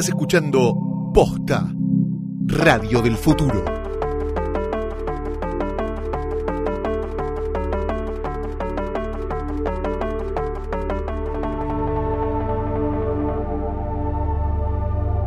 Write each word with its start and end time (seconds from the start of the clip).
Estás 0.00 0.14
escuchando 0.14 1.12
Posta, 1.12 1.74
Radio 2.46 3.02
del 3.02 3.18
Futuro. 3.18 3.62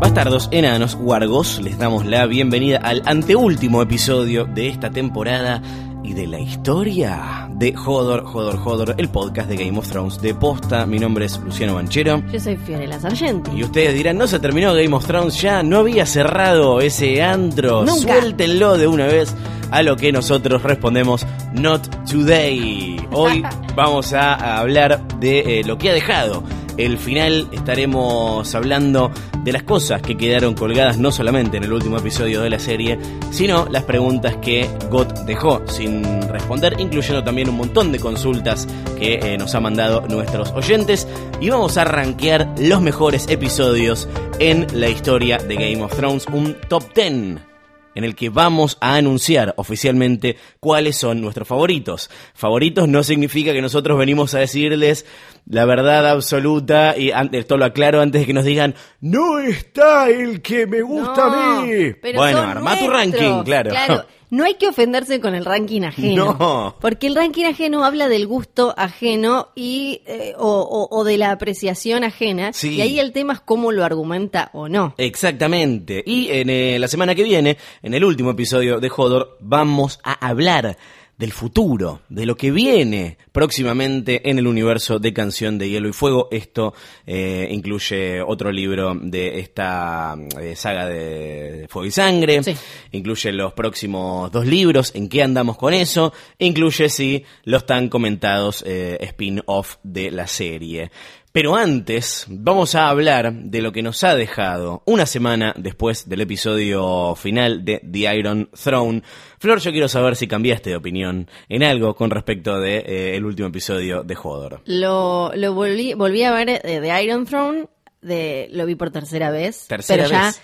Bastardos, 0.02 0.49
enanos, 0.52 0.95
guargos, 0.95 1.62
les 1.62 1.77
damos 1.77 2.08
la 2.08 2.26
bienvenida 2.26 2.80
al 2.80 3.03
anteúltimo 3.05 3.80
episodio 3.84 4.45
de 4.45 4.70
esta 4.70 4.90
temporada 4.90 5.62
y 6.03 6.13
de 6.13 6.26
la 6.26 6.40
historia 6.40 7.33
de 7.64 7.73
Hodor, 7.77 8.25
Hodor, 8.25 8.59
Hodor, 8.61 8.95
el 8.98 9.07
podcast 9.07 9.48
de 9.48 9.55
Game 9.55 9.80
of 9.80 9.88
Thrones 9.88 10.22
de 10.22 10.35
posta. 10.35 10.85
Mi 10.85 10.99
nombre 10.99 11.23
es 11.23 11.40
Luciano 11.40 11.76
Banchero. 11.76 12.22
Yo 12.30 12.38
soy 12.38 12.58
Fiorella 12.58 12.99
Sargenti. 12.99 13.52
Y 13.55 13.63
ustedes 13.63 13.94
dirán, 13.94 14.17
¿no 14.17 14.27
se 14.27 14.38
terminó 14.39 14.73
Game 14.73 14.94
of 14.94 15.05
Thrones 15.05 15.41
ya? 15.41 15.63
¿No 15.63 15.77
había 15.77 16.05
cerrado 16.05 16.81
ese 16.81 17.23
antro? 17.23 17.86
Nunca. 17.86 18.20
Suéltenlo 18.20 18.77
de 18.77 18.88
una 18.88 19.08
vez. 19.08 19.34
A 19.72 19.81
lo 19.81 19.95
que 19.95 20.12
nosotros 20.12 20.62
respondemos, 20.62 21.26
not 21.53 21.88
today. 22.05 22.98
Hoy 23.13 23.41
vamos 23.77 24.11
a 24.11 24.59
hablar 24.59 25.02
de 25.20 25.61
eh, 25.61 25.64
lo 25.64 25.77
que 25.77 25.91
ha 25.91 25.94
dejado 25.94 26.44
el 26.75 26.98
final. 26.98 27.48
Estaremos 27.53 28.53
hablando 28.55 29.09
de 29.43 29.52
las 29.52 29.63
cosas 29.63 30.02
que 30.02 30.17
quedaron 30.17 30.53
colgadas 30.53 30.97
no 30.97 31.11
solamente 31.11 31.57
en 31.57 31.63
el 31.63 31.73
último 31.73 31.97
episodio 31.97 32.41
de 32.41 32.49
la 32.49 32.59
serie, 32.59 32.97
sino 33.31 33.67
las 33.69 33.83
preguntas 33.83 34.38
que 34.38 34.69
Got 34.89 35.25
dejó 35.25 35.61
sin 35.67 36.03
responder, 36.29 36.75
incluyendo 36.79 37.23
también 37.23 37.49
un 37.49 37.57
montón 37.57 37.91
de 37.91 37.99
consultas 37.99 38.67
que 38.97 39.16
eh, 39.16 39.38
nos 39.38 39.53
ha 39.55 39.59
mandado 39.59 40.02
nuestros 40.07 40.52
oyentes. 40.52 41.07
Y 41.39 41.49
vamos 41.49 41.77
a 41.77 41.83
rankear 41.83 42.53
los 42.58 42.81
mejores 42.81 43.27
episodios 43.27 44.08
en 44.39 44.67
la 44.73 44.89
historia 44.89 45.38
de 45.38 45.55
Game 45.55 45.83
of 45.83 45.95
Thrones, 45.95 46.25
un 46.31 46.55
top 46.69 46.83
10 46.94 47.53
en 47.95 48.03
el 48.03 48.16
que 48.16 48.30
vamos 48.30 48.77
a 48.81 48.95
anunciar 48.95 49.53
oficialmente 49.58 50.38
cuáles 50.59 50.97
son 50.97 51.22
nuestros 51.22 51.47
favoritos. 51.47 52.09
Favoritos 52.33 52.88
no 52.88 53.03
significa 53.03 53.53
que 53.53 53.61
nosotros 53.61 53.97
venimos 53.97 54.33
a 54.33 54.39
decirles 54.39 55.05
la 55.45 55.66
verdad 55.66 56.09
absoluta 56.09 56.95
y 56.97 57.11
esto 57.31 57.58
lo 57.58 57.66
aclaro 57.66 58.02
antes 58.02 58.22
de 58.22 58.27
que 58.27 58.33
nos 58.33 58.45
digan 58.45 58.75
no 59.02 59.39
está 59.39 60.09
el 60.09 60.41
que 60.41 60.66
me 60.66 60.81
gusta 60.81 61.25
a 61.25 61.61
mí. 61.61 61.94
pero 62.02 62.19
bueno, 62.19 62.39
arma 62.39 62.80
tu 62.80 62.89
ranking, 62.89 63.44
claro. 63.44 63.72
No 64.34 64.44
hay 64.45 64.56
que 64.56 64.67
ofenderse 64.67 65.22
con 65.22 65.36
el 65.36 65.45
ranking 65.45 65.84
ajeno. 65.84 66.36
No. 66.39 66.76
Porque 66.81 67.06
el 67.06 67.14
ranking 67.16 67.45
ajeno 67.45 67.86
habla 67.86 68.08
del 68.09 68.26
gusto 68.26 68.73
ajeno 68.75 69.50
y 69.56 70.02
eh, 70.08 70.34
o, 70.38 70.48
o- 70.62 70.88
o 70.98 71.03
de 71.03 71.17
la 71.20 71.30
apreciación 71.31 72.03
ajena. 72.03 72.52
Sí. 72.52 72.75
Y 72.75 72.81
ahí 72.81 73.00
el 73.00 73.12
tema 73.14 73.34
es 73.34 73.42
cómo 73.42 73.72
lo 73.72 73.86
argumenta 73.86 74.50
o 74.53 74.67
no. 74.67 74.95
Exactamente. 74.98 76.03
Y 76.06 76.30
en 76.31 76.50
eh, 76.50 76.78
la 76.80 76.88
semana 76.88 77.14
que 77.16 77.23
viene, 77.23 77.58
en 77.81 77.94
el 77.94 78.03
último 78.03 78.31
episodio 78.31 78.80
de 78.80 78.92
Hodor, 78.95 79.38
vamos 79.40 80.00
a 80.03 80.14
hablar 80.28 80.78
del 81.23 81.31
futuro, 81.31 82.02
de 82.09 82.25
lo 82.25 82.35
que 82.35 82.52
viene 82.52 83.17
próximamente 83.31 84.29
en 84.29 84.39
el 84.39 84.45
universo 84.45 84.99
de 84.99 85.13
Canción 85.13 85.57
de 85.57 85.69
Hielo 85.69 85.88
y 85.88 85.93
Fuego. 85.93 86.27
Esto 86.31 86.73
eh, 87.07 87.47
incluye 87.49 88.21
otro 88.21 88.52
libro 88.52 88.93
de 88.93 89.39
esta 89.39 90.17
eh, 90.38 90.53
saga 90.57 90.85
de 90.85 91.66
Fuego 91.69 91.85
y 91.85 91.91
Sangre. 91.91 92.44
Sí. 92.44 92.53
Incluye 92.91 93.31
los 93.31 93.53
próximos 93.53 94.33
dos 94.33 94.45
libros, 94.45 94.94
en 94.95 95.07
qué 95.07 95.23
andamos 95.23 95.57
con 95.57 95.73
eso. 95.73 96.11
Incluye, 96.39 96.89
sí, 96.89 97.23
los 97.45 97.66
tan 97.66 97.88
comentados 97.88 98.61
eh, 98.67 98.97
spin-off 98.99 99.77
de 99.81 100.11
la 100.11 100.27
serie. 100.27 100.91
Pero 101.34 101.56
antes, 101.56 102.28
vamos 102.30 102.76
a 102.76 102.89
hablar 102.89 103.34
de 103.34 103.64
lo 103.64 103.72
que 103.72 103.81
nos 103.81 104.03
ha 104.03 104.14
dejado 104.14 104.84
una 104.86 105.08
semana 105.08 105.56
después 105.58 106.07
del 106.07 106.22
episodio 106.22 107.16
final 107.16 107.66
de 107.66 107.81
The 107.91 108.16
Iron 108.16 108.52
Throne. 108.52 109.02
Flor, 109.40 109.59
yo 109.59 109.72
quiero 109.72 109.88
saber 109.88 110.16
si 110.16 110.28
cambiaste 110.28 110.69
de 110.69 110.75
opinión 110.75 111.28
en 111.50 111.63
algo 111.63 111.96
con 111.96 112.12
respecto 112.12 112.59
de 112.59 112.78
eh, 112.78 113.16
el 113.16 113.25
último 113.25 113.47
episodio 113.47 114.03
de 114.03 114.16
Hodor. 114.16 114.62
Lo, 114.66 115.31
lo 115.34 115.56
volví, 115.56 115.96
volví 115.96 116.22
a 116.22 116.31
ver 116.34 116.50
eh, 116.50 116.80
de 116.80 117.03
Iron 117.03 117.25
Throne, 117.25 117.66
de, 118.03 118.47
lo 118.52 118.68
vi 118.68 118.75
por 118.75 118.91
tercera 118.91 119.31
vez. 119.31 119.66
Tercera 119.68 120.03
pero 120.03 120.16
ya 120.16 120.25
vez. 120.28 120.41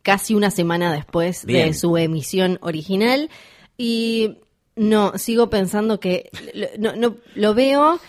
casi 0.00 0.34
una 0.34 0.50
semana 0.50 0.94
después 0.94 1.44
Bien. 1.44 1.66
de 1.68 1.74
su 1.74 1.94
emisión 1.98 2.58
original. 2.62 3.28
Y 3.76 4.38
no, 4.76 5.18
sigo 5.18 5.50
pensando 5.50 6.00
que 6.00 6.30
no, 6.78 6.96
no, 6.96 7.18
lo 7.34 7.52
veo, 7.52 8.00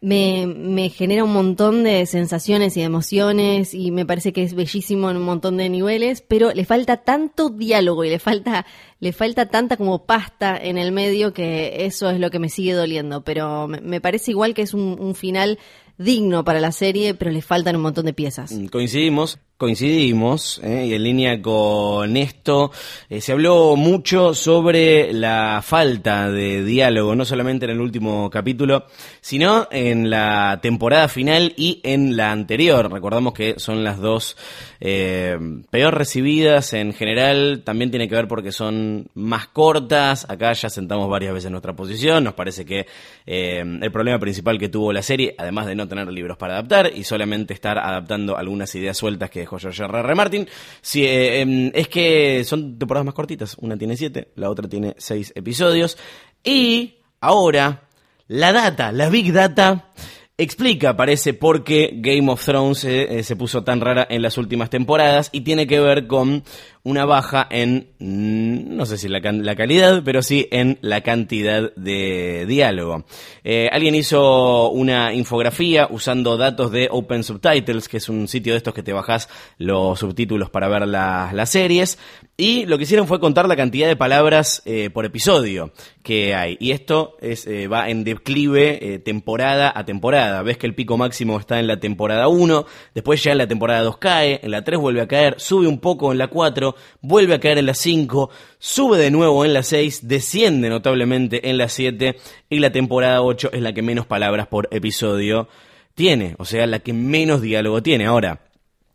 me, 0.00 0.46
me 0.46 0.88
genera 0.88 1.24
un 1.24 1.32
montón 1.32 1.84
de 1.84 2.06
sensaciones 2.06 2.76
y 2.76 2.82
emociones 2.82 3.74
y 3.74 3.90
me 3.90 4.06
parece 4.06 4.32
que 4.32 4.42
es 4.42 4.54
bellísimo 4.54 5.10
en 5.10 5.18
un 5.18 5.24
montón 5.24 5.58
de 5.58 5.68
niveles, 5.68 6.22
pero 6.22 6.52
le 6.52 6.64
falta 6.64 6.98
tanto 6.98 7.50
diálogo 7.50 8.04
y 8.04 8.10
le 8.10 8.18
falta, 8.18 8.64
le 8.98 9.12
falta 9.12 9.46
tanta 9.46 9.76
como 9.76 10.06
pasta 10.06 10.56
en 10.56 10.78
el 10.78 10.92
medio 10.92 11.32
que 11.34 11.84
eso 11.84 12.08
es 12.08 12.18
lo 12.18 12.30
que 12.30 12.38
me 12.38 12.48
sigue 12.48 12.72
doliendo. 12.72 13.22
Pero 13.24 13.68
me, 13.68 13.80
me 13.80 14.00
parece 14.00 14.30
igual 14.30 14.54
que 14.54 14.62
es 14.62 14.72
un, 14.72 14.96
un 14.98 15.14
final 15.14 15.58
digno 15.98 16.44
para 16.44 16.60
la 16.60 16.72
serie, 16.72 17.14
pero 17.14 17.30
le 17.30 17.42
faltan 17.42 17.76
un 17.76 17.82
montón 17.82 18.06
de 18.06 18.14
piezas. 18.14 18.52
Mm, 18.52 18.66
Coincidimos, 18.66 19.38
coincidimos, 19.60 20.58
¿eh? 20.64 20.86
y 20.86 20.94
en 20.94 21.04
línea 21.04 21.42
con 21.42 22.16
esto, 22.16 22.72
eh, 23.10 23.20
se 23.20 23.32
habló 23.32 23.76
mucho 23.76 24.32
sobre 24.32 25.12
la 25.12 25.60
falta 25.62 26.30
de 26.30 26.64
diálogo, 26.64 27.14
no 27.14 27.26
solamente 27.26 27.66
en 27.66 27.72
el 27.72 27.80
último 27.82 28.30
capítulo, 28.30 28.86
sino 29.20 29.68
en 29.70 30.08
la 30.08 30.60
temporada 30.62 31.08
final 31.08 31.52
y 31.58 31.78
en 31.82 32.16
la 32.16 32.32
anterior. 32.32 32.90
Recordamos 32.90 33.34
que 33.34 33.56
son 33.58 33.84
las 33.84 33.98
dos 33.98 34.34
eh, 34.80 35.36
peor 35.68 35.94
recibidas 35.94 36.72
en 36.72 36.94
general, 36.94 37.60
también 37.62 37.90
tiene 37.90 38.08
que 38.08 38.14
ver 38.14 38.28
porque 38.28 38.52
son 38.52 39.08
más 39.12 39.46
cortas, 39.48 40.24
acá 40.30 40.54
ya 40.54 40.70
sentamos 40.70 41.10
varias 41.10 41.34
veces 41.34 41.50
nuestra 41.50 41.76
posición, 41.76 42.24
nos 42.24 42.32
parece 42.32 42.64
que 42.64 42.86
eh, 43.26 43.58
el 43.58 43.92
problema 43.92 44.18
principal 44.18 44.58
que 44.58 44.70
tuvo 44.70 44.90
la 44.90 45.02
serie, 45.02 45.34
además 45.36 45.66
de 45.66 45.74
no 45.74 45.86
tener 45.86 46.10
libros 46.10 46.38
para 46.38 46.54
adaptar 46.54 46.90
y 46.94 47.04
solamente 47.04 47.52
estar 47.52 47.78
adaptando 47.78 48.38
algunas 48.38 48.74
ideas 48.74 48.96
sueltas 48.96 49.28
que 49.28 49.49
dejó 49.50 49.58
George 49.58 49.82
R. 49.82 49.98
R. 49.98 50.14
Martin, 50.14 50.48
sí, 50.80 51.04
eh, 51.04 51.40
em, 51.40 51.70
es 51.74 51.88
que 51.88 52.44
son 52.44 52.78
temporadas 52.78 53.06
más 53.06 53.14
cortitas, 53.14 53.56
una 53.60 53.76
tiene 53.76 53.96
siete, 53.96 54.28
la 54.36 54.50
otra 54.50 54.68
tiene 54.68 54.94
seis 54.98 55.32
episodios, 55.34 55.98
y 56.44 56.98
ahora 57.20 57.88
la 58.28 58.52
data, 58.52 58.92
la 58.92 59.08
big 59.08 59.32
data, 59.32 59.90
explica, 60.38 60.96
parece, 60.96 61.34
por 61.34 61.64
qué 61.64 61.90
Game 61.94 62.30
of 62.30 62.44
Thrones 62.44 62.84
eh, 62.84 63.18
eh, 63.18 63.22
se 63.24 63.36
puso 63.36 63.64
tan 63.64 63.80
rara 63.80 64.06
en 64.08 64.22
las 64.22 64.38
últimas 64.38 64.70
temporadas 64.70 65.30
y 65.32 65.40
tiene 65.42 65.66
que 65.66 65.80
ver 65.80 66.06
con 66.06 66.44
una 66.82 67.04
baja 67.04 67.46
en, 67.50 67.90
mm, 67.98 68.74
no 68.76 68.86
sé 68.86 68.96
si 68.96 69.08
la, 69.08 69.20
calidad, 69.20 70.02
pero 70.02 70.22
sí 70.22 70.48
en 70.50 70.78
la 70.80 71.02
cantidad 71.02 71.74
de 71.74 72.46
diálogo. 72.48 73.04
Eh, 73.44 73.68
alguien 73.70 73.94
hizo 73.94 74.70
una 74.70 75.12
infografía 75.12 75.88
usando 75.90 76.38
datos 76.38 76.70
de 76.72 76.88
Open 76.90 77.22
Subtitles, 77.22 77.88
que 77.88 77.98
es 77.98 78.08
un 78.08 78.28
sitio 78.28 78.54
de 78.54 78.58
estos 78.58 78.72
que 78.72 78.82
te 78.82 78.94
bajas 78.94 79.28
los 79.58 79.98
subtítulos 79.98 80.48
para 80.48 80.68
ver 80.68 80.88
las, 80.88 81.34
las 81.34 81.50
series, 81.50 81.98
y 82.38 82.64
lo 82.64 82.78
que 82.78 82.84
hicieron 82.84 83.06
fue 83.06 83.20
contar 83.20 83.46
la 83.46 83.56
cantidad 83.56 83.86
de 83.86 83.96
palabras 83.96 84.62
eh, 84.64 84.88
por 84.88 85.04
episodio 85.04 85.72
que 86.02 86.34
hay. 86.34 86.56
Y 86.60 86.70
esto 86.70 87.16
es, 87.20 87.46
eh, 87.46 87.68
va 87.68 87.90
en 87.90 88.04
declive 88.04 89.00
temporada 89.04 89.70
a 89.74 89.84
temporada. 89.84 90.42
Ves 90.42 90.56
que 90.56 90.66
el 90.66 90.74
pico 90.74 90.96
máximo 90.96 91.38
está 91.38 91.60
en 91.60 91.66
la 91.66 91.78
temporada 91.78 92.28
1, 92.28 92.64
después 92.94 93.22
ya 93.22 93.32
en 93.32 93.38
la 93.38 93.46
temporada 93.46 93.82
2 93.82 93.98
cae, 93.98 94.40
en 94.42 94.50
la 94.50 94.64
3 94.64 94.80
vuelve 94.80 95.02
a 95.02 95.08
caer, 95.08 95.38
sube 95.38 95.66
un 95.66 95.78
poco 95.78 96.12
en 96.12 96.16
la 96.16 96.28
4, 96.28 96.69
vuelve 97.00 97.34
a 97.34 97.40
caer 97.40 97.58
en 97.58 97.66
la 97.66 97.74
5, 97.74 98.30
sube 98.58 98.98
de 98.98 99.10
nuevo 99.10 99.44
en 99.44 99.52
la 99.52 99.62
6, 99.62 100.08
desciende 100.08 100.68
notablemente 100.68 101.48
en 101.50 101.58
la 101.58 101.68
7 101.68 102.16
y 102.48 102.58
la 102.58 102.72
temporada 102.72 103.22
8 103.22 103.50
es 103.52 103.62
la 103.62 103.72
que 103.72 103.82
menos 103.82 104.06
palabras 104.06 104.46
por 104.46 104.68
episodio 104.70 105.48
tiene, 105.94 106.34
o 106.38 106.44
sea, 106.44 106.66
la 106.66 106.78
que 106.78 106.92
menos 106.92 107.42
diálogo 107.42 107.82
tiene. 107.82 108.06
Ahora, 108.06 108.40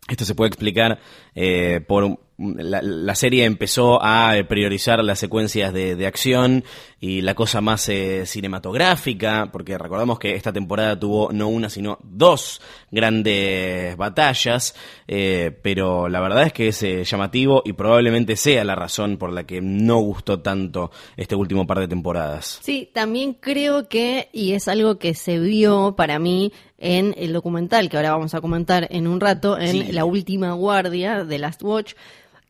esto 0.07 0.25
se 0.25 0.35
puede 0.35 0.49
explicar 0.49 0.99
eh, 1.33 1.81
por 1.87 2.19
la, 2.37 2.81
la 2.81 3.15
serie 3.15 3.45
empezó 3.45 3.99
a 4.01 4.33
priorizar 4.47 5.03
las 5.03 5.19
secuencias 5.19 5.73
de, 5.73 5.95
de 5.95 6.07
acción 6.07 6.63
y 6.99 7.21
la 7.21 7.35
cosa 7.35 7.61
más 7.61 7.87
eh, 7.89 8.25
cinematográfica, 8.25 9.49
porque 9.51 9.77
recordamos 9.77 10.17
que 10.17 10.33
esta 10.35 10.51
temporada 10.51 10.99
tuvo 10.99 11.31
no 11.31 11.49
una, 11.49 11.69
sino 11.69 11.99
dos 12.01 12.61
grandes 12.89 13.95
batallas, 13.95 14.75
eh, 15.07 15.57
pero 15.61 16.09
la 16.09 16.19
verdad 16.19 16.47
es 16.47 16.53
que 16.53 16.69
es 16.69 16.81
eh, 16.83 17.03
llamativo 17.03 17.61
y 17.63 17.73
probablemente 17.73 18.35
sea 18.35 18.63
la 18.63 18.75
razón 18.75 19.17
por 19.17 19.31
la 19.31 19.43
que 19.45 19.61
no 19.61 19.99
gustó 19.99 20.39
tanto 20.39 20.91
este 21.15 21.35
último 21.35 21.67
par 21.67 21.79
de 21.79 21.87
temporadas. 21.87 22.59
Sí, 22.63 22.89
también 22.93 23.33
creo 23.33 23.87
que, 23.87 24.29
y 24.33 24.53
es 24.53 24.67
algo 24.67 24.97
que 24.97 25.13
se 25.13 25.39
vio 25.39 25.95
para 25.95 26.17
mí 26.17 26.51
en 26.77 27.13
el 27.17 27.33
documental 27.33 27.89
que 27.89 27.97
ahora 27.97 28.11
vamos 28.11 28.33
a 28.33 28.41
comentar 28.41 28.87
en 28.91 29.07
un 29.07 29.19
rato, 29.19 29.57
en 29.59 29.71
Sí. 29.75 29.91
La 29.91 30.05
Última 30.05 30.53
Guardia 30.53 31.23
de 31.23 31.39
Last 31.39 31.61
Watch, 31.63 31.93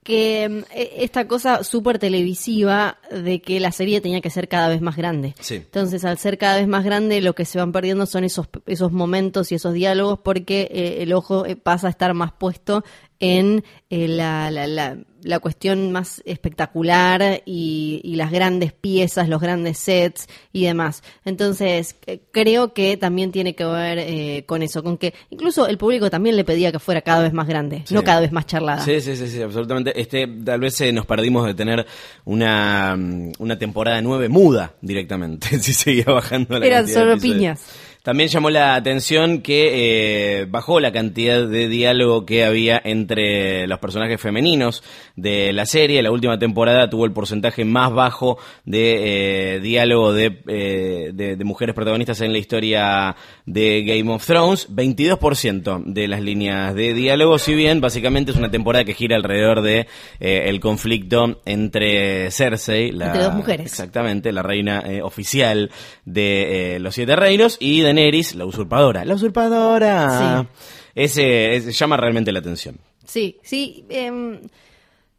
que 0.05 0.47
mm, 0.47 0.71
e- 0.71 1.03
esta 1.03 1.27
cosa 1.27 1.63
súper 1.63 1.97
televisiva 1.97 2.99
de 3.11 3.41
que 3.41 3.59
la 3.59 3.71
serie 3.71 3.99
tenía 3.99 4.21
que 4.21 4.29
ser 4.29 4.47
cada 4.47 4.69
vez 4.69 4.79
más 4.79 4.95
grande. 4.95 5.33
Sí. 5.39 5.55
Entonces, 5.55 6.05
al 6.05 6.19
ser 6.19 6.37
cada 6.37 6.57
vez 6.57 6.67
más 6.67 6.85
grande, 6.85 7.19
lo 7.21 7.33
que 7.33 7.43
se 7.43 7.57
van 7.57 7.71
perdiendo 7.71 8.05
son 8.05 8.23
esos, 8.23 8.47
esos 8.67 8.91
momentos 8.91 9.51
y 9.51 9.55
esos 9.55 9.73
diálogos 9.73 10.19
porque 10.19 10.69
eh, 10.71 11.01
el 11.01 11.11
ojo 11.11 11.45
eh, 11.47 11.55
pasa 11.55 11.87
a 11.87 11.89
estar 11.89 12.13
más 12.13 12.31
puesto 12.31 12.83
en 13.19 13.63
eh, 13.89 14.07
la, 14.07 14.51
la, 14.51 14.67
la, 14.67 14.97
la 15.25 15.39
cuestión 15.39 15.92
más 15.92 16.22
espectacular 16.25 17.42
y, 17.45 18.00
y 18.04 18.16
las 18.16 18.31
grandes 18.31 18.74
piezas, 18.74 19.27
los 19.27 19.42
grandes 19.42 19.77
sets 19.80 20.27
y 20.54 20.66
demás. 20.66 21.01
Entonces, 21.25 21.95
eh, 22.06 22.19
creo 22.31 22.74
que 22.74 22.95
también 22.95 23.31
tiene 23.31 23.56
que 23.56 23.66
ver 23.66 23.98
eh, 24.00 24.44
con 24.45 24.62
eso, 24.62 24.83
con 24.83 24.98
que 24.98 25.13
incluso 25.31 25.68
el 25.68 25.77
público 25.77 26.10
también 26.10 26.36
le 26.36 26.44
pedía 26.44 26.72
que 26.72 26.80
fuera 26.80 27.01
cada 27.01 27.24
vez 27.24 27.33
más 27.33 27.48
grande, 27.48 27.81
Sí. 27.86 27.94
no 27.95 28.04
cada 28.04 28.19
vez 28.22 28.31
más 28.31 28.45
charlada. 28.45 28.83
Sí, 28.86 29.01
sí, 29.01 29.16
sí, 29.16 29.27
sí, 29.27 29.42
absolutamente. 29.42 30.00
Este, 30.00 30.27
tal 30.27 30.60
vez 30.60 30.80
eh, 30.81 30.94
nos 30.94 31.06
perdimos 31.07 31.45
de 31.48 31.54
tener 31.56 31.86
una, 32.24 32.95
mm, 32.95 33.31
una 33.39 33.57
temporada 33.57 34.01
nueve 34.01 34.30
muda 34.30 34.74
directamente, 34.81 35.48
si 35.60 35.74
seguía 35.74 36.06
bajando 36.06 36.60
la 36.60 36.66
Eran 36.66 36.86
de 36.86 36.94
solo 36.94 37.18
piñas. 37.18 37.63
También 38.05 38.29
llamó 38.29 38.51
la 38.51 38.75
atención 38.75 39.41
que 39.41 40.41
eh, 40.41 40.45
bajó 40.45 40.79
la 40.79 40.91
cantidad 40.91 41.47
de 41.47 41.67
diálogo 41.67 42.23
que 42.23 42.45
había 42.45 42.79
entre 42.85 43.65
los 43.65 43.79
personajes 43.79 44.21
femeninos 44.21 44.83
de 45.15 45.51
la 45.53 45.65
serie. 45.65 46.03
La 46.03 46.11
última 46.11 46.37
temporada 46.37 46.87
tuvo 46.87 47.05
el 47.05 47.13
porcentaje 47.13 47.65
más 47.65 47.91
bajo 47.91 48.37
de 48.63 49.55
eh, 49.55 49.59
diálogo 49.59 50.13
de, 50.13 50.39
eh, 50.47 51.09
de, 51.15 51.35
de 51.35 51.43
mujeres 51.43 51.73
protagonistas 51.73 52.21
en 52.21 52.31
la 52.31 52.37
historia 52.37 53.15
de 53.47 53.83
Game 53.83 54.13
of 54.13 54.23
Thrones. 54.23 54.69
22% 54.69 55.85
de 55.85 56.07
las 56.07 56.21
líneas 56.21 56.75
de 56.75 56.93
diálogo, 56.93 57.39
si 57.39 57.55
bien 57.55 57.81
básicamente 57.81 58.29
es 58.29 58.37
una 58.37 58.51
temporada 58.51 58.85
que 58.85 58.93
gira 58.93 59.15
alrededor 59.15 59.63
de 59.63 59.87
el 60.19 60.59
conflicto 60.59 61.41
entre 61.45 62.29
Cersei, 62.29 62.91
la, 62.91 63.07
Entre 63.07 63.23
dos 63.23 63.33
mujeres. 63.33 63.65
Exactamente, 63.65 64.31
la 64.31 64.43
reina 64.43 64.83
eh, 64.85 65.01
oficial 65.01 65.71
de 66.05 66.77
los 66.79 66.93
Siete 66.93 67.15
Reinos, 67.15 67.57
y 67.59 67.81
Daenerys, 67.95 68.36
la 68.36 68.45
usurpadora. 68.45 69.06
¡La 69.06 69.13
usurpadora! 69.15 70.45
Ese, 70.94 71.56
ese 71.56 71.71
llama 71.71 71.97
realmente 71.97 72.31
la 72.31 72.39
atención. 72.39 72.77
Sí, 73.06 73.38
sí. 73.44 73.86
em, 73.89 74.39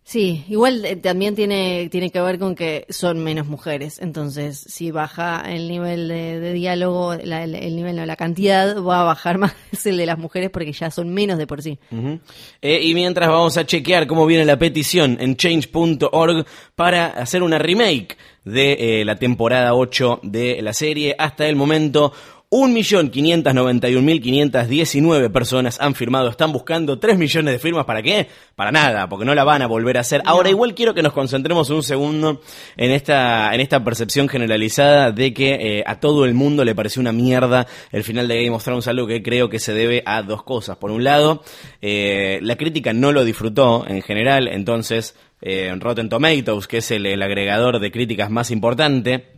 sí, 0.02 0.44
igual 0.49 0.84
eh, 0.84 0.96
también 0.96 1.34
tiene, 1.34 1.88
tiene 1.90 2.11
que 2.11 2.20
ver 2.20 2.38
con 2.38 2.55
que 2.55 2.87
son 2.88 3.23
menos 3.23 3.46
mujeres. 3.46 3.99
Entonces, 4.00 4.58
si 4.58 4.90
baja 4.90 5.43
el 5.46 5.69
nivel 5.69 6.08
de, 6.08 6.40
de 6.40 6.52
diálogo, 6.52 7.14
la- 7.23 7.44
el, 7.44 7.55
el 7.55 7.76
nivel, 7.76 7.96
no, 7.96 8.06
la 8.06 8.17
cantidad, 8.17 8.82
va 8.82 9.00
a 9.02 9.05
bajar 9.05 9.38
más 9.38 9.55
el 9.84 9.96
de 9.99 10.06
las 10.06 10.19
mujeres 10.19 10.50
porque 10.50 10.72
ya 10.72 10.90
son 10.90 11.11
menos 11.12 11.38
de 11.38 11.46
por 11.46 11.62
sí. 11.62 11.79
Eh, 12.62 12.81
y 12.82 12.94
mientras 12.94 13.29
vamos 13.29 13.56
a 13.56 13.67
chequear 13.67 14.06
cómo 14.06 14.26
viene 14.26 14.44
la 14.44 14.58
petición 14.58 15.19
en 15.20 15.37
change.org 15.37 16.46
para 16.75 17.06
hacer 17.08 17.43
una 17.43 17.58
remake 17.58 18.17
de 18.44 19.00
eh, 19.00 19.05
la 19.05 19.17
temporada 19.17 19.75
8 19.75 20.20
de 20.22 20.62
la 20.62 20.72
serie. 20.72 21.14
Hasta 21.19 21.46
el 21.49 21.56
momento, 21.56 22.12
1.591.519 22.50 25.32
personas 25.32 25.81
han 25.81 25.96
firmado, 25.96 26.28
están 26.28 26.52
buscando 26.52 26.98
3 26.98 27.16
millones 27.19 27.54
de 27.54 27.58
firmas. 27.58 27.87
¿Para 27.87 28.02
qué? 28.02 28.28
Para 28.54 28.70
nada, 28.70 29.08
porque 29.08 29.25
no 29.25 29.34
la 29.34 29.43
van 29.43 29.62
a 29.62 29.66
volver 29.66 29.96
a 29.96 30.00
hacer. 30.00 30.22
Ahora, 30.25 30.48
igual 30.48 30.75
quiero 30.75 30.94
que 30.94 31.02
nos 31.02 31.12
concentremos 31.12 31.70
un 31.70 31.82
segundo 31.82 32.40
en 32.76 32.93
esta, 32.93 33.52
en 33.52 33.60
esta 33.60 33.82
percepción 33.82 34.28
generalizada 34.28 35.10
de 35.10 35.34
que 35.34 35.54
eh, 35.54 35.82
a 35.87 35.98
todo 35.98 36.25
el 36.25 36.34
mundo 36.34 36.64
le 36.64 36.76
pareció 36.76 37.00
una 37.00 37.12
mierda 37.12 37.66
el 37.90 38.04
final 38.04 38.28
de 38.28 38.44
Game 38.44 38.54
of 38.54 38.62
Thrones, 38.62 38.87
algo 38.87 39.06
que 39.06 39.22
creo 39.22 39.48
que 39.48 39.58
se 39.58 39.72
debe 39.75 40.02
a 40.06 40.22
dos 40.22 40.44
cosas. 40.44 40.76
Por 40.76 40.93
un 40.93 41.02
lado, 41.02 41.43
eh, 41.82 42.38
la 42.43 42.54
crítica 42.56 42.93
no 42.93 43.10
lo 43.10 43.25
disfrutó 43.25 43.84
en 43.88 44.02
general, 44.02 44.46
entonces 44.48 45.16
eh, 45.43 45.75
Rotten 45.78 46.08
Tomatoes, 46.08 46.69
que 46.69 46.78
es 46.78 46.90
el, 46.93 47.04
el 47.06 47.22
agregador 47.22 47.81
de 47.81 47.90
críticas 47.90 48.31
más 48.31 48.50
importante, 48.50 49.35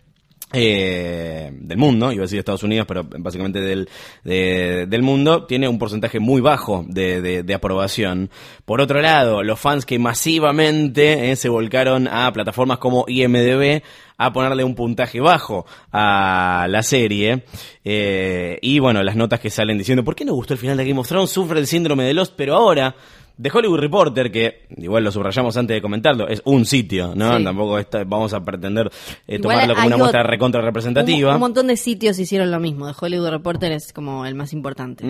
eh, 0.52 1.50
del 1.52 1.76
mundo, 1.78 2.10
iba 2.12 2.22
a 2.22 2.26
decir 2.26 2.38
Estados 2.38 2.62
Unidos, 2.62 2.86
pero 2.88 3.04
básicamente 3.04 3.60
del, 3.60 3.88
de- 4.24 4.86
del 4.88 5.02
mundo, 5.02 5.44
tiene 5.46 5.68
un 5.68 5.78
porcentaje 5.78 6.20
muy 6.20 6.40
bajo 6.40 6.84
de, 6.88 7.20
de- 7.20 7.42
de 7.42 7.54
aprobación. 7.54 8.30
Por 8.64 8.80
otro 8.80 9.00
lado, 9.00 9.42
los 9.42 9.60
fans 9.60 9.84
que 9.84 9.98
masivamente 9.98 11.30
eh, 11.30 11.36
se 11.36 11.48
volcaron 11.48 12.08
a 12.08 12.32
plataformas 12.32 12.78
como 12.78 13.04
IMDB 13.08 13.82
a 14.16 14.32
ponerle 14.32 14.64
un 14.64 14.74
puntaje 14.74 15.20
bajo 15.20 15.64
a 15.92 16.66
la 16.68 16.82
serie. 16.82 17.44
eh, 17.84 18.58
y 18.62 18.78
bueno, 18.80 19.02
las 19.02 19.16
notas 19.16 19.38
que 19.40 19.50
salen 19.50 19.78
diciendo, 19.78 20.02
¿por 20.04 20.14
qué 20.16 20.24
no 20.24 20.34
gustó 20.34 20.54
el 20.54 20.60
final 20.60 20.76
de 20.76 20.86
Game 20.86 20.98
of 21.00 21.08
Thrones? 21.08 21.30
Sufre 21.30 21.60
el 21.60 21.66
síndrome 21.66 22.04
de 22.04 22.14
Lost, 22.14 22.34
pero 22.36 22.54
ahora... 22.56 22.94
The 23.40 23.50
Hollywood 23.52 23.79
Reporter, 23.79 24.32
que 24.32 24.67
igual 24.76 25.05
lo 25.05 25.12
subrayamos 25.12 25.56
antes 25.56 25.76
de 25.76 25.81
comentarlo, 25.81 26.26
es 26.29 26.43
un 26.44 26.64
sitio, 26.64 27.12
¿no? 27.14 27.38
Sí. 27.38 27.44
Tampoco 27.44 27.79
está- 27.79 28.02
vamos 28.05 28.32
a 28.35 28.40
pretender 28.44 28.90
eh, 29.29 29.38
tomarlo 29.38 29.75
como 29.75 29.87
una 29.87 29.96
muestra 29.96 30.23
recontra 30.25 30.61
representativa. 30.61 31.29
Un, 31.31 31.35
un 31.37 31.40
montón 31.40 31.67
de 31.69 31.76
sitios 31.76 32.19
hicieron 32.19 32.50
lo 32.50 32.58
mismo. 32.58 32.87
De 32.88 32.94
Hollywood 33.00 33.29
Reporter 33.31 33.73
es 33.73 33.93
como 33.93 34.26
el 34.26 34.35
más 34.35 34.52
importante. 34.52 35.05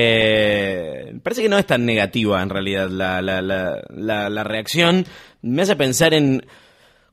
Eh, 0.00 1.18
parece 1.22 1.42
que 1.42 1.48
no 1.48 1.58
es 1.58 1.66
tan 1.66 1.84
negativa 1.86 2.42
en 2.42 2.50
realidad 2.50 2.88
la, 2.90 3.22
la, 3.22 3.40
la, 3.42 4.28
la 4.28 4.44
reacción. 4.44 5.04
Me 5.42 5.62
hace 5.62 5.76
pensar 5.76 6.14
en 6.14 6.44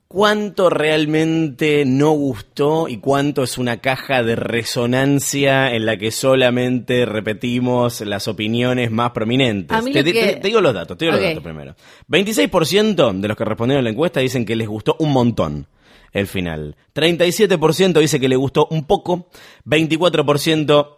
cuánto 0.08 0.70
realmente 0.70 1.84
no 1.84 2.10
gustó 2.12 2.88
y 2.88 2.98
cuánto 2.98 3.42
es 3.42 3.58
una 3.58 3.78
caja 3.80 4.22
de 4.22 4.36
resonancia 4.36 5.72
en 5.74 5.84
la 5.86 5.96
que 5.96 6.10
solamente 6.10 7.04
repetimos 7.06 8.00
las 8.02 8.28
opiniones 8.28 8.90
más 8.90 9.10
prominentes. 9.10 9.76
Te, 9.92 9.98
lo 9.98 10.04
te- 10.04 10.12
que- 10.12 10.26
te- 10.34 10.40
te 10.40 10.48
digo 10.48 10.60
los 10.60 10.74
datos, 10.74 10.96
te 10.96 11.04
digo 11.06 11.16
los 11.16 11.20
datos 11.30 11.42
primero. 11.44 11.74
26% 12.08 13.12
de 13.20 13.28
los 13.28 13.36
que 13.36 13.44
respondieron 13.44 13.80
a 13.80 13.84
la 13.84 13.90
encuesta 13.90 14.20
dicen 14.20 14.44
que 14.44 14.56
les 14.56 14.68
gustó 14.68 14.96
un 15.00 15.12
montón 15.12 15.66
el 16.12 16.26
final. 16.26 16.76
37% 16.94 17.98
dice 18.00 18.20
que 18.20 18.28
le 18.28 18.36
gustó 18.36 18.68
un 18.70 18.86
poco, 18.86 19.28
24% 19.64 20.88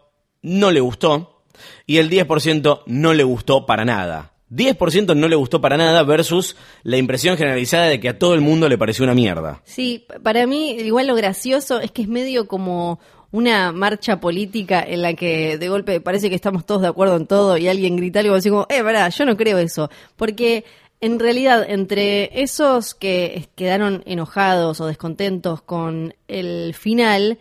no 0.43 0.71
le 0.71 0.81
gustó 0.81 1.43
y 1.87 1.97
el 1.99 2.09
10% 2.11 2.83
no 2.87 3.15
le 3.15 3.25
gustó 3.25 3.67
para 3.67 3.85
nada. 3.85 4.33
10% 4.51 5.15
no 5.15 5.29
le 5.29 5.37
gustó 5.37 5.61
para 5.61 5.77
nada 5.77 6.03
versus 6.03 6.57
la 6.83 6.97
impresión 6.97 7.37
generalizada 7.37 7.87
de 7.87 8.01
que 8.01 8.09
a 8.09 8.19
todo 8.19 8.35
el 8.35 8.41
mundo 8.41 8.69
le 8.69 8.79
pareció 8.79 9.05
una 9.05 9.15
mierda. 9.15 9.61
Sí, 9.65 10.07
para 10.23 10.47
mí 10.47 10.73
igual 10.73 11.07
lo 11.07 11.15
gracioso 11.15 11.81
es 11.81 11.91
que 11.91 12.03
es 12.03 12.09
medio 12.09 12.47
como 12.47 13.01
una 13.31 13.73
marcha 13.73 14.21
política 14.21 14.83
en 14.83 15.03
la 15.03 15.15
que 15.15 15.59
de 15.59 15.69
golpe 15.69 16.01
parece 16.01 16.31
que 16.31 16.37
estamos 16.37 16.65
todos 16.65 16.83
de 16.83 16.89
acuerdo 16.89 17.17
en 17.17 17.27
todo 17.27 17.59
y 17.59 17.69
alguien 17.69 17.97
grita 17.97 18.21
algo 18.21 18.35
así 18.35 18.49
como, 18.49 18.67
eh, 18.71 18.83
pará, 18.83 19.09
yo 19.11 19.27
no 19.27 19.37
creo 19.37 19.59
eso. 19.59 19.91
Porque 20.17 20.65
en 21.01 21.19
realidad 21.19 21.65
entre 21.69 22.43
esos 22.43 22.95
que 22.95 23.49
quedaron 23.55 24.03
enojados 24.07 24.81
o 24.81 24.87
descontentos 24.87 25.63
con 25.63 26.15
el 26.27 26.75
final, 26.75 27.39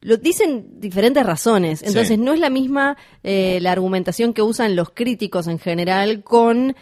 lo 0.00 0.16
dicen 0.18 0.80
diferentes 0.80 1.24
razones. 1.24 1.80
Entonces, 1.82 2.08
Sí. 2.08 2.16
no 2.18 2.32
es 2.32 2.40
la 2.40 2.50
misma 2.50 2.96
eh, 3.24 3.58
la 3.60 3.72
argumentación 3.72 4.32
que 4.32 4.42
usan 4.42 4.76
los 4.76 4.90
críticos 4.90 5.46
en 5.48 5.58
general 5.58 6.22
con 6.22 6.76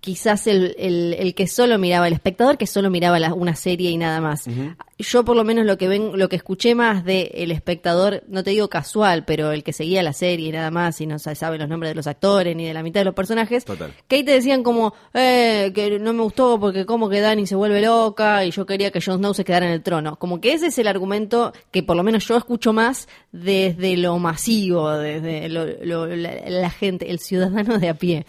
quizás 0.00 0.46
el, 0.46 0.74
el- 0.78 1.14
el 1.18 1.34
que 1.34 1.46
solo 1.48 1.78
miraba, 1.78 2.06
el 2.06 2.12
espectador 2.14 2.56
que 2.58 2.66
solo 2.66 2.90
miraba 2.90 3.18
la- 3.18 3.34
una 3.34 3.56
serie 3.56 3.90
y 3.90 3.96
nada 3.96 4.20
más. 4.20 4.46
Yo 4.98 5.26
por 5.26 5.36
lo 5.36 5.44
menos 5.44 5.66
lo 5.66 5.76
que 5.76 5.88
ven, 5.88 6.18
lo 6.18 6.30
que 6.30 6.36
escuché 6.36 6.74
más 6.74 7.04
de 7.04 7.30
el 7.34 7.50
espectador, 7.50 8.22
no 8.28 8.42
te 8.42 8.50
digo 8.50 8.70
casual, 8.70 9.26
pero 9.26 9.52
el 9.52 9.62
que 9.62 9.74
seguía 9.74 10.02
la 10.02 10.14
serie 10.14 10.48
y 10.48 10.52
nada 10.52 10.70
más 10.70 10.98
y 11.02 11.06
no 11.06 11.18
sa- 11.18 11.34
sabe 11.34 11.58
los 11.58 11.68
nombres 11.68 11.90
de 11.90 11.94
los 11.96 12.06
actores 12.06 12.56
ni 12.56 12.64
de 12.64 12.72
la 12.72 12.82
mitad 12.82 13.00
de 13.00 13.04
los 13.04 13.14
personajes, 13.14 13.66
Total. 13.66 13.92
que 14.08 14.16
ahí 14.16 14.24
te 14.24 14.30
decían 14.32 14.62
como, 14.62 14.94
eh, 15.12 15.70
que 15.74 15.98
no 15.98 16.14
me 16.14 16.22
gustó 16.22 16.58
porque 16.58 16.86
como 16.86 17.10
que 17.10 17.20
Dani 17.20 17.46
se 17.46 17.54
vuelve 17.54 17.82
loca 17.82 18.42
y 18.46 18.52
yo 18.52 18.64
quería 18.64 18.90
que 18.90 19.02
Jon 19.02 19.18
Snow 19.18 19.34
se 19.34 19.44
quedara 19.44 19.66
en 19.66 19.72
el 19.72 19.82
trono. 19.82 20.16
Como 20.16 20.40
que 20.40 20.54
ese 20.54 20.68
es 20.68 20.78
el 20.78 20.88
argumento 20.88 21.52
que 21.70 21.82
por 21.82 21.94
lo 21.94 22.02
menos 22.02 22.26
yo 22.26 22.38
escucho 22.38 22.72
más 22.72 23.06
desde 23.32 23.98
lo 23.98 24.18
masivo, 24.18 24.90
desde 24.92 25.50
lo- 25.50 25.66
lo- 25.84 26.06
la, 26.06 26.40
la 26.48 26.70
gente, 26.70 27.10
el 27.10 27.18
ciudadano 27.18 27.78
de 27.78 27.90
a 27.90 27.94
pie. 27.94 28.24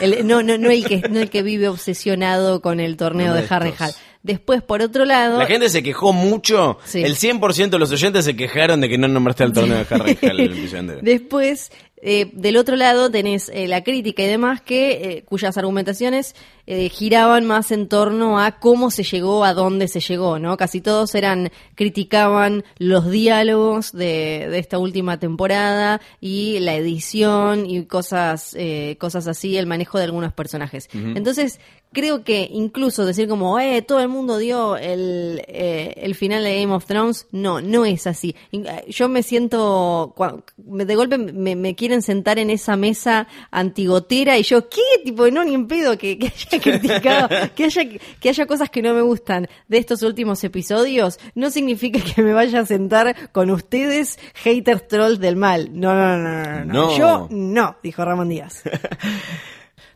El- 0.00 0.26
no, 0.26 0.42
no, 0.42 0.58
no, 0.58 0.68
el 0.70 0.84
que, 0.84 1.00
no 1.08 1.20
el 1.20 1.30
que 1.30 1.44
vive 1.44 1.68
obsesionado 1.68 2.60
con 2.60 2.80
el 2.80 2.96
torneo 2.96 3.34
de 3.34 3.38
Uno 3.40 3.48
de 3.48 3.54
Harry. 3.54 3.72
Hall. 3.78 3.92
Después, 4.22 4.62
por 4.62 4.82
otro 4.82 5.04
lado... 5.04 5.38
La 5.38 5.46
gente 5.46 5.68
se 5.68 5.82
quejó 5.82 6.12
mucho. 6.12 6.78
Sí. 6.84 7.02
El 7.02 7.16
100% 7.16 7.70
de 7.70 7.78
los 7.78 7.90
oyentes 7.92 8.24
se 8.24 8.36
quejaron 8.36 8.80
de 8.80 8.88
que 8.88 8.98
no 8.98 9.08
nombraste 9.08 9.44
al 9.44 9.52
torneo 9.52 9.78
de 9.78 9.86
Harry 9.88 10.18
Hall. 10.22 10.98
Después, 11.02 11.70
eh, 12.02 12.30
del 12.32 12.56
otro 12.56 12.76
lado 12.76 13.10
tenés 13.10 13.48
eh, 13.48 13.66
la 13.68 13.82
crítica 13.82 14.22
y 14.22 14.26
demás 14.26 14.60
que 14.60 14.90
eh, 14.90 15.24
cuyas 15.24 15.56
argumentaciones 15.56 16.34
eh, 16.70 16.90
giraban 16.90 17.46
más 17.46 17.72
en 17.72 17.88
torno 17.88 18.38
a 18.38 18.58
cómo 18.60 18.90
se 18.90 19.02
llegó 19.02 19.42
a 19.42 19.54
dónde 19.54 19.88
se 19.88 20.00
llegó, 20.00 20.38
¿no? 20.38 20.58
Casi 20.58 20.82
todos 20.82 21.14
eran 21.14 21.50
criticaban 21.74 22.62
los 22.76 23.10
diálogos 23.10 23.92
de, 23.92 24.48
de 24.50 24.58
esta 24.58 24.78
última 24.78 25.18
temporada 25.18 26.02
y 26.20 26.58
la 26.58 26.74
edición 26.74 27.64
y 27.64 27.86
cosas 27.86 28.54
eh, 28.54 28.98
cosas 29.00 29.26
así, 29.28 29.56
el 29.56 29.64
manejo 29.64 29.96
de 29.96 30.04
algunos 30.04 30.34
personajes. 30.34 30.90
Entonces 30.92 31.58
creo 31.92 32.22
que 32.24 32.48
incluso 32.52 33.04
decir 33.06 33.28
como, 33.28 33.58
eh, 33.58 33.82
todo 33.82 34.00
el 34.00 34.08
mundo 34.08 34.38
dio 34.38 34.76
el, 34.76 35.42
eh, 35.48 35.94
el 35.96 36.14
final 36.14 36.44
de 36.44 36.60
Game 36.60 36.74
of 36.74 36.84
Thrones, 36.86 37.26
no, 37.32 37.60
no 37.60 37.84
es 37.84 38.06
así. 38.06 38.36
Eh, 38.52 38.84
Yo 38.88 39.08
me 39.08 39.22
siento, 39.22 40.12
cua- 40.16 40.42
me- 40.66 40.84
de 40.84 40.94
golpe 40.94 41.18
me, 41.18 41.56
me 41.56 41.74
quieren 41.74 42.02
sentar 42.02 42.38
en 42.38 42.50
esa 42.50 42.76
mesa 42.76 43.26
antigotera 43.50 44.38
y 44.38 44.42
yo, 44.42 44.68
¿qué? 44.68 44.80
Tipo, 45.04 45.28
no, 45.30 45.44
ni 45.44 45.54
en 45.54 45.66
pedo 45.66 45.96
que, 45.98 46.18
que 46.18 46.26
haya 46.28 46.60
criticado, 46.62 47.28
que 47.54 47.64
haya, 47.64 47.82
que 48.20 48.28
haya 48.28 48.46
cosas 48.46 48.70
que 48.70 48.82
no 48.82 48.94
me 48.94 49.02
gustan 49.02 49.48
de 49.68 49.78
estos 49.78 50.02
últimos 50.02 50.42
episodios, 50.44 51.18
no 51.34 51.50
significa 51.50 51.98
que 52.00 52.22
me 52.22 52.32
vaya 52.32 52.60
a 52.60 52.66
sentar 52.66 53.30
con 53.32 53.50
ustedes, 53.50 54.18
haters 54.34 54.86
trolls 54.88 55.18
del 55.20 55.36
mal. 55.36 55.70
No, 55.72 55.94
no, 55.94 56.16
no, 56.18 56.42
no, 56.42 56.64
no. 56.64 56.72
No. 56.88 56.96
Yo 56.98 57.28
no, 57.30 57.76
dijo 57.82 58.04
Ramón 58.04 58.28
Díaz. 58.28 58.62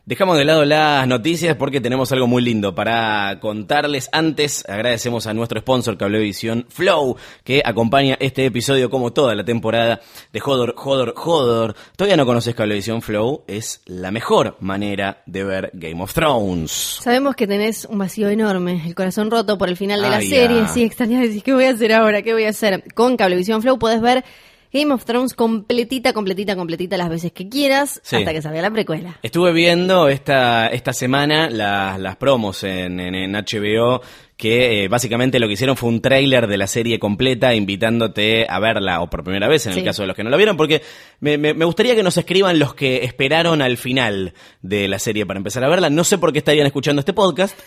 Dejamos 0.05 0.37
de 0.37 0.43
lado 0.43 0.65
las 0.65 1.07
noticias 1.07 1.55
porque 1.55 1.79
tenemos 1.79 2.11
algo 2.11 2.27
muy 2.27 2.43
lindo 2.43 2.75
para 2.75 3.39
contarles. 3.39 4.09
Antes, 4.11 4.65
agradecemos 4.67 5.27
a 5.27 5.33
nuestro 5.33 5.61
sponsor 5.61 5.97
Cablevisión 5.97 6.65
Flow, 6.67 7.15
que 7.45 7.61
acompaña 7.63 8.17
este 8.19 8.45
episodio 8.45 8.89
como 8.89 9.13
toda 9.13 9.33
la 9.33 9.45
temporada 9.45 10.01
de 10.33 10.39
Jodor, 10.41 10.73
Jodor, 10.75 11.13
Jodor. 11.15 11.75
Todavía 11.95 12.17
no 12.17 12.25
conoces 12.25 12.53
Cablevisión 12.53 13.01
Flow, 13.01 13.45
es 13.47 13.81
la 13.85 14.11
mejor 14.11 14.57
manera 14.59 15.23
de 15.25 15.45
ver 15.45 15.71
Game 15.73 16.03
of 16.03 16.13
Thrones. 16.13 16.99
Sabemos 17.01 17.37
que 17.37 17.47
tenés 17.47 17.85
un 17.85 17.97
vacío 17.97 18.27
enorme, 18.27 18.83
el 18.85 18.95
corazón 18.95 19.31
roto 19.31 19.57
por 19.57 19.69
el 19.69 19.77
final 19.77 20.01
de 20.01 20.09
la 20.09 20.19
serie. 20.19 20.63
ya. 20.63 20.67
Sí, 20.67 20.83
extrañas, 20.83 21.21
decís, 21.21 21.43
¿qué 21.43 21.53
voy 21.53 21.63
a 21.63 21.69
hacer 21.69 21.93
ahora? 21.93 22.21
¿Qué 22.23 22.33
voy 22.33 22.43
a 22.43 22.49
hacer? 22.49 22.83
Con 22.93 23.15
Cablevisión 23.15 23.61
Flow 23.61 23.79
puedes 23.79 24.01
ver 24.01 24.25
Game 24.73 24.91
of 24.93 25.05
Thrones 25.05 25.33
completita, 25.35 26.13
completita, 26.13 26.55
completita 26.55 26.97
las 26.97 27.09
veces 27.09 27.31
que 27.31 27.47
quieras, 27.47 28.01
Sí. 28.03 28.15
hasta 28.17 28.33
que 28.33 28.41
salga 28.41 28.61
la 28.61 28.71
precuela. 28.71 29.19
Estuve 29.21 29.53
viendo 29.53 30.09
esta, 30.09 30.67
esta 30.67 30.91
semana 30.93 31.49
las, 31.49 31.99
las 31.99 32.15
promos 32.17 32.63
en, 32.63 32.99
en- 32.99 33.13
en 33.15 33.33
HBO 33.33 34.01
que 34.35 34.83
eh, 34.83 34.87
básicamente 34.87 35.39
lo 35.39 35.47
que 35.47 35.53
hicieron 35.53 35.77
fue 35.77 35.89
un 35.89 36.01
tráiler 36.01 36.47
de 36.47 36.57
la 36.57 36.65
serie 36.67 36.97
completa 36.99 37.53
invitándote 37.53 38.47
a 38.49 38.59
verla 38.59 39.01
o 39.01 39.09
por 39.09 39.23
primera 39.23 39.47
vez 39.47 39.67
en 39.67 39.73
el 39.73 39.83
caso 39.83 40.01
de 40.01 40.07
los 40.07 40.15
que 40.15 40.23
no 40.23 40.31
la 40.31 40.37
vieron 40.37 40.57
porque 40.57 40.81
me, 41.19 41.37
me- 41.37 41.53
me 41.53 41.65
gustaría 41.65 41.95
que 41.95 42.01
nos 42.03 42.17
escriban 42.17 42.57
los 42.57 42.73
que 42.73 43.03
esperaron 43.05 43.61
al 43.61 43.77
final 43.77 44.33
de 44.63 44.87
la 44.87 44.97
serie 44.99 45.25
para 45.27 45.37
empezar 45.37 45.63
a 45.63 45.69
verla. 45.69 45.89
No 45.91 46.03
sé 46.03 46.17
por 46.17 46.33
qué 46.33 46.39
estarían 46.39 46.65
escuchando 46.65 46.99
este 46.99 47.13
podcast. 47.13 47.57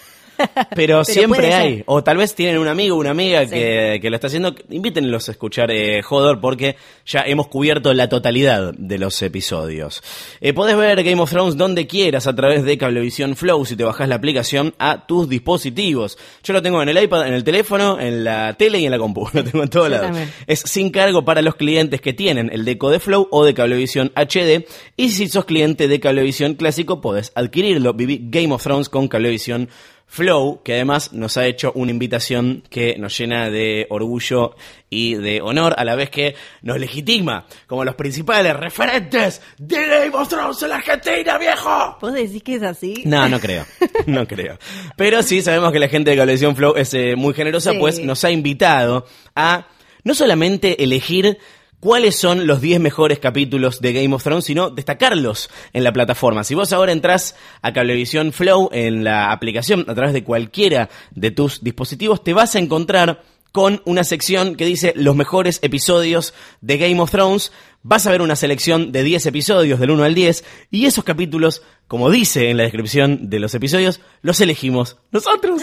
Pero, 0.75 1.05
siempre 1.05 1.55
hay, 1.55 1.83
o 1.87 2.03
tal 2.05 2.17
vez 2.19 2.35
tienen 2.35 2.59
un 2.59 2.69
amigo, 2.69 2.97
una 2.97 3.11
amiga 3.11 3.45
Sí. 3.45 3.51
que, 3.51 3.99
que 4.03 4.11
lo 4.11 4.17
está 4.17 4.27
haciendo, 4.29 4.55
invítenlos 4.71 5.29
a 5.29 5.33
escuchar 5.33 5.71
eh, 5.71 6.03
Jodor 6.03 6.41
porque 6.41 6.77
ya 7.05 7.21
hemos 7.27 7.49
cubierto 7.49 7.93
la 7.95 8.09
totalidad 8.09 8.73
de 8.75 8.99
los 8.99 9.21
episodios. 9.23 10.03
Eh, 10.41 10.53
podés 10.53 10.77
ver 10.77 11.03
Game 11.03 11.21
of 11.21 11.31
Thrones 11.31 11.57
donde 11.57 11.87
quieras 11.87 12.27
a 12.27 12.35
través 12.35 12.65
de 12.65 12.77
Cablevisión 12.79 13.37
Flow 13.37 13.65
si 13.65 13.77
te 13.77 13.85
bajás 13.85 14.09
la 14.09 14.17
aplicación 14.17 14.75
a 14.79 15.07
tus 15.07 15.29
dispositivos. 15.29 16.19
Yo 16.43 16.53
lo 16.53 16.63
tengo 16.63 16.83
en 16.83 16.89
el 16.89 17.03
iPad, 17.03 17.27
en 17.29 17.35
el 17.35 17.45
teléfono, 17.45 17.99
en 18.01 18.25
la 18.25 18.55
tele 18.55 18.79
y 18.81 18.85
en 18.87 18.91
la 18.91 18.99
compu, 18.99 19.29
lo 19.33 19.45
tengo 19.45 19.63
en 19.63 19.71
todos 19.71 19.91
lados. 19.91 20.07
también. 20.07 20.31
Es 20.47 20.61
sin 20.61 20.91
cargo 20.91 21.25
para 21.25 21.43
los 21.43 21.55
clientes 21.55 22.01
que 22.01 22.13
tienen 22.13 22.51
el 22.53 22.65
deco 22.65 22.91
de 22.91 23.01
Flow 23.01 23.29
o 23.31 23.45
de 23.45 23.55
Cablevisión 23.55 24.13
HD. 24.15 24.67
Y 24.97 25.11
si 25.11 25.29
sos 25.29 25.45
cliente 25.45 25.89
de 25.89 26.01
Cablevisión 26.01 26.55
Clásico, 26.55 27.01
podés 27.01 27.33
adquirirlo. 27.35 27.95
Viví 27.95 28.21
Game 28.31 28.53
of 28.55 28.63
Thrones 28.63 28.89
con 28.89 29.09
Cablevisión 29.09 29.69
Flow, 30.09 30.63
que 30.63 30.75
además 30.75 31.13
nos 31.13 31.37
ha 31.37 31.47
hecho 31.47 31.73
una 31.75 31.91
invitación 31.91 32.63
que 32.71 32.97
nos 32.97 33.19
llena 33.19 33.51
de 33.51 33.87
orgullo 33.91 34.55
y 34.89 35.15
de 35.17 35.41
honor, 35.43 35.75
a 35.77 35.85
la 35.85 35.97
vez 35.97 36.11
que 36.11 36.37
nos 36.63 36.79
legitima 36.79 37.45
como 37.67 37.85
los 37.85 37.97
principales 37.97 38.55
referentes 38.57 39.43
de 39.59 39.77
Game 39.87 40.15
of 40.17 40.29
Thrones 40.29 40.63
en 40.63 40.69
la 40.69 40.77
Argentina, 40.77 41.37
viejo. 41.39 41.99
¿Vos 42.01 42.13
decís 42.15 42.43
que 42.43 42.55
es 42.55 42.63
así? 42.63 43.03
No, 43.05 43.29
no 43.29 43.41
creo, 43.41 43.67
no 44.07 44.27
creo. 44.27 44.59
Pero 44.97 45.23
sí 45.23 45.43
sabemos 45.43 45.73
que 45.73 45.81
la 45.81 45.89
gente 45.89 46.11
de 46.13 46.17
Cablevisión 46.17 46.55
Flow 46.57 46.75
es 46.77 46.95
eh, 46.95 47.15
muy 47.17 47.35
generosa, 47.35 47.73
Sí. 47.73 47.79
pues 47.81 47.99
nos 47.99 48.25
ha 48.25 48.31
invitado 48.31 49.07
a 49.35 49.67
no 50.05 50.15
solamente 50.15 50.83
elegir 50.85 51.37
cuáles 51.81 52.17
son 52.17 52.47
los 52.47 52.61
10 52.61 52.81
mejores 52.81 53.19
capítulos 53.19 53.81
de 53.81 53.93
Game 53.93 54.15
of 54.15 54.23
Thrones, 54.23 54.45
sino 54.45 54.71
destacarlos 54.71 55.51
en 55.73 55.85
la 55.85 55.93
plataforma. 55.93 56.45
Si 56.45 56.55
vos 56.55 56.73
ahora 56.73 56.93
entrás 56.93 57.37
a 57.63 57.73
Cablevisión 57.73 58.33
Flow 58.33 58.69
en 58.73 59.05
la 59.05 59.33
aplicación 59.33 59.85
a 59.89 59.95
través 59.95 60.13
de 60.13 60.25
cualquiera 60.25 60.89
de 61.13 61.31
tus 61.31 61.63
dispositivos, 61.63 62.23
te 62.25 62.33
vas 62.33 62.55
a 62.55 62.59
encontrar 62.59 63.23
con 63.53 63.81
una 63.87 64.05
sección 64.05 64.55
que 64.55 64.67
dice 64.67 64.93
los 64.97 65.17
mejores 65.17 65.61
episodios 65.63 66.35
de 66.61 66.77
Game 66.77 67.01
of 67.01 67.11
Thrones. 67.11 67.53
Vas 67.83 68.07
a 68.07 68.11
ver 68.11 68.21
una 68.21 68.37
selección 68.37 68.93
de 68.93 69.03
10 69.03 69.25
episodios 69.27 69.81
del 69.81 69.93
1 69.93 70.05
al 70.05 70.15
10 70.15 70.45
y 70.71 70.85
esos 70.85 71.05
capítulos, 71.05 71.63
como 71.89 72.11
dice 72.11 72.51
en 72.51 72.59
la 72.59 72.65
descripción 72.65 73.31
de 73.31 73.39
los 73.39 73.55
episodios, 73.55 74.01
los 74.21 74.41
elegimos 74.43 74.99
nosotros. 75.11 75.63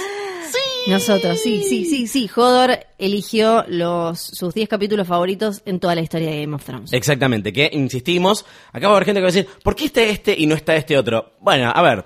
Nosotros, 0.87 1.39
sí, 1.41 1.63
sí, 1.63 1.85
sí, 1.85 2.07
sí. 2.07 2.29
Hodor 2.35 2.77
eligió 2.97 3.63
los, 3.67 4.19
sus 4.19 4.53
10 4.53 4.67
capítulos 4.67 5.07
favoritos 5.07 5.61
en 5.65 5.79
toda 5.79 5.95
la 5.95 6.01
historia 6.01 6.29
de 6.29 6.41
Game 6.41 6.55
of 6.55 6.63
Thrones. 6.63 6.91
Exactamente, 6.91 7.53
que 7.53 7.69
insistimos, 7.71 8.45
acá 8.71 8.87
va 8.87 8.93
a 8.93 8.97
haber 8.97 9.05
gente 9.05 9.19
que 9.19 9.23
va 9.23 9.29
a 9.29 9.31
decir, 9.31 9.47
¿por 9.63 9.75
qué 9.75 9.85
está 9.85 10.03
este 10.03 10.35
y 10.37 10.45
no 10.45 10.55
está 10.55 10.75
este 10.75 10.97
otro? 10.97 11.33
Bueno, 11.39 11.71
a 11.73 11.81
ver, 11.81 12.05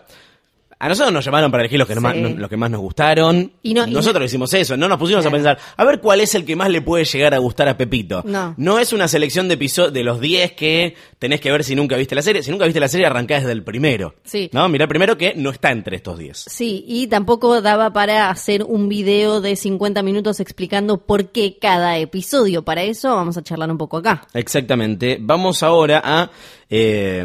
a 0.80 0.88
nosotros 0.90 1.12
nos 1.14 1.26
llamaron 1.26 1.50
para 1.52 1.64
elegir 1.64 1.80
los 1.80 1.88
que, 1.88 1.96
Sí. 1.96 2.00
más, 2.00 2.16
los 2.16 2.50
que 2.50 2.58
más 2.58 2.70
nos 2.70 2.82
gustaron. 2.82 3.52
Y 3.64 3.74
no- 3.74 3.88
y 3.88 3.92
nosotros 3.92 4.20
no- 4.22 4.26
hicimos 4.26 4.54
eso, 4.54 4.78
no 4.78 4.88
nos 4.88 4.98
pusimos 5.00 5.24
Claro. 5.24 5.36
a 5.36 5.38
pensar, 5.38 5.58
a 5.76 5.84
ver 5.86 6.00
cuál 6.00 6.22
es 6.22 6.36
el 6.36 6.46
que 6.46 6.56
más 6.56 6.70
le 6.70 6.82
puede 6.82 7.06
llegar 7.06 7.34
a 7.34 7.38
gustar 7.40 7.68
a 7.68 7.78
Pepito. 7.78 8.24
No. 8.26 8.80
es 8.80 8.94
una 8.94 9.08
selección 9.08 9.48
de 9.48 9.56
episodios 9.56 9.92
de 9.94 10.04
los 10.04 10.20
10 10.22 10.52
que 10.54 10.96
tenés 11.20 11.42
que 11.42 11.52
ver 11.52 11.64
si 11.64 11.76
nunca 11.76 11.96
viste 11.98 12.14
la 12.16 12.22
serie. 12.22 12.44
Si 12.44 12.52
nunca 12.52 12.66
viste 12.66 12.80
la 12.80 12.88
serie, 12.88 13.06
arrancás 13.08 13.42
desde 13.42 13.54
el 13.54 13.64
primero. 13.64 14.14
Sí. 14.24 14.50
¿No? 14.54 14.70
Mirá 14.70 14.84
el 14.86 14.90
primero 14.90 15.18
que 15.18 15.34
no 15.36 15.50
está 15.50 15.72
entre 15.72 15.96
estos 15.98 16.18
10. 16.20 16.46
Sí, 16.48 16.84
y 16.88 17.08
tampoco 17.08 17.62
daba 17.62 17.92
para 17.92 18.30
hacer 18.30 18.64
un 18.64 18.88
video 18.88 19.42
de 19.42 19.56
50 19.56 20.04
minutos 20.04 20.40
explicando 20.40 20.98
por 21.00 21.30
qué 21.32 21.58
cada 21.60 21.98
episodio. 21.98 22.64
Para 22.64 22.84
eso 22.84 23.16
vamos 23.16 23.36
a 23.38 23.42
charlar 23.44 23.72
un 23.72 23.78
poco 23.78 23.98
acá. 23.98 24.28
Exactamente. 24.34 25.18
Vamos 25.20 25.64
ahora 25.64 26.02
a 26.04 26.30
eh, 26.70 27.24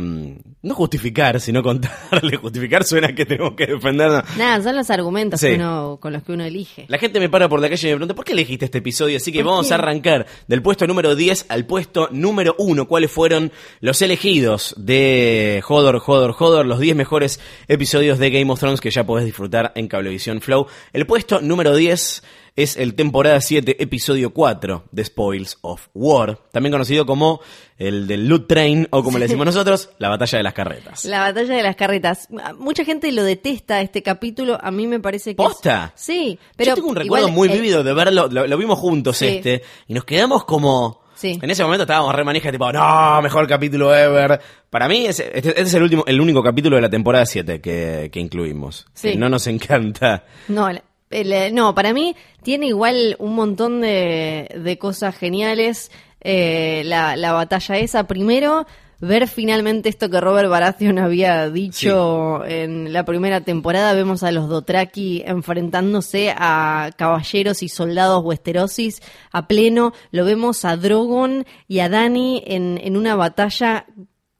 no 0.62 0.74
justificar, 0.74 1.40
sino 1.40 1.62
contarle. 1.62 2.36
Justificar 2.42 2.84
suena 2.84 3.12
que 3.14 3.26
tenemos 3.26 3.54
que 3.56 3.66
defendernos. 3.66 4.22
Nada, 4.36 4.62
son 4.62 4.76
los 4.76 4.88
argumentos 4.90 5.40
Sí. 5.40 5.48
que 5.48 5.54
uno, 5.56 5.98
con 6.00 6.12
los 6.12 6.22
que 6.22 6.32
uno 6.32 6.44
elige. 6.44 6.84
La 6.88 6.98
gente 6.98 7.18
me 7.18 7.28
para 7.28 7.48
por 7.48 7.60
la 7.60 7.68
calle 7.68 7.88
y 7.88 7.90
me 7.90 7.96
pregunta, 7.96 8.14
¿por 8.14 8.24
qué 8.24 8.32
elegiste 8.32 8.66
este 8.66 8.78
episodio? 8.78 9.16
Así 9.16 9.32
que 9.32 9.40
¿Por 9.42 9.50
vamos 9.50 9.66
qué? 9.68 9.74
a 9.74 9.76
arrancar 9.78 10.26
del 10.46 10.62
puesto 10.62 10.86
número 10.86 11.16
10 11.16 11.46
al 11.48 11.66
puesto 11.66 12.08
número 12.12 12.54
1. 12.58 12.86
¿Cuáles 12.86 13.10
fueron 13.10 13.50
los 13.80 14.00
elegidos 14.02 14.74
de 14.78 15.62
Hodor, 15.68 16.00
Hodor, 16.06 16.34
Hodor? 16.38 16.66
Los 16.66 16.78
10 16.78 16.94
mejores 16.94 17.40
episodios 17.66 18.18
de 18.20 18.30
Game 18.30 18.50
of 18.52 18.60
Thrones 18.60 18.80
que 18.80 18.90
ya 18.92 19.04
podés 19.04 19.24
disfrutar 19.24 19.72
en 19.74 19.88
Cablevisión 19.88 20.40
Flow. 20.40 20.66
El 20.92 21.06
puesto 21.06 21.40
número 21.40 21.74
10 21.74 22.22
es 22.54 22.76
el 22.76 22.94
temporada 22.94 23.40
7, 23.40 23.82
episodio 23.82 24.34
4 24.34 24.84
de 24.90 25.04
Spoils 25.04 25.58
of 25.62 25.88
War. 25.94 26.38
También 26.52 26.72
conocido 26.72 27.06
como 27.06 27.40
el 27.78 28.06
del 28.06 28.28
Loot 28.28 28.46
Train 28.46 28.86
o 28.90 29.02
como 29.02 29.18
le 29.18 29.24
decimos 29.24 29.46
nosotros, 29.46 29.90
la 29.98 30.08
batalla 30.10 30.38
de 30.38 30.44
las 30.44 30.52
carretas. 30.52 31.04
La 31.06 31.20
batalla 31.20 31.54
de 31.54 31.62
las 31.62 31.76
carretas. 31.76 32.28
Mucha 32.58 32.84
gente 32.84 33.10
lo 33.12 33.24
detesta 33.24 33.80
este 33.80 34.02
capítulo. 34.02 34.58
A 34.62 34.70
mí 34.70 34.86
me 34.86 35.00
parece 35.00 35.30
que. 35.30 35.36
¿Posta? 35.36 35.92
es- 35.96 36.02
Sí, 36.02 36.38
pero. 36.56 36.70
Yo 36.70 36.74
tengo 36.76 36.88
un 36.88 36.96
recuerdo 36.96 37.28
muy 37.30 37.48
vívido 37.48 37.82
de 37.82 37.92
verlo, 37.94 38.28
lo, 38.28 38.46
lo 38.46 38.56
vimos 38.58 38.78
juntos 38.78 39.16
Sí. 39.16 39.26
este, 39.26 39.62
y 39.88 39.94
nos 39.94 40.04
quedamos 40.04 40.44
como... 40.44 41.00
Sí. 41.14 41.38
En 41.40 41.50
ese 41.50 41.62
momento 41.62 41.82
estábamos 41.84 42.12
re 42.16 42.24
manija, 42.24 42.50
tipo, 42.50 42.72
no, 42.72 43.22
mejor 43.22 43.46
capítulo 43.46 43.94
ever. 43.94 44.40
Para 44.68 44.88
mí, 44.88 45.06
ese- 45.06 45.30
este, 45.32 45.50
este 45.50 45.62
es 45.62 45.74
el 45.74 45.82
último, 45.84 46.02
el 46.06 46.20
único 46.20 46.42
capítulo 46.42 46.74
de 46.76 46.82
la 46.82 46.90
temporada 46.90 47.24
7 47.24 47.60
que, 47.60 48.10
que 48.12 48.18
incluimos. 48.18 48.86
Sí. 48.92 49.12
Que 49.12 49.16
no 49.18 49.28
nos 49.28 49.46
encanta. 49.46 50.24
No, 50.48 50.68
el- 51.12 51.54
no, 51.54 51.74
para 51.74 51.92
mí 51.92 52.16
tiene 52.42 52.66
igual 52.66 53.16
un 53.18 53.34
montón 53.34 53.80
de, 53.80 54.48
de 54.62 54.78
cosas 54.78 55.16
geniales. 55.16 55.90
Eh, 56.20 56.82
la, 56.84 57.16
la 57.16 57.32
batalla 57.32 57.78
esa, 57.78 58.06
primero, 58.06 58.64
ver 59.00 59.26
finalmente 59.26 59.88
esto 59.88 60.08
que 60.08 60.20
Robert 60.20 60.48
Baratheon 60.48 61.00
había 61.00 61.50
dicho 61.50 62.44
en 62.44 62.92
la 62.92 63.04
primera 63.04 63.40
temporada. 63.40 63.92
Vemos 63.94 64.22
a 64.22 64.30
los 64.30 64.48
Dothraki 64.48 65.24
enfrentándose 65.26 66.32
a 66.36 66.90
caballeros 66.96 67.64
y 67.64 67.68
soldados 67.68 68.22
westerosis 68.24 69.02
a 69.32 69.48
pleno. 69.48 69.92
Lo 70.12 70.24
vemos 70.24 70.64
a 70.64 70.76
Drogon 70.76 71.44
y 71.66 71.80
a 71.80 71.88
Dany 71.88 72.42
en, 72.46 72.78
en 72.80 72.96
una 72.96 73.16
batalla 73.16 73.86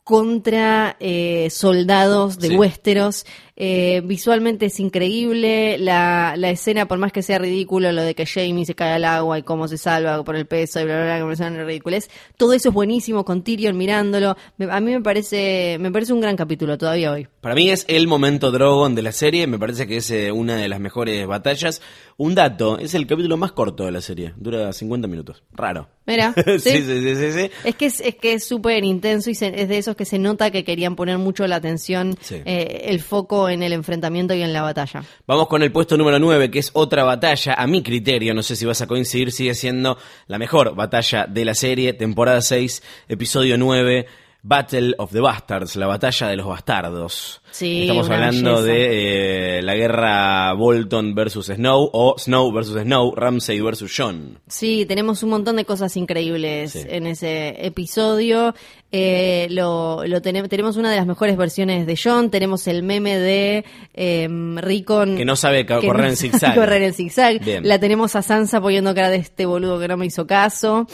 contra 0.05 0.97
eh, 1.01 1.49
soldados 1.51 2.39
de 2.39 2.49
Sí. 2.49 2.57
Westeros. 2.57 3.25
Eh, 3.65 4.01
visualmente 4.05 4.67
es 4.67 4.81
increíble. 4.81 5.79
La, 5.79 6.35
la 6.37 6.51
escena, 6.51 6.89
por 6.89 6.99
más 6.99 7.13
que 7.13 7.23
sea 7.23 7.39
ridículo, 7.39 7.93
lo 7.93 8.03
de 8.03 8.17
que 8.17 8.27
Jamie 8.27 8.67
se 8.67 8.75
cae 8.75 8.95
al 8.95 9.05
agua 9.05 9.39
y 9.39 9.45
cómo 9.45 9.69
se 9.69 9.79
salva 9.79 10.25
por 10.25 10.35
el 10.35 10.47
peso 10.47 10.81
y 10.81 10.85
bla, 10.85 10.97
bla, 10.97 11.05
bla, 11.05 11.19
que 11.19 11.25
me 11.25 11.37
suena 11.37 11.63
ridiculez. 11.65 12.11
Todo 12.37 12.55
eso 12.55 12.71
es 12.71 12.75
buenísimo 12.75 13.25
con 13.25 13.43
Tyrion 13.45 13.77
mirándolo. 13.77 14.37
Me- 14.57 14.65
a 14.69 14.81
mí 14.81 14.91
me 14.91 15.01
parece, 15.01 15.77
me 15.79 15.93
parece 15.93 16.13
un 16.13 16.21
gran 16.21 16.35
capítulo 16.37 16.77
todavía 16.77 17.13
hoy. 17.13 17.29
Para 17.41 17.55
mí 17.55 17.71
es 17.71 17.85
el 17.89 18.09
momento 18.09 18.51
Drogon 18.51 18.97
de 18.97 19.03
la 19.03 19.13
serie, 19.13 19.47
me 19.47 19.61
parece 19.61 19.87
que 19.87 19.99
es 19.99 20.11
eh, 20.11 20.33
una 20.33 20.57
de 20.57 20.69
las 20.69 20.81
mejores 20.81 21.25
batallas. 21.29 21.83
Un 22.17 22.35
dato, 22.35 22.79
es 22.79 22.95
el 22.95 23.07
capítulo 23.07 23.37
más 23.37 23.53
corto 23.53 23.85
de 23.85 23.93
la 23.93 24.01
serie, 24.01 24.33
dura 24.37 24.73
50 24.73 25.07
minutos. 25.07 25.43
Raro. 25.53 25.89
Mira, 26.05 26.35
sí, 26.59 26.83
¿sí? 26.83 27.33
sí. 27.33 27.51
Es 27.65 27.77
que 27.77 27.87
es, 27.87 28.01
es 28.01 28.17
que 28.17 28.33
es 28.33 28.45
súper 28.45 28.83
intenso 28.85 29.31
y 29.31 29.37
se- 29.37 29.61
es 29.63 29.69
de 29.69 29.79
esos 29.79 29.95
que 29.95 30.05
se 30.05 30.19
nota 30.19 30.51
que 30.51 30.65
querían 30.65 30.97
poner 30.97 31.19
mucho 31.19 31.47
la 31.47 31.57
atención, 31.57 32.17
eh, 32.31 32.83
el 32.87 33.01
foco 33.01 33.49
en 33.49 33.52
el 33.61 33.73
enfrentamiento 33.73 34.35
y 34.35 34.43
en 34.43 34.53
la 34.53 34.63
batalla. 34.63 35.03
Vamos 35.27 35.49
con 35.49 35.65
el 35.65 35.73
puesto 35.73 35.97
número 35.97 36.21
9, 36.21 36.53
que 36.53 36.61
es 36.61 36.71
otra 36.75 37.03
batalla, 37.03 37.55
a 37.55 37.67
mi 37.67 37.83
criterio, 37.83 38.35
no 38.35 38.45
sé 38.45 38.55
si 38.55 38.65
vas 38.65 38.81
a 38.83 38.87
coincidir, 38.87 39.33
sigue 39.33 39.55
siendo 39.55 39.99
la 40.29 40.39
mejor 40.39 40.77
batalla 40.77 41.27
de 41.27 41.45
la 41.45 41.57
serie, 41.57 41.93
temporada 41.93 42.41
6, 42.41 42.85
episodio 43.09 43.59
9, 43.59 44.07
Battle 44.45 44.95
of 44.99 45.13
the 45.13 45.21
Bastards, 45.21 45.77
la 45.77 45.87
batalla 45.87 46.27
de 46.29 46.37
los 46.37 46.47
bastardos. 46.49 47.41
Sí, 47.53 47.83
Estamos 47.83 48.11
hablando 48.11 48.63
belleza. 48.63 48.73
de 48.73 49.59
eh, 49.59 49.63
la 49.63 49.75
guerra 49.77 50.53
Bolton 50.55 51.15
versus 51.15 51.47
Snow 51.47 51.91
o 51.93 52.17
Snow 52.19 52.51
versus 52.53 52.81
Snow, 52.83 53.15
Ramsay 53.15 53.61
versus 53.61 53.93
John. 53.97 54.41
Sí, 54.49 54.85
tenemos 54.87 55.23
un 55.23 55.31
montón 55.31 55.57
de 55.57 55.65
cosas 55.65 55.97
increíbles 55.97 56.73
Sí. 56.73 56.81
en 56.89 57.07
ese 57.07 57.65
episodio. 57.65 58.55
Eh, 58.91 59.47
lo, 59.51 60.05
lo 60.07 60.21
tenem- 60.21 60.49
tenemos 60.49 60.77
una 60.77 60.91
de 60.91 60.97
las 60.97 61.07
mejores 61.07 61.37
versiones 61.37 61.87
de 61.87 61.97
John. 62.03 62.31
Tenemos 62.31 62.67
el 62.67 62.83
meme 62.83 63.19
de 63.19 63.65
eh, 63.95 64.29
Rickon. 64.57 65.17
Que 65.17 65.25
no 65.25 65.37
sabe 65.37 65.65
que 65.67 65.75
correr 65.87 66.03
no 66.05 66.09
en 66.09 66.17
zigzag. 66.17 66.55
correr 66.55 66.83
en 66.83 66.95
zigzag. 66.95 67.45
Bien. 67.45 67.67
La 67.69 67.79
tenemos 67.79 68.17
a 68.17 68.23
Sansa 68.23 68.61
poniendo 68.61 68.95
cara 68.95 69.09
de 69.11 69.17
este 69.19 69.47
boludo 69.47 69.79
que 69.79 69.89
no 69.89 69.97
me 69.97 70.07
hizo 70.07 70.27
caso. 70.27 70.87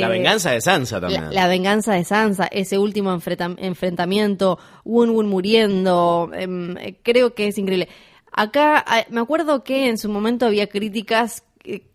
La 0.00 0.06
Eh, 0.06 0.10
venganza 0.10 0.50
de 0.52 0.60
Sansa 0.60 1.00
también. 1.00 1.24
La, 1.26 1.30
la 1.32 1.48
venganza 1.48 1.92
de 1.94 2.04
Sansa, 2.04 2.46
ese 2.46 2.78
último 2.78 3.12
enfrenta- 3.12 3.54
enfrentamiento, 3.58 4.58
Wun 4.84 5.10
Wun 5.10 5.28
muriendo, 5.28 6.30
em, 6.34 6.76
eh, 6.78 6.96
creo 7.02 7.34
que 7.34 7.48
es 7.48 7.58
increíble. 7.58 7.88
Acá 8.32 8.82
ah, 8.86 9.04
me 9.10 9.20
acuerdo 9.20 9.62
que 9.64 9.88
en 9.88 9.98
su 9.98 10.08
momento 10.08 10.46
había 10.46 10.66
críticas 10.68 11.44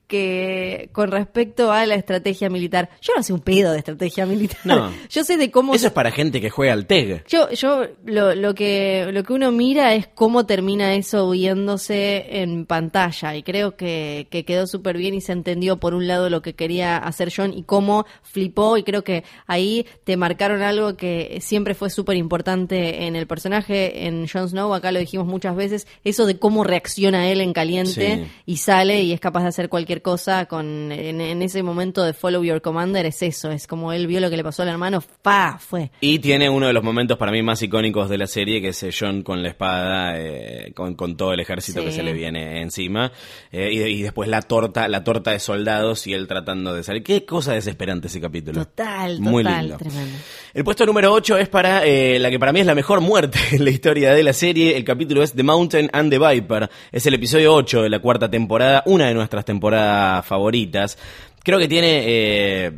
que, 0.08 0.90
con 0.94 1.12
respecto 1.12 1.72
a 1.72 1.86
la 1.86 1.96
estrategia 1.96 2.50
militar. 2.50 2.90
Yo 3.02 3.14
no 3.16 3.24
sé 3.24 3.34
un 3.34 3.42
pedo 3.42 3.72
de 3.72 3.80
estrategia 3.80 4.26
militar. 4.26 4.60
No. 4.64 4.92
Yo 5.10 5.24
sé 5.24 5.38
de 5.38 5.52
cómo 5.52 5.74
Eso 5.74 5.88
es 5.88 5.94
para 5.94 6.12
gente 6.12 6.42
que 6.42 6.50
juega 6.50 6.74
al 6.74 6.86
TEG. 6.88 7.26
yo, 7.28 7.50
yo 7.52 7.86
lo, 8.06 8.36
lo 8.36 8.54
que 8.56 9.08
lo 9.12 9.24
que 9.24 9.34
uno 9.34 9.52
mira 9.52 9.94
es 9.94 10.08
cómo 10.08 10.46
termina 10.46 10.96
eso 10.96 11.30
viéndose 11.30 12.42
en 12.42 12.66
pantalla 12.66 13.36
y 13.36 13.44
creo 13.44 13.76
que, 13.76 14.28
que 14.30 14.46
quedó 14.46 14.68
súper 14.68 14.98
bien 14.98 15.14
y 15.14 15.22
se 15.22 15.32
entendió 15.34 15.78
por 15.78 15.94
un 15.94 16.08
lado 16.08 16.30
lo 16.30 16.42
que 16.42 16.54
quería 16.54 16.98
hacer 16.98 17.32
John 17.36 17.54
y 17.54 17.64
cómo 17.64 18.06
flipó 18.24 18.78
y 18.78 18.84
creo 18.84 19.04
que 19.04 19.24
ahí 19.48 19.86
te 20.04 20.18
marcaron 20.18 20.62
algo 20.62 20.96
que 20.96 21.40
siempre 21.42 21.74
fue 21.74 21.90
súper 21.90 22.18
importante 22.18 23.06
en 23.06 23.16
el 23.16 23.28
personaje, 23.28 24.08
en 24.08 24.28
Jon 24.28 24.50
Snow, 24.50 24.74
acá 24.74 24.92
lo 24.92 25.00
dijimos 25.00 25.28
muchas 25.28 25.56
veces, 25.56 25.88
eso 26.04 26.26
de 26.26 26.38
cómo 26.40 26.64
reacciona 26.64 27.30
él 27.30 27.42
en 27.42 27.54
caliente 27.54 27.88
Sí. 27.88 28.28
y 28.46 28.58
sale 28.58 29.02
y 29.02 29.14
es 29.14 29.20
capaz 29.20 29.42
de 29.44 29.48
hacer 29.50 29.70
cualquier 29.70 29.97
cosa 30.02 30.46
con 30.46 30.92
en, 30.92 31.22
en 31.22 31.42
ese 31.42 31.64
momento 31.64 32.04
de 32.04 32.14
follow 32.14 32.44
your 32.44 32.62
commander 32.62 33.06
es 33.06 33.22
eso, 33.22 33.52
es 33.52 33.68
como 33.68 33.94
él 33.94 34.08
vio 34.08 34.20
lo 34.20 34.30
que 34.30 34.38
le 34.38 34.44
pasó 34.44 34.64
al 34.64 34.70
hermano, 34.70 35.04
pa, 35.22 35.58
fue. 35.60 35.92
Y 36.02 36.20
tiene 36.20 36.50
uno 36.50 36.68
de 36.68 36.74
los 36.74 36.84
momentos 36.84 37.18
para 37.18 37.32
mí 37.32 37.42
más 37.42 37.62
icónicos 37.62 38.10
de 38.10 38.18
la 38.18 38.28
serie, 38.28 38.62
que 38.62 38.70
es 38.70 38.84
eh, 38.84 38.90
John 38.98 39.24
con 39.24 39.42
la 39.44 39.50
espada, 39.50 40.14
eh, 40.20 40.72
con, 40.76 40.96
con 40.96 41.18
todo 41.18 41.34
el 41.34 41.40
ejército 41.40 41.80
Sí. 41.82 41.86
que 41.86 41.92
se 41.92 42.04
le 42.04 42.14
viene 42.14 42.62
encima, 42.62 43.12
eh, 43.52 43.70
y, 43.72 43.80
y 43.82 44.02
después 44.02 44.28
la 44.30 44.42
torta, 44.42 44.88
la 44.88 45.04
torta 45.04 45.32
de 45.32 45.40
soldados 45.40 46.08
y 46.08 46.14
él 46.14 46.28
tratando 46.28 46.74
de 46.74 46.84
salir. 46.84 47.04
Qué 47.04 47.26
cosa 47.26 47.54
desesperante 47.54 48.08
ese 48.08 48.20
capítulo. 48.22 48.66
Total, 48.66 49.20
Muy 49.20 49.44
total, 49.44 49.62
lindo. 49.62 49.78
tremendo. 49.78 50.18
El 50.54 50.64
puesto 50.64 50.86
número 50.86 51.14
8 51.14 51.38
es 51.38 51.50
para 51.50 51.86
eh, 51.86 52.18
la 52.20 52.30
que 52.30 52.40
para 52.40 52.52
mí 52.54 52.60
es 52.62 52.66
la 52.66 52.76
mejor 52.76 53.02
muerte 53.02 53.38
en 53.52 53.64
la 53.64 53.70
historia 53.72 54.14
de 54.14 54.24
la 54.24 54.34
serie. 54.34 54.76
El 54.78 54.84
capítulo 54.84 55.24
es 55.24 55.34
The 55.34 55.44
Mountain 55.44 55.90
and 55.94 56.10
the 56.12 56.18
Viper. 56.20 56.70
Es 56.92 57.06
el 57.06 57.14
episodio 57.14 57.54
8 57.54 57.84
de 57.84 57.90
la 57.90 58.00
cuarta 58.00 58.30
temporada, 58.30 58.84
una 58.86 59.08
de 59.08 59.14
nuestras 59.14 59.46
temporadas 59.46 59.87
favoritas. 60.26 60.98
Creo 61.44 61.60
que 61.60 61.68
tiene 61.68 62.04
eh, 62.06 62.72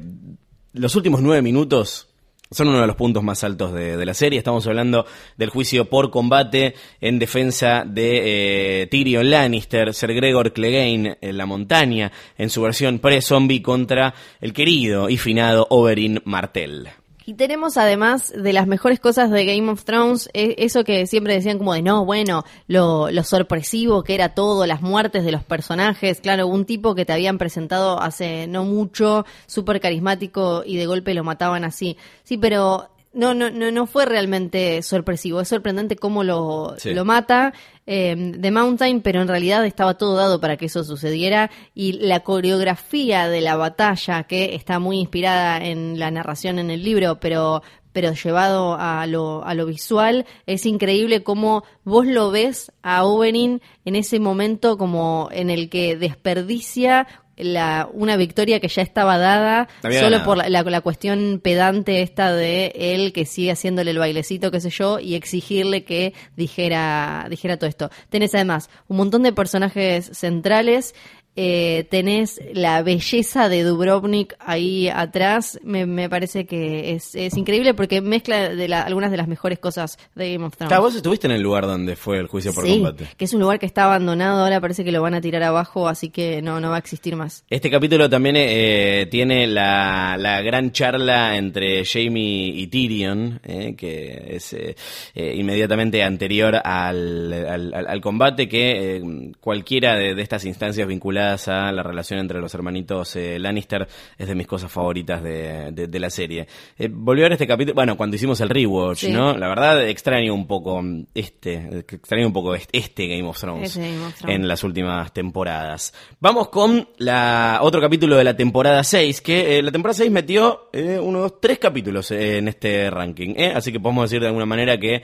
los 0.73 0.95
últimos 0.95 1.21
nueve 1.21 1.41
minutos. 1.41 2.07
Son 2.51 2.67
uno 2.67 2.81
de 2.81 2.87
los 2.87 2.95
puntos 2.95 3.23
más 3.23 3.43
altos 3.43 3.73
de, 3.73 4.03
la 4.03 4.13
serie. 4.15 4.39
Estamos 4.39 4.65
hablando 4.65 5.05
del 5.37 5.49
juicio 5.49 5.85
por 5.85 6.09
combate 6.09 6.73
en 6.99 7.19
defensa 7.19 7.83
de 7.85 8.81
eh, 8.81 8.87
Tyrion 8.87 9.29
Lannister, 9.29 9.93
Ser 9.93 10.15
Gregor 10.15 10.51
Clegane 10.51 11.19
en 11.21 11.37
la 11.37 11.45
montaña, 11.45 12.11
en 12.39 12.49
su 12.49 12.63
versión 12.63 12.97
pre-zombie 12.97 13.61
contra 13.61 14.15
el 14.41 14.53
querido 14.53 15.09
y 15.09 15.17
finado 15.17 15.67
Oberyn 15.69 16.21
Martell. 16.25 16.89
Y 17.29 17.35
tenemos 17.35 17.77
además 17.77 18.33
de 18.35 18.53
las 18.53 18.65
mejores 18.65 18.99
cosas 18.99 19.29
de 19.29 19.45
Game 19.45 19.71
of 19.71 19.83
Thrones, 19.83 20.31
e- 20.33 20.55
eso 20.57 20.83
que 20.83 21.05
siempre 21.05 21.35
decían 21.35 21.59
como 21.59 21.75
de 21.75 21.83
no, 21.83 22.03
bueno, 22.03 22.43
lo, 22.65 23.11
lo 23.11 23.23
sorpresivo 23.23 24.01
que 24.01 24.15
era 24.15 24.33
todo, 24.33 24.65
las 24.65 24.81
muertes 24.81 25.23
de 25.23 25.31
los 25.31 25.43
personajes, 25.43 26.21
claro, 26.21 26.47
un 26.47 26.65
tipo 26.65 26.95
que 26.95 27.05
te 27.05 27.13
habían 27.13 27.37
presentado 27.37 28.01
hace 28.01 28.47
no 28.47 28.63
mucho, 28.65 29.27
súper 29.45 29.79
carismático 29.79 30.63
y 30.65 30.77
de 30.77 30.87
golpe 30.87 31.13
lo 31.13 31.23
mataban 31.23 31.65
así. 31.65 31.97
Sí, 32.23 32.39
pero 32.39 32.89
no, 33.13 33.33
no, 33.33 33.49
no, 33.49 33.71
no 33.71 33.87
fue 33.87 34.05
realmente 34.05 34.81
sorpresivo, 34.83 35.41
es 35.41 35.47
sorprendente 35.47 35.95
cómo 35.95 36.23
lo, 36.23 36.75
Sí. 36.77 36.93
lo 36.93 37.05
mata 37.05 37.53
eh, 37.87 38.33
The 38.39 38.51
Mountain, 38.51 39.01
pero 39.01 39.21
en 39.21 39.27
realidad 39.27 39.65
estaba 39.65 39.95
todo 39.97 40.15
dado 40.15 40.39
para 40.39 40.57
que 40.57 40.65
eso 40.67 40.83
sucediera 40.83 41.49
y 41.73 41.93
la 41.93 42.19
coreografía 42.21 43.27
de 43.27 43.41
la 43.41 43.55
batalla, 43.55 44.23
que 44.23 44.53
está 44.53 44.77
muy 44.79 44.99
inspirada 44.99 45.57
en 45.65 45.97
la 45.97 46.11
narración 46.11 46.59
en 46.59 46.69
el 46.69 46.83
libro, 46.83 47.19
pero 47.19 47.63
pero 47.91 48.13
llevado 48.13 48.75
a 48.79 49.07
lo, 49.07 49.43
a 49.43 49.55
lo 49.55 49.65
visual, 49.65 50.27
es 50.45 50.67
increíble 50.67 51.23
cómo 51.23 51.63
vos 51.83 52.05
lo 52.05 52.29
ves 52.29 52.71
a 52.83 53.03
Oberyn 53.03 53.61
en 53.83 53.95
ese 53.95 54.19
momento 54.19 54.77
como 54.77 55.27
en 55.31 55.49
el 55.49 55.69
que 55.71 55.97
desperdicia 55.97 57.07
la, 57.39 57.89
una 57.93 58.17
victoria 58.17 58.59
que 58.59 58.67
ya 58.67 58.81
estaba 58.81 59.17
dada 59.17 59.67
Había 59.83 59.99
solo 59.99 60.11
ganado. 60.11 60.25
por 60.25 60.37
la, 60.37 60.49
la, 60.49 60.63
la 60.63 60.81
cuestión 60.81 61.39
pedante 61.43 62.01
esta 62.01 62.33
de 62.33 62.73
él 62.75 63.13
que 63.13 63.25
sigue 63.25 63.51
haciéndole 63.51 63.91
el 63.91 63.99
bailecito, 63.99 64.51
qué 64.51 64.59
sé 64.59 64.69
yo, 64.69 64.99
y 64.99 65.15
exigirle 65.15 65.83
que 65.83 66.13
dijera, 66.35 67.27
dijera 67.29 67.57
todo 67.57 67.69
esto. 67.69 67.89
Tenés 68.09 68.35
además 68.35 68.69
un 68.87 68.97
montón 68.97 69.23
de 69.23 69.31
personajes 69.33 70.09
centrales. 70.13 70.93
Eh, 71.41 71.85
tenés 71.89 72.41
la 72.53 72.81
belleza 72.83 73.47
de 73.47 73.63
Dubrovnik 73.63 74.35
ahí 74.39 74.89
atrás, 74.89 75.57
me, 75.63 75.85
me 75.85 76.09
parece 76.09 76.45
que 76.45 76.91
es, 76.95 77.15
es 77.15 77.37
increíble 77.37 77.73
porque 77.73 78.01
mezcla 78.01 78.49
de 78.49 78.67
la- 78.67 78.81
algunas 78.81 79.09
de 79.09 79.15
las 79.15 79.29
mejores 79.29 79.57
cosas 79.57 79.97
de 80.15 80.33
Game 80.33 80.45
of 80.45 80.57
Thrones. 80.57 80.67
Claro, 80.69 80.83
vos 80.83 80.95
estuviste 80.95 81.27
en 81.27 81.31
el 81.33 81.41
lugar 81.41 81.65
donde 81.65 81.95
fue 81.95 82.17
el 82.19 82.27
juicio 82.27 82.53
por 82.53 82.65
sí, 82.65 82.73
combate. 82.73 83.05
que 83.15 83.23
es 83.23 83.33
un 83.33 83.39
lugar 83.39 83.57
que 83.57 83.65
está 83.65 83.85
abandonado, 83.85 84.43
ahora 84.43 84.59
parece 84.59 84.83
que 84.83 84.91
lo 84.91 85.01
van 85.01 85.13
a 85.13 85.21
tirar 85.21 85.43
abajo, 85.43 85.87
así 85.87 86.09
que 86.09 86.41
no, 86.41 86.59
no 86.59 86.71
va 86.71 86.75
a 86.75 86.79
existir 86.79 87.15
más. 87.15 87.45
Este 87.49 87.69
capítulo 87.71 88.09
también 88.09 88.35
eh, 88.37 89.07
tiene 89.09 89.47
la, 89.47 90.17
la 90.19 90.41
gran 90.41 90.71
charla 90.73 91.37
entre 91.37 91.85
Jamie 91.85 92.47
y 92.53 92.67
Tyrion, 92.67 93.39
eh, 93.45 93.75
que 93.77 94.35
es 94.35 94.51
eh, 94.51 94.75
eh, 95.15 95.35
inmediatamente 95.37 96.03
anterior 96.03 96.55
al, 96.55 97.31
al- 97.31 97.73
al- 97.73 97.87
al 97.87 98.01
combate, 98.01 98.49
que 98.49 98.97
eh, 98.97 99.01
cualquiera 99.39 99.95
de, 99.95 100.15
de 100.15 100.21
estas 100.21 100.43
instancias 100.43 100.85
vinculadas 100.87 101.28
a 101.47 101.71
la 101.71 101.83
relación 101.83 102.19
entre 102.19 102.39
los 102.39 102.53
hermanitos 102.53 103.15
eh, 103.15 103.37
Lannister 103.39 103.87
es 104.17 104.27
de 104.27 104.35
mis 104.35 104.47
cosas 104.47 104.71
favoritas 104.71 105.21
de, 105.21 105.71
de- 105.71 105.87
de 105.87 105.99
la 105.99 106.09
serie. 106.09 106.47
Eh, 106.77 106.89
volvió 106.91 107.23
a 107.23 107.25
ver 107.25 107.33
este 107.33 107.47
capítulo, 107.47 107.75
bueno, 107.75 107.95
cuando 107.95 108.15
hicimos 108.15 108.41
el 108.41 108.49
rewatch, 108.49 108.97
Sí. 108.99 109.11
¿no? 109.11 109.37
La 109.37 109.47
verdad 109.47 109.87
extraño 109.87 110.33
un 110.33 110.47
poco 110.47 110.81
este, 111.13 111.79
extraño 111.79 112.27
un 112.27 112.33
poco 112.33 112.55
este, 112.55 112.77
este 112.77 113.07
Game 113.07 113.27
of 113.27 113.39
Thrones 113.39 113.69
Este 113.75 113.81
Game 113.91 114.05
of 114.05 114.15
Thrones. 114.15 114.35
en 114.35 114.47
las 114.47 114.63
últimas 114.63 115.13
temporadas. 115.13 115.93
Vamos 116.19 116.49
con 116.49 116.87
la 116.97 117.59
otro 117.61 117.79
capítulo 117.81 118.15
de 118.17 118.23
la 118.23 118.35
temporada 118.35 118.83
6, 118.83 119.21
que 119.21 119.57
eh, 119.59 119.61
la 119.63 119.71
temporada 119.71 119.95
6 119.97 120.11
metió 120.11 120.69
unos 121.01 121.39
tres 121.39 121.59
capítulos 121.59 122.11
en 122.11 122.47
este 122.47 122.89
ranking, 122.89 123.35
así 123.55 123.71
que 123.71 123.79
podemos 123.79 124.09
decir 124.09 124.21
de 124.21 124.27
alguna 124.27 124.45
manera 124.45 124.77
que 124.77 125.01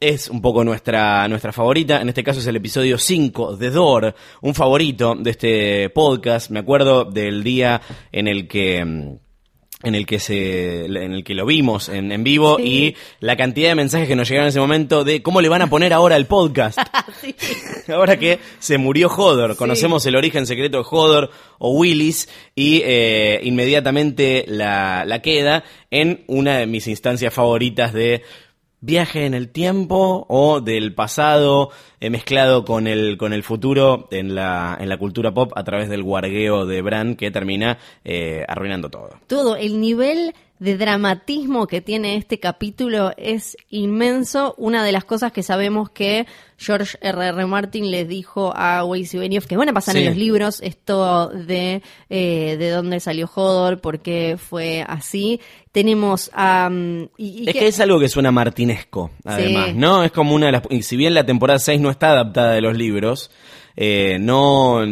es 0.00 0.28
un 0.28 0.40
poco 0.40 0.62
nuestra, 0.64 1.26
nuestra 1.28 1.52
favorita, 1.52 2.00
en 2.00 2.08
este 2.08 2.22
caso 2.22 2.40
es 2.40 2.46
el 2.46 2.56
episodio 2.56 2.98
5 2.98 3.56
de 3.56 3.70
Door, 3.70 4.14
un 4.42 4.54
favorito 4.54 5.14
de 5.16 5.30
este 5.30 5.90
podcast, 5.90 6.50
me 6.50 6.60
acuerdo 6.60 7.04
del 7.04 7.42
día 7.42 7.80
en 8.12 8.28
el 8.28 8.46
que... 8.48 8.84
mm, 8.84 9.16
en 9.84 9.94
el 9.94 10.06
que 10.06 10.18
se 10.18 10.86
en 10.86 11.12
el 11.12 11.22
que 11.22 11.36
lo 11.36 11.46
vimos 11.46 11.88
en, 11.88 12.10
en 12.10 12.24
vivo 12.24 12.56
Sí. 12.56 12.64
y 12.64 12.96
la 13.20 13.36
cantidad 13.36 13.68
de 13.68 13.74
mensajes 13.76 14.08
que 14.08 14.16
nos 14.16 14.28
llegaron 14.28 14.46
en 14.46 14.48
ese 14.48 14.58
momento 14.58 15.04
de 15.04 15.22
cómo 15.22 15.40
le 15.40 15.48
van 15.48 15.62
a 15.62 15.70
poner 15.70 15.92
ahora 15.92 16.16
el 16.16 16.26
podcast. 16.26 16.76
Ahora 17.88 18.18
que 18.18 18.40
se 18.58 18.76
murió 18.76 19.06
Hodor, 19.08 19.56
conocemos 19.56 20.04
el 20.06 20.16
origen 20.16 20.46
secreto 20.46 20.78
de 20.78 20.84
Hodor 20.90 21.30
o 21.58 21.70
Willis 21.78 22.28
y 22.56 22.82
eh, 22.84 23.38
inmediatamente 23.44 24.44
la, 24.48 25.04
la 25.06 25.22
queda 25.22 25.62
en 25.92 26.24
una 26.26 26.58
de 26.58 26.66
mis 26.66 26.88
instancias 26.88 27.32
favoritas 27.32 27.92
de 27.92 28.22
viaje 28.80 29.26
en 29.26 29.34
el 29.34 29.48
tiempo 29.48 30.24
o 30.28 30.60
del 30.60 30.94
pasado 30.94 31.70
eh, 32.00 32.10
mezclado 32.10 32.64
con 32.64 32.86
el 32.86 33.18
con 33.18 33.32
el 33.32 33.42
futuro 33.42 34.08
en 34.10 34.34
la 34.34 34.76
en 34.80 34.88
la 34.88 34.98
cultura 34.98 35.32
pop 35.32 35.52
a 35.56 35.64
través 35.64 35.88
del 35.88 36.02
guargueo 36.02 36.66
de 36.66 36.82
Bran 36.82 37.16
que 37.16 37.30
termina 37.30 37.78
eh, 38.04 38.44
arruinando 38.46 38.88
todo. 38.88 39.10
todo, 39.26 39.56
el 39.56 39.80
nivel 39.80 40.34
de 40.58 40.76
dramatismo 40.76 41.66
que 41.66 41.80
tiene 41.80 42.16
este 42.16 42.40
capítulo 42.40 43.12
es 43.16 43.56
inmenso. 43.70 44.54
Una 44.58 44.82
de 44.84 44.92
las 44.92 45.04
cosas 45.04 45.32
que 45.32 45.42
sabemos 45.42 45.90
que 45.90 46.26
George 46.56 46.98
R.R. 47.00 47.28
R. 47.28 47.46
Martin 47.46 47.90
les 47.90 48.08
dijo 48.08 48.52
a 48.56 48.84
Weiss 48.84 49.14
y 49.14 49.18
Benioff 49.18 49.46
que 49.46 49.56
van 49.56 49.68
a 49.68 49.72
pasar 49.72 49.94
Sí. 49.94 50.00
en 50.02 50.06
los 50.08 50.16
libros 50.16 50.60
esto 50.60 51.28
de 51.28 51.82
eh, 52.10 52.56
de 52.58 52.70
dónde 52.70 52.98
salió 53.00 53.30
Hodor, 53.32 53.80
por 53.80 54.00
qué 54.00 54.36
fue 54.38 54.84
así. 54.88 55.40
Tenemos 55.70 56.30
a... 56.34 56.68
mm, 56.70 57.08
y- 57.18 57.44
y 57.44 57.48
Es 57.50 57.54
que 57.54 57.68
es 57.68 57.78
algo 57.80 58.00
que 58.00 58.08
suena 58.08 58.32
martinesco, 58.32 59.10
además, 59.24 59.66
Sí. 59.68 59.72
¿no? 59.76 60.02
Es 60.02 60.10
como 60.10 60.34
una 60.34 60.46
de 60.46 60.52
las... 60.52 60.62
Y 60.70 60.82
si 60.82 60.96
bien 60.96 61.14
la 61.14 61.24
temporada 61.24 61.58
6 61.60 61.80
no 61.80 61.90
está 61.90 62.10
adaptada 62.10 62.52
de 62.52 62.60
los 62.60 62.76
libros, 62.76 63.30
eh, 63.80 64.18
no... 64.20 64.82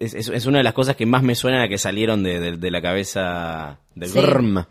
Es, 0.00 0.14
es- 0.14 0.46
una 0.46 0.58
de 0.58 0.64
las 0.64 0.72
cosas 0.72 0.96
que 0.96 1.04
más 1.04 1.22
me 1.22 1.34
suenan 1.34 1.60
a 1.60 1.68
que 1.68 1.76
salieron 1.76 2.22
de, 2.22 2.40
de- 2.40 2.56
de 2.56 2.70
la 2.70 2.80
cabeza 2.80 3.78
de 3.94 4.06
Sí. 4.08 4.18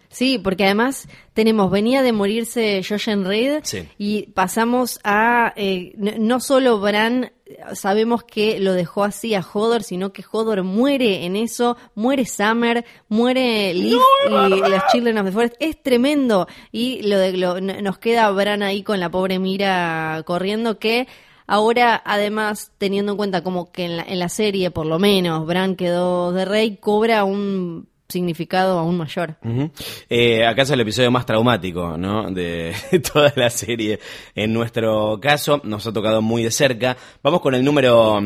Sí, 0.09 0.39
porque 0.39 0.65
además 0.65 1.07
tenemos, 1.33 1.69
venía 1.69 2.01
de 2.01 2.11
morirse 2.11 2.81
Jojen 2.87 3.25
Reed 3.25 3.59
Sí. 3.63 3.83
y 3.99 4.23
pasamos 4.31 4.99
a, 5.03 5.53
eh, 5.55 5.93
no, 5.97 6.13
no 6.17 6.39
solo 6.39 6.79
Bran, 6.79 7.31
sabemos 7.73 8.23
que 8.23 8.59
lo 8.59 8.73
dejó 8.73 9.03
así 9.03 9.35
a 9.35 9.41
Hodor, 9.41 9.83
sino 9.83 10.13
que 10.13 10.23
Hodor 10.31 10.63
muere 10.63 11.25
en 11.25 11.35
eso, 11.35 11.77
muere 11.93 12.25
Summer, 12.25 12.83
muere 13.07 13.73
Liv 13.75 13.99
y 14.29 14.31
los 14.69 14.81
Children 14.91 15.17
of 15.19 15.25
the 15.27 15.31
Forest, 15.31 15.55
es 15.59 15.79
tremendo 15.83 16.47
y 16.71 17.03
lo 17.03 17.19
de, 17.19 17.33
lo- 17.33 17.61
nos 17.61 17.99
queda 17.99 18.31
Bran 18.31 18.63
ahí 18.63 18.81
con 18.81 18.99
la 18.99 19.11
pobre 19.11 19.37
Mira 19.37 20.23
corriendo 20.25 20.79
que... 20.79 21.07
Ahora, 21.51 21.99
además, 22.05 22.71
teniendo 22.77 23.13
en 23.13 23.17
cuenta 23.17 23.41
como 23.41 23.71
que 23.71 23.85
en 23.85 23.97
la, 23.97 24.03
en 24.03 24.19
la 24.19 24.29
serie, 24.29 24.69
por 24.69 24.85
lo 24.85 24.99
menos, 24.99 25.47
Bran 25.47 25.75
quedó 25.75 26.31
de 26.31 26.45
rey, 26.45 26.77
cobra 26.77 27.23
un 27.23 27.87
significado 28.07 28.77
aún 28.77 28.97
mayor. 28.97 29.35
Ujú. 29.43 29.71
Eh, 30.09 30.45
acá 30.45 30.61
es 30.61 30.69
el 30.69 30.81
episodio 30.81 31.09
más 31.09 31.25
traumático, 31.25 31.97
¿no? 31.97 32.29
De 32.29 32.75
toda 33.13 33.33
la 33.35 33.49
serie. 33.49 33.99
En 34.35 34.53
nuestro 34.53 35.19
caso, 35.19 35.59
nos 35.63 35.87
ha 35.87 35.91
tocado 35.91 36.21
muy 36.21 36.43
de 36.43 36.51
cerca. 36.51 36.95
Vamos 37.23 37.41
con 37.41 37.55
el 37.55 37.65
número 37.65 38.19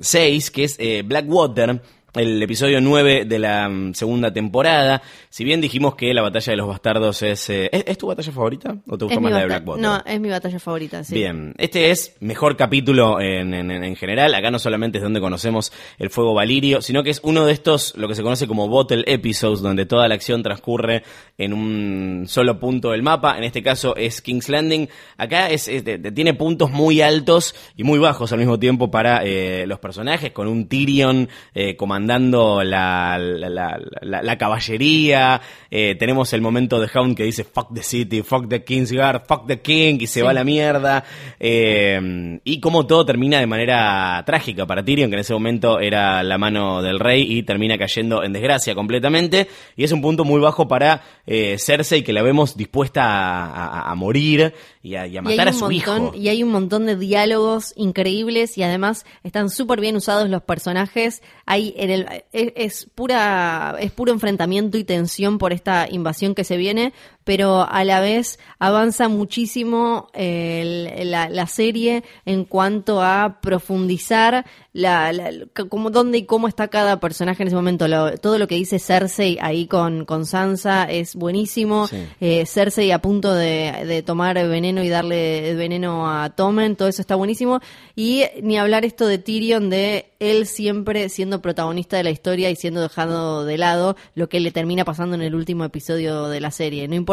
6, 0.00 0.50
que 0.50 0.64
es 0.64 0.76
eh, 0.78 1.02
Blackwater. 1.04 1.78
El 2.14 2.42
episodio 2.42 2.78
9 2.82 3.24
de 3.24 3.38
la 3.38 3.68
mm, 3.70 3.94
segunda 3.94 4.30
temporada. 4.32 5.00
Si 5.30 5.44
bien 5.44 5.62
dijimos 5.62 5.94
que 5.94 6.12
la 6.12 6.20
batalla 6.20 6.50
de 6.50 6.56
los 6.58 6.68
bastardos 6.68 7.22
es. 7.22 7.48
eh, 7.48 7.70
¿es, 7.72 7.84
es 7.86 7.96
tu 7.96 8.06
batalla 8.08 8.30
favorita? 8.30 8.76
¿O 8.86 8.98
te 8.98 9.06
gusta 9.06 9.18
más 9.18 9.32
la 9.32 9.38
de 9.40 9.46
Blackwater? 9.46 9.82
No, 9.82 10.02
es 10.04 10.20
mi 10.20 10.28
batalla 10.28 10.58
favorita, 10.58 11.02
sí. 11.04 11.14
Bien, 11.14 11.54
este 11.56 11.90
es 11.90 12.14
mejor 12.20 12.58
capítulo 12.58 13.18
en, 13.18 13.54
en- 13.54 13.70
en 13.70 13.96
general. 13.96 14.34
Acá 14.34 14.50
no 14.50 14.58
solamente 14.58 14.98
es 14.98 15.02
donde 15.04 15.20
conocemos 15.20 15.72
el 15.98 16.10
fuego 16.10 16.34
valirio, 16.34 16.82
sino 16.82 17.02
que 17.02 17.08
es 17.08 17.20
uno 17.22 17.46
de 17.46 17.54
estos, 17.54 17.96
lo 17.96 18.08
que 18.08 18.14
se 18.14 18.22
conoce 18.22 18.46
como 18.46 18.68
bottle 18.68 19.04
episodes, 19.06 19.62
donde 19.62 19.86
toda 19.86 20.06
la 20.06 20.14
acción 20.14 20.42
transcurre 20.42 21.04
en 21.38 21.54
un 21.54 22.24
solo 22.28 22.60
punto 22.60 22.90
del 22.90 23.02
mapa. 23.02 23.38
En 23.38 23.44
este 23.44 23.62
caso 23.62 23.96
es 23.96 24.20
King's 24.20 24.50
Landing. 24.50 24.86
Acá 25.16 25.48
es, 25.48 25.66
es- 25.66 25.82
tiene 26.14 26.34
puntos 26.34 26.70
muy 26.70 27.00
altos 27.00 27.54
y 27.74 27.84
muy 27.84 27.98
bajos 27.98 28.32
al 28.32 28.38
mismo 28.38 28.58
tiempo 28.58 28.90
para 28.90 29.22
eh, 29.24 29.64
los 29.66 29.78
personajes, 29.78 30.32
con 30.32 30.46
un 30.46 30.68
Tyrion 30.68 31.30
eh, 31.54 31.74
comandando 31.74 32.01
la, 32.06 33.18
la, 33.18 33.48
la- 33.48 33.80
la- 34.00 34.22
la 34.22 34.38
caballería. 34.38 35.40
Eh, 35.70 35.94
tenemos 35.98 36.32
el 36.32 36.40
momento 36.42 36.80
de 36.80 36.88
Hound 36.94 37.16
que 37.16 37.24
dice 37.24 37.44
fuck 37.44 37.72
the 37.74 37.82
city, 37.82 38.22
fuck 38.22 38.48
the 38.48 38.62
Kingsguard, 38.64 39.22
fuck 39.26 39.46
the 39.46 39.60
king 39.60 39.96
y 40.00 40.06
se 40.06 40.20
Sí. 40.20 40.22
va 40.22 40.30
a 40.30 40.34
la 40.34 40.44
mierda. 40.44 41.04
Eh, 41.40 42.40
y 42.44 42.60
como 42.60 42.86
todo 42.86 43.04
termina 43.04 43.38
de 43.40 43.46
manera 43.46 44.22
trágica 44.26 44.66
para 44.66 44.84
Tyrion, 44.84 45.10
que 45.10 45.16
en 45.16 45.20
ese 45.20 45.32
momento 45.32 45.80
era 45.80 46.22
la 46.22 46.38
mano 46.38 46.82
del 46.82 46.98
rey 46.98 47.26
y 47.28 47.42
termina 47.42 47.76
cayendo 47.78 48.22
en 48.22 48.32
desgracia 48.32 48.74
completamente. 48.74 49.48
Y 49.76 49.84
es 49.84 49.92
un 49.92 50.00
punto 50.02 50.24
muy 50.24 50.40
bajo 50.40 50.68
para 50.68 51.02
eh, 51.26 51.56
Cersei, 51.58 52.02
que 52.02 52.12
la 52.12 52.22
vemos 52.22 52.56
dispuesta 52.56 53.02
a, 53.04 53.44
a- 53.46 53.90
a 53.90 53.94
morir 53.94 54.54
y 54.82 54.94
a, 54.96 55.06
y 55.06 55.16
a 55.16 55.20
Y 55.20 55.22
matar 55.22 55.48
a 55.48 55.52
su 55.52 55.60
montón, 55.60 55.74
hijo. 56.06 56.12
y 56.16 56.28
hay 56.28 56.42
un 56.42 56.50
montón 56.50 56.86
de 56.86 56.96
diálogos 56.96 57.72
increíbles 57.76 58.58
y 58.58 58.62
además 58.62 59.04
están 59.22 59.50
súper 59.50 59.80
bien 59.80 59.96
usados 59.96 60.28
los 60.28 60.42
personajes. 60.42 61.22
Hay 61.46 61.74
el, 61.92 62.24
es, 62.32 62.52
es 62.56 62.90
pura, 62.94 63.76
es 63.80 63.92
puro 63.92 64.12
enfrentamiento 64.12 64.78
y 64.78 64.84
tensión 64.84 65.38
por 65.38 65.52
esta 65.52 65.88
invasión 65.90 66.34
que 66.34 66.44
se 66.44 66.56
viene, 66.56 66.92
pero 67.24 67.66
a 67.70 67.84
la 67.84 68.00
vez 68.00 68.38
avanza 68.58 69.08
muchísimo 69.08 70.08
eh, 70.14 70.90
el- 70.96 71.10
la, 71.10 71.28
la 71.28 71.46
serie 71.46 72.02
en 72.24 72.44
cuanto 72.44 73.02
a 73.02 73.38
profundizar 73.40 74.44
la, 74.72 75.12
la- 75.12 75.30
c- 75.30 75.68
cómo, 75.68 75.90
dónde 75.90 76.18
y 76.18 76.24
cómo 76.24 76.48
está 76.48 76.68
cada 76.68 76.98
personaje 77.00 77.42
en 77.42 77.48
ese 77.48 77.56
momento. 77.56 77.88
Lo- 77.88 78.16
todo 78.18 78.38
lo 78.38 78.46
que 78.46 78.54
dice 78.56 78.78
Cersei 78.78 79.38
ahí 79.40 79.66
con, 79.66 80.04
con 80.04 80.26
Sansa 80.26 80.84
es 80.84 81.14
buenísimo. 81.14 81.86
Sí. 81.88 81.96
Eh, 82.20 82.46
Cersei 82.46 82.90
a 82.90 83.00
punto 83.00 83.32
de, 83.34 83.84
de 83.86 84.02
tomar 84.02 84.34
veneno 84.48 84.82
y 84.82 84.88
darle 84.88 85.54
veneno 85.54 86.10
a 86.10 86.30
Tommen, 86.30 86.76
todo 86.76 86.88
eso 86.88 87.02
está 87.02 87.14
buenísimo. 87.14 87.60
Y 87.96 88.24
ni 88.42 88.58
hablar 88.58 88.84
esto 88.84 89.06
de 89.06 89.18
Tyrion, 89.18 89.70
de 89.70 90.06
él 90.18 90.46
siempre 90.46 91.08
siendo 91.08 91.42
protagonista 91.42 91.96
de 91.96 92.04
la 92.04 92.10
historia 92.10 92.48
y 92.50 92.56
siendo 92.56 92.80
dejado 92.80 93.44
de 93.44 93.58
lado 93.58 93.96
lo 94.14 94.28
que 94.28 94.40
le 94.40 94.50
termina 94.52 94.84
pasando 94.84 95.14
en 95.16 95.22
el 95.22 95.34
último 95.34 95.64
episodio 95.64 96.28
de 96.28 96.40
la 96.40 96.50
serie. 96.50 96.86
No 96.88 96.94
importa 96.94 97.11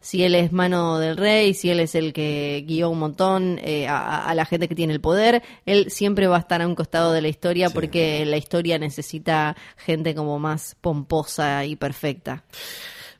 si 0.00 0.24
él 0.24 0.34
es 0.34 0.52
mano 0.52 0.98
del 0.98 1.16
rey, 1.16 1.54
si 1.54 1.70
él 1.70 1.80
es 1.80 1.94
el 1.94 2.12
que 2.12 2.64
guió 2.66 2.90
un 2.90 2.98
montón 2.98 3.58
eh, 3.62 3.86
a, 3.86 4.26
a 4.26 4.34
la 4.34 4.44
gente 4.44 4.68
que 4.68 4.74
tiene 4.74 4.92
el 4.92 5.00
poder, 5.00 5.42
él 5.66 5.90
siempre 5.90 6.26
va 6.26 6.36
a 6.36 6.40
estar 6.40 6.62
a 6.62 6.66
un 6.66 6.74
costado 6.74 7.12
de 7.12 7.22
la 7.22 7.28
historia 7.28 7.70
porque 7.70 8.24
la 8.26 8.36
historia 8.36 8.78
necesita 8.78 9.56
gente 9.76 10.14
como 10.14 10.38
más 10.38 10.76
pomposa 10.80 11.64
y 11.64 11.76
perfecta. 11.76 12.44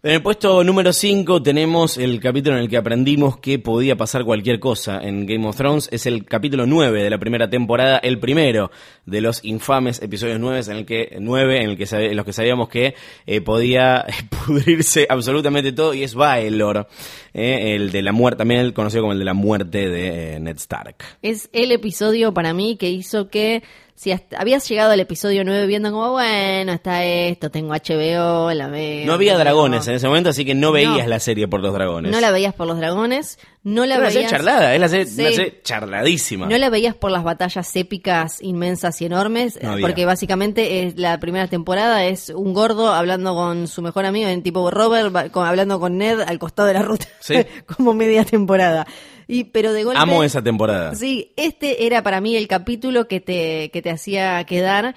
En 0.07 0.13
el 0.13 0.23
puesto 0.23 0.63
número 0.63 0.93
5 0.93 1.43
tenemos 1.43 1.99
el 1.99 2.21
capítulo 2.21 2.55
en 2.55 2.63
el 2.63 2.69
que 2.69 2.77
aprendimos 2.77 3.39
que 3.39 3.59
podía 3.59 3.97
pasar 3.97 4.25
cualquier 4.25 4.61
cosa 4.61 5.01
en 5.03 5.27
Game 5.27 5.45
of 5.49 5.57
Thrones. 5.57 5.89
Es 5.91 6.07
el 6.07 6.25
capítulo 6.25 6.65
9 6.65 7.03
de 7.03 7.11
la 7.11 7.19
primera 7.19 7.51
temporada, 7.51 7.99
el 7.99 8.21
primero 8.21 8.71
de 9.05 9.21
los 9.21 9.45
infames 9.45 10.01
episodios 10.01 10.39
9 10.39 10.61
en 10.69 10.77
el 10.77 10.87
que, 10.87 11.17
9, 11.19 11.61
en, 11.61 11.71
el 11.71 11.77
que 11.77 11.89
en 11.91 12.17
los 12.17 12.25
que 12.25 12.33
sabíamos 12.33 12.69
que 12.69 12.95
eh, 13.27 13.41
podía 13.41 14.07
pudrirse 14.47 15.09
absolutamente 15.11 15.73
todo 15.73 15.93
y 15.93 16.05
es 16.05 16.15
Baelor, 16.15 16.87
eh, 17.35 17.75
el 17.75 17.91
de 17.91 18.03
la 18.03 18.13
muerte, 18.13 18.39
también 18.39 18.61
el 18.61 18.75
conocido 18.75 19.03
como 19.03 19.13
el 19.13 19.19
de 19.19 19.25
la 19.25 19.35
muerte 19.35 19.89
de 19.89 20.35
eh, 20.35 20.39
Ned 20.39 20.59
Stark. 20.59 20.99
Es 21.21 21.51
el 21.53 21.73
episodio 21.73 22.33
para 22.33 22.55
mí 22.55 22.77
que 22.77 22.91
hizo 22.91 23.29
que 23.29 23.65
si 23.97 24.13
hasta- 24.13 24.39
habías 24.39 24.69
llegado 24.69 24.93
al 24.93 25.01
episodio 25.01 25.43
9 25.43 25.67
viendo 25.67 25.91
como, 25.91 26.13
bueno, 26.13 26.73
está 26.73 27.05
esto, 27.05 27.51
tengo 27.51 27.73
HBO, 27.75 28.53
la 28.53 28.69
veo. 28.69 29.07
No 29.07 29.15
había 29.15 29.37
dragones 29.39 29.89
en 29.89 29.95
ese 29.95 30.07
momento, 30.07 30.31
así 30.31 30.45
que 30.45 30.55
no 30.55 30.71
veías 30.71 31.05
No. 31.05 31.07
la 31.09 31.19
serie 31.19 31.49
por 31.49 31.61
los 31.61 31.73
dragones. 31.73 32.13
No 32.13 32.21
la 32.21 32.31
veías 32.31 32.55
por 32.55 32.67
los 32.67 32.77
dragones, 32.79 33.39
no 33.69 33.85
la 33.85 33.99
una 33.99 34.09
veías... 34.09 34.31
charlada, 34.31 34.75
es 34.75 34.81
la 34.81 34.89
serie, 34.89 35.07
Sí. 35.07 35.21
una 35.23 35.31
serie 35.31 35.61
charladísima. 35.63 36.47
No 36.47 36.57
la 36.57 36.71
veías 36.71 36.95
por 36.95 37.11
las 37.11 37.25
batallas 37.25 37.75
épicas, 37.75 38.41
inmensas 38.41 39.01
y 39.03 39.07
enormes, 39.07 39.59
No 39.61 39.77
eh, 39.77 39.81
porque 39.81 40.05
básicamente 40.07 40.85
es 40.87 40.97
la 40.97 41.19
primera 41.19 41.49
temporada 41.49 42.05
es 42.05 42.31
un 42.31 42.53
gordo 42.55 42.93
hablando 42.93 43.35
con 43.35 43.67
su 43.67 43.83
mejor 43.83 44.05
amigo, 44.07 44.29
en 44.29 44.43
tipo 44.43 44.71
Robert, 44.71 45.33
con- 45.33 45.47
hablando 45.47 45.81
con 45.81 45.99
Ned 45.99 46.21
al 46.21 46.39
costado 46.39 46.69
de 46.69 46.75
la 46.75 46.83
ruta, 46.83 47.07
Sí. 47.21 47.35
como 47.77 47.93
media 47.93 48.25
temporada. 48.25 48.87
Y 49.29 49.43
pero 49.45 49.73
de 49.73 49.83
golpe 49.83 49.99
Amo 50.01 50.23
esa 50.23 50.41
temporada. 50.43 50.95
Sí, 50.95 51.33
este 51.37 51.87
era 51.87 52.05
para 52.05 52.21
mí 52.21 52.37
el 52.37 52.47
capítulo 52.47 53.09
que 53.09 53.21
te, 53.21 53.71
que 53.73 53.83
te 53.83 53.91
hacía 53.91 54.45
quedar, 54.45 54.95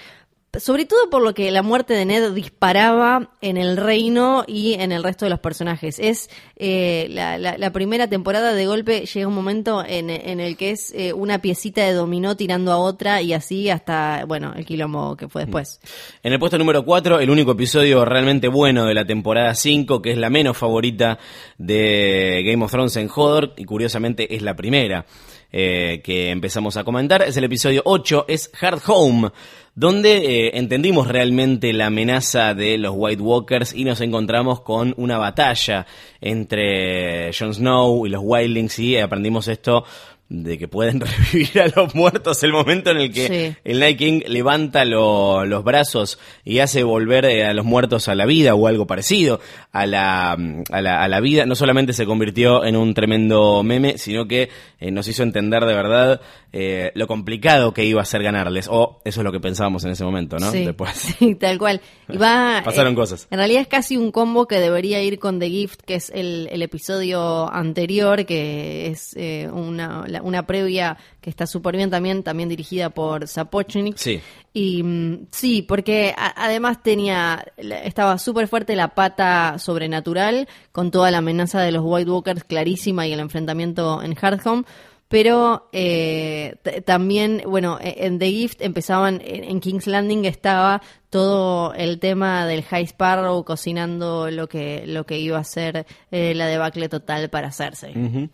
sobre 0.58 0.86
todo 0.86 1.10
por 1.10 1.22
lo 1.22 1.34
que 1.34 1.52
la 1.52 1.62
muerte 1.62 1.94
de 1.94 2.06
Ned 2.06 2.32
disparaba 2.32 3.30
en 3.42 3.58
el 3.58 3.78
reino 3.78 4.44
y 4.48 4.74
en 4.74 4.92
el 4.92 5.04
resto 5.04 5.26
de 5.26 5.30
los 5.30 5.40
personajes. 5.40 6.00
Es 6.00 6.30
eh, 6.56 7.08
la, 7.12 7.38
la- 7.38 7.58
la 7.58 7.72
primera 7.72 8.08
temporada 8.08 8.54
de 8.54 8.66
golpe 8.66 9.06
llega 9.06 9.28
un 9.28 9.36
momento 9.36 9.84
en, 9.86 10.10
en 10.10 10.40
el 10.40 10.58
que 10.58 10.72
es 10.72 10.92
eh, 10.96 11.14
una 11.14 11.40
piecita 11.40 11.84
de 11.86 11.94
dominó 11.94 12.36
tirando 12.36 12.72
a 12.72 12.78
otra 12.78 13.22
y 13.22 13.34
así 13.34 13.70
hasta, 13.70 14.26
bueno, 14.26 14.54
el 14.56 14.66
quilombo 14.66 15.16
que 15.16 15.28
fue 15.28 15.44
después. 15.44 15.80
En 16.24 16.34
el 16.34 16.40
puesto 16.40 16.58
número 16.58 16.84
4, 16.84 17.20
el 17.20 17.30
único 17.30 17.52
episodio 17.52 18.04
realmente 18.06 18.48
bueno 18.48 18.86
de 18.86 18.94
la 18.96 19.06
temporada 19.06 19.54
5, 19.54 20.02
que 20.02 20.12
es 20.12 20.18
la 20.18 20.30
menos 20.30 20.58
favorita 20.58 21.20
de 21.58 22.44
Game 22.46 22.64
of 22.66 22.72
Thrones 22.72 22.96
en 22.98 23.10
Hodor, 23.14 23.54
y 23.58 23.66
curiosamente 23.66 24.36
es 24.36 24.42
la 24.42 24.56
primera 24.56 25.06
eh, 25.52 26.02
que 26.04 26.30
empezamos 26.30 26.78
a 26.78 26.84
comentar, 26.84 27.22
es 27.24 27.36
el 27.38 27.44
episodio 27.44 27.82
8, 27.86 28.26
es 28.28 28.52
Hard 28.62 28.82
Home, 28.88 29.32
donde 29.74 30.18
eh, 30.18 30.52
entendimos 30.58 31.08
realmente 31.08 31.74
la 31.74 31.88
amenaza 31.88 32.54
de 32.54 32.78
los 32.78 32.94
White 32.96 33.22
Walkers 33.22 33.74
y 33.74 33.84
nos 33.84 34.02
encontramos 34.02 34.62
con 34.62 34.94
una 34.98 35.18
batalla 35.18 35.88
entre 36.22 37.32
Jon 37.34 37.54
Snow 37.54 38.06
y 38.06 38.10
los 38.10 38.22
Wildlings. 38.24 38.78
Y 38.80 38.98
aprendimos 38.98 39.48
esto 39.48 39.86
de 40.30 40.58
que 40.60 40.68
pueden 40.68 41.02
revivir 41.34 41.60
a 41.60 41.68
los 41.76 41.96
muertos, 41.96 42.44
el 42.44 42.52
momento 42.54 42.92
en 42.92 42.98
el 42.98 43.12
que 43.12 43.28
Sí. 43.28 43.58
el 43.63 43.80
Night 43.80 43.98
King 43.98 44.22
levanta 44.28 44.86
lo- 44.86 45.44
los 45.46 45.63
brazos 45.63 46.20
y 46.46 46.60
hace 46.60 46.84
volver 46.84 47.26
eh, 47.26 47.46
a 47.46 47.54
los 47.54 47.65
muertos 47.65 48.08
a 48.08 48.15
la 48.15 48.26
vida 48.28 48.54
o 48.54 48.68
algo 48.68 48.86
parecido 48.86 49.39
a 49.72 49.86
la, 49.88 50.36
mm, 50.38 50.63
a 50.72 50.82
la, 50.82 51.04
a 51.04 51.08
la 51.08 51.20
vida, 51.20 51.46
no 51.48 51.56
solamente 51.56 51.94
se 51.94 52.06
convirtió 52.06 52.63
en 52.63 52.76
un 52.76 52.94
tremendo 52.94 53.63
meme, 53.63 53.98
sino 53.98 54.28
que 54.28 54.50
eh, 54.80 54.92
nos 54.92 55.08
hizo 55.08 55.24
entender 55.24 55.65
de 55.65 55.74
verdad 55.74 56.22
eh, 56.54 56.92
lo 56.96 57.08
complicado 57.08 57.74
que 57.74 57.86
iba 57.86 58.02
a 58.02 58.06
ser 58.06 58.24
ganarles, 58.24 58.68
o 58.70 59.02
eso 59.06 59.22
es 59.22 59.24
lo 59.24 59.32
que 59.32 59.39
pensábamos 59.39 59.84
en 59.86 59.92
ese 59.92 60.04
momento, 60.04 60.38
¿no? 60.39 60.52
Sí, 60.52 60.65
Después. 60.65 60.92
sí, 61.20 61.36
tal 61.36 61.58
cual. 61.58 61.82
Y 62.08 62.18
va, 62.18 62.62
Pasaron 62.65 62.94
cosas. 62.96 63.28
En 63.32 63.38
realidad 63.38 63.62
es 63.62 63.68
casi 63.68 63.98
un 63.98 64.12
combo 64.12 64.48
que 64.48 64.60
debería 64.60 65.02
ir 65.02 65.18
con 65.20 65.39
The 65.39 65.50
Gift, 65.50 65.82
que 65.86 65.96
es 65.96 66.12
el, 66.13 66.48
el 66.52 66.62
episodio 66.62 67.52
anterior, 67.52 68.26
que 68.26 68.88
es 68.88 69.15
eh, 69.15 69.48
una, 69.52 70.06
la- 70.08 70.19
una 70.22 70.46
previa 70.46 70.98
que 71.22 71.30
está 71.30 71.48
súper 71.48 71.76
bien 71.78 71.90
también, 71.90 72.24
también 72.24 72.50
dirigida 72.50 72.90
por 72.90 73.28
Sapochnik. 73.28 73.98
Sí. 73.98 74.22
Y 74.54 74.84
mm, 74.84 75.28
sí, 75.32 75.62
porque 75.62 76.14
a- 76.18 76.46
además 76.46 76.82
tenía, 76.84 77.46
estaba 77.58 78.18
súper 78.18 78.48
fuerte 78.48 78.76
la 78.76 78.90
pata 78.96 79.58
sobrenatural, 79.60 80.48
con 80.72 80.92
toda 80.92 81.12
la 81.12 81.20
amenaza 81.20 81.62
de 81.62 81.72
los 81.72 81.84
White 81.86 82.10
Walkers 82.10 82.44
clarísima 82.44 83.08
y 83.08 83.14
el 83.14 83.20
enfrentamiento 83.20 84.02
en 84.04 84.16
Hardhome. 84.16 84.64
Pero 85.08 85.70
eh, 85.72 86.58
también, 86.86 87.42
bueno, 87.48 87.80
e- 87.82 88.06
en 88.06 88.20
The 88.20 88.30
Gift 88.30 88.62
empezaban, 88.62 89.20
en 89.26 89.44
en 89.44 89.60
King's 89.60 89.88
Landing 89.88 90.26
estaba 90.26 90.84
todo 91.10 91.74
el 91.74 91.98
tema 91.98 92.46
del 92.46 92.62
High 92.62 92.84
Sparrow 92.86 93.44
cocinando 93.44 94.30
lo 94.30 94.48
que, 94.48 94.84
lo 94.86 95.08
que 95.08 95.18
iba 95.18 95.40
a 95.40 95.44
ser 95.44 95.88
eh, 96.12 96.36
la 96.36 96.46
debacle 96.46 96.90
total 96.90 97.32
para 97.32 97.48
hacerse. 97.48 97.90
Ujú. 97.96 98.30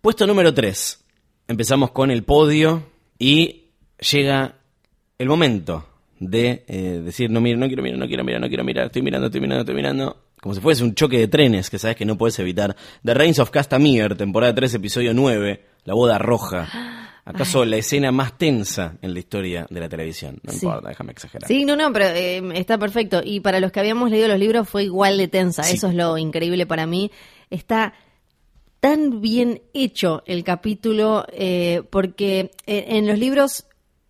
Puesto 0.00 0.26
número 0.26 0.52
3. 0.54 1.04
Empezamos 1.48 1.90
con 1.90 2.10
el 2.10 2.22
podio 2.24 2.84
y 3.18 3.66
llega 4.12 4.56
el 5.18 5.28
momento 5.28 5.86
de 6.18 6.64
eh, 6.68 7.00
decir, 7.04 7.30
no 7.30 7.40
miro, 7.40 7.58
no 7.58 7.66
quiero 7.66 7.82
mirar, 7.82 7.98
no 7.98 8.06
quiero 8.06 8.24
mirar, 8.24 8.40
no 8.40 8.48
quiero 8.48 8.64
mirar, 8.64 8.86
estoy 8.86 9.02
mirando, 9.02 9.26
estoy 9.26 9.40
mirando, 9.40 9.60
estoy 9.62 9.74
mirando. 9.74 10.22
Como 10.40 10.54
si 10.54 10.60
fuese 10.60 10.84
un 10.84 10.94
choque 10.94 11.18
de 11.18 11.28
trenes 11.28 11.70
que 11.70 11.78
sabes 11.78 11.96
que 11.96 12.04
no 12.04 12.16
puedes 12.16 12.38
evitar. 12.38 12.76
The 13.04 13.14
Reigns 13.14 13.38
of 13.38 13.50
Castamere, 13.50 14.14
temporada 14.14 14.54
3, 14.54 14.74
episodio 14.74 15.12
9, 15.14 15.64
La 15.84 15.94
boda 15.94 16.18
roja. 16.18 16.68
¿Acaso 17.24 17.64
la 17.64 17.76
escena 17.76 18.12
más 18.12 18.38
tensa 18.38 18.98
en 19.02 19.12
la 19.12 19.18
historia 19.18 19.66
de 19.68 19.80
la 19.80 19.88
televisión? 19.88 20.38
No 20.44 20.52
Sí. 20.52 20.64
importa, 20.64 20.90
déjame 20.90 21.10
exagerar. 21.10 21.48
Sí, 21.48 21.64
no, 21.64 21.74
no, 21.74 21.92
pero 21.92 22.04
eh, 22.06 22.40
está 22.54 22.78
perfecto. 22.78 23.20
Y 23.24 23.40
para 23.40 23.58
los 23.58 23.72
que 23.72 23.80
habíamos 23.80 24.10
leído 24.12 24.28
los 24.28 24.38
libros 24.38 24.68
fue 24.68 24.84
igual 24.84 25.18
de 25.18 25.26
tensa. 25.26 25.64
Sí. 25.64 25.74
Eso 25.74 25.88
es 25.88 25.94
lo 25.96 26.16
increíble 26.18 26.66
para 26.66 26.86
mí. 26.86 27.10
Está 27.50 27.94
tan 28.80 29.20
bien 29.20 29.62
hecho 29.74 30.22
el 30.26 30.44
capítulo 30.44 31.26
eh, 31.32 31.82
porque 31.90 32.50
en 32.66 33.06
los 33.06 33.18
libros 33.18 33.66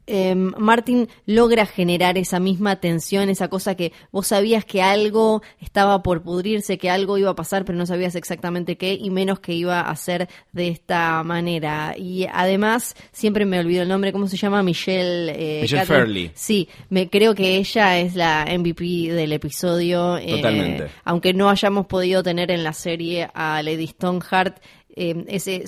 eh, 0.07 0.35
Martin 0.35 1.09
logra 1.27 1.67
generar 1.67 2.17
esa 2.19 2.39
misma 2.41 2.77
tensión, 2.77 3.29
esa 3.29 3.49
cosa 3.49 3.75
que 3.75 3.93
vos 4.13 4.27
sabías 4.29 4.65
que 4.65 4.83
algo 4.83 5.43
estaba 5.61 6.03
por 6.03 6.23
pudrirse, 6.23 6.79
que 6.79 6.91
algo 6.91 7.19
iba 7.19 7.31
a 7.31 7.35
pasar, 7.37 7.65
pero 7.65 7.77
no 7.79 7.87
sabías 7.87 8.15
exactamente 8.15 8.77
qué, 8.77 8.95
y 8.95 9.11
menos 9.11 9.41
que 9.41 9.53
iba 9.53 9.81
a 9.81 9.97
ser 9.97 10.29
de 10.53 10.69
esta 10.69 11.23
manera. 11.23 11.95
Y 11.97 12.27
además, 12.33 12.95
siempre 13.13 13.45
me 13.47 13.59
olvido 13.59 13.83
el 13.83 13.89
nombre, 13.89 14.13
¿cómo 14.13 14.29
se 14.29 14.37
llama? 14.37 14.63
Michelle, 14.63 15.33
eh, 15.35 15.63
Michelle. 15.63 15.87
Fairley. 15.87 16.31
Sí, 16.35 16.69
me 16.91 17.09
creo 17.09 17.35
que 17.35 17.57
ella 17.57 17.99
es 17.99 18.15
la 18.15 18.47
MVP 18.49 19.13
del 19.13 19.33
episodio. 19.33 20.17
eh, 20.19 20.31
Totalmente. 20.37 20.87
aunque 21.05 21.33
no 21.35 21.49
hayamos 21.51 21.87
podido 21.87 22.23
tener 22.23 22.51
en 22.51 22.63
la 22.65 22.73
serie 22.73 23.29
a 23.35 23.63
Lady 23.63 23.87
Stoneheart, 23.87 24.59
eh, 24.99 25.65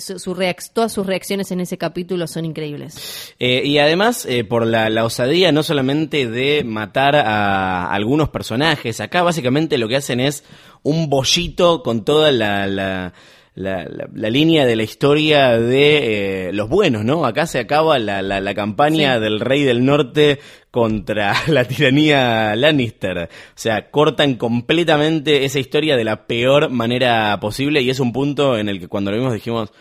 todas 0.73 0.91
sus 0.91 1.05
reacciones 1.05 1.51
en 1.51 1.59
ese 1.59 1.77
capítulo 1.77 2.25
son 2.25 2.45
increíbles. 2.45 3.33
Eh, 3.37 3.61
y 3.63 3.77
además, 3.77 4.25
eh, 4.25 4.43
por 4.43 4.65
la, 4.65 4.89
osadía 5.05 5.51
no 5.51 5.61
solamente 5.61 6.27
de 6.27 6.63
matar 6.63 7.15
a 7.15 7.91
algunos 7.91 8.29
personajes, 8.29 8.99
acá 8.99 9.21
básicamente 9.21 9.77
lo 9.77 9.87
que 9.87 9.97
hacen 9.97 10.19
es 10.19 10.43
un 10.81 11.09
bollito 11.09 11.83
con 11.83 12.03
toda 12.03 12.31
la, 12.31 13.13
la- 13.59 13.83
la- 13.83 14.07
la 14.13 14.29
línea 14.29 14.65
de 14.65 14.75
la 14.75 14.83
historia 14.83 15.57
de 15.59 16.47
eh, 16.47 16.53
los 16.53 16.69
buenos, 16.69 17.03
¿no? 17.03 17.25
Acá 17.25 17.45
se 17.45 17.59
acaba 17.59 17.99
la, 17.99 18.21
la, 18.21 18.39
la 18.39 18.53
campaña 18.55 19.15
Sí. 19.15 19.21
del 19.21 19.39
rey 19.39 19.63
del 19.63 19.83
norte 19.85 20.39
contra 20.71 21.33
la 21.47 21.65
tiranía 21.65 22.55
Lannister. 22.55 23.17
O 23.19 23.27
sea, 23.55 23.91
cortan 23.91 24.35
completamente 24.35 25.45
esa 25.45 25.59
historia 25.59 25.97
de 25.97 26.03
la 26.03 26.25
peor 26.27 26.69
manera 26.69 27.37
posible 27.39 27.81
y 27.81 27.89
es 27.89 27.99
un 27.99 28.13
punto 28.13 28.57
en 28.57 28.69
el 28.69 28.79
que 28.79 28.87
cuando 28.87 29.11
lo 29.11 29.17
vimos 29.17 29.33
dijimos, 29.33 29.71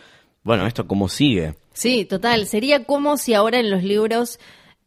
bueno, 0.42 0.66
¿esto 0.66 0.86
cómo 0.86 1.08
sigue? 1.08 1.54
Sí, 1.72 2.04
total. 2.04 2.46
Sería 2.46 2.84
como 2.84 3.16
si 3.16 3.34
ahora 3.34 3.60
en 3.60 3.70
los 3.70 3.82
libros 3.84 4.40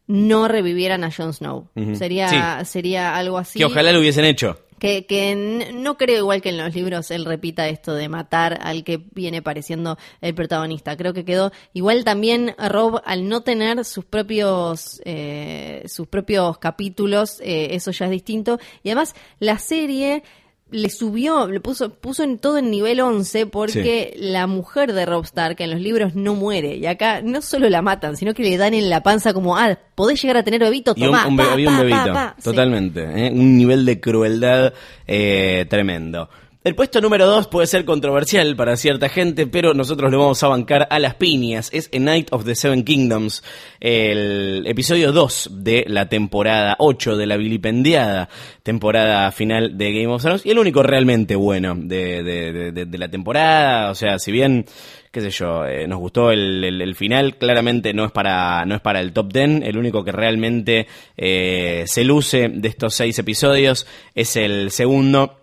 no 0.06 0.48
revivieran 0.48 1.04
a 1.04 1.10
Jon 1.10 1.32
Snow. 1.32 1.68
Sería, 1.94 2.62
sería 2.64 3.16
algo 3.16 3.38
así. 3.38 3.58
Que 3.58 3.64
ojalá 3.64 3.92
lo 3.92 4.00
hubiesen 4.00 4.24
hecho. 4.26 4.58
Que, 4.82 5.06
que 5.06 5.70
no 5.72 5.96
creo 5.96 6.18
igual 6.18 6.42
que 6.42 6.48
en 6.48 6.58
los 6.58 6.74
libros 6.74 7.12
él 7.12 7.24
repita 7.24 7.68
esto 7.68 7.94
de 7.94 8.08
matar 8.08 8.58
al 8.62 8.82
que 8.82 9.00
viene 9.12 9.40
pareciendo 9.40 9.96
el 10.20 10.34
protagonista. 10.34 10.96
Creo 10.96 11.14
que 11.14 11.24
quedó 11.24 11.52
igual 11.72 12.02
también 12.02 12.56
Rob 12.58 13.00
al 13.04 13.28
no 13.28 13.42
tener 13.42 13.84
sus 13.84 14.04
propios 14.04 15.00
eh, 15.04 15.84
sus 15.86 16.08
propios 16.08 16.58
capítulos, 16.58 17.40
eh, 17.42 17.68
eso 17.76 17.92
ya 17.92 18.06
es 18.06 18.10
distinto. 18.10 18.58
Y 18.82 18.88
además 18.88 19.14
la 19.38 19.60
serie 19.60 20.24
le 20.72 20.90
subió, 20.90 21.46
le 21.46 21.60
puso, 21.60 21.90
puso 21.94 22.22
en 22.24 22.38
todo 22.38 22.58
en 22.58 22.70
nivel 22.70 23.00
11 23.00 23.46
porque 23.46 24.14
la 24.18 24.46
mujer 24.46 24.92
de 24.92 25.06
Rob 25.06 25.24
Stark 25.24 25.56
en 25.60 25.70
los 25.70 25.80
libros 25.80 26.14
no 26.14 26.34
muere. 26.34 26.76
Y 26.76 26.86
acá 26.86 27.20
no 27.22 27.40
solo 27.42 27.68
la 27.68 27.82
matan, 27.82 28.16
sino 28.16 28.34
que 28.34 28.42
le 28.42 28.56
dan 28.56 28.74
en 28.74 28.90
la 28.90 29.02
panza 29.02 29.32
como, 29.32 29.56
ah, 29.56 29.78
podés 29.94 30.20
llegar 30.20 30.38
a 30.38 30.42
tener 30.42 30.60
bebito, 30.60 30.94
Y 30.96 31.02
un, 31.02 31.06
tomá, 31.08 31.26
un 31.28 31.36
be- 31.36 31.44
pa, 31.44 31.52
había 31.52 31.68
un 31.70 31.78
bebito, 31.78 31.96
pa, 32.06 32.12
pa. 32.12 32.34
Sí. 32.38 32.44
totalmente. 32.44 33.02
¿eh? 33.02 33.30
Un 33.30 33.56
nivel 33.56 33.84
de 33.84 34.00
crueldad 34.00 34.72
eh, 35.06 35.66
tremendo. 35.68 36.28
El 36.64 36.76
puesto 36.76 37.00
número 37.00 37.26
2 37.26 37.48
puede 37.48 37.66
ser 37.66 37.84
controversial 37.84 38.54
para 38.54 38.76
cierta 38.76 39.08
gente, 39.08 39.48
pero 39.48 39.74
nosotros 39.74 40.12
lo 40.12 40.20
vamos 40.20 40.44
a 40.44 40.48
bancar 40.48 40.86
a 40.90 41.00
las 41.00 41.16
piñas. 41.16 41.68
Es 41.72 41.90
A 41.92 41.98
Night 41.98 42.28
of 42.30 42.44
the 42.44 42.54
Seven 42.54 42.84
Kingdoms, 42.84 43.42
el 43.80 44.62
episodio 44.68 45.10
2 45.10 45.50
de 45.54 45.84
la 45.88 46.08
temporada 46.08 46.76
8 46.78 47.16
de 47.16 47.26
la 47.26 47.36
vilipendiada 47.36 48.28
temporada 48.62 49.32
final 49.32 49.76
de 49.76 49.92
Game 49.92 50.06
of 50.14 50.22
Thrones 50.22 50.46
y 50.46 50.50
el 50.50 50.58
único 50.60 50.84
realmente 50.84 51.34
bueno 51.34 51.74
de, 51.76 52.22
de- 52.22 52.52
de- 52.70 52.86
de- 52.86 52.98
la 52.98 53.08
temporada. 53.08 53.90
O 53.90 53.96
sea, 53.96 54.20
si 54.20 54.30
bien 54.30 54.64
qué 55.10 55.20
sé 55.20 55.30
yo, 55.30 55.66
eh, 55.66 55.88
nos 55.88 55.98
gustó 55.98 56.30
el 56.30 56.94
final, 56.94 57.38
claramente 57.38 57.92
no 57.92 58.04
es 58.04 58.12
para 58.12 58.64
no 58.66 58.76
es 58.76 58.80
para 58.80 59.00
el 59.00 59.12
top 59.12 59.32
10, 59.32 59.62
el 59.64 59.76
único 59.76 60.04
que 60.04 60.12
realmente 60.12 60.86
eh, 61.16 61.82
se 61.88 62.04
luce 62.04 62.48
de 62.50 62.68
estos 62.68 62.94
seis 62.94 63.18
episodios 63.18 63.84
es 64.14 64.36
el 64.36 64.70
segundo. 64.70 65.38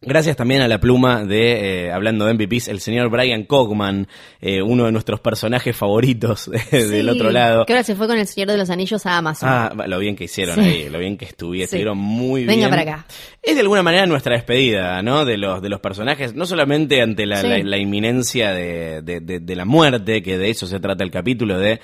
Gracias 0.00 0.36
también 0.36 0.60
a 0.60 0.68
la 0.68 0.78
pluma 0.78 1.24
de, 1.24 1.86
eh, 1.86 1.92
hablando 1.92 2.24
de 2.24 2.34
MVPs, 2.34 2.68
el 2.68 2.78
señor 2.78 3.10
Brian 3.10 3.42
Cogman, 3.42 4.06
eh, 4.40 4.62
uno 4.62 4.84
de 4.84 4.92
nuestros 4.92 5.18
personajes 5.18 5.76
favoritos 5.76 6.48
del 6.70 7.02
Sí, 7.02 7.08
otro 7.08 7.32
lado. 7.32 7.66
Que 7.66 7.72
ahora 7.72 7.82
se 7.82 7.96
fue 7.96 8.06
con 8.06 8.16
el 8.16 8.28
Señor 8.28 8.48
de 8.50 8.58
los 8.58 8.70
Anillos 8.70 9.04
a 9.06 9.18
Amazon. 9.18 9.48
Ah, 9.50 9.72
lo 9.88 9.98
bien 9.98 10.14
que 10.14 10.24
hicieron 10.24 10.54
Sí. 10.54 10.60
ahí, 10.60 10.88
lo 10.88 11.00
bien 11.00 11.16
que 11.18 11.24
estuvieron, 11.24 11.96
Sí. 11.96 12.00
muy 12.00 12.44
Venga 12.44 12.68
bien. 12.68 12.70
para 12.70 12.82
acá. 12.82 13.06
Es 13.42 13.56
de 13.56 13.60
alguna 13.62 13.82
manera 13.82 14.06
nuestra 14.06 14.36
despedida, 14.36 15.02
¿no? 15.02 15.24
De 15.24 15.36
los, 15.36 15.60
de 15.60 15.68
los 15.68 15.80
personajes, 15.80 16.32
no 16.32 16.46
solamente 16.46 17.02
ante 17.02 17.26
la, 17.26 17.42
la- 17.42 17.58
la 17.58 17.76
inminencia 17.78 18.52
de, 18.52 19.02
de- 19.02 19.18
de- 19.18 19.40
de 19.40 19.56
la 19.56 19.64
muerte, 19.64 20.22
que 20.22 20.38
de 20.38 20.50
eso 20.50 20.68
se 20.68 20.78
trata 20.78 21.02
el 21.02 21.10
capítulo, 21.10 21.58
de 21.58 21.80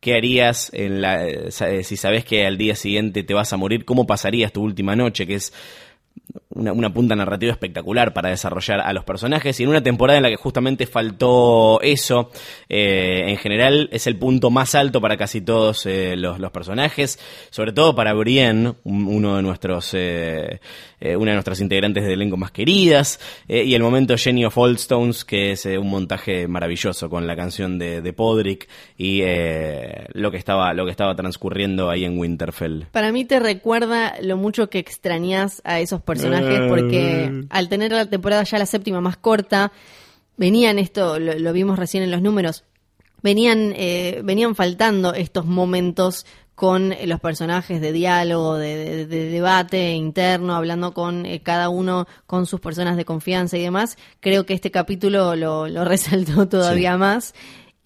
qué 0.00 0.14
harías 0.16 0.70
en 0.74 1.00
la, 1.00 1.26
eh, 1.26 1.50
si 1.82 1.96
sabes 1.96 2.26
que 2.26 2.44
al 2.46 2.58
día 2.58 2.76
siguiente 2.76 3.22
te 3.22 3.32
vas 3.32 3.54
a 3.54 3.56
morir, 3.56 3.86
cómo 3.86 4.06
pasarías 4.06 4.52
tu 4.52 4.60
última 4.62 4.94
noche, 4.94 5.26
que 5.26 5.36
es 5.36 5.54
una, 6.54 6.92
punta 6.92 7.14
narrativa 7.16 7.52
espectacular 7.52 8.12
para 8.12 8.30
desarrollar 8.30 8.80
a 8.80 8.92
los 8.92 9.04
personajes. 9.04 9.58
Y 9.58 9.64
en 9.64 9.68
una 9.70 9.82
temporada 9.82 10.16
en 10.18 10.22
la 10.22 10.30
que 10.30 10.36
justamente 10.36 10.86
faltó 10.86 11.80
eso, 11.82 12.30
eh, 12.68 13.24
en 13.28 13.36
general 13.36 13.88
es 13.92 14.06
el 14.06 14.16
punto 14.16 14.50
más 14.50 14.74
alto 14.74 15.00
para 15.00 15.16
casi 15.16 15.40
todos 15.40 15.84
eh, 15.86 16.14
los, 16.16 16.38
los 16.38 16.50
personajes, 16.52 17.18
sobre 17.50 17.72
todo 17.72 17.94
para 17.94 18.12
Brienne, 18.14 18.74
un- 18.84 19.06
uno 19.06 19.36
de 19.36 19.42
nuestros, 19.42 19.90
eh, 19.94 20.60
una 21.00 21.32
de 21.32 21.34
nuestras 21.34 21.60
integrantes 21.60 22.04
del 22.04 22.12
elenco 22.14 22.36
más 22.36 22.50
queridas, 22.50 23.20
y 23.48 23.74
el 23.74 23.82
momento 23.82 24.16
Jenny 24.16 24.44
of 24.44 24.56
Oldstones, 24.56 25.24
que 25.24 25.52
es 25.52 25.66
un 25.66 25.88
montaje 25.90 26.48
maravilloso 26.48 27.10
con 27.10 27.26
la 27.26 27.36
canción 27.36 27.78
de, 27.78 28.00
de 28.00 28.12
Podrick 28.12 28.68
y 28.96 29.20
lo 30.14 30.30
que 30.30 30.36
estaba, 30.38 30.72
lo 30.72 30.84
que 30.86 30.90
estaba 30.90 31.14
transcurriendo 31.14 31.90
ahí 31.90 32.04
en 32.04 32.18
Winterfell. 32.18 32.84
Para 32.92 33.12
mí 33.12 33.24
te 33.24 33.38
recuerda 33.38 34.14
lo 34.22 34.36
mucho 34.36 34.70
que 34.70 34.78
extrañas 34.78 35.60
a 35.64 35.80
esos 35.80 36.00
personajes 36.00 36.43
porque 36.68 37.44
al 37.50 37.68
tener 37.68 37.92
la 37.92 38.06
temporada 38.06 38.42
ya 38.44 38.58
la 38.58 38.66
séptima 38.66 39.00
más 39.00 39.16
corta, 39.16 39.72
venían 40.36 40.78
esto, 40.78 41.18
lo, 41.18 41.38
lo 41.38 41.52
vimos 41.52 41.78
recién 41.78 42.02
en 42.02 42.10
los 42.10 42.22
números, 42.22 42.64
venían, 43.22 43.72
eh, 43.76 44.20
venían 44.24 44.54
faltando 44.54 45.14
estos 45.14 45.46
momentos 45.46 46.26
con 46.54 46.94
los 47.06 47.18
personajes 47.18 47.80
de 47.80 47.90
diálogo, 47.90 48.56
de, 48.56 48.76
de- 48.76 49.06
de 49.06 49.28
debate 49.28 49.92
interno, 49.94 50.54
hablando 50.54 50.94
con 50.94 51.26
eh, 51.26 51.40
cada 51.42 51.68
uno 51.68 52.06
con 52.26 52.46
sus 52.46 52.60
personas 52.60 52.96
de 52.96 53.04
confianza 53.04 53.56
y 53.56 53.62
demás. 53.62 53.96
Creo 54.20 54.46
que 54.46 54.54
este 54.54 54.70
capítulo 54.70 55.34
lo, 55.34 55.66
lo 55.66 55.84
resaltó 55.86 56.46
todavía 56.48 56.96
más. 56.96 57.34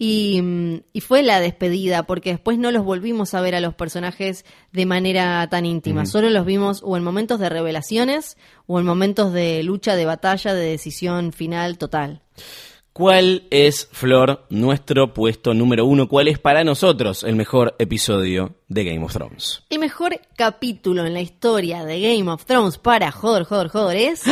Y, 0.01 0.81
y 0.93 1.01
fue 1.01 1.23
la 1.23 1.41
despedida, 1.41 2.03
porque 2.03 2.31
después 2.31 2.57
no 2.57 2.71
los 2.71 2.85
volvimos 2.85 3.33
a 3.33 3.41
ver 3.41 3.53
a 3.53 3.59
los 3.59 3.75
personajes 3.75 4.45
de 4.71 4.85
manera 4.85 5.45
tan 5.49 5.65
íntima. 5.65 6.05
Solo 6.05 6.29
los 6.29 6.45
vimos 6.45 6.81
o 6.85 6.95
en 6.95 7.03
momentos 7.03 7.37
de 7.37 7.49
revelaciones 7.49 8.37
o 8.65 8.79
en 8.79 8.85
momentos 8.85 9.33
de 9.33 9.61
lucha, 9.61 9.97
de 9.97 10.05
batalla, 10.05 10.53
de 10.53 10.69
decisión 10.69 11.33
final 11.33 11.77
total. 11.77 12.21
¿Cuál 12.93 13.43
es, 13.49 13.87
Flor, 13.91 14.45
nuestro 14.49 15.13
puesto 15.13 15.53
número 15.53 15.85
uno? 15.85 16.09
¿Cuál 16.09 16.27
es 16.27 16.37
para 16.37 16.63
nosotros 16.63 17.23
el 17.23 17.35
mejor 17.35 17.75
episodio 17.79 18.55
de 18.67 18.83
Game 18.83 19.05
of 19.05 19.13
Thrones? 19.13 19.63
El 19.69 19.79
mejor 19.79 20.19
capítulo 20.35 21.05
en 21.05 21.13
la 21.13 21.21
historia 21.21 21.85
de 21.85 22.01
Game 22.01 22.29
of 22.29 22.43
Thrones 22.43 22.77
para 22.77 23.11
Joder, 23.11 23.43
Joder, 23.43 23.69
Joder 23.69 23.97
es 23.97 24.23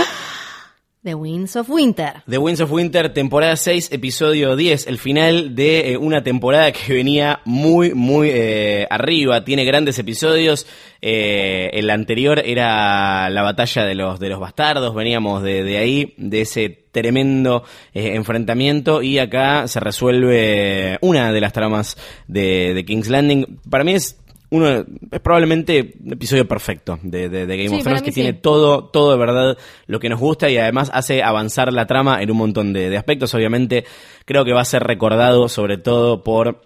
The 1.07 1.15
Winds 1.15 1.55
of 1.55 1.69
Winter. 1.69 2.21
The 2.29 2.37
Winds 2.37 2.59
of 2.59 2.69
Winter, 2.69 3.13
temporada 3.13 3.55
6, 3.55 3.93
episodio 3.93 4.57
10, 4.57 4.87
el 4.87 4.97
final 4.97 5.55
de 5.55 5.93
eh, 5.93 5.97
una 5.97 6.21
temporada 6.21 6.69
que 6.73 6.91
venía 6.91 7.39
muy, 7.45 7.93
muy 7.93 8.29
eh, 8.29 8.85
arriba, 8.89 9.45
tiene 9.45 9.63
grandes 9.63 9.97
episodios. 9.99 10.67
Eh, 11.01 11.69
el 11.71 11.89
anterior 11.91 12.41
era 12.43 13.29
la 13.29 13.41
batalla 13.41 13.85
de 13.85 13.95
los, 13.95 14.19
de 14.19 14.27
los 14.27 14.41
bastardos, 14.41 14.93
veníamos 14.93 15.43
de, 15.43 15.63
de 15.63 15.77
ahí, 15.77 16.13
de 16.17 16.41
ese 16.41 16.87
tremendo 16.91 17.63
eh, 17.93 18.15
enfrentamiento 18.15 19.01
y 19.01 19.19
acá 19.19 19.69
se 19.69 19.79
resuelve 19.79 20.97
una 20.99 21.31
de 21.31 21.39
las 21.39 21.53
tramas 21.53 21.95
de, 22.27 22.73
de 22.73 22.83
King's 22.83 23.07
Landing. 23.07 23.61
Para 23.69 23.85
mí 23.85 23.93
es 23.93 24.19
uno 24.49 24.67
es 25.11 25.19
probablemente 25.21 25.95
un 26.03 26.13
episodio 26.13 26.47
perfecto 26.47 26.97
de, 27.03 27.27
de- 27.29 27.45
de 27.45 27.57
Game 27.57 27.69
Sí, 27.69 27.75
of 27.75 27.83
Thrones 27.83 28.01
que 28.01 28.11
sí. 28.11 28.15
tiene 28.21 28.33
todo, 28.33 28.85
todo 28.85 29.11
de 29.11 29.17
verdad 29.17 29.57
lo 29.87 29.99
que 29.99 30.09
nos 30.09 30.19
gusta 30.19 30.49
y 30.49 30.57
además 30.57 30.89
hace 30.93 31.21
avanzar 31.23 31.73
la 31.73 31.85
trama 31.85 32.21
en 32.21 32.31
un 32.31 32.37
montón 32.37 32.71
de, 32.73 32.89
de 32.89 32.97
aspectos. 32.97 33.33
Obviamente 33.33 33.83
creo 34.25 34.45
que 34.45 34.53
va 34.53 34.61
a 34.61 34.65
ser 34.65 34.83
recordado 34.83 35.49
sobre 35.49 35.77
todo 35.77 36.23
por 36.23 36.61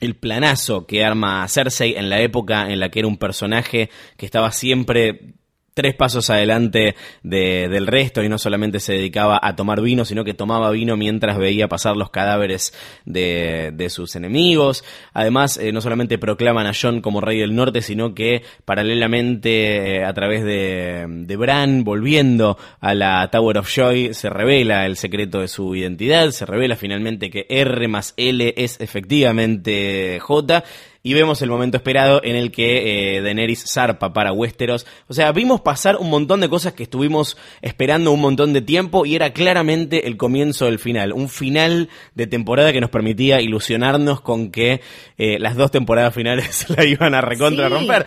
el 0.00 0.16
planazo 0.16 0.86
que 0.86 1.04
arma 1.04 1.46
Cersei 1.48 1.94
en 1.96 2.10
la 2.10 2.20
época 2.20 2.68
en 2.68 2.80
la 2.80 2.88
que 2.90 2.98
era 2.98 3.08
un 3.08 3.16
personaje 3.16 3.90
que 4.16 4.26
estaba 4.26 4.50
siempre 4.50 5.34
tres 5.74 5.94
pasos 5.94 6.30
adelante 6.30 6.94
de- 7.22 7.68
del 7.68 7.86
resto 7.86 8.22
y 8.22 8.28
no 8.28 8.38
solamente 8.38 8.80
se 8.80 8.94
dedicaba 8.94 9.38
a 9.42 9.56
tomar 9.56 9.80
vino, 9.80 10.04
sino 10.04 10.24
que 10.24 10.32
tomaba 10.32 10.70
vino 10.70 10.96
mientras 10.96 11.36
veía 11.36 11.68
pasar 11.68 11.96
los 11.96 12.10
cadáveres 12.10 12.72
de, 13.04 13.86
sus 13.90 14.16
enemigos. 14.16 14.82
Además, 15.12 15.58
eh, 15.58 15.72
no 15.72 15.80
solamente 15.80 16.16
proclaman 16.18 16.66
a 16.66 16.72
Jon 16.72 17.00
como 17.00 17.20
rey 17.20 17.38
del 17.38 17.54
norte, 17.54 17.82
sino 17.82 18.14
que 18.14 18.42
paralelamente 18.64 19.96
eh, 19.98 20.04
a 20.04 20.14
través 20.14 20.42
de, 20.44 21.04
de 21.08 21.36
Bran, 21.36 21.84
volviendo 21.84 22.56
a 22.80 22.94
la 22.94 23.28
Tower 23.30 23.58
of 23.58 23.68
Joy, 23.68 24.14
se 24.14 24.30
revela 24.30 24.86
el 24.86 24.96
secreto 24.96 25.40
de 25.40 25.48
su 25.48 25.74
identidad, 25.74 26.30
se 26.30 26.46
revela 26.46 26.76
finalmente 26.76 27.30
que 27.30 27.46
R 27.48 27.88
más 27.88 28.14
L 28.16 28.54
es 28.56 28.80
efectivamente 28.80 30.18
J. 30.20 30.64
Y 31.06 31.12
vemos 31.14 31.40
el 31.42 31.50
momento 31.50 31.76
esperado 31.76 32.20
en 32.24 32.34
el 32.34 32.50
que 32.50 33.18
eh, 33.18 33.20
Daenerys 33.20 33.62
zarpa 33.70 34.12
para 34.14 34.32
Westeros. 34.32 34.86
O 35.06 35.12
sea, 35.14 35.30
vimos 35.32 35.60
pasar 35.60 35.96
un 35.98 36.08
montón 36.08 36.40
de 36.40 36.48
cosas 36.48 36.72
que 36.72 36.82
estuvimos 36.84 37.36
esperando 37.60 38.10
un 38.10 38.22
montón 38.22 38.54
de 38.54 38.62
tiempo 38.62 39.04
y 39.04 39.14
era 39.14 39.34
claramente 39.34 40.08
el 40.08 40.16
comienzo 40.16 40.64
del 40.64 40.78
final. 40.78 41.12
Un 41.12 41.28
final 41.28 41.90
de 42.14 42.26
temporada 42.26 42.72
que 42.72 42.80
nos 42.80 42.88
permitía 42.88 43.40
ilusionarnos 43.42 44.22
con 44.22 44.50
que 44.50 44.80
eh, 45.18 45.38
las 45.38 45.56
dos 45.56 45.70
temporadas 45.70 46.14
finales 46.14 46.66
la 46.76 46.84
iban 46.86 47.14
a 47.14 47.20
recontra 47.20 47.68
Sí. 47.68 47.74
romper. 47.74 48.06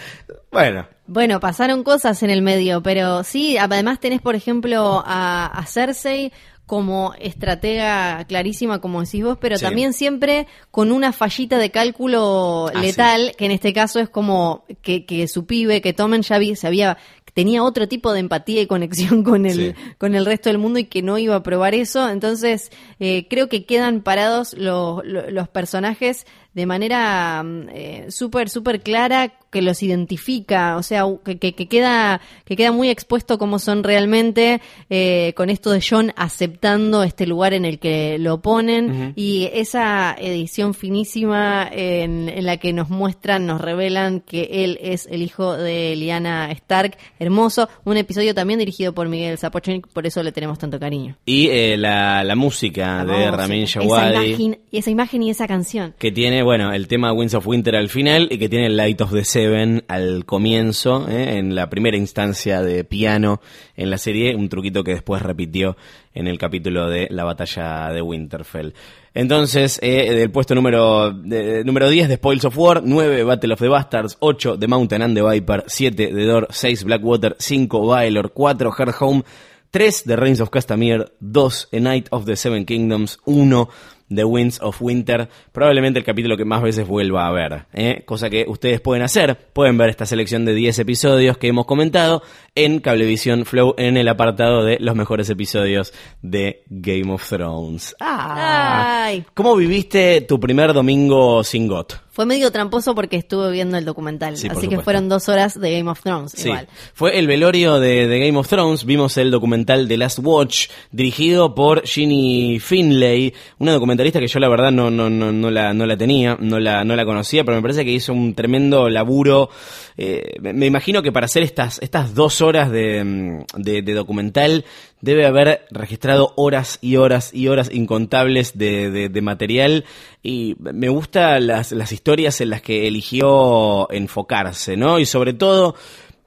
Bueno, 0.52 0.88
Bueno, 1.06 1.40
pasaron 1.40 1.84
cosas 1.84 2.24
en 2.24 2.32
el 2.32 2.42
medio, 2.42 2.82
pero 2.82 3.24
sí, 3.24 3.58
además 3.60 4.00
tenés, 4.00 4.22
por 4.22 4.34
ejemplo, 4.34 5.04
a, 5.06 5.46
a 5.46 5.66
Cersei 5.68 6.32
como 6.68 7.14
estratega 7.20 8.24
clarísima, 8.28 8.80
como 8.80 9.02
decís 9.02 9.24
vos, 9.24 9.38
pero 9.42 9.58
Sí. 9.58 9.64
también 9.64 9.94
siempre 9.94 10.46
con 10.70 10.92
una 10.92 11.12
fallita 11.14 11.58
de 11.58 11.72
cálculo 11.72 12.70
Ah, 12.74 12.80
letal, 12.80 13.32
que 13.38 13.46
en 13.46 13.52
este 13.52 13.74
caso 13.74 14.00
es 14.00 14.10
como 14.10 14.66
que, 14.84 15.06
que 15.06 15.28
su 15.28 15.46
pibe, 15.48 15.82
que 15.82 15.94
Tomen 15.94 16.22
ya 16.22 16.38
vi- 16.38 16.56
se 16.56 16.68
había 16.68 16.98
tenía 17.34 17.64
otro 17.64 17.88
tipo 17.88 18.14
de 18.14 18.20
empatía 18.20 18.62
y 18.64 18.66
conexión 18.68 19.24
con 19.24 19.46
el, 19.46 19.76
Sí. 19.76 19.94
con 20.00 20.16
el 20.16 20.26
resto 20.26 20.50
del 20.50 20.58
mundo 20.58 20.80
y 20.80 20.86
que 20.86 21.04
no 21.04 21.20
iba 21.20 21.36
a 21.36 21.44
probar 21.44 21.76
eso. 21.76 22.10
Entonces, 22.10 22.72
eh, 23.00 23.28
creo 23.30 23.48
que 23.48 23.64
quedan 23.66 24.02
parados 24.02 24.54
los, 24.54 25.06
los, 25.06 25.32
los 25.32 25.48
personajes 25.48 26.26
de 26.58 26.66
manera 26.66 27.44
mm, 27.44 27.70
eh, 27.72 28.06
súper, 28.10 28.50
súper 28.50 28.82
clara 28.82 29.32
que 29.52 29.62
los 29.62 29.82
identifica, 29.84 30.76
o 30.76 30.84
sea, 30.84 31.04
que, 31.24 31.38
que, 31.38 31.54
que 31.54 31.68
queda, 31.68 32.20
que 32.46 32.56
queda 32.58 32.72
muy 32.72 32.90
expuesto 32.90 33.38
como 33.38 33.60
son 33.60 33.84
realmente, 33.84 34.60
eh, 34.90 35.34
con 35.38 35.50
esto 35.52 35.70
de 35.72 35.82
John 35.88 36.12
aceptando 36.18 37.04
este 37.04 37.28
lugar 37.28 37.54
en 37.54 37.64
el 37.64 37.78
que 37.80 38.18
lo 38.20 38.42
ponen 38.42 39.14
y 39.16 39.50
esa 39.54 40.16
edición 40.20 40.74
finísima 40.74 41.70
en, 41.72 42.28
en 42.28 42.46
la 42.46 42.58
que 42.58 42.74
nos 42.74 42.90
muestran, 42.90 43.46
nos 43.46 43.62
revelan 43.62 44.20
que 44.22 44.50
él 44.64 44.80
es 44.82 45.08
el 45.12 45.22
hijo 45.22 45.56
de 45.56 45.96
Liana 45.96 46.52
Stark, 46.52 46.98
hermoso, 47.20 47.70
un 47.86 47.98
episodio 47.98 48.34
también 48.34 48.58
dirigido 48.60 48.94
por 48.94 49.08
Miguel 49.08 49.38
Zapochnik, 49.38 49.88
por 49.88 50.08
eso 50.08 50.24
le 50.24 50.32
tenemos 50.32 50.58
tanto 50.58 50.80
cariño. 50.80 51.18
y 51.26 51.48
eh, 51.50 51.78
la, 51.78 52.24
la 52.24 52.36
música 52.36 53.06
de 53.06 53.30
Ramin 53.32 53.64
esa 53.64 53.80
Djawadi. 53.80 54.28
imagen, 54.32 54.60
esa 54.72 54.90
imagen 54.90 55.24
y 55.24 55.30
esa 55.30 55.48
canción. 55.48 55.94
que 56.00 56.12
tiene, 56.12 56.44
bueno, 56.48 56.72
el 56.72 56.88
tema 56.88 57.12
Winds 57.12 57.34
of 57.34 57.46
Winter 57.46 57.76
al 57.76 57.90
final 57.90 58.30
y 58.32 58.38
que 58.38 58.48
tiene 58.48 58.70
Light 58.70 59.02
of 59.02 59.12
the 59.12 59.26
Seven 59.26 59.84
al 59.90 60.24
comienzo, 60.26 61.06
¿eh? 61.10 61.38
en 61.40 61.56
la 61.56 61.70
primera 61.70 61.98
instancia 61.98 62.62
de 62.62 62.86
piano 62.86 63.42
en 63.76 63.90
la 63.90 63.98
serie, 63.98 64.34
un 64.34 64.48
truquito 64.48 64.82
que 64.82 64.92
después 64.92 65.22
repitió 65.22 65.76
en 66.14 66.28
el 66.28 66.38
capítulo 66.38 66.90
de 66.90 67.08
la 67.12 67.26
batalla 67.26 67.92
de 67.92 68.02
Winterfell. 68.02 68.74
Entonces, 69.14 69.78
eh, 69.82 70.30
puesto 70.32 70.56
número, 70.56 71.12
de- 71.12 71.66
número 71.66 71.90
10 71.90 72.08
de 72.08 72.16
Spoils 72.16 72.46
of 72.46 72.58
War, 72.58 72.82
9 72.82 73.24
Battle 73.26 73.54
of 73.54 73.60
the 73.60 73.68
Bastards, 73.68 74.18
8 74.22 74.58
The 74.58 74.68
Mountain 74.68 75.02
and 75.02 75.16
the 75.18 75.24
Viper, 75.24 75.66
7 75.68 75.94
The 75.96 76.26
Door, 76.26 76.48
6 76.50 76.84
Blackwater, 76.86 77.36
5 77.40 77.68
Baelor, 77.68 78.32
4 78.34 78.72
Her 78.78 78.94
Home, 79.02 79.24
3 79.70 79.92
The 80.06 80.16
Reigns 80.16 80.40
of 80.40 80.50
Castamere, 80.50 81.08
2 81.20 81.50
A 81.74 81.80
Night 81.82 82.08
of 82.12 82.24
the 82.26 82.38
Seven 82.38 82.64
Kingdoms, 82.64 83.20
1 83.26 83.68
The 84.14 84.24
Winds 84.24 84.62
of 84.62 84.82
Winter, 84.82 85.28
probablemente 85.52 86.00
el 86.00 86.06
capítulo 86.06 86.38
que 86.38 86.46
más 86.46 86.62
veces 86.62 86.88
vuelva 86.88 87.28
a 87.28 87.32
ver, 87.32 87.66
¿eh? 87.74 88.04
cosa 88.06 88.30
que 88.30 88.46
ustedes 88.48 88.80
pueden 88.80 89.04
hacer, 89.04 89.38
pueden 89.54 89.78
ver 89.78 89.90
esta 89.90 90.06
selección 90.06 90.46
de 90.46 90.54
10 90.54 90.80
episodios 90.80 91.38
que 91.38 91.48
hemos 91.48 91.66
comentado 91.66 92.22
en 92.56 92.80
Cablevisión 92.80 93.46
Flow 93.46 93.74
en 93.78 93.98
el 93.98 94.08
apartado 94.08 94.64
de 94.64 94.78
los 94.80 94.96
mejores 94.96 95.30
episodios 95.30 95.94
de 96.22 96.64
Game 96.70 97.12
of 97.12 97.28
Thrones. 97.28 97.96
Ah. 98.00 99.04
Ay. 99.08 99.26
¿Cómo 99.34 99.56
viviste 99.56 100.22
tu 100.22 100.40
primer 100.40 100.74
domingo 100.74 101.44
sin 101.44 101.68
GOT? 101.68 101.94
Fue 102.10 102.26
medio 102.26 102.52
tramposo 102.52 102.96
porque 102.96 103.16
estuve 103.16 103.52
viendo 103.52 103.78
el 103.78 103.86
documental, 103.86 104.38
Sí, 104.38 104.48
así 104.50 104.68
que 104.68 104.80
fueron 104.80 105.08
dos 105.08 105.30
horas 105.30 105.60
de 105.60 105.72
Game 105.78 105.88
of 105.92 106.02
Thrones, 106.02 106.32
Sí, 106.32 106.48
igual. 106.48 106.68
fue 106.96 107.20
el 107.20 107.28
velorio 107.28 107.80
de, 107.80 108.08
de 108.08 108.20
Game 108.20 108.36
of 108.40 108.48
Thrones. 108.48 108.86
Vimos 108.86 109.18
el 109.18 109.30
documental 109.30 109.88
The 109.88 109.98
Last 109.98 110.18
Watch, 110.24 110.68
dirigido 110.92 111.54
por 111.54 111.86
Ginny 111.86 112.60
Finlay, 112.60 113.36
una 113.60 113.74
que 113.98 114.28
yo 114.28 114.40
la 114.40 114.50
verdad 114.50 114.72
no, 114.72 114.90
no, 114.90 115.10
no, 115.10 115.32
no, 115.32 115.52
la, 115.52 115.74
no 115.74 115.86
la 115.86 115.98
tenía, 115.98 116.38
no 116.40 116.60
la, 116.60 116.84
no 116.84 116.96
la 116.96 117.06
conocía, 117.06 117.44
pero 117.44 117.58
me 117.58 117.62
parece 117.62 117.84
que 117.84 117.92
hizo 117.92 118.14
un 118.14 118.34
tremendo 118.34 118.90
laburo. 118.90 119.50
Eh, 119.98 120.36
me 120.42 120.66
imagino 120.66 121.02
que 121.02 121.12
para 121.12 121.26
hacer 121.26 121.44
estas, 121.44 121.80
estas 121.82 122.14
dos 122.16 122.42
horas 122.42 122.72
de, 122.72 123.04
mm, 123.04 123.62
de, 123.62 123.82
de 123.82 123.94
documental 123.94 124.64
debe 125.02 125.26
haber 125.26 125.66
registrado 125.72 126.34
horas 126.38 126.80
y 126.82 126.96
horas 126.96 127.32
y 127.34 127.48
horas 127.48 127.70
incontables 127.74 128.58
de, 128.58 128.90
de- 128.90 129.10
de 129.10 129.22
material 129.22 129.86
y 130.24 130.56
me 130.60 130.90
gustan 130.90 131.48
las, 131.48 131.72
las 131.72 131.92
historias 131.92 132.42
en 132.42 132.50
las 132.50 132.62
que 132.62 132.88
eligió 132.88 133.90
enfocarse, 133.92 134.76
¿no? 134.78 135.00
Y 135.00 135.06
sobre 135.06 135.34
todo 135.34 135.76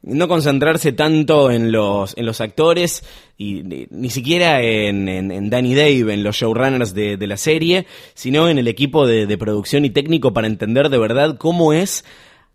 no 0.03 0.29
concentrarse 0.29 0.93
tanto 0.93 1.51
en 1.51 1.73
los, 1.73 2.17
en 2.17 2.25
los 2.27 2.41
actores 2.41 3.05
y 3.37 3.63
ni, 3.91 4.11
siquiera 4.11 4.63
en, 4.63 5.09
en, 5.09 5.51
Danny 5.51 5.75
Dave, 5.75 6.15
en 6.15 6.23
los 6.23 6.37
showrunners 6.37 6.95
de, 6.95 7.17
de 7.17 7.27
la 7.27 7.37
serie, 7.37 7.87
sino 8.15 8.49
en 8.49 8.59
el 8.59 8.67
equipo 8.69 9.07
de, 9.07 9.27
de 9.27 9.39
producción 9.39 9.85
y 9.85 9.91
técnico 9.91 10.33
para 10.33 10.47
entender 10.47 10.89
de 10.89 10.99
verdad 10.99 11.37
cómo 11.39 11.73
es 11.73 12.05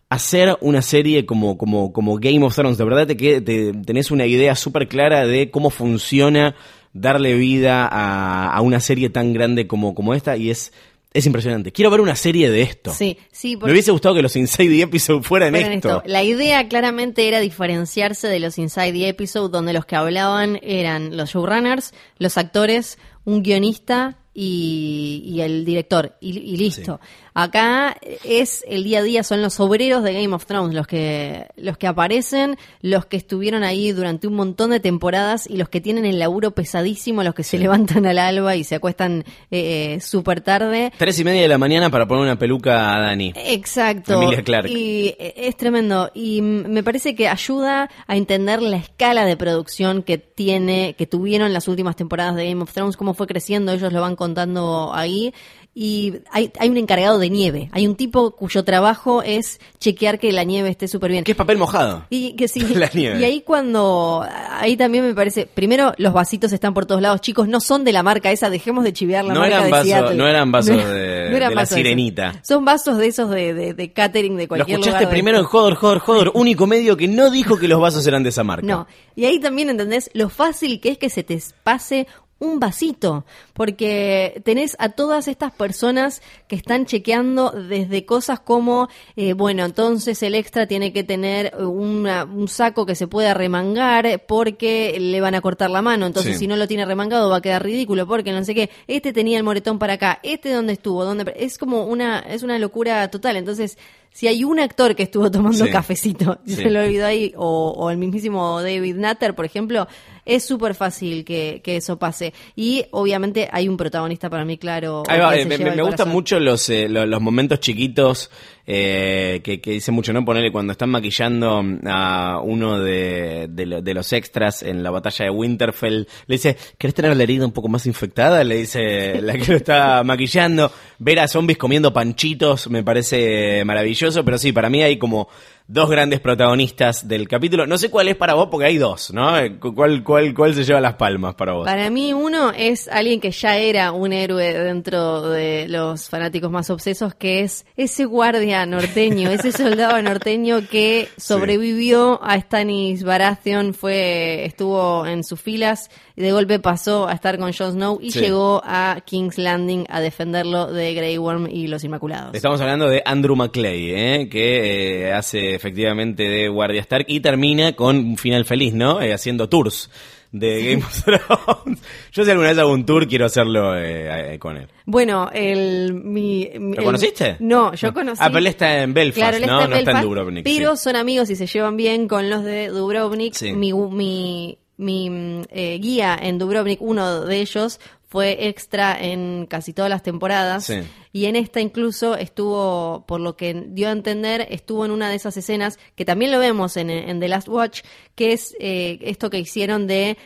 hacer 0.10 0.58
una 0.62 0.82
serie 0.82 1.26
como, 1.26 1.58
como, 1.58 1.92
como 1.94 2.18
Game 2.18 2.44
of 2.44 2.56
Thrones. 2.56 2.78
De 2.78 2.84
verdad 2.84 3.08
te, 3.08 3.16
te- 3.16 3.74
tenés 3.74 4.12
una 4.12 4.26
idea 4.26 4.56
súper 4.56 4.88
clara 4.88 5.26
de 5.26 5.52
cómo 5.52 5.70
funciona 5.70 6.56
darle 6.94 7.34
vida 7.36 7.88
a, 7.88 8.52
a 8.56 8.62
una 8.62 8.80
serie 8.80 9.10
tan 9.10 9.34
grande 9.34 9.68
como, 9.68 9.94
como 9.94 10.14
esta 10.14 10.38
y 10.38 10.50
es, 10.50 10.72
es 11.16 11.26
impresionante. 11.26 11.72
Quiero 11.72 11.90
ver 11.90 12.02
una 12.02 12.16
serie 12.16 12.50
de 12.52 12.62
esto. 12.62 12.92
Sí, 12.94 13.18
sí, 13.32 13.56
Me 13.56 13.60
porque 13.62 13.72
hubiese 13.72 13.92
gustado 13.92 14.16
que 14.16 14.22
los 14.22 14.36
Inside 14.36 14.68
the 14.70 14.82
Episode 14.82 15.24
fueran 15.24 15.56
esto. 15.56 15.72
esto. 15.72 16.04
La 16.06 16.24
idea 16.24 16.68
claramente 16.68 17.28
era 17.28 17.40
diferenciarse 17.40 18.28
de 18.28 18.40
los 18.40 18.58
Inside 18.58 18.92
the 18.92 19.08
Episode, 19.08 19.50
donde 19.50 19.72
los 19.72 19.86
que 19.86 19.96
hablaban 19.96 20.60
eran 20.62 21.16
los 21.16 21.32
showrunners, 21.32 21.94
los 22.18 22.38
actores, 22.38 22.98
un 23.24 23.44
guionista 23.44 24.18
y, 24.38 25.24
y 25.26 25.42
el 25.42 25.64
director, 25.64 26.18
y, 26.20 26.38
y 26.38 26.58
listo. 26.58 27.00
Acá 27.34 27.98
es 28.24 28.64
el 28.68 28.84
día 28.84 29.00
a 29.00 29.04
día, 29.04 29.24
son 29.24 29.42
los 29.42 29.60
obreros 29.60 30.04
de 30.04 30.14
Game 30.14 30.34
of 30.34 30.46
Thrones 30.46 30.74
los 30.74 30.88
que, 30.88 31.48
los 31.58 31.78
que 31.78 31.88
aparecen, 31.88 32.58
los 32.82 33.06
que 33.06 33.18
estuvieron 33.18 33.64
ahí 33.64 33.92
durante 33.92 34.28
un 34.28 34.36
montón 34.36 34.70
de 34.70 34.80
temporadas 34.80 35.46
y 35.50 35.58
los 35.58 35.68
que 35.68 35.82
tienen 35.82 36.06
el 36.06 36.20
laburo 36.20 36.52
pesadísimo, 36.52 37.24
los 37.24 37.34
que 37.34 37.44
se 37.44 37.58
levantan 37.58 38.06
al 38.06 38.20
alba 38.20 38.56
y 38.56 38.64
se 38.64 38.76
acuestan 38.76 39.26
eh, 39.52 40.00
súper 40.02 40.42
tarde. 40.42 40.94
Tres 40.98 41.20
y 41.20 41.24
media 41.24 41.42
de 41.42 41.48
la 41.50 41.58
mañana 41.58 41.90
para 41.90 42.08
poner 42.08 42.24
una 42.24 42.40
peluca 42.40 42.96
a 42.96 43.02
Dani. 43.02 43.34
Exacto. 43.36 44.14
Emilia 44.14 44.42
Clarke. 44.42 44.70
Y 44.70 45.16
eh, 45.20 45.34
es 45.36 45.58
tremendo. 45.58 46.12
Y 46.14 46.42
me 46.42 46.84
parece 46.84 47.16
que 47.16 47.28
ayuda 47.28 47.90
a 48.08 48.16
entender 48.16 48.62
la 48.62 48.78
escala 48.78 49.26
de 49.26 49.36
producción 49.36 50.04
que 50.04 50.18
tiene, 50.18 50.96
que 50.98 51.06
tuvieron 51.06 51.52
las 51.52 51.68
últimas 51.68 51.96
temporadas 51.96 52.36
de 52.36 52.48
Game 52.48 52.64
of 52.64 52.72
Thrones, 52.72 52.96
cómo 52.98 53.14
fue 53.14 53.28
creciendo, 53.28 53.74
ellos 53.74 53.92
lo 53.92 54.02
van 54.02 54.16
contando 54.26 54.92
ahí. 54.94 55.34
Y 55.78 56.14
hay, 56.32 56.54
hay 56.58 56.70
un 56.70 56.78
encargado 56.78 57.20
de 57.20 57.30
nieve. 57.30 57.70
Hay 57.74 57.86
un 57.86 57.98
tipo 57.98 58.32
cuyo 58.32 58.64
trabajo 58.64 59.22
es 59.22 59.60
chequear 59.78 60.20
que 60.20 60.32
la 60.32 60.46
nieve 60.46 60.70
esté 60.70 60.88
súper 60.88 61.12
bien. 61.12 61.26
¿Qué 61.26 61.32
es 61.34 61.38
papel 61.38 61.58
mojado? 61.58 62.06
Y 62.10 62.32
que 62.38 62.48
sí. 62.48 62.62
La 62.76 62.90
nieve. 62.94 63.20
Y 63.20 63.26
ahí 63.26 63.42
cuando 63.42 64.26
ahí 64.52 64.78
también 64.78 65.06
me 65.06 65.14
parece, 65.14 65.48
primero 65.54 65.94
los 65.98 66.14
vasitos 66.14 66.54
están 66.54 66.74
por 66.74 66.86
todos 66.86 67.02
lados, 67.02 67.20
chicos, 67.20 67.50
no 67.50 67.60
son 67.60 67.84
de 67.84 67.92
la 67.92 68.04
marca 68.04 68.32
esa, 68.32 68.50
dejemos 68.50 68.86
de 68.86 68.94
chivear 68.94 69.26
la 69.26 69.34
No 69.34 69.42
marca 69.42 69.56
eran 69.58 69.66
de 69.66 69.72
vasos- 69.72 69.86
Seattle. 69.88 70.16
no 70.16 70.28
eran 70.30 70.52
vasos 70.54 70.78
No- 70.78 70.88
de- 70.88 71.30
no 71.30 71.36
eran 71.36 71.50
de 71.50 71.56
la 71.56 71.62
esos. 71.64 71.76
Sirenita. 71.76 72.40
Son 72.42 72.64
vasos 72.64 72.98
de 72.98 73.08
esos 73.08 73.30
de, 73.30 73.54
de, 73.54 73.74
de 73.74 73.92
catering 73.92 74.38
de 74.38 74.44
Lo 74.44 74.48
cualquier 74.48 74.76
escuchaste 74.80 75.00
lugar 75.02 75.10
de- 75.10 75.14
primero 75.14 75.40
en 75.40 75.44
Jodor, 75.44 75.76
Jodor, 75.76 76.00
Jodor, 76.00 76.32
único 76.36 76.68
medio 76.68 76.96
que 76.96 77.10
no 77.10 77.30
dijo 77.30 77.58
que 77.60 77.68
los 77.68 77.82
vasos 77.82 78.08
eran 78.08 78.24
de 78.24 78.30
esa 78.30 78.46
marca. 78.46 78.66
No. 78.66 78.88
Y 79.18 79.26
ahí 79.26 79.42
también 79.42 79.70
entendés 79.70 80.10
lo 80.14 80.30
fácil 80.30 80.80
que 80.80 80.88
es 80.92 80.98
que 80.98 81.10
se 81.10 81.24
te 81.24 81.38
pase 81.66 82.08
un 82.38 82.60
vasito, 82.60 83.26
porque 83.54 84.42
tenés 84.44 84.76
a 84.80 84.90
todas 84.90 85.28
estas 85.30 85.54
personas 85.54 86.22
que 86.48 86.56
están 86.58 86.86
chequeando 86.86 87.52
desde 87.52 88.06
cosas 88.06 88.42
como, 88.42 88.90
eh, 89.16 89.32
bueno, 89.34 89.64
entonces 89.64 90.22
el 90.22 90.36
extra 90.36 90.68
tiene 90.68 90.92
que 90.92 91.04
tener 91.06 91.54
una- 91.58 92.26
un 92.26 92.48
saco 92.50 92.86
que 92.86 92.94
se 92.96 93.08
pueda 93.08 93.34
remangar 93.34 94.24
porque 94.28 94.98
le 95.00 95.22
van 95.22 95.34
a 95.36 95.42
cortar 95.42 95.70
la 95.70 95.82
mano, 95.82 96.06
entonces 96.06 96.34
Sí. 96.34 96.40
si 96.40 96.48
no 96.48 96.58
lo 96.58 96.68
tiene 96.68 96.86
remangado 96.86 97.30
va 97.30 97.38
a 97.38 97.42
quedar 97.42 97.64
ridículo 97.64 98.06
porque 98.06 98.34
no 98.34 98.44
sé 98.44 98.54
qué, 98.54 98.70
este 98.88 99.14
tenía 99.14 99.38
el 99.38 99.44
moretón 99.46 99.80
para 99.80 99.94
acá, 99.94 100.20
este 100.22 100.52
dónde 100.52 100.74
estuvo, 100.74 101.06
dónde 101.06 101.34
es 101.38 101.58
como 101.58 101.86
una 101.86 102.20
es 102.20 102.44
una 102.44 102.60
locura 102.60 103.10
total, 103.10 103.38
entonces 103.38 103.78
si 104.12 104.28
hay 104.28 104.44
un 104.46 104.60
actor 104.60 104.96
que 104.96 105.04
estuvo 105.04 105.30
tomando 105.32 105.66
Sí. 105.66 105.72
cafecito 105.72 106.40
Sí. 106.46 106.56
se 106.56 106.70
lo 106.70 106.82
olvidó 106.82 107.06
ahí, 107.06 107.34
o, 107.38 107.74
o 107.78 107.90
el 107.92 107.98
mismísimo 107.98 108.62
David 108.62 108.96
Nutter, 108.96 109.36
por 109.36 109.46
ejemplo, 109.46 109.88
es 110.26 110.44
súper 110.44 110.76
fácil 110.76 111.24
que, 111.24 111.62
que 111.64 111.78
eso 111.78 111.98
pase. 111.98 112.34
Y 112.56 112.86
obviamente 112.92 113.48
hay 113.52 113.68
un 113.70 113.78
protagonista 113.78 114.30
para 114.30 114.44
mí, 114.46 114.58
claro. 114.58 115.04
Ahí 115.08 115.20
va, 115.20 115.34
que 115.34 115.42
eh, 115.42 115.46
me, 115.46 115.58
me 115.58 115.82
gustan 115.84 116.10
mucho 116.10 116.40
los, 116.40 116.68
eh, 116.70 116.88
lo- 116.90 117.06
los, 117.06 117.22
momentos 117.22 117.60
chiquitos 117.60 118.32
eh, 118.68 119.42
que, 119.44 119.62
que 119.62 119.72
dice 119.72 119.92
mucho, 119.92 120.12
¿no? 120.14 120.26
Ponerle 120.26 120.52
cuando 120.52 120.72
están 120.72 120.90
maquillando 120.90 121.64
a 121.86 122.40
uno 122.44 122.80
de, 122.80 123.48
de, 123.50 123.66
lo- 123.68 123.82
de 123.82 123.94
los 123.94 124.12
extras 124.14 124.64
en 124.64 124.82
la 124.82 124.90
batalla 124.92 125.26
de 125.26 125.32
Winterfell. 125.32 126.08
Le 126.28 126.36
dice, 126.36 126.58
¿querés 126.78 126.96
tener 126.96 127.16
la 127.16 127.24
herida 127.24 127.46
un 127.46 127.52
poco 127.52 127.68
más 127.68 127.86
infectada? 127.86 128.44
Le 128.44 128.56
dice 128.58 129.22
la 129.22 129.34
que 129.38 129.52
lo 129.52 129.58
está 129.58 130.04
maquillando. 130.04 130.72
Ver 130.98 131.20
a 131.20 131.28
zombies 131.28 131.58
comiendo 131.60 131.94
panchitos 131.94 132.70
me 132.70 132.84
parece 132.84 133.64
maravilloso, 133.66 134.24
pero 134.26 134.38
sí, 134.38 134.52
para 134.52 134.70
mí 134.70 134.82
hay 134.82 134.98
como 134.98 135.28
dos 135.68 135.90
grandes 135.90 136.20
protagonistas 136.20 137.08
del 137.08 137.28
capítulo. 137.28 137.66
No 137.68 137.78
sé 137.78 137.90
cuál 137.90 138.08
es 138.08 138.16
para 138.16 138.34
vos, 138.36 138.48
porque 138.52 138.68
hay 138.68 138.78
dos, 138.78 139.12
¿no? 139.14 139.38
Eh, 139.38 139.58
¿Cuál, 139.60 140.04
cuál, 140.16 140.34
cuál 140.34 140.54
se 140.54 140.64
lleva 140.64 140.80
las 140.80 140.94
palmas 140.94 141.36
para 141.36 141.52
vos? 141.52 141.66
Para 141.66 141.90
mí 141.90 142.14
uno 142.14 142.52
es 142.56 142.88
alguien 142.88 143.20
que 143.20 143.32
ya 143.32 143.58
era 143.58 143.92
un 143.92 144.14
héroe 144.14 144.54
dentro 144.54 145.30
de 145.30 145.68
los 145.68 146.08
fanáticos 146.08 146.50
más 146.50 146.70
obsesos, 146.70 147.14
que 147.14 147.42
es 147.42 147.66
ese 147.76 148.06
guardia 148.06 148.66
norteño, 148.66 149.30
ese 149.30 149.52
soldado 149.52 150.02
norteño 150.02 150.70
que 150.70 151.10
sobrevivió 151.18 152.24
a 152.24 152.40
Stannis 152.40 153.04
Baratheon, 153.04 153.74
fue 153.74 154.46
estuvo 154.46 155.06
en 155.06 155.26
sus 155.26 155.42
filas 155.42 155.90
de 156.16 156.32
golpe 156.32 156.60
pasó 156.60 157.08
a 157.08 157.14
estar 157.14 157.38
con 157.38 157.52
Jon 157.52 157.74
Snow 157.74 158.00
y 158.02 158.12
Sí. 158.12 158.20
llegó 158.22 158.62
a 158.64 159.02
King's 159.06 159.38
Landing 159.38 159.86
a 159.90 160.00
defenderlo 160.00 160.72
de 160.72 160.94
Grey 160.94 161.18
Worm 161.18 161.48
y 161.52 161.68
los 161.68 161.84
Inmaculados. 161.84 162.34
Estamos 162.36 162.62
hablando 162.62 162.88
de 162.88 163.02
Andrew 163.06 163.36
McClay, 163.36 163.92
¿eh? 163.92 164.30
que 164.30 165.08
eh, 165.08 165.14
hace 165.14 165.54
efectivamente 165.56 166.24
de 166.24 166.48
Guardia 166.48 166.82
Stark 166.82 167.06
y 167.10 167.20
termina 167.20 167.74
con 167.74 167.98
un 167.98 168.18
final 168.18 168.46
feliz, 168.46 168.74
¿no? 168.74 169.02
Eh, 169.02 169.14
haciendo 169.14 169.50
tours 169.50 169.90
de 170.32 170.64
Game 170.72 170.84
of 170.84 171.04
Thrones. 171.04 171.80
Yo 172.12 172.26
si 172.26 172.32
alguna 172.32 172.50
vez 172.50 172.58
hago 172.58 172.74
un 172.74 172.86
tour 172.86 173.08
quiero 173.08 173.26
hacerlo 173.26 173.78
eh, 173.78 174.34
eh, 174.36 174.40
con 174.40 174.58
él. 174.58 174.68
Bueno, 174.86 175.30
el 175.34 175.94
mi, 175.94 176.50
mi- 176.60 176.76
¿Lo 176.76 176.80
el- 176.82 176.86
conociste? 176.86 177.38
No, 177.40 177.74
yo 177.74 177.94
conocí. 177.94 178.20
Ah, 178.22 178.28
pero 178.28 178.40
él 178.40 178.48
está 178.48 178.84
en 178.84 178.94
Belfast, 178.94 179.38
Claro, 179.38 179.54
¿no? 179.54 179.64
en 179.64 179.70
no 179.70 179.76
está 179.78 179.92
en 179.92 180.02
Dubrovnik. 180.02 180.44
Pero 180.44 180.76
sí. 180.76 180.84
son 180.84 180.96
amigos 180.98 181.30
y 181.30 181.36
se 181.38 181.48
llevan 181.48 181.78
bien 181.78 182.08
con 182.10 182.30
los 182.30 182.44
de 182.44 182.68
Dubrovnik. 182.68 183.34
Sí. 183.34 183.54
Mi, 183.54 183.72
mi, 183.74 184.58
mi 184.78 185.10
mm, 185.10 185.44
eh, 185.50 185.80
guía 185.80 186.18
en 186.22 186.38
Dubrovnik, 186.38 186.82
uno 186.82 187.22
de 187.22 187.40
ellos, 187.40 187.80
fue 188.08 188.48
extra 188.48 188.98
en 188.98 189.46
casi 189.46 189.74
todas 189.74 189.90
las 189.90 190.04
temporadas. 190.04 190.66
Sí. 190.66 190.84
Y 191.12 191.26
en 191.26 191.36
esta 191.36 191.60
incluso 191.60 192.16
estuvo, 192.16 193.04
por 193.08 193.20
lo 193.20 193.36
que 193.36 193.66
dio 193.68 193.90
a 193.90 193.92
entender, 193.92 194.48
estuvo 194.50 194.86
en 194.86 194.92
una 194.92 195.10
de 195.10 195.16
esas 195.16 195.36
escenas 195.38 195.80
que 195.96 196.06
también 196.06 196.32
lo 196.32 196.40
vemos 196.40 196.78
en, 196.78 196.90
en 196.90 197.20
The 197.20 197.28
Last 197.28 197.50
Watch, 197.50 197.82
que 198.16 198.34
es 198.34 198.56
eh, 198.60 199.00
esto 199.02 199.30
que 199.30 199.40
hicieron 199.40 199.88
de 199.88 200.18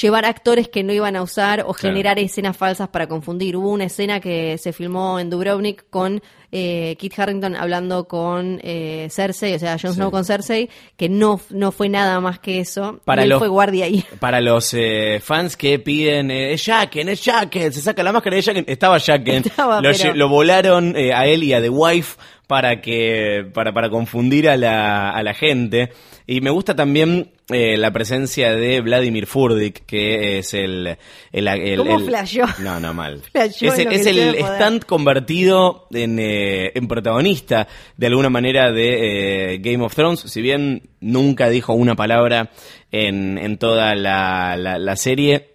llevar 0.00 0.24
actores 0.24 0.68
que 0.68 0.82
no 0.82 0.92
iban 0.92 1.16
a 1.16 1.22
usar 1.22 1.60
o 1.60 1.72
Claro. 1.74 1.94
generar 1.94 2.18
escenas 2.18 2.56
falsas 2.56 2.88
para 2.88 3.06
confundir. 3.06 3.56
Hubo 3.56 3.70
una 3.70 3.84
escena 3.84 4.20
que 4.20 4.58
se 4.58 4.72
filmó 4.72 5.18
en 5.20 5.30
Dubrovnik 5.30 5.84
con 5.90 6.22
eh, 6.54 6.96
Kit 6.98 7.18
Harrington 7.18 7.56
hablando 7.56 8.06
con 8.06 8.60
eh, 8.62 9.08
Cersei, 9.10 9.54
o 9.54 9.58
sea, 9.58 9.78
Jon 9.80 9.94
Snow 9.94 10.08
Sí. 10.08 10.12
con 10.12 10.24
Cersei, 10.26 10.68
que 10.98 11.08
no, 11.08 11.40
no 11.48 11.72
fue 11.72 11.88
nada 11.88 12.20
más 12.20 12.40
que 12.40 12.60
eso. 12.60 13.00
Para 13.06 13.22
él 13.22 13.30
los- 13.30 13.38
fue 13.38 13.48
guardia 13.48 13.86
ahí. 13.86 14.04
Para 14.20 14.40
los 14.42 14.74
eh, 14.74 15.18
fans 15.24 15.56
que 15.56 15.78
piden, 15.78 16.30
eh, 16.30 16.52
es 16.52 16.64
Jacken, 16.66 17.08
es 17.08 17.24
Jacken, 17.24 17.72
se 17.72 17.80
saca 17.80 18.02
la 18.02 18.12
máscara 18.12 18.36
de 18.36 18.42
Jacken, 18.42 18.64
estaba 18.68 18.98
Jacken, 18.98 19.42
Estaba, 19.46 19.80
lo, 19.80 19.90
pero- 19.92 20.14
lo 20.14 20.28
volaron 20.28 20.94
eh, 20.94 21.14
a 21.14 21.26
él 21.26 21.42
y 21.42 21.54
a 21.54 21.62
The 21.62 21.70
Wife 21.70 22.18
para 22.46 22.82
que 22.82 23.46
para, 23.54 23.72
para 23.72 23.88
confundir 23.88 24.46
a 24.50 24.58
la, 24.58 25.10
a 25.10 25.22
la 25.22 25.32
gente. 25.32 25.90
Y 26.36 26.40
me 26.40 26.50
gusta 26.50 26.74
también 26.74 27.30
eh, 27.50 27.76
la 27.76 27.90
presencia 27.92 28.54
de 28.54 28.80
Vladimir 28.80 29.26
Furdik, 29.26 29.84
que 29.84 30.38
es 30.38 30.54
el... 30.54 30.96
el, 31.32 31.48
el- 31.48 31.76
¿Cómo 31.78 31.98
el- 31.98 32.06
flasheó? 32.06 32.46
No, 32.60 32.80
no, 32.80 32.94
mal. 32.94 33.20
Flasheó 33.32 33.72
es 33.72 33.78
el, 33.80 33.92
es 33.92 34.06
el 34.06 34.34
stand 34.36 34.84
convertido 34.84 35.86
en, 35.92 36.18
eh, 36.18 36.72
en 36.74 36.88
protagonista 36.88 37.68
de 37.96 38.06
alguna 38.06 38.30
manera 38.30 38.72
de 38.72 39.54
eh, 39.54 39.58
Game 39.58 39.84
of 39.84 39.94
Thrones, 39.94 40.20
si 40.20 40.40
bien 40.40 40.88
nunca 41.00 41.50
dijo 41.50 41.74
una 41.74 41.94
palabra 41.96 42.50
en, 42.90 43.36
en 43.38 43.58
toda 43.58 43.94
la, 43.94 44.56
la- 44.56 44.78
la 44.78 44.96
serie. 44.96 45.51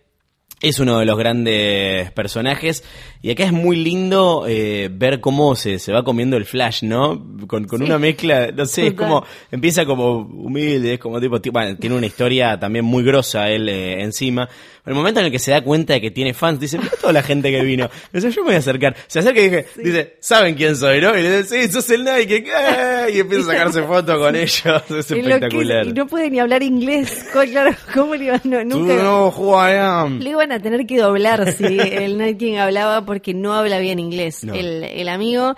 Es 0.59 0.79
uno 0.79 0.97
de 0.97 1.05
los 1.05 1.19
grandes 1.19 2.11
personajes 2.13 2.83
y 3.21 3.29
acá 3.29 3.43
es 3.43 3.51
muy 3.51 3.75
lindo 3.75 4.45
eh, 4.47 4.89
ver 4.91 5.19
cómo 5.21 5.55
se, 5.55 5.77
se 5.77 5.91
va 5.91 6.03
comiendo 6.03 6.35
el 6.35 6.45
Flash, 6.45 6.81
¿no? 6.81 7.23
Con, 7.45 7.65
con 7.65 7.79
Sí. 7.79 7.85
una 7.85 7.99
mezcla, 7.99 8.51
no 8.51 8.65
sé, 8.65 8.87
es 8.87 8.93
como, 8.95 9.23
empieza 9.51 9.85
como 9.85 10.17
humilde, 10.21 10.95
es 10.95 10.99
como 10.99 11.21
tipo, 11.21 11.37
bueno, 11.51 11.77
tiene 11.77 11.95
una 11.95 12.07
historia 12.07 12.59
también 12.59 12.85
muy 12.85 13.03
grosa 13.03 13.49
él 13.51 13.69
eh, 13.69 14.01
encima. 14.01 14.49
El 14.87 14.95
momento 14.95 15.19
en 15.19 15.25
el 15.27 15.31
que 15.31 15.39
se 15.39 15.51
da 15.51 15.61
cuenta 15.61 15.93
de 15.93 16.01
que 16.01 16.11
tiene 16.11 16.33
fans, 16.33 16.59
dice, 16.59 16.77
mira 16.77 16.91
toda 16.99 17.11
la 17.13 17.21
gente 17.21 17.51
que 17.51 17.61
vino. 17.61 17.89
Dice, 18.13 18.31
yo 18.31 18.41
me 18.41 18.47
voy 18.47 18.55
a 18.55 18.59
acercar. 18.59 18.95
Se 19.07 19.19
acerca 19.19 19.39
y 19.41 19.49
dice, 19.49 19.65
dice, 19.75 20.15
¿saben 20.21 20.55
quién 20.55 20.75
soy, 20.75 21.01
no? 21.01 21.17
Y 21.17 21.21
le 21.21 21.37
dice, 21.43 21.67
sí, 21.67 21.71
sos 21.73 21.89
el 21.89 22.03
Nike. 22.03 22.45
Y 23.13 23.19
empieza 23.19 23.43
a 23.51 23.53
sacarse 23.57 23.83
fotos 23.83 24.17
con 24.17 24.35
ellos. 24.35 24.63
Es 24.89 25.05
que- 25.07 25.19
espectacular. 25.19 25.85
y 25.87 25.93
no 25.93 26.07
puede 26.07 26.29
ni 26.29 26.39
hablar 26.39 26.63
inglés. 26.63 27.25
Claro, 27.31 27.75
¿cómo 27.93 28.15
le 28.15 28.25
iban, 28.25 28.41
no, 28.45 28.63
nunca, 28.63 28.95
no, 28.95 29.59
am. 29.59 30.19
Le 30.19 30.29
iban 30.31 30.51
a 30.51 30.59
tener 30.61 30.85
que 30.85 30.97
doblar 30.97 31.53
si 31.53 31.65
el 31.65 32.37
King 32.37 32.55
hablaba 32.55 33.05
porque 33.05 33.33
no 33.33 33.53
habla 33.53 33.79
bien 33.79 33.99
inglés. 33.99 34.43
No. 34.43 34.53
El, 34.53 34.83
el 34.83 35.09
amigo. 35.09 35.55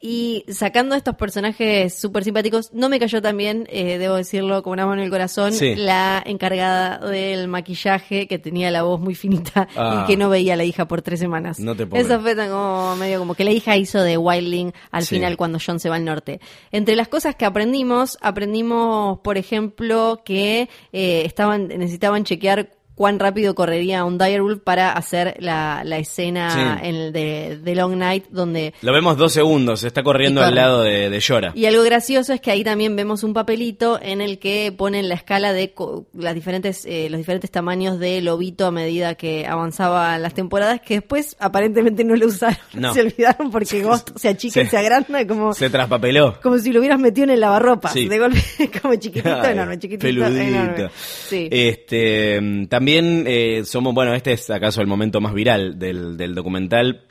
Y 0.00 0.44
sacando 0.48 0.94
estos 0.94 1.16
personajes 1.16 1.92
súper 1.98 2.22
simpáticos, 2.22 2.72
no 2.72 2.88
me 2.88 3.00
cayó 3.00 3.20
también, 3.20 3.66
eh, 3.68 3.98
debo 3.98 4.14
decirlo, 4.14 4.62
con 4.62 4.74
una 4.74 4.86
mano 4.86 5.00
en 5.00 5.06
el 5.06 5.10
corazón, 5.10 5.52
Sí. 5.52 5.74
la 5.74 6.22
encargada 6.24 6.98
del 7.08 7.48
maquillaje 7.48 8.28
que 8.28 8.38
tenía 8.38 8.70
la 8.70 8.84
voz 8.84 9.00
muy 9.00 9.16
finita 9.16 9.66
Ah. 9.76 10.02
y 10.04 10.06
que 10.06 10.16
no 10.16 10.28
veía 10.28 10.54
a 10.54 10.56
la 10.56 10.62
hija 10.64 10.86
por 10.86 11.02
tres 11.02 11.18
semanas. 11.18 11.58
No 11.58 11.74
te 11.74 11.84
puedo 11.84 12.00
Eso 12.04 12.20
fue 12.20 12.36
tan 12.36 12.48
como 12.50 12.94
medio 12.94 13.18
como 13.18 13.34
que 13.34 13.42
la 13.42 13.50
hija 13.50 13.76
hizo 13.76 14.00
de 14.00 14.16
Wildling 14.16 14.72
al 14.92 15.02
Sí. 15.02 15.16
final 15.16 15.36
cuando 15.36 15.58
John 15.64 15.80
se 15.80 15.88
va 15.88 15.96
al 15.96 16.04
norte. 16.04 16.40
Entre 16.70 16.94
las 16.94 17.08
cosas 17.08 17.34
que 17.34 17.44
aprendimos, 17.44 18.18
aprendimos, 18.20 19.18
por 19.18 19.36
ejemplo, 19.36 20.22
que 20.24 20.68
eh, 20.92 21.22
estaban 21.24 21.66
necesitaban 21.68 22.22
chequear 22.22 22.70
cuán 22.98 23.18
rápido 23.18 23.54
correría 23.54 24.04
un 24.04 24.18
Direwolf 24.18 24.60
para 24.62 24.92
hacer 24.92 25.36
la, 25.38 25.82
la 25.84 25.98
escena 25.98 26.50
Sí. 26.80 26.86
en 26.88 26.94
el 26.96 27.12
de, 27.12 27.58
de 27.62 27.74
Long 27.76 27.96
Night 27.96 28.24
donde 28.30 28.74
Lo 28.82 28.92
vemos 28.92 29.16
dos 29.16 29.32
segundos, 29.32 29.84
está 29.84 30.02
corriendo 30.02 30.42
al 30.42 30.54
lado 30.54 30.82
de, 30.82 31.08
de 31.08 31.20
Yora. 31.20 31.52
y 31.54 31.64
algo 31.66 31.82
gracioso 31.84 32.32
es 32.32 32.40
que 32.40 32.50
ahí 32.50 32.64
también 32.64 32.96
vemos 32.96 33.22
un 33.22 33.32
papelito 33.32 33.98
en 34.02 34.20
el 34.20 34.38
que 34.40 34.72
ponen 34.76 35.08
la 35.08 35.14
escala 35.14 35.52
de 35.52 35.72
co- 35.72 36.06
las 36.12 36.34
diferentes, 36.34 36.84
eh, 36.86 37.08
los 37.08 37.18
diferentes 37.18 37.50
tamaños 37.50 37.98
de 38.00 38.20
lobito 38.20 38.66
a 38.66 38.70
medida 38.72 39.14
que 39.14 39.46
avanzaban 39.46 40.20
las 40.20 40.34
temporadas, 40.34 40.80
que 40.80 40.94
después 40.94 41.36
aparentemente 41.38 42.02
no 42.04 42.16
lo 42.16 42.26
usaron, 42.26 42.58
No. 42.74 42.92
se 42.92 43.00
olvidaron 43.02 43.50
porque 43.52 43.82
Ghost 43.82 44.10
se 44.16 44.28
achica 44.28 44.60
y 44.60 44.64
Se- 44.64 44.70
se 44.70 44.76
agranda 44.76 45.24
como, 45.26 45.52
Se 45.54 45.70
traspapeló. 45.70 46.40
como 46.42 46.58
si 46.58 46.72
lo 46.72 46.80
hubieras 46.80 46.98
metido 46.98 47.24
en 47.24 47.30
el 47.30 47.40
lavarropa. 47.40 47.90
Sí. 47.90 48.08
De 48.08 48.18
golpe, 48.18 48.40
como 48.82 48.94
chiquitito, 48.96 49.40
Ay, 49.40 49.52
enorme, 49.52 49.78
chiquitito, 49.78 50.02
peludito. 50.02 50.40
enorme. 50.40 50.90
Sí. 51.28 51.48
Este, 51.50 52.40
mm, 52.40 52.66
también 52.88 53.24
eh, 53.26 53.66
somos, 53.66 53.92
bueno, 53.92 54.14
este 54.14 54.32
es 54.32 54.48
acaso 54.48 54.80
el 54.80 54.86
momento 54.86 55.20
más 55.20 55.34
viral 55.34 55.78
del, 55.78 56.16
del 56.16 56.34
documental. 56.34 57.02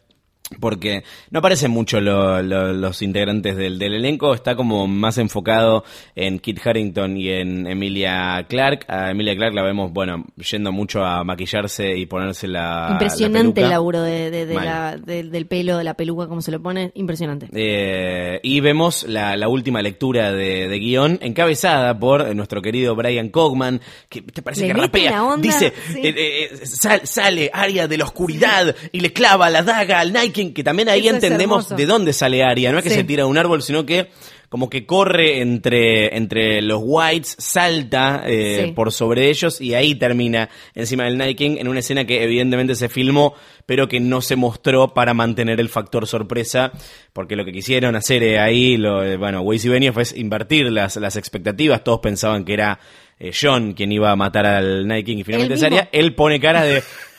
Porque 0.62 1.04
no 1.30 1.40
aparecen 1.40 1.72
mucho 1.72 2.00
lo- 2.00 2.42
lo- 2.42 2.72
los 2.72 3.02
integrantes 3.02 3.58
del, 3.58 3.78
del 3.78 3.96
elenco, 3.96 4.34
está 4.34 4.56
como 4.56 4.88
más 4.88 5.18
enfocado 5.18 5.84
en 6.16 6.40
Kit 6.40 6.66
Harrington 6.66 7.18
y 7.18 7.30
en 7.30 7.68
Emilia 7.68 8.46
Clark. 8.48 8.86
A 8.88 9.12
Emilia 9.12 9.36
Clark 9.36 9.54
la 9.54 9.62
vemos, 9.64 9.92
bueno, 9.92 10.26
yendo 10.50 10.72
mucho 10.72 11.04
a 11.06 11.24
maquillarse 11.26 11.98
y 11.98 12.06
ponerse 12.06 12.48
la. 12.48 12.88
Impresionante 12.92 13.60
la 13.60 13.68
el 13.68 13.72
laburo 13.72 14.02
de, 14.02 14.32
de- 14.32 14.46
de 14.46 14.56
Mal. 14.56 14.66
la- 14.66 14.98
de- 14.98 15.24
del 15.24 15.48
pelo, 15.48 15.78
de 15.78 15.84
la 15.84 15.96
peluca, 15.96 16.28
como 16.28 16.42
se 16.42 16.52
lo 16.52 16.62
pone. 16.62 16.92
Impresionante. 16.96 17.50
Eh, 17.54 18.40
y 18.42 18.60
vemos 18.62 19.04
la, 19.04 19.36
la 19.36 19.50
última 19.50 19.82
lectura 19.82 20.32
de, 20.32 20.78
guion 20.80 21.20
encabezada 21.22 22.00
por 22.00 22.34
nuestro 22.36 22.62
querido 22.62 22.96
Brian 22.96 23.30
Cogman, 23.30 23.82
que 24.08 24.22
te 24.22 24.42
parece 24.42 24.62
Le 24.68 24.74
que 24.74 24.80
rapea. 24.80 25.24
onda, 25.26 25.42
Dice, 25.44 25.74
sí. 25.92 26.00
eh, 26.04 26.50
eh, 26.54 26.66
sal- 26.66 27.02
sale 27.04 27.50
Aria 27.54 27.88
de 27.90 27.98
la 27.98 28.06
oscuridad 28.06 28.74
y 28.94 29.02
le 29.02 29.12
clava 29.12 29.50
la 29.50 29.62
daga 29.64 30.00
al 30.00 30.14
Nike, 30.14 30.37
que 30.54 30.64
también 30.64 30.90
ahí 30.90 31.08
Eso 31.08 31.16
entendemos 31.16 31.70
de 31.76 31.86
dónde 31.86 32.14
sale 32.14 32.44
Aria. 32.44 32.72
No 32.72 32.78
es 32.78 32.84
que 32.84 32.90
Sí. 32.90 32.96
se 32.98 33.04
tira 33.04 33.24
de 33.24 33.30
un 33.30 33.38
árbol, 33.38 33.62
sino 33.62 33.86
que 33.86 34.10
como 34.50 34.70
que 34.70 34.86
corre 34.86 35.42
entre, 35.42 36.16
entre 36.16 36.62
los 36.62 36.80
whites, 36.82 37.36
salta 37.38 38.24
eh, 38.26 38.64
Sí. 38.68 38.72
por 38.72 38.94
sobre 38.94 39.30
ellos 39.30 39.60
y 39.60 39.74
ahí 39.74 39.96
termina 39.96 40.50
encima 40.74 41.04
del 41.04 41.18
Night 41.18 41.38
King 41.38 41.58
en 41.60 41.68
una 41.68 41.80
escena 41.82 42.06
que 42.06 42.24
evidentemente 42.24 42.76
se 42.76 42.88
filmó, 42.88 43.34
pero 43.66 43.90
que 43.90 44.00
no 44.00 44.22
se 44.22 44.38
mostró 44.38 44.94
para 44.94 45.14
mantener 45.14 45.60
el 45.60 45.68
factor 45.68 46.08
sorpresa, 46.08 46.72
porque 47.12 47.36
lo 47.36 47.44
que 47.44 47.52
quisieron 47.52 47.98
hacer 47.98 48.24
eh, 48.24 48.40
ahí, 48.40 48.78
lo, 48.78 49.04
eh, 49.04 49.18
bueno, 49.18 49.42
Weiss 49.42 49.66
y 49.66 49.70
Benioff 49.70 49.98
es 49.98 50.16
invertir 50.16 50.72
las, 50.72 50.96
las 50.96 51.18
expectativas, 51.18 51.84
todos 51.84 52.00
pensaban 52.00 52.46
que 52.46 52.54
era 52.54 52.80
eh, 53.20 53.32
John 53.38 53.74
quien 53.74 53.92
iba 53.92 54.12
a 54.12 54.16
matar 54.16 54.46
al 54.46 54.88
Night 54.88 55.06
King 55.06 55.18
y 55.18 55.24
finalmente 55.26 55.56
mismo. 55.56 55.88
él 55.92 56.16
pone 56.16 56.40
cara 56.40 56.64
de... 56.64 56.82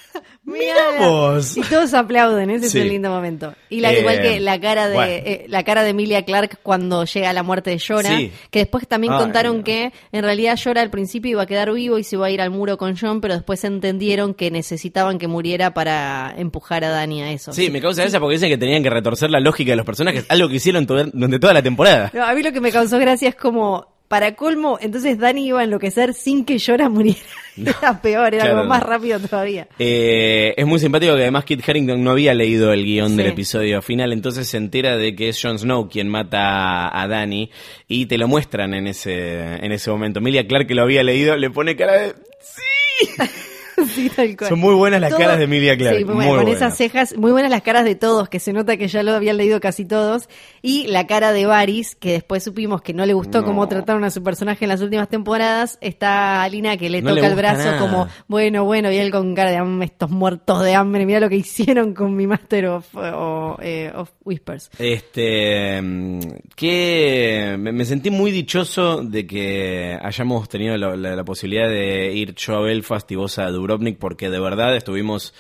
Mira 0.49 0.99
vos. 0.99 1.57
Y 1.57 1.61
todos 1.61 1.93
aplauden, 1.95 2.49
ese 2.51 2.71
Sí. 2.71 2.79
es 2.79 2.85
un 2.85 2.91
lindo 2.91 3.11
momento. 3.11 3.55
Y 3.69 3.81
la, 3.81 3.93
Eh, 3.93 4.01
igual 4.01 4.21
que 4.23 4.41
la 4.41 4.59
cara 4.61 4.89
de 4.89 4.95
bueno. 4.95 5.13
eh, 5.13 5.45
la 5.49 5.63
cara 5.63 5.83
de 5.83 5.91
Emilia 5.91 6.25
Clark 6.25 6.61
cuando 6.63 7.05
llega 7.05 7.33
la 7.35 7.43
muerte 7.43 7.71
de 7.71 7.79
Llora, 7.79 8.17
Sí. 8.17 8.33
que 8.51 8.61
después 8.61 8.89
también 8.89 9.13
Ay, 9.13 9.19
contaron 9.21 9.59
no. 9.59 9.65
que 9.65 9.93
en 10.11 10.23
realidad 10.23 10.57
Llora 10.57 10.81
al 10.81 10.91
principio 10.91 11.33
iba 11.33 11.43
a 11.43 11.47
quedar 11.47 11.71
vivo 11.73 11.99
y 11.99 12.05
se 12.05 12.17
iba 12.17 12.27
a 12.27 12.31
ir 12.31 12.41
al 12.41 12.51
muro 12.51 12.79
con 12.79 12.97
John, 12.97 13.21
pero 13.21 13.35
después 13.35 13.63
entendieron 13.65 14.33
que 14.35 14.51
necesitaban 14.51 15.19
que 15.19 15.29
muriera 15.29 15.75
para 15.75 16.35
empujar 16.37 16.83
a 16.85 16.89
Dani 16.89 17.23
a 17.23 17.31
eso. 17.31 17.53
Sí, 17.53 17.71
me 17.71 17.81
causa 17.83 18.05
esa 18.05 18.19
porque 18.19 18.35
dicen 18.37 18.49
que 18.49 18.57
tenían 18.59 18.83
que 18.83 18.91
retorcer 18.91 19.31
la 19.31 19.41
lógica 19.41 19.73
de 19.73 19.77
los 19.77 19.87
personajes, 19.87 20.25
algo 20.31 20.49
que 20.49 20.57
hicieron 20.57 20.87
to- 20.87 21.05
durante 21.13 21.39
toda 21.39 21.53
la 21.53 21.63
temporada. 21.63 22.11
No, 22.15 22.25
a 22.25 22.33
mí 22.35 22.43
lo 22.43 22.53
que 22.53 22.61
me 22.61 22.73
causó 22.73 22.99
gracia 22.99 23.29
es 23.29 23.35
como 23.35 23.98
para 24.09 24.35
colmo, 24.35 24.79
entonces 24.81 25.19
Dani 25.19 25.47
iba 25.47 25.61
a 25.61 25.65
enloquecer 25.65 26.15
sin 26.15 26.45
que 26.45 26.59
Llora 26.59 26.89
muriera. 26.89 27.21
era 27.57 28.01
peor, 28.01 28.35
era 28.35 28.45
claro, 28.45 28.61
algo 28.61 28.69
más 28.69 28.81
no. 28.81 28.87
rápido 28.87 29.21
todavía. 29.21 29.69
Eh, 29.79 30.55
es 30.57 30.67
muy 30.67 30.79
simpático 30.79 31.15
que 31.15 31.23
además 31.23 31.45
Kit 31.45 31.69
Harington 31.69 32.03
no 32.03 32.13
había 32.13 32.33
leído 32.35 32.73
el 32.73 32.85
guion 32.85 33.17
del 33.17 33.27
episodio 33.27 33.83
final, 33.83 34.13
entonces 34.13 34.49
se 34.49 34.57
entera 34.57 34.97
de 34.97 35.15
que 35.15 35.29
es 35.29 35.41
Jon 35.41 35.59
Snow 35.59 35.89
quien 35.89 36.09
mata 36.09 36.89
a 36.99 37.07
Dani 37.07 37.51
y 37.87 38.07
te 38.07 38.17
lo 38.17 38.29
muestran 38.29 38.75
en 38.75 38.87
ese, 38.87 39.57
en 39.57 39.73
ese 39.73 39.91
momento. 39.91 40.21
Emilia 40.21 40.47
Clark 40.47 40.67
que 40.67 40.75
lo 40.75 40.83
había 40.83 41.03
leído 41.03 41.37
le 41.37 41.51
pone 41.51 41.77
cara 41.77 41.93
de... 41.93 42.15
Sí, 42.41 43.09
tal 44.17 44.37
cual. 44.37 44.49
Son 44.51 44.59
muy 44.59 44.75
buenas 44.75 45.01
las 45.01 45.11
Todo- 45.11 45.21
caras 45.21 45.39
de 45.39 45.45
Emilia 45.45 45.77
Clarke, 45.77 45.99
Sí, 45.99 46.05
muy 46.05 46.27
con 46.27 46.49
esas 46.49 46.77
cejas, 46.77 47.17
muy 47.17 47.33
buenas 47.33 47.51
las 47.51 47.63
caras 47.63 47.85
de 47.85 47.95
todos, 47.95 48.29
que 48.29 48.41
se 48.41 48.53
nota 48.53 48.77
que 48.77 48.89
ya 48.89 49.03
lo 49.03 49.13
habían 49.13 49.37
leído 49.37 49.61
casi 49.61 49.85
todos. 49.85 50.29
Y 50.63 50.87
la 50.89 51.07
cara 51.07 51.33
de 51.33 51.47
Varys, 51.47 51.95
que 51.95 52.13
después 52.13 52.43
supimos 52.45 52.83
que 52.83 52.93
no 52.95 53.07
le 53.07 53.15
gustó 53.15 53.41
No. 53.41 53.47
cómo 53.47 53.69
trataron 53.69 54.05
a 54.05 54.11
su 54.11 54.23
personaje 54.23 54.65
en 54.65 54.69
las 54.71 54.81
últimas 54.81 55.09
temporadas. 55.09 55.79
Está 55.81 56.43
Alina 56.43 56.77
que 56.77 56.91
le 56.91 57.03
No 57.03 57.11
le 57.11 57.17
toca 57.17 57.27
el 57.29 57.37
brazo 57.37 57.65
nada. 57.65 57.79
como, 57.79 58.09
bueno, 58.27 58.65
bueno, 58.65 58.91
y 58.91 58.97
él 58.97 59.11
con 59.11 59.35
cara 59.35 59.51
de 59.51 59.63
"Mm, 59.63 59.83
estos 59.83 60.11
muertos 60.11 60.63
de 60.65 60.75
hambre, 60.75 61.07
mira 61.07 61.21
lo 61.21 61.29
que 61.29 61.37
hicieron 61.37 61.95
con 61.95 62.15
mi 62.17 62.27
Master 62.27 62.67
of, 62.67 62.87
o, 62.95 63.57
eh, 63.63 63.91
of 63.95 64.11
Whispers. 64.25 64.71
Este, 64.79 65.81
mm, 65.81 66.21
que 66.57 67.57
me, 67.59 67.85
sentí 67.85 68.11
muy 68.11 68.31
dichoso 68.31 69.03
de 69.03 69.27
que 69.27 69.99
hayamos 70.03 70.49
tenido 70.49 70.77
la, 70.77 70.97
la- 70.97 71.17
la 71.17 71.25
posibilidad 71.25 71.69
de 71.69 72.13
ir 72.15 72.35
yo 72.35 72.57
a 72.57 72.61
Belfast 72.63 73.11
y 73.13 73.15
vos 73.17 73.39
a 73.39 73.49
Dubrovnik, 73.69 73.99
porque 73.99 74.31
de 74.31 74.41
verdad 74.41 74.75
estuvimos 74.77 75.35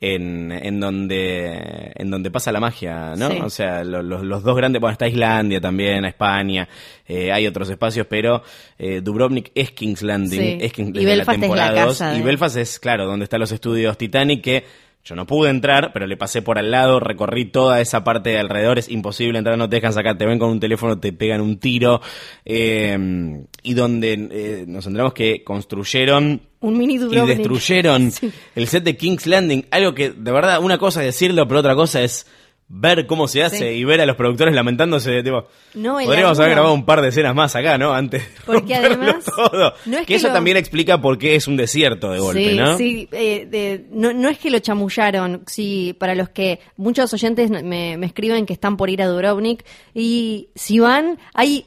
en, 0.00 0.50
en 0.50 0.80
donde 0.80 1.92
en 1.94 2.10
donde 2.10 2.30
pasa 2.30 2.50
la 2.50 2.58
magia, 2.60 3.14
¿no? 3.16 3.30
Sí. 3.30 3.38
O 3.42 3.50
sea, 3.50 3.84
lo- 3.84 4.02
los, 4.02 4.22
los 4.24 4.42
dos 4.42 4.56
grandes, 4.56 4.80
bueno, 4.80 4.92
está 4.92 5.06
Islandia 5.06 5.60
también, 5.60 6.04
España, 6.04 6.68
eh, 7.06 7.30
hay 7.32 7.46
otros 7.46 7.70
espacios, 7.70 8.06
pero 8.08 8.42
eh, 8.78 9.00
Dubrovnik 9.00 9.52
es 9.54 9.70
King's 9.70 10.02
Landing, 10.02 10.40
Sí. 10.40 10.58
es 10.60 10.72
King- 10.72 10.92
Y 10.94 11.04
Belfast 11.04 11.36
es 11.36 11.40
la 11.40 11.46
temporada 11.46 11.86
casa 11.86 12.14
y 12.14 12.18
de- 12.18 12.24
Belfast 12.24 12.56
es, 12.56 12.80
claro, 12.80 13.06
donde 13.06 13.24
están 13.24 13.38
los 13.40 13.52
estudios 13.52 13.96
Titanic, 13.96 14.42
que 14.42 14.64
yo 15.04 15.16
no 15.16 15.26
pude 15.26 15.50
entrar, 15.50 15.92
pero 15.92 16.06
le 16.06 16.16
pasé 16.16 16.42
por 16.42 16.58
al 16.58 16.70
lado, 16.70 17.00
recorrí 17.00 17.46
toda 17.46 17.80
esa 17.80 18.04
parte 18.04 18.30
de 18.30 18.38
alrededor, 18.38 18.78
es 18.78 18.88
imposible 18.88 19.36
entrar, 19.38 19.58
no 19.58 19.68
te 19.68 19.76
dejan 19.76 19.92
sacar, 19.92 20.16
te 20.16 20.26
ven 20.26 20.38
con 20.38 20.50
un 20.50 20.60
teléfono, 20.60 20.98
te 20.98 21.12
pegan 21.12 21.40
un 21.40 21.58
tiro, 21.58 22.00
eh, 22.44 23.44
y 23.62 23.74
donde 23.74 24.12
eh, 24.30 24.64
nos 24.68 24.86
enteramos 24.86 25.12
que 25.12 25.42
construyeron 25.42 26.42
Un 26.60 26.78
mini 26.78 26.94
y 26.94 27.26
destruyeron 27.26 28.10
Sí. 28.12 28.30
el 28.54 28.68
set 28.68 28.84
de 28.84 28.96
King's 28.96 29.26
Landing, 29.26 29.66
algo 29.70 29.92
que 29.94 30.10
de 30.10 30.32
verdad 30.32 30.60
una 30.62 30.78
cosa 30.78 31.00
es 31.00 31.06
decirlo, 31.06 31.48
pero 31.48 31.60
otra 31.60 31.74
cosa 31.74 32.02
es 32.02 32.26
ver 32.74 33.06
cómo 33.06 33.28
se 33.28 33.42
hace 33.42 33.58
Sí. 33.58 33.64
y 33.66 33.84
ver 33.84 34.00
a 34.00 34.06
los 34.06 34.16
productores 34.16 34.54
lamentándose 34.54 35.10
de 35.10 35.22
tipo, 35.22 35.46
No, 35.74 35.96
podríamos 36.02 36.38
haber 36.38 36.52
grabado 36.52 36.72
un 36.72 36.86
par 36.86 37.02
de 37.02 37.08
escenas 37.08 37.34
más 37.34 37.54
acá, 37.54 37.76
¿no? 37.76 37.92
Antes 37.92 38.22
de 38.22 38.40
Porque 38.46 38.74
además, 38.74 39.16
todo. 39.26 39.74
no 39.84 39.94
es 39.98 40.00
que, 40.00 40.06
que 40.06 40.14
eso 40.14 40.28
lo- 40.28 40.32
también 40.34 40.56
explica 40.56 40.98
por 41.00 41.18
qué 41.18 41.34
es 41.34 41.46
un 41.46 41.58
desierto 41.58 42.10
de 42.12 42.18
golpe, 42.18 42.50
sí, 42.50 42.56
¿no? 42.56 42.78
Sí, 42.78 43.08
eh, 43.12 43.46
de- 43.50 43.84
no, 43.92 44.14
no 44.14 44.30
es 44.30 44.38
que 44.38 44.50
lo 44.50 44.58
chamullaron, 44.58 45.42
sí, 45.46 45.94
para 45.98 46.14
los 46.14 46.30
que 46.30 46.60
muchos 46.78 47.12
oyentes 47.12 47.50
me, 47.50 47.98
me 47.98 48.06
escriben 48.06 48.46
que 48.46 48.54
están 48.54 48.78
por 48.78 48.88
ir 48.88 49.02
a 49.02 49.06
Dubrovnik 49.06 49.64
y 49.92 50.48
si 50.54 50.78
van, 50.78 51.18
hay 51.34 51.66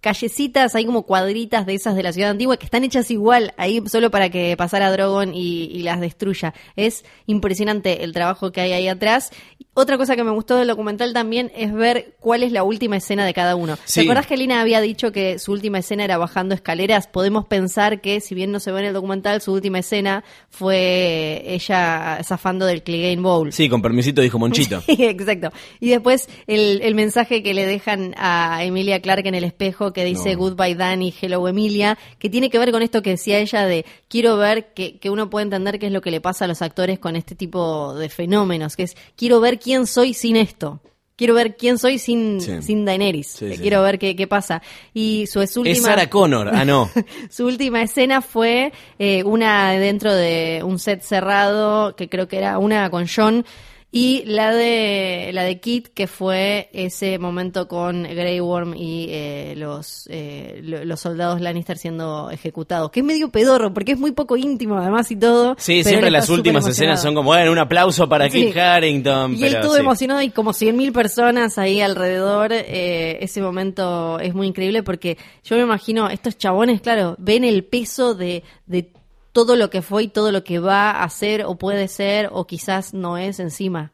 callecitas, 0.00 0.74
hay 0.76 0.84
como 0.86 1.02
cuadritas 1.02 1.66
de 1.66 1.74
esas 1.74 1.96
de 1.96 2.02
la 2.02 2.12
ciudad 2.12 2.30
antigua 2.30 2.56
que 2.58 2.64
están 2.64 2.84
hechas 2.84 3.10
igual, 3.10 3.52
ahí 3.56 3.82
solo 3.86 4.10
para 4.10 4.30
que 4.30 4.56
pasara 4.56 4.90
Drogon 4.92 5.34
y, 5.34 5.64
y 5.64 5.82
las 5.82 6.00
destruya. 6.00 6.54
Es 6.76 7.04
impresionante 7.26 8.04
el 8.04 8.12
trabajo 8.12 8.52
que 8.52 8.60
hay 8.60 8.72
ahí 8.72 8.86
atrás. 8.88 9.32
Otra 9.78 9.98
cosa 9.98 10.16
que 10.16 10.24
me 10.24 10.30
gustó 10.30 10.56
del 10.56 10.68
documental 10.68 11.12
también 11.12 11.52
es 11.54 11.70
ver 11.70 12.14
cuál 12.18 12.42
es 12.42 12.50
la 12.50 12.62
última 12.62 12.96
escena 12.96 13.26
de 13.26 13.34
cada 13.34 13.56
uno. 13.56 13.76
Sí. 13.84 14.00
¿Te 14.00 14.06
acordás 14.06 14.26
que 14.26 14.38
Lina 14.38 14.62
había 14.62 14.80
dicho 14.80 15.12
que 15.12 15.38
su 15.38 15.52
última 15.52 15.80
escena 15.80 16.02
era 16.02 16.16
bajando 16.16 16.54
escaleras? 16.54 17.08
Podemos 17.08 17.44
pensar 17.44 18.00
que, 18.00 18.22
si 18.22 18.34
bien 18.34 18.52
no 18.52 18.58
se 18.58 18.72
ve 18.72 18.80
en 18.80 18.86
el 18.86 18.94
documental, 18.94 19.42
su 19.42 19.52
última 19.52 19.80
escena 19.80 20.24
fue 20.48 21.42
ella 21.44 22.20
zafando 22.24 22.64
del 22.64 22.84
Clegane 22.84 23.20
Bowl. 23.20 23.52
Sí, 23.52 23.68
con 23.68 23.82
permisito 23.82 24.22
dijo 24.22 24.38
Monchito. 24.38 24.80
Sí, 24.86 24.96
exacto. 25.04 25.52
Y 25.78 25.90
después 25.90 26.30
el, 26.46 26.80
el 26.80 26.94
mensaje 26.94 27.42
que 27.42 27.52
le 27.52 27.66
dejan 27.66 28.14
a 28.16 28.64
Emilia 28.64 29.02
Clark 29.02 29.26
en 29.26 29.34
el 29.34 29.44
espejo 29.44 29.92
que 29.92 30.06
dice 30.06 30.32
No. 30.32 30.38
Goodbye 30.38 30.74
Danny, 30.74 31.12
Hello 31.20 31.46
Emilia, 31.48 31.98
que 32.18 32.30
tiene 32.30 32.48
que 32.48 32.58
ver 32.58 32.72
con 32.72 32.80
esto 32.80 33.02
que 33.02 33.10
decía 33.10 33.40
ella 33.40 33.66
de 33.66 33.84
quiero 34.08 34.38
ver 34.38 34.72
que, 34.72 34.98
que 34.98 35.10
uno 35.10 35.28
puede 35.28 35.44
entender 35.44 35.78
qué 35.78 35.88
es 35.88 35.92
lo 35.92 36.00
que 36.00 36.10
le 36.10 36.22
pasa 36.22 36.46
a 36.46 36.48
los 36.48 36.62
actores 36.62 36.98
con 36.98 37.14
este 37.14 37.34
tipo 37.34 37.94
de 37.94 38.08
fenómenos, 38.08 38.74
que 38.74 38.84
es 38.84 38.96
quiero 39.16 39.38
ver 39.40 39.58
quién 39.66 39.84
soy 39.88 40.14
sin 40.14 40.36
esto. 40.36 40.80
Quiero 41.16 41.34
ver 41.34 41.56
quién 41.56 41.76
soy 41.76 41.98
sin, 41.98 42.40
Sí. 42.40 42.62
sin 42.62 42.84
Daenerys. 42.84 43.26
Sí, 43.26 43.52
sí, 43.54 43.58
quiero 43.58 43.82
ver 43.82 43.98
qué, 43.98 44.14
qué 44.14 44.28
pasa. 44.28 44.62
Y 44.94 45.26
su, 45.26 45.44
su 45.48 45.60
última... 45.62 45.72
Es 45.76 45.82
Sarah 45.82 46.08
Connor, 46.08 46.50
ah 46.54 46.64
no. 46.64 46.88
Su 47.30 47.46
última 47.46 47.82
escena 47.82 48.20
fue 48.22 48.72
eh, 49.00 49.24
una 49.24 49.72
dentro 49.72 50.14
de 50.14 50.60
un 50.62 50.78
set 50.78 51.00
cerrado, 51.02 51.96
que 51.96 52.08
creo 52.08 52.28
que 52.28 52.36
era 52.38 52.58
una 52.58 52.90
con 52.90 53.06
John, 53.08 53.44
y 53.92 54.24
la 54.26 54.52
de 54.54 55.30
la 55.32 55.44
de 55.44 55.58
Kit, 55.60 55.88
que 55.94 56.06
fue 56.06 56.68
ese 56.72 57.18
momento 57.18 57.66
con 57.68 58.02
Grey 58.02 58.40
Worm 58.40 58.74
y 58.76 59.06
eh, 59.08 59.54
los, 59.56 60.06
eh, 60.10 60.60
lo- 60.62 60.84
los 60.84 61.00
soldados 61.00 61.40
Lannister 61.40 61.78
siendo 61.78 62.28
ejecutados, 62.30 62.90
que 62.90 63.00
es 63.00 63.06
medio 63.06 63.30
pedorro, 63.30 63.72
porque 63.72 63.92
es 63.92 63.98
muy 63.98 64.12
poco 64.12 64.36
íntimo 64.36 64.76
además 64.76 65.10
y 65.10 65.16
todo. 65.16 65.54
Sí, 65.58 65.82
siempre 65.84 66.10
las 66.10 66.28
últimas 66.28 66.66
escenas 66.66 67.00
son 67.00 67.14
como, 67.14 67.30
bueno, 67.30 67.52
un 67.52 67.58
aplauso 67.58 68.08
para 68.08 68.28
Sí. 68.28 68.46
Kit 68.46 68.56
Harington. 68.56 69.34
Y 69.36 69.44
él 69.44 69.56
sí. 69.76 69.80
emocionado 69.80 70.20
y 70.20 70.30
como 70.30 70.52
100.000 70.52 70.92
personas 70.92 71.56
ahí 71.56 71.80
alrededor. 71.80 72.52
eh, 72.52 73.18
ese 73.22 73.40
momento 73.40 74.18
es 74.20 74.34
muy 74.34 74.48
increíble 74.48 74.82
porque 74.82 75.16
yo 75.44 75.56
me 75.56 75.62
imagino, 75.62 76.08
estos 76.10 76.36
chabones, 76.36 76.80
claro, 76.80 77.14
ven 77.18 77.44
el 77.44 77.64
peso 77.64 78.14
de, 78.14 78.42
de 78.66 78.90
todo 79.36 79.54
lo 79.54 79.68
que 79.68 79.82
fue 79.82 80.04
y 80.04 80.08
todo 80.08 80.32
lo 80.32 80.44
que 80.44 80.60
va 80.60 81.02
a 81.02 81.08
ser 81.10 81.44
o 81.44 81.56
puede 81.56 81.88
ser 81.88 82.30
o 82.32 82.46
quizás 82.46 82.94
no 82.94 83.18
es 83.18 83.38
encima. 83.38 83.92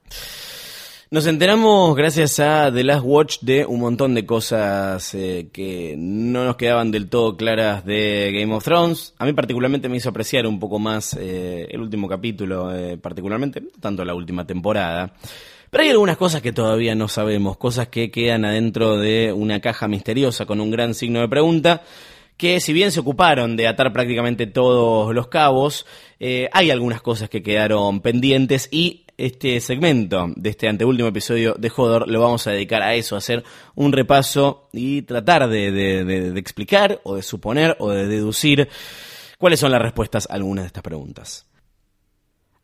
Nos 1.11 1.27
enteramos 1.27 1.97
gracias 1.97 2.39
a 2.39 2.71
The 2.73 2.85
Last 2.85 3.03
Watch 3.05 3.39
de 3.41 3.67
un 3.67 3.81
montón 3.81 4.15
de 4.15 4.25
cosas 4.25 5.13
eh, 5.15 5.49
que 5.53 5.97
no 5.99 6.45
nos 6.45 6.55
quedaban 6.55 6.93
del 6.93 7.09
todo 7.09 7.37
claras 7.37 7.85
de 7.85 8.31
Game 8.33 8.55
of 8.55 8.63
Thrones. 8.63 9.15
A 9.19 9.25
mí 9.25 9.33
particularmente 9.33 9.89
me 9.89 9.97
hizo 9.97 10.11
apreciar 10.11 10.47
un 10.47 10.61
poco 10.61 10.79
más 10.79 11.17
eh, 11.19 11.67
el 11.69 11.81
último 11.81 12.09
capítulo, 12.09 12.73
eh, 12.73 12.97
particularmente, 12.97 13.65
tanto 13.81 14.05
la 14.05 14.15
última 14.15 14.47
temporada. 14.47 15.13
Pero 15.71 15.83
hay 15.83 15.91
algunas 15.91 16.19
cosas 16.19 16.41
que 16.41 16.53
todavía 16.53 16.95
no 16.95 17.09
sabemos, 17.09 17.57
cosas 17.57 17.89
que 17.89 18.13
quedan 18.13 18.45
adentro 18.45 18.97
de 18.97 19.33
una 19.33 19.59
caja 19.61 19.89
misteriosa 19.89 20.47
con 20.47 20.61
un 20.61 20.71
gran 20.71 20.95
signo 20.95 21.19
de 21.19 21.29
pregunta 21.29 21.83
que 22.43 22.59
si 22.59 22.73
bien 22.73 22.91
se 22.91 22.99
ocuparon 22.99 23.55
de 23.55 23.69
atar 23.69 23.93
prácticamente 23.93 24.49
todos 24.49 25.15
los 25.15 25.29
cabos, 25.29 25.87
hay 26.19 26.73
algunas 26.73 27.01
cosas 27.01 27.29
que 27.29 27.41
quedaron 27.41 28.01
pendientes 28.01 28.69
y 28.73 29.07
este 29.17 29.61
segmento 29.61 30.27
de 30.35 30.51
este 30.51 30.69
anteúltimo 30.69 31.09
episodio 31.09 31.55
de 31.57 31.71
Hodor 31.71 32.09
lo 32.09 32.21
vamos 32.21 32.45
a 32.49 32.51
dedicar 32.51 32.83
a 32.83 32.97
eso, 32.97 33.15
a 33.15 33.19
hacer 33.19 33.45
un 33.77 33.93
repaso 33.93 34.69
y 34.73 35.03
tratar 35.03 35.49
de, 35.49 36.33
explicar 36.37 37.01
o 37.05 37.15
de 37.15 37.23
suponer 37.23 37.77
o 37.79 37.91
de 37.91 38.09
deducir 38.09 38.69
cuáles 39.39 39.61
son 39.61 39.71
las 39.71 39.81
respuestas 39.81 40.29
a 40.29 40.35
algunas 40.35 40.65
de 40.65 40.67
estas 40.67 40.83
preguntas. 40.83 41.47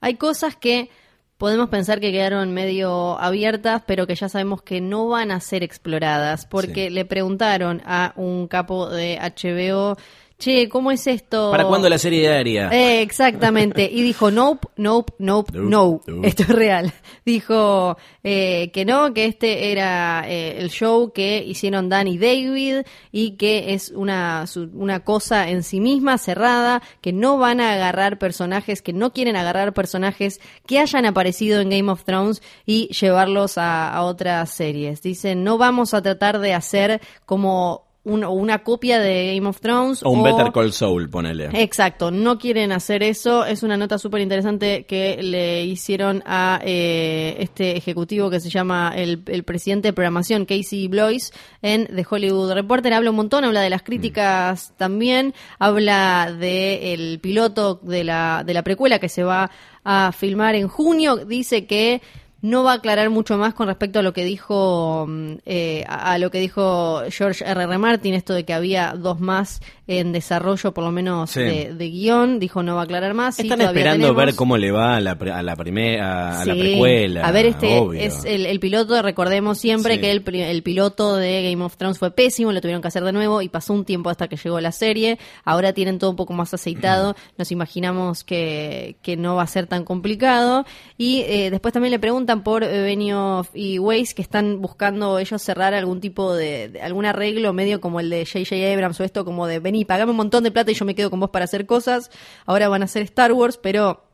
Hay 0.01 0.16
cosas 0.16 0.57
que 0.57 0.91
podemos 1.39 1.68
pensar 1.68 2.01
que 2.01 2.12
quedaron 2.12 2.53
medio 2.53 3.18
abiertas, 3.18 3.82
pero 3.86 4.07
que 4.07 4.16
ya 4.16 4.28
sabemos 4.28 4.61
que 4.61 4.80
no 4.80 5.09
van 5.09 5.30
a 5.30 5.41
ser 5.41 5.62
exploradas, 5.62 6.47
porque 6.47 6.91
le 6.91 7.05
preguntaron 7.05 7.80
a 7.86 8.12
un 8.16 8.49
capo 8.49 8.91
de 8.91 9.18
HBO 9.18 9.97
che, 10.39 10.68
¿cómo 10.68 10.93
es 10.93 11.07
esto? 11.07 11.51
¿Para 11.51 11.64
cuándo 11.64 11.89
la 11.89 11.99
serie 11.99 12.20
diaria? 12.20 12.70
Eh, 12.72 13.03
exactamente. 13.03 13.91
Y 13.93 14.03
dijo, 14.03 14.30
nope, 14.30 14.68
nope, 14.76 15.12
nope, 15.18 15.53
no. 15.55 16.01
Esto 16.22 16.45
es 16.45 16.49
real. 16.49 16.93
Dijo 17.26 17.97
eh, 18.22 18.70
que 18.72 18.84
no, 18.84 19.12
que 19.12 19.26
este 19.26 19.72
era 19.72 20.24
eh, 20.28 20.59
el 20.59 20.70
show 20.70 21.12
que 21.12 21.45
hicieron 21.45 21.89
Dan 21.89 22.07
y 22.07 22.18
David 22.18 22.86
y 23.11 23.32
que 23.32 23.74
es 23.74 23.91
una, 23.91 24.45
una 24.74 25.01
cosa 25.01 25.49
en 25.49 25.64
sí 25.64 25.80
misma, 25.80 26.18
cerrada, 26.18 26.82
que 27.01 27.12
no 27.12 27.36
van 27.39 27.61
a 27.61 27.72
agarrar 27.72 28.18
personajes, 28.18 28.80
que 28.80 28.93
no 28.93 29.12
quieren 29.12 29.34
agarrar 29.34 29.74
personajes 29.74 30.41
que 30.66 30.78
hayan 30.78 31.05
aparecido 31.05 31.61
en 31.61 31.70
Game 31.70 31.91
of 31.91 32.05
Thrones 32.05 32.43
y 32.64 32.89
llevarlos 32.89 33.59
a, 33.59 33.93
a 33.93 34.03
otras 34.03 34.51
series. 34.51 35.03
Dicen, 35.03 35.43
no 35.43 35.59
vamos 35.59 35.95
a 35.95 36.03
tratar 36.03 36.39
de 36.39 36.55
hacer 36.55 37.01
como 37.26 37.88
una 38.09 38.59
copia 38.61 38.99
de 38.99 39.35
Game 39.35 39.49
of 39.49 39.61
Thrones. 39.61 40.03
O 40.03 40.11
un 40.11 40.23
Better 40.23 40.53
Call 40.53 40.73
Saul, 40.73 41.09
ponele. 41.09 41.51
Exacto, 41.53 42.11
no 42.11 42.39
quieren 42.39 42.73
hacer 42.73 43.03
eso. 43.03 43.45
Es 43.45 43.63
una 43.63 43.77
nota 43.77 43.99
súper 43.99 44.21
interesante 44.21 44.85
que 44.85 45.23
le 45.23 45.65
hicieron 45.65 46.23
a 46.27 46.61
eh, 46.65 47.37
este 47.39 47.77
ejecutivo 47.77 48.31
que 48.31 48.41
se 48.41 48.51
llama 48.51 48.93
el, 48.97 49.23
presidente 49.45 49.89
de 49.89 49.93
programación, 49.93 50.45
Casey 50.45 50.89
Blois, 50.89 51.33
en 51.63 51.87
The 51.87 52.07
Hollywood 52.09 52.53
Reporter. 52.53 52.93
Habla 52.93 53.11
un 53.11 53.17
montón, 53.17 53.45
habla 53.45 53.61
de 53.61 53.71
las 53.71 53.83
críticas 53.83 54.73
también, 54.77 55.35
habla 55.59 56.33
del 56.33 57.19
piloto 57.21 57.81
de 57.83 58.05
la, 58.05 58.43
de 58.45 58.55
la 58.55 58.63
precuela 58.63 58.99
que 58.99 59.09
se 59.09 59.23
va 59.23 59.51
a 59.85 60.13
filmar 60.13 60.55
en 60.55 60.69
junio. 60.69 61.17
Dice 61.17 61.67
que 61.67 62.03
no 62.41 62.62
va 62.62 62.72
a 62.72 62.74
aclarar 62.76 63.11
mucho 63.11 63.36
más 63.36 63.53
con 63.55 63.66
respecto 63.66 63.99
a 63.99 64.03
lo 64.03 64.12
que 64.12 64.24
dijo 64.24 65.07
mm, 65.09 65.32
eh, 65.45 65.84
a, 65.89 66.18
lo 66.18 66.30
que 66.30 66.39
dijo 66.39 67.03
George 67.11 67.45
R. 67.45 67.62
R. 67.64 67.78
Martin, 67.78 68.14
esto 68.14 68.32
de 68.32 68.45
que 68.45 68.55
había 68.55 68.95
dos 68.97 69.20
más 69.20 69.61
en 69.89 70.12
desarrollo, 70.12 70.72
por 70.72 70.84
lo 70.84 70.93
menos 70.93 71.34
de, 71.34 71.74
guion. 71.91 72.39
Dijo 72.39 72.62
no 72.62 72.74
va 72.74 72.82
a 72.82 72.84
aclarar 72.84 73.14
más. 73.14 73.39
Están 73.39 73.61
esperando 73.61 74.14
ver 74.14 74.34
cómo 74.34 74.57
le 74.57 74.70
va 74.70 74.97
a 74.97 75.01
la, 75.01 75.12
a 75.12 75.43
la 75.43 75.57
primera, 75.57 76.41
a, 76.41 76.45
la 76.45 76.55
precuela. 76.55 77.26
A 77.26 77.32
ver, 77.32 77.47
este 77.47 78.05
es 78.05 78.24
el, 78.24 78.61
piloto. 78.61 79.01
Recordemos 79.03 79.59
siempre 79.59 79.99
que 79.99 80.11
el, 80.11 80.22
el 80.34 80.62
piloto 80.62 81.16
de 81.16 81.51
Game 81.51 81.64
of 81.64 81.76
Thrones 81.76 81.99
fue 81.99 82.11
pésimo, 82.11 82.53
lo 82.53 82.61
tuvieron 82.61 82.82
que 82.82 82.89
hacer 82.89 83.03
de 83.03 83.12
nuevo 83.12 83.43
y 83.43 83.49
pasó 83.49 83.72
un 83.72 83.84
tiempo 83.84 84.11
hasta 84.11 84.28
que 84.28 84.36
llegó 84.36 84.61
la 84.61 84.72
serie. 84.72 85.18
Ahora 85.45 85.72
tienen 85.72 85.99
todo 85.99 86.11
un 86.11 86.16
poco 86.16 86.34
más 86.34 86.53
aceitado. 86.55 87.16
Nos 87.36 87.51
imaginamos 87.51 88.24
que, 88.24 88.97
que 89.03 89.16
no 89.16 89.36
va 89.36 89.43
a 89.43 89.47
ser 89.47 89.66
tan 89.66 89.84
complicado. 89.84 90.66
Y 90.99 91.22
eh, 91.22 91.51
después 91.51 91.72
también 91.72 91.93
le 91.93 91.99
preguntan 92.29 92.45
por 92.45 92.61
Benioff 92.61 93.49
y 93.55 93.79
Weiss 93.79 94.12
que 94.12 94.20
están 94.20 94.61
buscando 94.61 95.18
ellos 95.18 95.41
cerrar 95.41 95.72
algún 95.72 95.99
tipo 96.03 96.35
de, 96.35 96.79
algún 96.83 97.07
arreglo 97.07 97.55
medio 97.55 97.81
como 97.81 98.01
el 98.01 98.11
de 98.11 98.26
J.J. 98.26 98.55
Abrams 98.70 99.01
o 99.01 99.05
esto 99.05 99.24
como 99.24 99.47
de 99.47 99.61
vení, 99.61 99.87
pagame 99.87 100.11
un 100.11 100.18
montón 100.18 100.45
de 100.45 100.51
plata 100.51 100.70
y 100.70 100.74
yo 100.74 100.85
me 100.85 100.95
quedo 100.95 101.09
con 101.09 101.20
vos 101.20 101.31
para 101.31 101.47
hacer 101.47 101.64
cosas. 101.64 102.11
Ahora 102.45 102.68
van 102.68 102.83
a 102.83 102.85
hacer 102.85 103.03
Star 103.05 103.33
Wars, 103.33 103.57
pero 103.57 104.05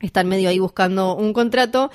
están 0.00 0.26
medio 0.26 0.48
ahí 0.48 0.58
buscando 0.58 1.14
un 1.14 1.34
contrato. 1.34 1.90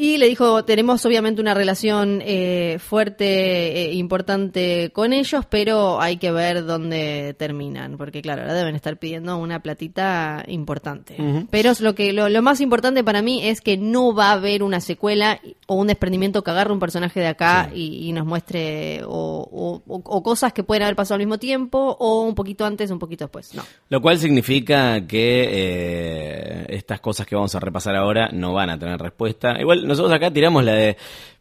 Y 0.00 0.16
le 0.18 0.28
dijo, 0.28 0.64
tenemos 0.64 1.04
obviamente 1.06 1.40
una 1.40 1.54
relación 1.54 2.22
eh, 2.24 2.78
fuerte, 2.78 3.90
e 3.90 3.94
importante 3.94 4.92
con 4.92 5.12
ellos, 5.12 5.44
pero 5.50 6.00
hay 6.00 6.18
que 6.18 6.30
ver 6.30 6.64
dónde 6.64 7.34
terminan, 7.36 7.96
porque 7.96 8.22
claro, 8.22 8.42
ahora 8.42 8.54
deben 8.54 8.76
estar 8.76 8.96
pidiendo 8.98 9.36
una 9.38 9.60
platita 9.60 10.44
importante. 10.46 11.16
Pero 11.50 11.72
lo, 11.80 11.96
que, 11.96 12.12
lo, 12.12 12.42
más 12.42 12.60
importante 12.60 13.02
para 13.02 13.22
mí 13.22 13.42
es 13.42 13.60
que 13.60 13.76
no 13.76 14.14
va 14.14 14.28
a 14.28 14.32
haber 14.34 14.62
una 14.62 14.80
secuela 14.80 15.40
o 15.66 15.74
un 15.74 15.88
desprendimiento 15.88 16.44
que 16.44 16.50
agarre 16.52 16.72
un 16.72 16.78
personaje 16.78 17.18
de 17.18 17.26
acá 17.26 17.68
y, 17.74 18.12
nos 18.12 18.24
muestre 18.24 19.00
o, 19.04 19.82
cosas 20.22 20.52
que 20.52 20.62
pueden 20.62 20.84
haber 20.84 20.94
pasado 20.94 21.16
al 21.16 21.22
mismo 21.22 21.38
tiempo 21.38 21.96
o 21.98 22.22
un 22.22 22.36
poquito 22.36 22.64
antes, 22.64 22.92
un 22.92 23.00
poquito 23.00 23.24
después. 23.24 23.52
No. 23.52 23.64
Lo 23.88 24.00
cual 24.00 24.18
significa 24.18 25.04
que 25.08 25.48
eh, 25.50 26.66
estas 26.68 27.00
cosas 27.00 27.26
que 27.26 27.34
vamos 27.34 27.52
a 27.56 27.58
repasar 27.58 27.96
ahora 27.96 28.28
no 28.32 28.52
van 28.52 28.70
a 28.70 28.78
tener 28.78 29.00
respuesta. 29.00 29.56
Igual 29.58 29.87
nosotros 29.88 30.12
acá 30.12 30.30
tiramos 30.30 30.64
la 30.64 30.72
de 30.72 30.96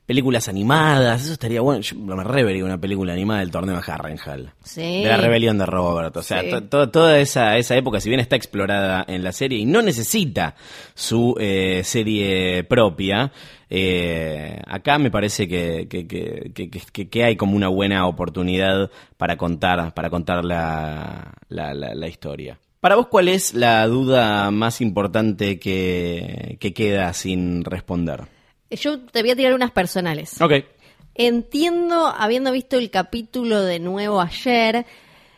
películas 0.07 0.47
animadas, 0.47 1.23
eso 1.23 1.33
estaría 1.33 1.59
bueno. 1.59 1.81
Yo 1.81 1.97
me 1.97 2.23
revería 2.23 2.63
una 2.63 2.79
película 2.79 3.11
animada 3.11 3.41
del 3.41 3.51
torneo 3.51 3.75
de 3.75 3.91
Harrenhal. 3.91 4.53
Sí. 4.63 5.03
De 5.03 5.09
la 5.09 5.17
rebelión 5.17 5.57
de 5.57 5.65
Robert. 5.65 6.15
O 6.15 6.23
sea, 6.23 6.41
toda 6.69 7.19
esa, 7.19 7.57
esa 7.57 7.75
época, 7.75 7.99
si 7.99 8.07
bien 8.09 8.21
está 8.21 8.37
explorada 8.37 9.03
en 9.07 9.21
la 9.21 9.33
serie 9.33 9.59
y 9.59 9.65
no 9.65 9.81
necesita 9.81 10.55
su 10.95 11.35
eh, 11.37 11.81
serie 11.83 12.63
propia, 12.63 13.33
eh, 13.69 14.61
acá 14.65 14.97
me 14.97 15.11
parece 15.11 15.45
que, 15.45 15.89
que, 15.89 16.07
que, 16.07 17.09
que, 17.09 17.23
hay 17.25 17.35
como 17.35 17.57
una 17.57 17.67
buena 17.67 18.07
oportunidad 18.07 18.89
para 19.17 19.35
contar, 19.35 19.93
para 19.93 20.09
contar 20.09 20.45
la, 20.45 21.33
la, 21.49 21.73
la 21.73 22.07
historia. 22.07 22.57
Para 22.79 22.95
vos, 22.95 23.07
¿cuál 23.07 23.27
es 23.27 23.53
la 23.53 23.85
duda 23.87 24.51
más 24.51 24.79
importante 24.79 25.59
que, 25.59 26.55
que 26.61 26.73
queda 26.73 27.11
sin 27.11 27.65
responder? 27.65 28.36
Yo 28.69 28.99
te 28.99 29.21
voy 29.21 29.31
a 29.31 29.35
tirar 29.35 29.53
unas 29.53 29.71
personales. 29.71 30.41
Ok. 30.41 30.53
Entiendo, 31.15 32.07
habiendo 32.07 32.51
visto 32.51 32.77
el 32.77 32.91
capítulo 32.91 33.63
de 33.63 33.79
nuevo 33.79 34.21
ayer, 34.21 34.85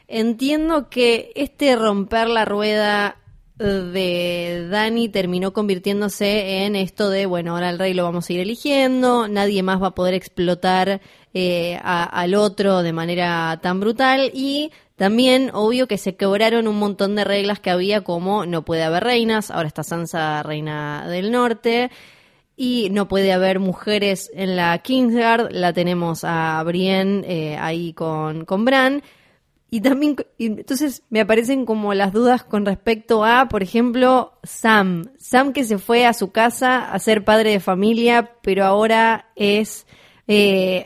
entiendo 0.07 0.89
que 0.89 1.31
este 1.35 1.75
romper 1.75 2.27
la 2.27 2.43
rueda 2.45 3.15
de 3.59 4.67
Dani 4.69 5.09
terminó 5.09 5.51
convirtiéndose 5.51 6.65
en 6.65 6.75
esto 6.75 7.09
de, 7.09 7.25
bueno, 7.25 7.53
ahora 7.53 7.69
el 7.69 7.79
rey 7.79 7.93
lo 7.93 8.03
vamos 8.03 8.29
a 8.29 8.33
ir 8.33 8.39
eligiendo, 8.39 9.27
nadie 9.27 9.63
más 9.63 9.81
va 9.81 9.87
a 9.87 9.95
poder 9.95 10.13
explotar 10.13 11.01
eh, 11.33 11.77
al 11.83 12.35
otro 12.35 12.83
de 12.83 12.93
manera 12.93 13.59
tan 13.61 13.81
brutal 13.81 14.31
y 14.33 14.71
también, 14.95 15.51
obvio 15.53 15.87
que 15.87 15.97
se 15.97 16.15
quebraron 16.15 16.67
un 16.67 16.77
montón 16.77 17.15
de 17.15 17.23
reglas 17.23 17.59
que 17.61 17.69
había 17.69 18.01
como 18.01 18.45
no 18.45 18.63
puede 18.63 18.83
haber 18.83 19.03
reinas, 19.03 19.49
ahora 19.49 19.67
está 19.67 19.83
Sansa 19.83 20.43
reina 20.43 21.07
del 21.07 21.31
norte, 21.31 21.89
y 22.61 22.89
no 22.91 23.07
puede 23.07 23.31
haber 23.31 23.61
mujeres 23.61 24.29
en 24.33 24.57
la 24.57 24.77
Kingsguard, 24.79 25.49
la 25.53 25.71
tenemos 25.71 26.25
a 26.25 26.61
Brienne 26.63 27.23
eh, 27.25 27.57
ahí 27.57 27.93
con, 27.93 28.43
con 28.43 28.65
Bran. 28.65 29.01
Y 29.71 29.79
también, 29.79 30.17
entonces 30.37 31.03
me 31.09 31.21
aparecen 31.21 31.65
como 31.65 31.93
las 31.93 32.11
dudas 32.11 32.43
con 32.43 32.65
respecto 32.65 33.23
a, 33.23 33.47
por 33.47 33.63
ejemplo, 33.63 34.33
Sam. 34.43 35.05
Sam 35.17 35.53
que 35.53 35.63
se 35.63 35.77
fue 35.77 36.05
a 36.05 36.11
su 36.11 36.33
casa 36.33 36.91
a 36.91 36.99
ser 36.99 37.23
padre 37.23 37.51
de 37.51 37.59
familia, 37.61 38.33
pero 38.41 38.65
ahora 38.65 39.29
es 39.37 39.87
eh. 40.31 40.85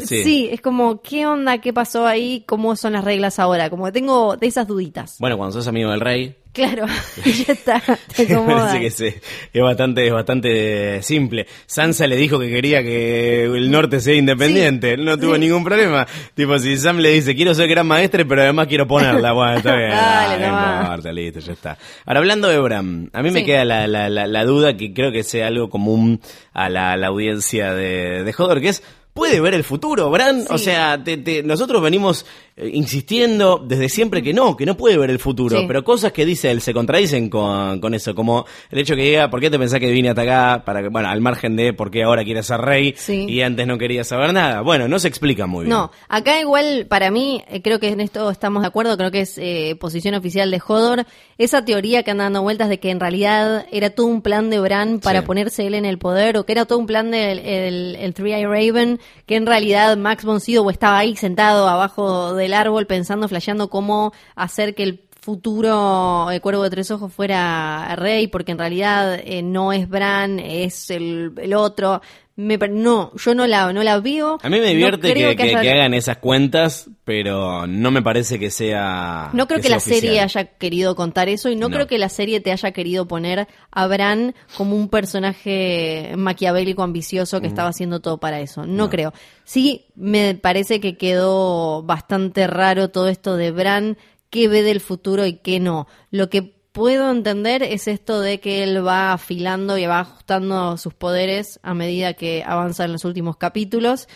Sí. 0.00 0.24
sí. 0.24 0.48
es 0.52 0.60
como, 0.60 1.00
¿qué 1.00 1.26
onda? 1.26 1.58
¿Qué 1.58 1.72
pasó 1.72 2.06
ahí? 2.06 2.44
¿Cómo 2.46 2.76
son 2.76 2.92
las 2.92 3.04
reglas 3.04 3.38
ahora? 3.38 3.70
Como 3.70 3.86
que 3.86 3.92
tengo 3.92 4.36
de 4.36 4.46
esas 4.46 4.66
duditas. 4.66 5.16
Bueno, 5.20 5.38
cuando 5.38 5.52
sos 5.52 5.68
amigo 5.68 5.90
del 5.90 6.00
rey, 6.00 6.36
Claro, 6.56 6.86
ya 7.26 7.52
está, 7.52 7.82
te 8.16 8.22
acomoda. 8.32 8.80
que 8.80 8.90
sí, 8.90 9.12
es 9.52 9.62
bastante, 9.62 10.06
es 10.06 10.12
bastante 10.12 11.02
simple. 11.02 11.46
Sansa 11.66 12.06
le 12.06 12.16
dijo 12.16 12.38
que 12.38 12.48
quería 12.48 12.82
que 12.82 13.44
el 13.44 13.70
norte 13.70 14.00
sea 14.00 14.14
independiente, 14.14 14.96
no 14.96 15.18
tuvo 15.18 15.36
ningún 15.36 15.62
problema. 15.62 16.06
Tipo, 16.34 16.58
si 16.58 16.78
Sam 16.78 16.96
le 16.96 17.10
dice, 17.10 17.36
quiero 17.36 17.52
ser 17.52 17.68
gran 17.68 17.86
maestre, 17.86 18.24
pero 18.24 18.40
además 18.40 18.68
quiero 18.68 18.86
ponerla, 18.86 19.32
bueno, 19.32 19.58
está 19.58 19.76
bien. 19.76 19.90
Dale, 19.90 20.48
no 20.48 20.80
importa, 20.80 21.12
listo, 21.12 21.40
ya 21.40 21.52
está. 21.52 21.78
Ahora, 22.06 22.20
hablando 22.20 22.48
de 22.48 22.58
Bram, 22.58 23.10
a 23.12 23.22
mí 23.22 23.30
me 23.30 23.44
queda 23.44 23.66
la, 23.66 23.86
la, 23.86 24.08
la, 24.08 24.44
duda 24.46 24.78
que 24.78 24.94
creo 24.94 25.12
que 25.12 25.24
sea 25.24 25.48
algo 25.48 25.68
común 25.68 26.22
a 26.54 26.70
la, 26.70 26.94
audiencia 27.06 27.74
de, 27.74 28.24
de 28.24 28.34
Hodor, 28.38 28.62
que 28.62 28.70
es, 28.70 28.82
puede 29.12 29.40
ver 29.40 29.52
el 29.52 29.64
futuro, 29.64 30.08
Bran. 30.10 30.44
O 30.48 30.56
sea, 30.56 31.02
te, 31.04 31.42
nosotros 31.42 31.82
venimos 31.82 32.24
insistiendo 32.56 33.58
desde 33.64 33.88
siempre 33.88 34.22
que 34.22 34.32
no, 34.32 34.56
que 34.56 34.64
no 34.64 34.76
puede 34.76 34.96
ver 34.96 35.10
el 35.10 35.18
futuro, 35.18 35.58
Sí. 35.58 35.64
pero 35.66 35.84
cosas 35.84 36.12
que 36.12 36.24
dice 36.24 36.50
él 36.50 36.60
se 36.60 36.72
contradicen 36.72 37.28
con, 37.28 37.80
con 37.80 37.92
eso, 37.94 38.14
como 38.14 38.46
el 38.70 38.78
hecho 38.78 38.94
que 38.96 39.02
diga, 39.02 39.28
¿por 39.30 39.40
qué 39.40 39.50
te 39.50 39.58
pensás 39.58 39.80
que 39.80 39.90
vine 39.90 40.08
hasta 40.10 40.22
acá? 40.22 40.62
Para 40.64 40.82
que, 40.82 40.88
bueno, 40.88 41.08
al 41.08 41.20
margen 41.20 41.56
de 41.56 41.72
por 41.72 41.90
qué 41.90 42.02
ahora 42.04 42.24
quieres 42.24 42.46
ser 42.46 42.60
rey 42.60 42.94
Sí. 42.96 43.26
y 43.28 43.42
antes 43.42 43.66
no 43.66 43.76
quería 43.78 44.04
saber 44.04 44.32
nada. 44.32 44.62
Bueno, 44.62 44.88
no 44.88 44.98
se 44.98 45.08
explica 45.08 45.46
muy 45.46 45.64
bien. 45.66 45.70
No, 45.76 45.90
acá 46.08 46.40
igual 46.40 46.86
para 46.88 47.10
mí, 47.10 47.42
eh, 47.50 47.60
creo 47.62 47.78
que 47.78 47.88
en 47.88 48.00
esto 48.00 48.30
estamos 48.30 48.62
de 48.62 48.68
acuerdo, 48.68 48.96
creo 48.96 49.10
que 49.10 49.20
es 49.20 49.36
eh, 49.38 49.76
posición 49.78 50.14
oficial 50.14 50.50
de 50.50 50.60
Hodor, 50.66 51.04
esa 51.38 51.64
teoría 51.64 52.02
que 52.02 52.10
anda 52.10 52.24
dando 52.24 52.42
vueltas 52.42 52.68
de 52.68 52.78
que 52.80 52.90
en 52.90 53.00
realidad 53.00 53.66
era 53.70 53.90
todo 53.90 54.06
un 54.06 54.22
plan 54.22 54.48
de 54.50 54.58
Bran 54.60 55.00
para 55.00 55.20
Sí. 55.20 55.26
ponerse 55.26 55.66
él 55.66 55.74
en 55.74 55.84
el 55.84 55.98
poder, 55.98 56.36
o 56.38 56.44
que 56.46 56.52
era 56.52 56.64
todo 56.64 56.78
un 56.78 56.86
plan 56.86 57.10
del 57.10 57.38
el, 57.40 57.96
el 57.96 58.14
Three 58.14 58.32
Eye 58.34 58.46
Raven, 58.46 58.98
que 59.26 59.36
en 59.36 59.46
realidad 59.46 59.96
Max 59.96 60.24
von 60.24 60.40
Sydow 60.40 60.70
estaba 60.70 60.98
ahí 60.98 61.16
sentado 61.16 61.68
abajo 61.68 62.34
del 62.46 62.54
árbol 62.54 62.86
pensando, 62.86 63.28
flasheando 63.28 63.68
cómo 63.68 64.12
hacer 64.34 64.74
que 64.74 64.84
el 64.84 65.06
futuro 65.20 66.30
el 66.30 66.40
cuervo 66.40 66.62
de 66.62 66.70
tres 66.70 66.88
ojos 66.92 67.12
fuera 67.12 67.96
rey 67.96 68.28
porque 68.28 68.52
en 68.52 68.58
realidad 68.58 69.18
eh, 69.24 69.42
no 69.42 69.72
es 69.72 69.88
Bran 69.88 70.38
es 70.38 70.88
el, 70.88 71.32
el 71.38 71.52
otro 71.52 72.00
me, 72.36 72.58
no 72.58 73.12
yo 73.16 73.34
no 73.34 73.46
la 73.46 73.72
no 73.72 73.82
la 73.82 73.98
veo 73.98 74.38
A 74.42 74.48
mí 74.50 74.60
me 74.60 74.66
divierte 74.68 75.14
que, 75.14 75.34
que- 75.36 75.42
haya- 75.44 75.60
que 75.62 75.70
hagan 75.72 75.94
esas 75.94 76.18
cuentas, 76.18 76.90
pero 77.04 77.66
no 77.66 77.90
me 77.90 78.02
parece 78.02 78.38
que 78.38 78.50
sea. 78.50 79.30
no 79.32 79.46
creo 79.46 79.60
que, 79.60 79.68
la 79.70 79.80
serie 79.80 80.20
haya 80.20 80.44
querido 80.44 80.94
contar 80.94 81.28
eso 81.30 81.48
y 81.48 81.56
no, 81.56 81.68
No. 81.68 81.74
creo 81.76 81.86
que 81.86 81.96
la 81.98 82.08
serie 82.10 82.40
te 82.40 82.52
haya 82.52 82.72
querido 82.72 83.08
poner 83.08 83.48
a 83.70 83.86
Bran 83.86 84.34
como 84.56 84.76
un 84.76 84.88
personaje 84.90 86.12
maquiavélico 86.16 86.82
ambicioso 86.82 87.40
que 87.40 87.46
estaba 87.46 87.68
haciendo 87.70 88.00
todo 88.00 88.18
para 88.18 88.40
eso. 88.40 88.66
No, 88.66 88.84
No. 88.84 88.90
creo. 88.90 89.12
Sí, 89.44 89.86
me 89.94 90.34
parece 90.34 90.80
que 90.80 90.96
quedó 90.96 91.82
bastante 91.84 92.46
raro 92.46 92.88
todo 92.90 93.08
esto 93.08 93.36
de 93.36 93.50
Bran, 93.50 93.96
qué 94.30 94.48
ve 94.48 94.62
del 94.62 94.80
futuro 94.80 95.24
y 95.24 95.34
qué 95.34 95.60
no. 95.60 95.86
Lo 96.10 96.28
que 96.28 96.55
puedo 96.76 97.10
entender 97.10 97.62
es 97.62 97.88
esto 97.88 98.20
de 98.20 98.38
que 98.38 98.62
él 98.62 98.86
va 98.86 99.14
afilando 99.14 99.78
y 99.78 99.86
va 99.86 100.00
ajustando 100.00 100.76
sus 100.76 100.92
poderes 100.92 101.58
a 101.62 101.72
medida 101.72 102.12
que 102.12 102.44
avanza 102.46 102.84
en 102.84 102.92
los 102.92 103.06
últimos 103.06 103.38
capítulos 103.38 104.08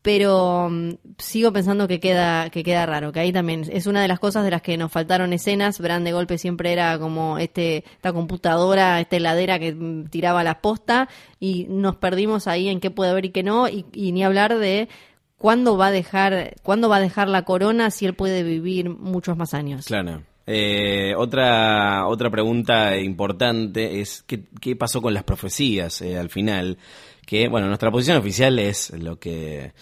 pero 0.00 0.70
mm, 0.70 0.92
sigo 1.18 1.52
pensando 1.52 1.86
que 1.86 2.00
queda 2.00 2.48
que 2.48 2.64
queda 2.64 2.86
raro, 2.86 3.12
que 3.12 3.20
ahí 3.20 3.30
también 3.30 3.66
es 3.70 3.86
una 3.86 4.00
de 4.00 4.08
las 4.08 4.18
cosas 4.20 4.42
de 4.42 4.50
las 4.50 4.62
que 4.62 4.78
nos 4.78 4.90
faltaron 4.90 5.34
escenas. 5.34 5.80
Bran 5.80 6.02
de 6.02 6.12
golpe 6.12 6.38
siempre 6.38 6.72
era 6.72 6.98
como 6.98 7.36
este 7.36 7.84
esta 7.96 8.14
computadora, 8.14 9.00
esta 9.00 9.16
heladera 9.16 9.58
que 9.58 9.74
mm, 9.74 10.06
tiraba 10.06 10.42
la 10.42 10.62
posta 10.62 11.10
y 11.38 11.66
nos 11.68 11.96
perdimos 11.96 12.46
ahí 12.46 12.70
en 12.70 12.80
qué 12.80 12.90
puede 12.90 13.10
haber 13.10 13.26
y 13.26 13.30
qué 13.32 13.42
no 13.42 13.68
y, 13.68 13.84
y 13.92 14.12
ni 14.12 14.24
hablar 14.24 14.56
de 14.56 14.88
cuándo 15.36 15.76
va 15.76 15.88
a 15.88 15.90
dejar 15.90 16.54
cuándo 16.62 16.88
va 16.88 16.96
a 16.96 17.00
dejar 17.00 17.28
la 17.28 17.42
corona 17.44 17.90
si 17.90 18.06
él 18.06 18.14
puede 18.14 18.44
vivir 18.44 18.88
muchos 18.88 19.36
más 19.36 19.52
años. 19.52 19.84
Claro. 19.84 20.22
Eh, 20.50 21.14
otra, 21.14 22.06
otra 22.06 22.30
pregunta 22.30 22.96
importante 22.96 24.00
es 24.00 24.24
¿qué, 24.26 24.44
qué 24.62 24.76
pasó 24.76 25.02
con 25.02 25.12
las 25.12 25.24
profecías 25.24 26.00
eh, 26.00 26.16
al 26.16 26.30
final? 26.30 26.78
Que, 27.26 27.48
bueno, 27.48 27.66
nuestra 27.66 27.90
posición 27.90 28.16
oficial 28.16 28.58
es 28.58 28.90
lo 28.98 29.18
que, 29.18 29.72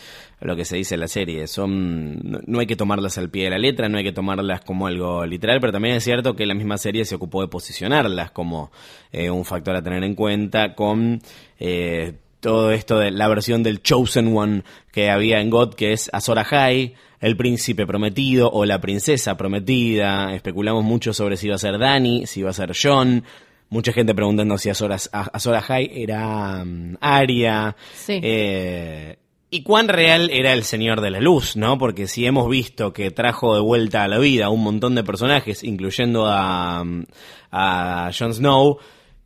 lo 0.41 0.57
que 0.57 0.65
se 0.65 0.77
dice 0.77 0.95
en 0.95 1.01
la 1.01 1.07
serie. 1.07 1.47
Son, 1.47 2.19
no, 2.49 2.59
hay 2.59 2.67
que 2.67 2.75
tomarlas 2.75 3.17
al 3.17 3.31
pie 3.31 3.45
de 3.45 3.51
la 3.51 3.59
letra, 3.59 3.89
no 3.89 3.99
hay 3.99 4.03
que 4.03 4.11
tomarlas 4.11 4.63
como 4.63 4.89
algo 4.89 5.25
literal, 5.25 5.61
pero 5.61 5.73
también 5.73 5.95
es 5.95 6.03
cierto 6.03 6.35
que 6.35 6.45
la 6.47 6.55
misma 6.55 6.79
serie 6.79 7.05
se 7.05 7.15
ocupó 7.15 7.43
de 7.43 7.49
posicionarlas 7.49 8.33
como 8.33 8.73
eh, 9.13 9.31
un 9.31 9.45
factor 9.45 9.77
a 9.77 9.83
tener 9.83 10.03
en 10.03 10.17
cuenta 10.17 10.75
con 10.75 11.23
eh, 11.61 12.15
todo 12.41 12.73
esto 12.73 12.99
de 12.99 13.13
la 13.13 13.29
versión 13.29 13.63
del 13.63 13.83
Chosen 13.83 14.37
One 14.37 14.65
que 14.91 15.11
había 15.11 15.41
en 15.41 15.49
God, 15.49 15.75
que 15.75 15.93
es 15.93 16.11
Azor 16.13 16.41
Ahai, 16.41 16.95
el 17.27 17.37
príncipe 17.37 17.87
prometido 17.87 18.49
o 18.51 18.65
la 18.65 18.81
princesa 18.81 19.37
prometida. 19.37 20.33
Especulamos 20.33 20.85
mucho 20.85 21.13
sobre 21.13 21.37
si 21.37 21.47
iba 21.47 21.57
a 21.57 21.59
ser 21.59 21.77
Dani, 21.79 22.25
si 22.27 22.41
iba 22.41 22.51
a 22.51 22.53
ser 22.53 22.73
John. 22.81 23.25
Mucha 23.69 23.93
gente 23.93 24.15
preguntando 24.15 24.57
si 24.59 24.71
Azor, 24.71 24.93
Ah- 24.93 25.31
Azor 25.33 25.57
Ahai 25.57 25.91
era 25.93 26.65
mm, 26.65 26.99
Arya. 27.01 27.75
Sí. 27.95 28.21
Eh, 28.23 29.17
y 29.51 29.63
cuán 29.65 29.89
real 29.89 30.31
era 30.31 30.53
el 30.53 30.63
Señor 30.63 31.01
de 31.01 31.11
la 31.11 31.19
Luz, 31.21 31.57
¿no? 31.57 31.79
Porque 31.79 32.07
si 32.07 32.25
hemos 32.27 32.49
visto 32.49 32.93
que 32.93 33.11
trajo 33.11 33.57
de 33.57 33.61
vuelta 33.61 34.05
a 34.05 34.09
la 34.09 34.19
vida 34.19 34.47
a 34.47 34.51
un 34.51 34.63
montón 34.63 34.95
de 34.95 35.03
personajes, 35.03 35.65
incluyendo 35.65 36.27
a, 36.29 36.85
mm, 36.85 37.07
a 37.51 38.11
Jon 38.17 38.35
Snow, 38.35 38.79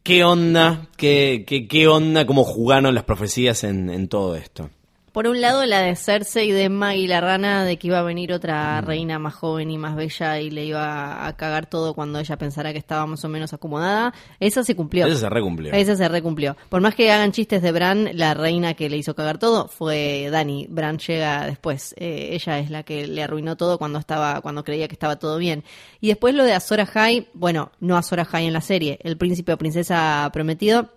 ¿qué 0.03 0.25
onda? 0.25 0.87
¿Qué, 0.97 1.45
qué, 1.47 1.69
qué 1.69 1.87
onda? 1.87 2.25
¿Cómo 2.25 2.45
jugaron 2.45 2.95
las 2.95 3.05
profecías 3.05 3.63
en, 3.63 3.91
en 3.91 4.09
todo 4.09 4.37
esto? 4.37 4.71
Por 5.13 5.27
un 5.27 5.41
lado, 5.41 5.67
la 5.67 5.81
de 5.81 5.97
Cersei 5.97 6.53
de 6.53 6.69
Maggie 6.69 7.09
la 7.09 7.21
rana, 7.21 7.65
de 7.65 7.79
que 7.79 7.89
iba 7.89 7.99
a 7.99 8.03
venir 8.03 8.33
otra 8.33 8.81
reina 8.81 9.19
más 9.19 9.35
joven 9.35 9.71
y 9.71 9.77
más 9.77 9.97
bella 9.97 10.39
y 10.39 10.51
le 10.51 10.65
iba 10.65 11.27
a 11.27 11.37
cagar 11.37 11.67
todo 11.67 11.95
cuando 11.95 12.21
ella 12.21 12.37
pensara 12.37 12.73
que 12.73 12.79
estaba 12.79 13.07
más 13.07 13.25
o 13.25 13.29
menos 13.29 13.53
acomodada, 13.53 14.15
esa 14.39 14.63
se 14.63 14.77
cumplió. 14.77 15.07
Eso 15.07 15.17
se 15.17 15.29
recumplió. 15.29 15.73
Esa 15.73 15.97
se 15.97 16.09
recumplió. 16.09 16.57
Por 16.69 16.81
más 16.81 16.95
que 16.95 17.11
hagan 17.11 17.33
chistes 17.33 17.61
de 17.61 17.73
Bran, 17.73 18.11
la 18.15 18.35
reina 18.35 18.75
que 18.75 18.89
le 18.89 18.99
hizo 18.99 19.15
cagar 19.17 19.39
todo 19.39 19.67
fue 19.67 20.29
Dani. 20.31 20.69
Bran 20.71 20.99
llega 20.99 21.47
después. 21.47 21.95
Eh, 21.99 22.29
ella 22.33 22.61
es 22.61 22.71
la 22.71 22.85
que 22.85 23.09
le 23.09 23.23
arruinó 23.23 23.57
todo 23.57 23.79
cuando 23.79 23.99
estaba, 23.99 24.41
cuando 24.43 24.63
creía 24.63 24.87
que 24.87 24.95
estaba 24.95 25.17
todo 25.17 25.39
bien. 25.39 25.65
Y 26.01 26.09
después 26.09 26.35
lo 26.37 26.45
de 26.45 26.53
Azor 26.53 26.81
Ahai, 26.81 27.29
bueno, 27.35 27.73
no 27.81 27.97
Azor 27.97 28.21
Ahai 28.21 28.47
en 28.47 28.53
la 28.53 28.61
serie, 28.61 28.99
el 29.03 29.17
príncipe 29.17 29.53
o 29.53 29.59
princesa 29.59 30.31
prometido, 30.33 30.91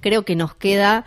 creo 0.00 0.24
que 0.24 0.34
nos 0.34 0.54
queda 0.54 1.06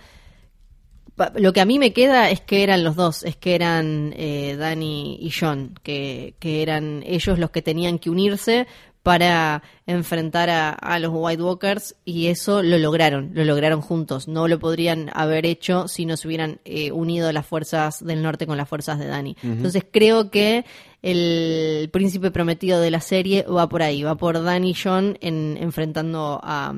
Lo 1.35 1.53
que 1.53 1.61
a 1.61 1.65
mí 1.65 1.79
me 1.79 1.93
queda 1.93 2.29
es 2.29 2.41
que 2.41 2.63
eran 2.63 2.83
los 2.83 2.95
dos, 2.95 3.23
es 3.23 3.35
que 3.35 3.55
eran 3.55 4.13
eh, 4.15 4.55
Danny 4.57 5.17
y 5.19 5.31
John, 5.31 5.73
que, 5.81 6.35
que 6.39 6.61
eran 6.61 7.03
ellos 7.05 7.39
los 7.39 7.49
que 7.49 7.61
tenían 7.61 7.97
que 7.97 8.09
unirse 8.09 8.67
para 9.07 9.63
enfrentar 9.85 10.49
a, 10.49 10.71
a 10.71 10.99
los 10.99 11.11
White 11.13 11.41
Walkers 11.41 11.95
y 12.03 12.27
eso 12.27 12.61
lo 12.61 12.77
lograron, 12.77 13.31
lo 13.33 13.45
lograron 13.45 13.79
juntos. 13.79 14.27
No 14.27 14.49
lo 14.49 14.59
podrían 14.59 15.09
haber 15.13 15.45
hecho 15.45 15.87
si 15.87 16.05
no 16.05 16.17
se 16.17 16.27
hubieran 16.27 16.59
eh, 16.65 16.91
unido 16.91 17.31
las 17.31 17.45
fuerzas 17.45 18.05
del 18.05 18.21
norte 18.21 18.45
con 18.45 18.57
las 18.57 18.67
fuerzas 18.67 18.99
de 18.99 19.07
Danny. 19.07 19.37
Entonces 19.41 19.85
creo 19.89 20.29
que 20.29 20.65
el 21.01 21.89
príncipe 21.93 22.31
prometido 22.31 22.81
de 22.81 22.91
la 22.91 22.99
serie 22.99 23.43
va 23.43 23.69
por 23.69 23.81
ahí, 23.81 24.03
va 24.03 24.15
por 24.15 24.43
Danny 24.43 24.71
y 24.71 24.73
John 24.73 25.17
en, 25.21 25.57
enfrentando 25.57 26.41
a 26.43 26.75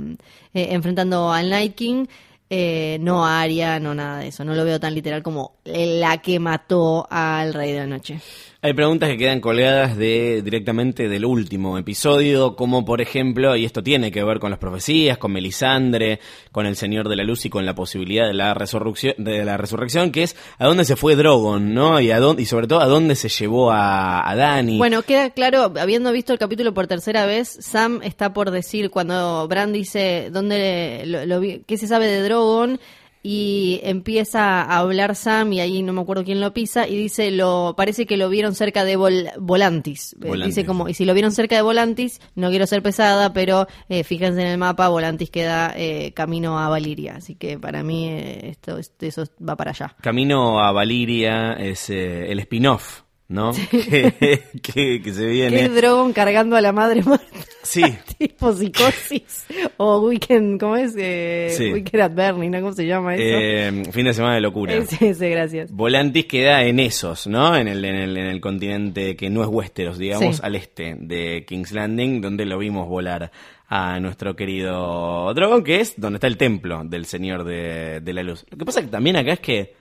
eh, 0.53 0.67
enfrentando 0.69 1.31
al 1.33 1.49
Night 1.49 1.73
King. 1.73 2.05
Eh, 2.51 2.97
no 3.01 3.25
a 3.25 3.41
Arya, 3.41 3.79
no 3.79 3.93
nada 3.93 4.19
de 4.19 4.29
eso. 4.29 4.43
No 4.43 4.55
lo 4.55 4.65
veo 4.65 4.79
tan 4.79 4.95
literal 4.95 5.21
como 5.21 5.57
la 5.65 6.17
que 6.17 6.39
mató 6.39 7.07
al 7.09 7.53
Rey 7.53 7.73
de 7.73 7.79
la 7.79 7.87
Noche. 7.87 8.19
Hay 8.61 8.73
preguntas 8.73 9.07
que 9.07 9.17
quedan 9.17 9.39
colgadas 9.39 9.95
de 9.95 10.41
directamente 10.41 11.07
del 11.07 11.23
último 11.23 11.77
episodio, 11.77 12.57
como 12.57 12.83
por 12.83 12.99
ejemplo, 12.99 13.55
y 13.55 13.63
esto 13.63 13.81
tiene 13.83 14.11
que 14.11 14.21
ver 14.21 14.39
con 14.39 14.49
las 14.49 14.59
profecías, 14.59 15.17
con 15.17 15.31
Melisandre, 15.31 16.19
con 16.51 16.65
el 16.65 16.75
Señor 16.75 17.07
de 17.07 17.15
la 17.15 17.23
Luz 17.23 17.45
y 17.45 17.49
con 17.49 17.65
la 17.65 17.73
posibilidad 17.73 18.27
de 18.27 18.33
la 18.33 18.53
resurrección, 18.53 19.13
de 19.17 19.45
la 19.45 19.55
resurrección, 19.55 20.11
que 20.11 20.23
es 20.23 20.35
a 20.57 20.67
dónde 20.67 20.83
se 20.83 20.97
fue 20.97 21.15
Drogon, 21.15 21.73
¿no? 21.73 22.01
Y 22.01 22.11
a 22.11 22.19
dónde, 22.19 22.41
y 22.41 22.45
sobre 22.47 22.67
todo 22.67 22.81
a 22.81 22.87
dónde 22.87 23.15
se 23.15 23.29
llevó 23.29 23.71
a, 23.71 24.29
a 24.29 24.35
Dani. 24.35 24.77
Bueno, 24.77 25.03
queda 25.03 25.29
claro, 25.29 25.71
habiendo 25.79 26.11
visto 26.11 26.33
el 26.33 26.39
capítulo 26.39 26.73
por 26.73 26.87
tercera 26.87 27.25
vez, 27.25 27.47
Sam 27.61 28.01
está 28.03 28.33
por 28.33 28.51
decir 28.51 28.89
cuando 28.89 29.47
Bran 29.47 29.71
dice 29.71 30.31
dónde 30.33 31.03
lo, 31.05 31.25
lo 31.25 31.41
qué 31.65 31.77
se 31.77 31.87
sabe 31.87 32.07
de 32.07 32.23
Drogon 32.23 32.77
y 33.21 33.79
empieza 33.83 34.61
a 34.61 34.77
hablar 34.77 35.15
Sam 35.15 35.53
y 35.53 35.59
ahí 35.59 35.81
no 35.83 35.93
me 35.93 36.01
acuerdo 36.01 36.23
quién 36.23 36.39
lo 36.39 36.53
pisa 36.53 36.87
y 36.87 36.95
dice 36.95 37.31
lo 37.31 37.73
parece 37.75 38.05
que 38.05 38.15
lo 38.17 38.29
vieron 38.29 38.55
cerca 38.55 38.83
de 38.85 38.97
Vol- 38.97 39.31
Volantis. 39.39 40.13
Eh, 40.13 40.27
Volantis. 40.27 40.55
Dice 40.55 40.65
como 40.65 40.87
y 40.87 40.93
si 40.93 41.05
lo 41.05 41.13
vieron 41.13 41.31
cerca 41.31 41.55
de 41.55 41.61
Volantis, 41.61 42.21
no 42.35 42.49
quiero 42.49 42.65
ser 42.65 42.81
pesada, 42.81 43.33
pero 43.33 43.67
eh, 43.89 44.03
fíjense 44.03 44.41
en 44.41 44.47
el 44.47 44.57
mapa, 44.57 44.87
Volantis 44.89 45.29
queda 45.29 45.73
eh, 45.75 46.13
camino 46.13 46.59
a 46.59 46.69
Valiria, 46.69 47.15
así 47.17 47.35
que 47.35 47.59
para 47.59 47.83
mí 47.83 48.07
eh, 48.07 48.49
esto 48.51 48.77
eso 49.01 49.23
va 49.47 49.55
para 49.55 49.71
allá. 49.71 49.95
Camino 50.01 50.59
a 50.61 50.71
Valiria 50.71 51.53
es 51.53 51.89
eh, 51.89 52.31
el 52.31 52.39
spin-off, 52.39 53.01
¿no? 53.29 53.51
que, 53.53 54.41
que- 54.61 55.01
que 55.01 55.13
se 55.13 55.21
¿Qué 55.21 55.27
viene. 55.27 55.61
es 55.65 55.75
Drogon 55.75 56.11
cargando 56.13 56.55
a 56.57 56.61
la 56.61 56.71
madre 56.73 57.01
muerta? 57.03 57.25
Sí, 57.63 57.83
tipo 58.17 58.51
psicosis 58.53 59.45
o 59.77 59.99
weekend, 60.01 60.59
¿cómo 60.59 60.75
es? 60.75 60.93
Eh, 60.97 61.53
Sí. 61.55 61.71
Weekend 61.71 62.03
at 62.03 62.13
Bernie, 62.15 62.49
¿no? 62.49 62.59
¿Cómo 62.61 62.73
se 62.73 62.85
llama 62.85 63.15
eso? 63.15 63.23
eh, 63.23 63.83
fin 63.91 64.05
de 64.05 64.13
semana 64.13 64.35
de 64.35 64.41
locura. 64.41 64.73
ese, 64.73 65.09
ese, 65.09 65.29
gracias. 65.29 65.71
Volantis 65.71 66.25
queda 66.25 66.63
en 66.63 66.79
esos, 66.79 67.27
¿no? 67.27 67.55
En 67.55 67.67
el, 67.67 67.83
en 67.85 67.95
el, 67.95 68.17
en 68.17 68.25
el 68.27 68.41
continente 68.41 69.15
que 69.15 69.29
no 69.29 69.41
es 69.43 69.47
Westeros, 69.49 69.97
digamos, 69.97 70.37
Sí. 70.37 70.41
al 70.43 70.55
este 70.55 70.95
de 70.99 71.45
King's 71.47 71.71
Landing, 71.71 72.21
donde 72.21 72.45
lo 72.45 72.57
vimos 72.57 72.87
volar 72.87 73.31
a 73.67 73.99
nuestro 73.99 74.35
querido 74.35 75.31
Drogon, 75.35 75.63
que 75.63 75.79
es 75.81 75.93
donde 75.97 76.17
está 76.17 76.25
el 76.27 76.37
templo 76.37 76.81
del 76.83 77.05
Señor 77.05 77.43
de, 77.43 77.99
de 78.01 78.13
la 78.13 78.23
Luz. 78.23 78.45
Lo 78.49 78.57
que 78.57 78.65
pasa 78.65 78.81
que 78.81 78.87
también 78.87 79.15
acá 79.15 79.33
es 79.33 79.39
que 79.39 79.75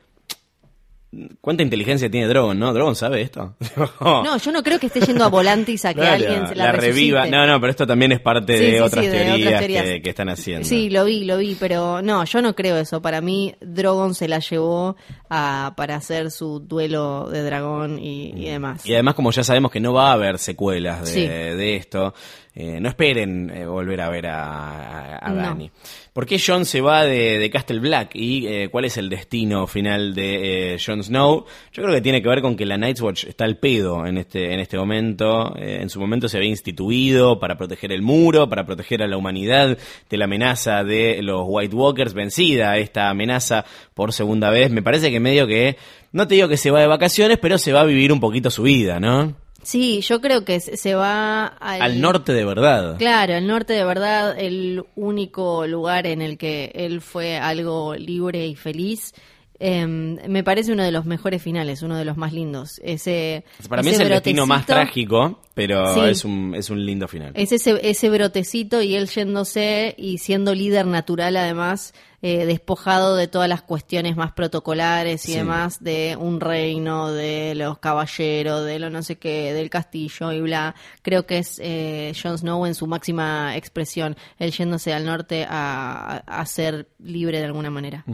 ¿Cuánta 1.40 1.62
inteligencia 1.62 2.10
tiene 2.10 2.26
Drogon, 2.28 2.58
no? 2.58 2.74
¿Drogon 2.74 2.94
sabe 2.94 3.22
esto? 3.22 3.54
No, 4.00 4.36
yo 4.36 4.52
no 4.52 4.62
creo 4.62 4.78
que 4.78 4.86
esté 4.88 5.00
yendo 5.00 5.24
a 5.24 5.28
Volantis 5.28 5.84
a 5.86 5.94
que 5.94 6.00
Claro, 6.00 6.14
alguien 6.14 6.48
se 6.48 6.54
la, 6.54 6.64
la 6.66 6.72
reviva. 6.72 7.26
No, 7.26 7.46
no, 7.46 7.58
pero 7.60 7.70
esto 7.70 7.86
también 7.86 8.12
es 8.12 8.20
parte 8.20 8.58
Sí, 8.58 8.64
de, 8.64 8.70
sí, 8.72 8.78
otras 8.78 9.04
sí, 9.04 9.10
de 9.10 9.16
teorías 9.16 9.46
otras 9.46 9.58
teorías. 9.60 9.84
Que, 9.84 10.02
que 10.02 10.10
están 10.10 10.28
haciendo. 10.28 10.68
Sí, 10.68 10.90
lo 10.90 11.04
vi, 11.06 11.24
lo 11.24 11.38
vi, 11.38 11.56
pero 11.58 12.02
no, 12.02 12.24
yo 12.24 12.42
no 12.42 12.54
creo 12.54 12.76
eso. 12.76 13.00
Para 13.00 13.20
mí, 13.22 13.54
Drogon 13.60 14.14
se 14.14 14.28
la 14.28 14.40
llevó 14.40 14.96
a, 15.30 15.72
para 15.76 15.96
hacer 15.96 16.30
su 16.30 16.60
duelo 16.60 17.28
de 17.30 17.42
dragón 17.42 17.98
y, 17.98 18.32
y 18.36 18.50
demás. 18.50 18.84
Y 18.84 18.92
además, 18.92 19.14
como 19.14 19.30
ya 19.30 19.44
sabemos 19.44 19.70
que 19.70 19.80
no 19.80 19.94
va 19.94 20.10
a 20.10 20.12
haber 20.12 20.38
secuelas 20.38 21.12
de 21.14 21.76
esto, 21.76 22.12
eh, 22.60 22.80
no 22.80 22.88
esperen 22.88 23.52
eh, 23.54 23.64
volver 23.64 24.00
a 24.00 24.08
ver 24.08 24.26
a, 24.26 25.14
a, 25.14 25.18
a 25.18 25.30
No. 25.30 25.36
Dany. 25.36 25.70
¿Por 26.12 26.26
qué 26.26 26.40
Jon 26.44 26.64
se 26.64 26.80
va 26.80 27.04
de, 27.04 27.38
de 27.38 27.50
Castle 27.50 27.78
Black? 27.78 28.16
¿Y 28.16 28.48
eh, 28.48 28.68
cuál 28.68 28.84
es 28.84 28.96
el 28.96 29.08
destino 29.08 29.68
final 29.68 30.12
de 30.12 30.74
eh, 30.74 30.78
Jon 30.84 31.04
Snow? 31.04 31.44
Yo 31.72 31.82
creo 31.84 31.94
que 31.94 32.00
tiene 32.00 32.20
que 32.20 32.28
ver 32.28 32.42
con 32.42 32.56
que 32.56 32.66
la 32.66 32.76
Night's 32.76 33.00
Watch 33.00 33.26
está 33.26 33.44
al 33.44 33.58
pedo 33.58 34.04
en 34.04 34.18
este, 34.18 34.52
en 34.52 34.58
este 34.58 34.76
momento. 34.76 35.54
En 35.56 35.88
su 35.88 36.00
momento 36.00 36.28
se 36.28 36.38
había 36.38 36.48
instituido 36.48 37.38
para 37.38 37.56
proteger 37.56 37.92
el 37.92 38.02
muro, 38.02 38.48
para 38.48 38.66
proteger 38.66 39.04
a 39.04 39.06
la 39.06 39.16
humanidad 39.16 39.78
de 40.10 40.16
la 40.16 40.24
amenaza 40.24 40.82
de 40.82 41.22
los 41.22 41.42
White 41.46 41.76
Walkers, 41.76 42.12
vencida 42.12 42.76
esta 42.78 43.08
amenaza 43.08 43.64
por 43.94 44.12
segunda 44.12 44.50
vez. 44.50 44.72
Me 44.72 44.82
parece 44.82 45.12
que 45.12 45.20
medio 45.20 45.46
que, 45.46 45.76
no 46.10 46.26
te 46.26 46.34
digo 46.34 46.48
que 46.48 46.56
se 46.56 46.72
va 46.72 46.80
de 46.80 46.88
vacaciones, 46.88 47.38
pero 47.38 47.56
se 47.56 47.72
va 47.72 47.82
a 47.82 47.84
vivir 47.84 48.12
un 48.12 48.18
poquito 48.18 48.50
su 48.50 48.64
vida, 48.64 48.98
¿no? 48.98 49.36
Sí, 49.62 50.00
yo 50.00 50.20
creo 50.20 50.44
que 50.44 50.60
se 50.60 50.94
va 50.94 51.46
al, 51.46 51.82
Al 51.82 52.00
norte 52.00 52.32
de 52.32 52.44
verdad. 52.44 52.96
Claro, 52.96 53.34
el 53.34 53.46
norte 53.46 53.72
de 53.72 53.84
verdad, 53.84 54.38
el 54.38 54.84
único 54.94 55.66
lugar 55.66 56.06
en 56.06 56.22
el 56.22 56.38
que 56.38 56.70
él 56.74 57.00
fue 57.00 57.38
algo 57.38 57.94
libre 57.94 58.46
y 58.46 58.54
feliz. 58.54 59.12
Eh, 59.60 59.86
me 59.86 60.44
parece 60.44 60.72
uno 60.72 60.84
de 60.84 60.92
los 60.92 61.04
mejores 61.04 61.42
finales, 61.42 61.82
uno 61.82 61.96
de 61.96 62.04
los 62.04 62.16
más 62.16 62.32
lindos. 62.32 62.80
Ese, 62.84 63.44
Para 63.68 63.82
mí 63.82 63.90
es 63.90 63.98
el 63.98 64.08
destino 64.08 64.46
más 64.46 64.64
trágico, 64.64 65.40
pero 65.58 65.92
Sí. 65.94 66.00
es, 66.08 66.24
un, 66.24 66.54
es 66.54 66.70
un 66.70 66.84
lindo 66.86 67.08
final. 67.08 67.32
Es 67.34 67.52
ese, 67.52 67.78
ese 67.82 68.08
brotecito 68.10 68.80
y 68.80 68.94
él 68.94 69.08
yéndose 69.08 69.94
y 69.98 70.18
siendo 70.18 70.54
líder 70.54 70.86
natural 70.86 71.36
además, 71.36 71.92
eh, 72.20 72.46
despojado 72.46 73.14
de 73.14 73.28
todas 73.28 73.48
las 73.48 73.62
cuestiones 73.62 74.16
más 74.16 74.32
protocolares 74.32 75.28
y 75.28 75.32
Sí. 75.32 75.38
demás 75.38 75.82
de 75.84 76.16
un 76.18 76.40
reino, 76.40 77.12
de 77.12 77.54
los 77.54 77.78
caballeros, 77.78 78.64
de 78.66 78.78
lo 78.80 78.90
no 78.90 79.02
sé 79.04 79.16
qué, 79.16 79.52
del 79.52 79.70
castillo 79.70 80.32
y 80.32 80.40
bla. 80.40 80.74
Creo 81.02 81.26
que 81.26 81.38
es 81.38 81.60
eh, 81.62 82.12
Jon 82.20 82.36
Snow 82.38 82.66
en 82.66 82.74
su 82.74 82.86
máxima 82.88 83.56
expresión, 83.56 84.16
él 84.38 84.50
yéndose 84.50 84.92
al 84.92 85.04
norte 85.04 85.46
a, 85.48 86.22
a 86.26 86.46
ser 86.46 86.88
libre 86.98 87.38
de 87.38 87.44
alguna 87.44 87.70
manera. 87.70 88.04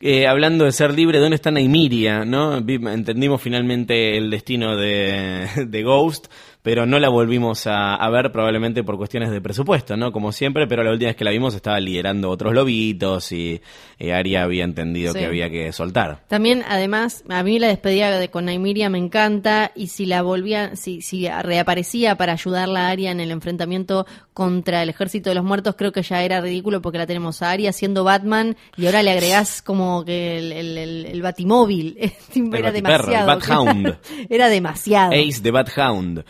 Eh, 0.00 0.26
hablando 0.26 0.64
de 0.66 0.72
ser 0.72 0.92
libre, 0.92 1.18
¿dónde 1.18 1.36
está 1.36 1.50
Naimiria? 1.50 2.26
¿no? 2.26 2.58
Entendimos 2.58 3.40
finalmente 3.40 4.18
el 4.18 4.28
destino 4.30 4.76
de, 4.76 5.48
de 5.66 5.82
Ghost, 5.82 6.26
pero 6.64 6.86
no 6.86 6.98
la 6.98 7.10
volvimos 7.10 7.66
a, 7.66 7.94
a 7.94 8.08
ver 8.10 8.32
probablemente 8.32 8.82
por 8.82 8.96
cuestiones 8.96 9.30
de 9.30 9.42
presupuesto, 9.42 9.98
¿no? 9.98 10.12
Como 10.12 10.32
siempre, 10.32 10.66
pero 10.66 10.82
la 10.82 10.92
última 10.92 11.10
vez 11.10 11.16
que 11.16 11.24
la 11.24 11.30
vimos 11.30 11.54
estaba 11.54 11.78
liderando 11.78 12.30
otros 12.30 12.54
lobitos 12.54 13.30
y 13.32 13.60
Arya 14.00 14.42
había 14.44 14.64
entendido 14.64 15.12
Sí. 15.12 15.18
que 15.18 15.26
había 15.26 15.50
que 15.50 15.70
soltar. 15.72 16.24
También, 16.26 16.64
además, 16.66 17.22
a 17.28 17.42
mí 17.42 17.58
la 17.58 17.68
despedida 17.68 18.18
de 18.18 18.30
con 18.30 18.46
Naimiria 18.46 18.88
me 18.88 18.96
encanta 18.96 19.72
y 19.74 19.88
si 19.88 20.06
la 20.06 20.22
volvía, 20.22 20.74
si, 20.74 21.02
si 21.02 21.28
reaparecía 21.28 22.16
para 22.16 22.32
ayudarla 22.32 22.86
a 22.86 22.90
Arya 22.90 23.10
en 23.10 23.20
el 23.20 23.30
enfrentamiento 23.30 24.06
contra 24.34 24.82
el 24.82 24.88
ejército 24.90 25.30
de 25.30 25.36
los 25.36 25.44
muertos, 25.44 25.76
creo 25.78 25.92
que 25.92 26.02
ya 26.02 26.22
era 26.24 26.40
ridículo 26.40 26.82
porque 26.82 26.98
la 26.98 27.06
tenemos 27.06 27.40
a 27.40 27.50
Arya 27.52 27.72
siendo 27.72 28.04
Batman 28.04 28.56
y 28.76 28.86
ahora 28.86 29.02
le 29.02 29.12
agregás 29.12 29.62
como 29.62 30.04
que 30.04 30.36
el, 30.38 30.52
el, 30.52 30.76
el- 30.78 31.06
el 31.06 31.22
batimóvil. 31.22 31.96
era 32.00 32.12
batiperro, 32.12 32.66
el 32.68 32.72
demasiado. 32.74 33.26
Bathound. 33.26 33.98
era 34.28 34.48
demasiado. 34.48 35.12
Ace 35.12 35.40
de 35.40 35.50
Bad 35.50 35.68
Hound. 35.76 36.24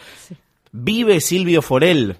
¿Vive 0.71 1.21
Silvio 1.21 1.63
Forel? 1.63 2.17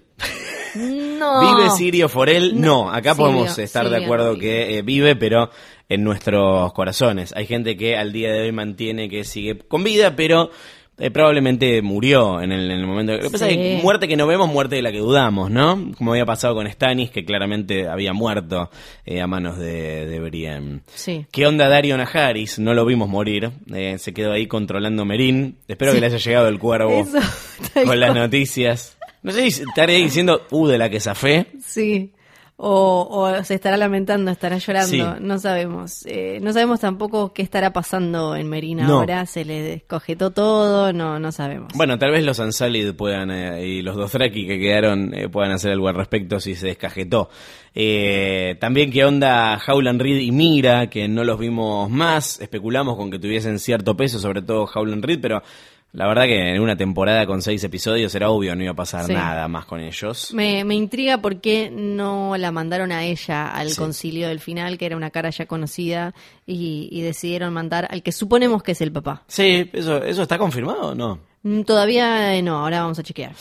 No. 0.75 1.41
¿Vive 1.59 1.71
Sirio 1.71 2.09
Forel? 2.09 2.61
No, 2.61 2.91
acá 2.91 3.15
Silvio, 3.15 3.31
podemos 3.31 3.59
estar 3.59 3.89
de 3.89 4.03
acuerdo 4.05 4.37
que 4.39 4.79
eh, 4.79 4.83
vive, 4.83 5.15
pero 5.17 5.51
en 5.89 6.03
nuestros 6.03 6.73
corazones. 6.73 7.33
Hay 7.37 7.47
gente 7.47 7.77
que 7.77 7.97
al 7.97 8.13
día 8.13 8.33
de 8.33 8.43
hoy 8.43 8.53
mantiene 8.53 9.09
que 9.09 9.25
sigue 9.25 9.59
con 9.59 9.85
vida, 9.85 10.17
pero 10.17 10.51
eh, 10.99 11.11
probablemente 11.11 11.83
murió 11.83 12.41
en 12.41 12.53
el, 12.53 12.71
en 12.71 12.79
el 12.79 12.87
momento. 12.87 13.13
Lo 13.13 13.21
que 13.23 13.31
pasa 13.31 13.49
es 13.49 13.57
que 13.57 13.81
muerte 13.83 14.07
que 14.07 14.17
no 14.17 14.27
vemos, 14.27 14.49
muerte 14.49 14.77
de 14.77 14.83
la 14.83 14.93
que 14.93 14.99
dudamos, 14.99 15.51
¿no? 15.51 15.93
Como 15.99 16.13
había 16.13 16.25
pasado 16.25 16.55
con 16.55 16.71
Stannis, 16.71 17.11
que 17.11 17.25
claramente 17.25 17.89
había 17.89 18.13
muerto 18.13 18.71
eh, 19.05 19.21
a 19.21 19.27
manos 19.27 19.59
de, 19.59 20.07
de 20.07 20.21
Brienne. 20.21 20.81
Sí. 20.95 21.27
¿Qué 21.33 21.47
onda 21.47 21.69
Dario 21.69 21.97
Najaris? 21.97 22.59
No 22.59 22.75
lo 22.75 22.85
vimos 22.87 23.09
morir. 23.09 23.51
eh, 23.75 23.99
se 23.99 24.15
quedó 24.15 24.33
ahí 24.33 24.47
controlando 24.47 25.05
Merín. 25.05 25.59
Espero 25.69 25.93
que 25.93 26.01
le 26.01 26.07
haya 26.07 26.19
llegado 26.19 26.49
el 26.49 26.59
cuervo 26.59 26.91
Eso, 27.01 27.19
con 27.85 27.99
las 27.99 28.15
noticias. 28.15 28.97
No 29.23 29.33
sé 29.33 29.51
si 29.51 29.63
estaré 29.63 29.95
diciendo, 29.95 30.43
uh, 30.51 30.67
de 30.67 30.79
la 30.79 30.91
que 30.91 31.01
zafé. 31.01 31.47
Sí. 31.65 32.13
O, 32.57 33.09
o 33.11 33.43
se 33.45 33.55
estará 33.55 33.77
lamentando, 33.77 34.31
estará 34.31 34.59
llorando, 34.59 34.89
Sí. 34.89 35.03
no 35.21 35.39
sabemos. 35.41 36.07
Eh, 36.07 36.39
no 36.41 36.53
sabemos 36.53 36.79
tampoco 36.79 37.33
qué 37.33 37.43
estará 37.43 37.73
pasando 37.73 38.37
en 38.37 38.49
Merina 38.49 38.87
No. 38.87 39.01
ahora, 39.01 39.27
se 39.27 39.45
le 39.45 39.61
descogetó 39.61 40.31
todo, 40.31 40.93
no, 40.93 41.19
no 41.19 41.33
sabemos. 41.33 41.73
Bueno, 41.75 41.99
tal 41.99 42.13
vez 42.13 42.23
los 42.25 42.39
Ansalid 42.39 42.95
puedan, 42.95 43.33
eh, 43.33 43.67
y 43.67 43.83
los 43.83 43.97
Dothraki 43.97 44.47
que 44.47 44.61
quedaron, 44.61 45.13
eh, 45.15 45.29
puedan 45.29 45.51
hacer 45.51 45.73
algo 45.73 45.89
al 45.89 45.97
respecto 45.97 46.39
si 46.39 46.55
se 46.55 46.69
descajetó. 46.69 47.29
Eh, 47.75 48.57
también 48.61 48.93
qué 48.93 49.05
onda 49.05 49.61
Howland 49.67 50.01
Reed 50.01 50.21
y 50.21 50.31
Mira, 50.31 50.89
que 50.89 51.09
no 51.09 51.25
los 51.25 51.41
vimos 51.41 51.91
más, 51.91 52.41
especulamos 52.41 52.97
con 52.97 53.11
que 53.11 53.19
tuviesen 53.19 53.59
cierto 53.59 53.97
peso, 53.97 54.21
sobre 54.21 54.43
todo 54.43 54.69
Howland 54.73 55.05
Reed, 55.05 55.19
pero 55.21 55.43
la 55.95 56.07
verdad 56.07 56.25
que 56.25 56.51
en 56.55 56.61
una 56.61 56.77
temporada 56.77 57.25
con 57.27 57.41
seis 57.41 57.65
episodios 57.65 58.15
era 58.15 58.29
obvio, 58.29 58.55
no 58.55 58.63
iba 58.63 58.73
a 58.73 58.77
pasar 58.77 59.07
Sí. 59.07 59.13
nada 59.15 59.49
más 59.49 59.65
con 59.65 59.81
ellos. 59.81 60.35
Me, 60.35 60.63
me 60.65 60.75
intriga 60.75 61.19
por 61.19 61.41
qué 61.41 61.71
no 61.73 62.37
la 62.37 62.51
mandaron 62.53 62.93
a 62.93 63.05
ella 63.05 63.49
al 63.51 63.71
Sí. 63.71 63.77
concilio 63.79 64.29
del 64.29 64.41
final, 64.41 64.77
que 64.77 64.87
era 64.87 64.97
una 64.97 65.11
cara 65.11 65.31
ya 65.31 65.47
conocida, 65.47 66.13
y, 66.47 66.89
y 66.93 67.01
decidieron 67.03 67.53
mandar 67.55 67.89
al 67.91 68.03
que 68.03 68.13
suponemos 68.13 68.63
que 68.63 68.73
es 68.73 68.81
el 68.83 68.93
papá. 68.93 69.23
Sí, 69.29 69.71
eso, 69.73 70.03
eso 70.05 70.23
está 70.23 70.37
confirmado 70.37 70.89
o 70.89 70.95
no? 70.95 71.21
Mm, 71.43 71.63
Todavía 71.63 72.35
eh, 72.37 72.43
no, 72.43 72.59
ahora 72.59 72.81
vamos 72.83 72.99
a 72.99 73.03
chequear. 73.03 73.33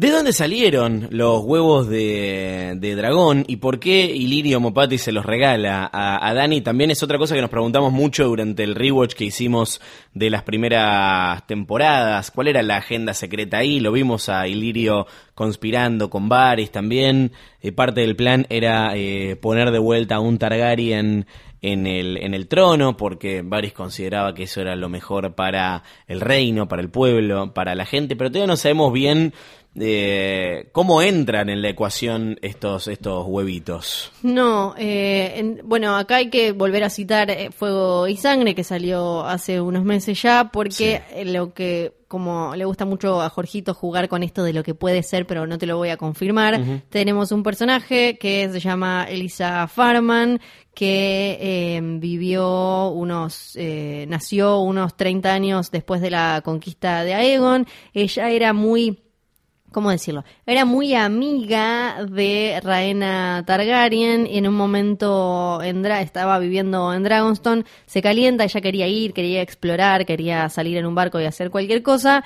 ¿De 0.00 0.10
dónde 0.10 0.32
salieron 0.32 1.08
los 1.10 1.44
huevos 1.44 1.86
de, 1.86 2.72
de 2.78 2.94
dragón 2.94 3.44
y 3.46 3.56
por 3.56 3.78
qué 3.78 4.06
Ilirio 4.06 4.58
Mopati 4.58 4.96
se 4.96 5.12
los 5.12 5.26
regala 5.26 5.90
a, 5.92 6.32
Dani? 6.32 6.62
También 6.62 6.90
es 6.90 7.02
otra 7.02 7.18
cosa 7.18 7.34
que 7.34 7.42
nos 7.42 7.50
preguntamos 7.50 7.92
mucho 7.92 8.26
durante 8.26 8.64
el 8.64 8.76
rewatch 8.76 9.12
que 9.12 9.26
hicimos 9.26 9.78
de 10.14 10.30
las 10.30 10.42
primeras 10.42 11.46
temporadas. 11.46 12.30
¿Cuál 12.30 12.48
era 12.48 12.62
la 12.62 12.78
agenda 12.78 13.12
secreta 13.12 13.58
ahí? 13.58 13.78
Lo 13.78 13.92
vimos 13.92 14.30
a 14.30 14.48
Ilirio 14.48 15.06
conspirando 15.34 16.08
con 16.08 16.30
Varys 16.30 16.70
también. 16.70 17.32
Eh, 17.60 17.70
parte 17.70 18.00
del 18.00 18.16
plan 18.16 18.46
era 18.48 18.96
eh, 18.96 19.36
poner 19.36 19.70
de 19.70 19.80
vuelta 19.80 20.14
a 20.14 20.20
un 20.20 20.38
Targaryen 20.38 21.26
en 21.62 21.86
el, 21.86 22.16
en 22.16 22.32
el 22.32 22.48
trono, 22.48 22.96
porque 22.96 23.42
Varys 23.44 23.74
consideraba 23.74 24.34
que 24.34 24.44
eso 24.44 24.60
era 24.60 24.76
lo 24.76 24.88
mejor 24.88 25.34
para 25.34 25.82
el 26.06 26.20
reino, 26.20 26.68
para 26.68 26.80
el 26.80 26.88
pueblo, 26.88 27.52
para 27.52 27.74
la 27.74 27.84
gente, 27.84 28.16
pero 28.16 28.30
todavía 28.30 28.46
no 28.46 28.56
sabemos 28.56 28.92
bien 28.92 29.34
eh, 29.78 30.68
cómo 30.72 31.00
entran 31.02 31.48
en 31.48 31.62
la 31.62 31.68
ecuación 31.70 32.38
estos, 32.42 32.88
estos 32.88 33.24
huevitos. 33.26 34.10
No, 34.22 34.74
eh, 34.76 35.34
en- 35.36 35.60
bueno, 35.64 35.96
acá 35.96 36.16
hay 36.16 36.28
que 36.30 36.52
volver 36.52 36.82
a 36.84 36.90
citar 36.90 37.30
eh, 37.30 37.50
Fuego 37.52 38.08
y 38.08 38.16
Sangre, 38.16 38.54
que 38.54 38.64
salió 38.64 39.24
hace 39.24 39.60
unos 39.60 39.84
meses 39.84 40.20
ya, 40.20 40.50
porque 40.52 41.02
lo 41.24 41.54
que, 41.54 41.92
como 42.08 42.54
le 42.56 42.64
gusta 42.64 42.84
mucho 42.84 43.22
a 43.22 43.30
Jorgito 43.30 43.72
jugar 43.72 44.08
con 44.08 44.22
esto 44.24 44.42
de 44.42 44.52
lo 44.52 44.64
que 44.64 44.74
puede 44.74 45.02
ser, 45.04 45.26
pero 45.26 45.46
no 45.46 45.56
te 45.58 45.66
lo 45.66 45.76
voy 45.76 45.90
a 45.90 45.96
confirmar, 45.96 46.60
tenemos 46.88 47.30
un 47.30 47.42
personaje 47.44 48.18
que 48.18 48.48
se 48.50 48.58
llama 48.60 49.06
Elisa 49.08 49.68
Farman, 49.68 50.40
que 50.74 51.38
eh, 51.40 51.80
vivió 51.82 52.88
unos, 52.90 53.52
eh, 53.56 54.04
nació 54.08 54.58
unos 54.58 54.96
30 54.96 55.32
años 55.32 55.70
después 55.70 56.00
de 56.00 56.10
la 56.10 56.42
conquista 56.44 57.04
de 57.04 57.14
Aegon. 57.14 57.66
Ella 57.94 58.30
era 58.30 58.52
muy 58.52 58.98
¿cómo 59.72 59.90
decirlo? 59.90 60.24
Era 60.46 60.64
muy 60.64 60.94
amiga 60.94 62.04
de 62.04 62.60
Raena 62.62 63.44
Targaryen 63.46 64.26
y 64.26 64.38
en 64.38 64.48
un 64.48 64.54
momento 64.54 65.60
en 65.62 65.84
estaba 65.86 66.38
viviendo 66.38 66.92
en 66.92 67.02
Dragonstone, 67.02 67.64
se 67.86 68.02
calienta, 68.02 68.44
ella 68.44 68.60
quería 68.60 68.86
ir, 68.86 69.12
quería 69.12 69.42
explorar, 69.42 70.06
quería 70.06 70.48
salir 70.48 70.76
en 70.76 70.86
un 70.86 70.94
barco 70.94 71.20
y 71.20 71.24
hacer 71.24 71.50
cualquier 71.50 71.82
cosa. 71.82 72.24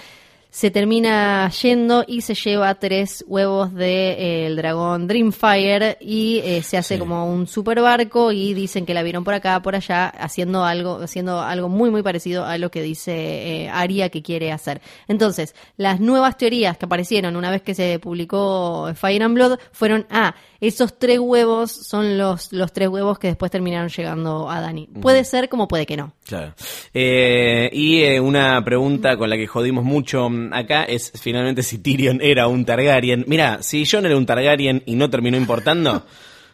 Se 0.55 0.71
termina 0.71 1.51
yendo 1.51 2.05
y 2.07 2.21
se 2.21 2.35
lleva 2.37 2.73
tres 2.77 3.25
huevos 3.27 3.75
del 3.75 3.79
de, 3.81 4.47
el 4.47 4.55
dragón 4.55 5.09
Dreamfire 5.09 5.99
y 6.01 6.39
eh, 6.45 6.63
se 6.63 6.77
hace 6.77 6.95
Sí. 6.95 7.01
como 7.01 7.27
un 7.29 7.49
super 7.49 7.81
barco 7.81 8.31
y 8.31 8.55
dicen 8.55 8.87
que 8.87 8.95
la 8.95 9.03
vieron 9.03 9.25
por 9.25 9.35
acá, 9.35 9.61
por 9.61 9.75
allá, 9.75 10.07
haciendo 10.07 10.65
algo, 10.65 11.01
haciendo 11.03 11.41
algo 11.41 11.69
muy 11.69 11.91
muy 11.91 12.05
parecido 12.05 12.45
a 12.45 12.57
lo 12.57 12.71
que 12.71 12.83
dice 12.83 13.65
eh, 13.65 13.69
Aria 13.69 14.11
que 14.11 14.23
quiere 14.23 14.53
hacer. 14.53 14.81
Entonces, 15.09 15.57
las 15.77 15.99
nuevas 15.99 16.37
teorías 16.39 16.79
que 16.79 16.85
aparecieron 16.85 17.35
una 17.35 17.51
vez 17.51 17.63
que 17.63 17.75
se 17.75 17.99
publicó 17.99 18.93
Fire 18.95 19.25
and 19.25 19.35
Blood 19.35 19.59
fueron, 19.73 20.07
ah, 20.09 20.37
esos 20.67 20.99
tres 20.99 21.19
huevos 21.19 21.71
son 21.71 22.17
los, 22.19 22.53
los 22.53 22.73
tres 22.73 22.89
huevos 22.89 23.19
que 23.19 23.29
después 23.29 23.51
terminaron 23.51 23.89
llegando 23.89 24.51
a 24.51 24.61
Dani. 24.61 24.89
Puede 25.01 25.25
ser 25.25 25.49
como 25.49 25.69
puede 25.69 25.87
que 25.87 25.97
no. 25.97 26.13
Claro. 26.27 26.55
Eh, 26.93 27.71
y 27.73 28.03
eh, 28.03 28.21
una 28.21 28.65
pregunta 28.65 29.17
con 29.17 29.31
la 29.31 29.37
que 29.37 29.47
jodimos 29.47 29.85
mucho 29.85 30.29
acá 30.53 30.85
es 30.85 31.13
finalmente 31.21 31.63
si 31.63 31.79
Tyrion 31.79 32.21
era 32.23 32.49
un 32.49 32.65
Targaryen. 32.65 33.25
Mira, 33.27 33.63
si 33.63 33.85
Jon 33.85 34.07
era 34.07 34.17
un 34.17 34.27
Targaryen 34.27 34.83
y 34.87 34.95
no 34.97 35.11
terminó 35.11 35.37
importando, 35.37 36.05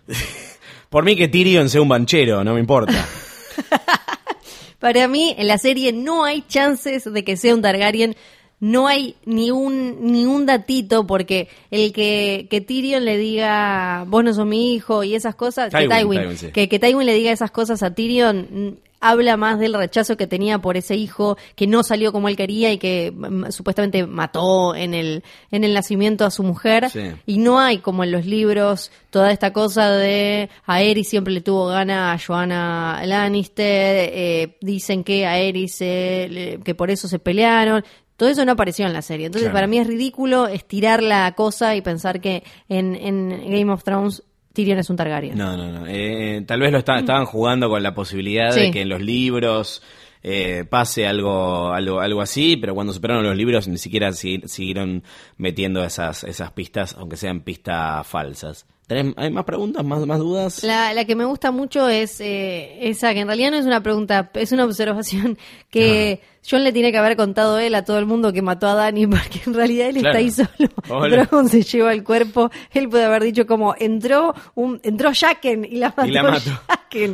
por 0.90 1.04
mí 1.04 1.16
que 1.16 1.28
Tyrion 1.28 1.68
sea 1.68 1.82
un 1.82 1.88
banchero, 1.88 2.42
no 2.44 2.54
me 2.54 2.60
importa. 2.60 3.06
Para 4.80 5.08
mí, 5.08 5.34
en 5.36 5.46
la 5.46 5.58
serie 5.58 5.92
no 5.92 6.24
hay 6.24 6.42
chances 6.48 7.04
de 7.04 7.22
que 7.22 7.36
sea 7.36 7.54
un 7.54 7.60
Targaryen. 7.60 8.16
No 8.60 8.86
hay 8.86 9.16
ni 9.24 9.50
un, 9.50 10.12
ni 10.12 10.26
un 10.26 10.44
datito, 10.44 11.06
porque 11.06 11.48
el 11.70 11.92
que, 11.94 12.46
que 12.50 12.60
Tyrion 12.60 13.04
le 13.06 13.16
diga, 13.16 14.04
vos 14.06 14.22
no 14.22 14.34
sos 14.34 14.46
mi 14.46 14.74
hijo 14.74 15.02
y 15.02 15.14
esas 15.14 15.34
cosas, 15.34 15.70
Tywin, 15.72 15.88
que, 15.88 15.96
Tywin, 15.96 16.20
Tywin, 16.20 16.36
sí. 16.36 16.46
que, 16.52 16.68
que 16.68 16.78
Tywin 16.78 17.06
le 17.06 17.14
diga 17.14 17.32
esas 17.32 17.50
cosas 17.50 17.82
a 17.82 17.94
Tyrion, 17.94 18.46
mm, 18.50 18.68
habla 19.02 19.38
más 19.38 19.58
del 19.58 19.72
rechazo 19.72 20.18
que 20.18 20.26
tenía 20.26 20.58
por 20.58 20.76
ese 20.76 20.94
hijo 20.94 21.38
que 21.56 21.66
no 21.66 21.82
salió 21.82 22.12
como 22.12 22.28
él 22.28 22.36
quería 22.36 22.70
y 22.70 22.76
que 22.76 23.10
mm, 23.16 23.46
supuestamente 23.50 24.04
mató 24.06 24.74
en 24.74 24.92
el, 24.92 25.24
en 25.50 25.64
el 25.64 25.72
nacimiento 25.72 26.26
a 26.26 26.30
su 26.30 26.42
mujer. 26.42 26.90
Sí. 26.90 27.00
Y 27.24 27.38
no 27.38 27.58
hay 27.60 27.78
como 27.78 28.04
en 28.04 28.12
los 28.12 28.26
libros 28.26 28.90
toda 29.08 29.32
esta 29.32 29.54
cosa 29.54 29.90
de 29.90 30.50
Aerys 30.66 31.08
siempre 31.08 31.32
le 31.32 31.40
tuvo 31.40 31.68
gana 31.68 32.12
a 32.12 32.18
Joanna 32.18 33.00
Lannister, 33.06 34.10
eh, 34.12 34.56
dicen 34.60 35.02
que 35.02 35.24
Aerys 35.26 35.78
eh, 35.80 36.28
le- 36.30 36.58
que 36.60 36.74
por 36.74 36.90
eso 36.90 37.08
se 37.08 37.18
pelearon. 37.18 37.82
Todo 38.20 38.28
eso 38.28 38.44
no 38.44 38.52
apareció 38.52 38.86
en 38.86 38.92
la 38.92 39.00
serie. 39.00 39.26
Entonces, 39.26 39.46
Claro. 39.48 39.54
para 39.56 39.66
mí 39.66 39.78
es 39.78 39.86
ridículo 39.86 40.46
estirar 40.46 41.02
la 41.02 41.32
cosa 41.32 41.74
y 41.74 41.80
pensar 41.80 42.20
que 42.20 42.42
en, 42.68 42.94
en 42.94 43.30
Game 43.50 43.72
of 43.72 43.82
Thrones 43.82 44.22
Tyrion 44.52 44.78
es 44.78 44.90
un 44.90 44.96
Targaryen. 44.96 45.38
No, 45.38 45.56
no, 45.56 45.72
no. 45.72 45.86
Eh, 45.88 46.42
tal 46.46 46.60
vez 46.60 46.70
lo 46.70 46.76
está- 46.78 46.98
estaban 46.98 47.24
jugando 47.24 47.70
con 47.70 47.82
la 47.82 47.94
posibilidad 47.94 48.54
de 48.54 48.70
que 48.70 48.82
en 48.82 48.90
los 48.90 49.00
libros 49.00 49.80
eh, 50.22 50.64
pase 50.68 51.06
algo, 51.06 51.70
algo, 51.72 51.98
algo 52.00 52.20
así, 52.20 52.58
pero 52.58 52.74
cuando 52.74 52.92
superaron 52.92 53.24
los 53.24 53.34
libros 53.36 53.66
ni 53.68 53.78
siquiera 53.78 54.12
si- 54.12 54.42
siguieron 54.44 55.02
metiendo 55.38 55.82
esas, 55.82 56.24
esas 56.24 56.52
pistas, 56.52 56.94
aunque 56.98 57.16
sean 57.16 57.40
pistas 57.40 58.06
falsas. 58.06 58.66
¿Tenés- 58.86 59.14
¿Hay 59.16 59.30
más 59.30 59.44
preguntas, 59.44 59.82
más, 59.84 60.04
más 60.04 60.18
dudas? 60.18 60.62
La, 60.64 60.92
la 60.92 61.04
que 61.06 61.14
me 61.14 61.24
gusta 61.24 61.52
mucho 61.52 61.88
es 61.88 62.20
eh, 62.20 62.88
esa, 62.90 63.14
que 63.14 63.20
en 63.20 63.28
realidad 63.28 63.52
no 63.52 63.56
es 63.56 63.64
una 63.64 63.82
pregunta, 63.82 64.30
es 64.34 64.52
una 64.52 64.64
observación 64.66 65.38
que 65.70 66.20
John 66.48 66.64
le 66.64 66.72
tiene 66.72 66.90
que 66.90 66.98
haber 66.98 67.16
contado 67.16 67.58
él 67.58 67.74
a 67.74 67.84
todo 67.84 67.98
el 67.98 68.06
mundo 68.06 68.32
que 68.32 68.40
mató 68.42 68.66
a 68.68 68.74
Dani, 68.74 69.06
porque 69.06 69.40
en 69.46 69.54
realidad 69.54 69.88
él 69.88 69.98
Claro. 69.98 70.18
está 70.18 70.18
ahí 70.18 70.30
solo. 70.30 70.70
Hola. 70.88 71.16
Dragón 71.16 71.48
se 71.48 71.62
lleva 71.62 71.92
el 71.92 72.02
cuerpo. 72.02 72.50
Él 72.72 72.88
puede 72.88 73.04
haber 73.04 73.22
dicho 73.22 73.46
como 73.46 73.74
entró 73.78 74.34
un 74.54 74.80
entró 74.82 75.10
Jaqen 75.14 75.64
y 75.64 75.76
la 75.76 75.88
mató. 75.88 76.06
Y 76.06 76.10
la 76.12 76.22
mató. 76.22 76.50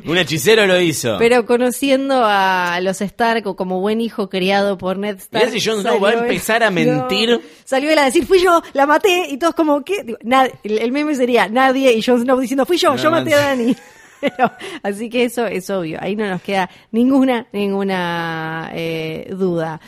Un 0.06 0.16
hechicero 0.16 0.66
lo 0.66 0.80
hizo. 0.80 1.16
Pero 1.18 1.44
conociendo 1.44 2.22
a 2.24 2.78
los 2.80 3.00
Stark 3.02 3.42
como 3.56 3.80
buen 3.80 4.00
hijo 4.00 4.30
criado 4.30 4.78
por 4.78 4.96
Ned 4.96 5.16
Stark. 5.18 5.50
Si 5.50 5.60
Jon 5.60 5.82
Snow 5.82 6.00
va 6.00 6.10
a 6.10 6.12
empezar 6.14 6.62
a 6.62 6.70
mentir. 6.70 7.30
No. 7.30 7.40
Salió 7.64 7.90
él 7.90 7.98
a 7.98 8.04
decir, 8.04 8.24
fui 8.24 8.40
yo, 8.40 8.62
la 8.72 8.86
maté, 8.86 9.26
y 9.28 9.36
todos 9.36 9.54
como, 9.54 9.84
¿qué? 9.84 10.02
Digo, 10.02 10.18
el, 10.62 10.92
meme 10.92 11.14
sería 11.14 11.48
nadie, 11.48 11.92
y 11.92 12.00
Jon 12.02 12.22
Snow 12.22 12.38
diciendo, 12.40 12.64
fui 12.64 12.78
yo, 12.78 12.90
No, 12.90 12.96
yo 12.96 13.10
maté 13.10 13.34
a 13.34 13.54
no. 13.54 13.74
Así 14.82 15.10
que 15.10 15.24
eso 15.24 15.46
es 15.46 15.68
obvio, 15.70 15.98
ahí 16.00 16.16
no 16.16 16.28
nos 16.28 16.42
queda 16.42 16.70
ninguna, 16.92 17.46
ninguna 17.52 18.70
eh, 18.74 19.28
duda. 19.30 19.80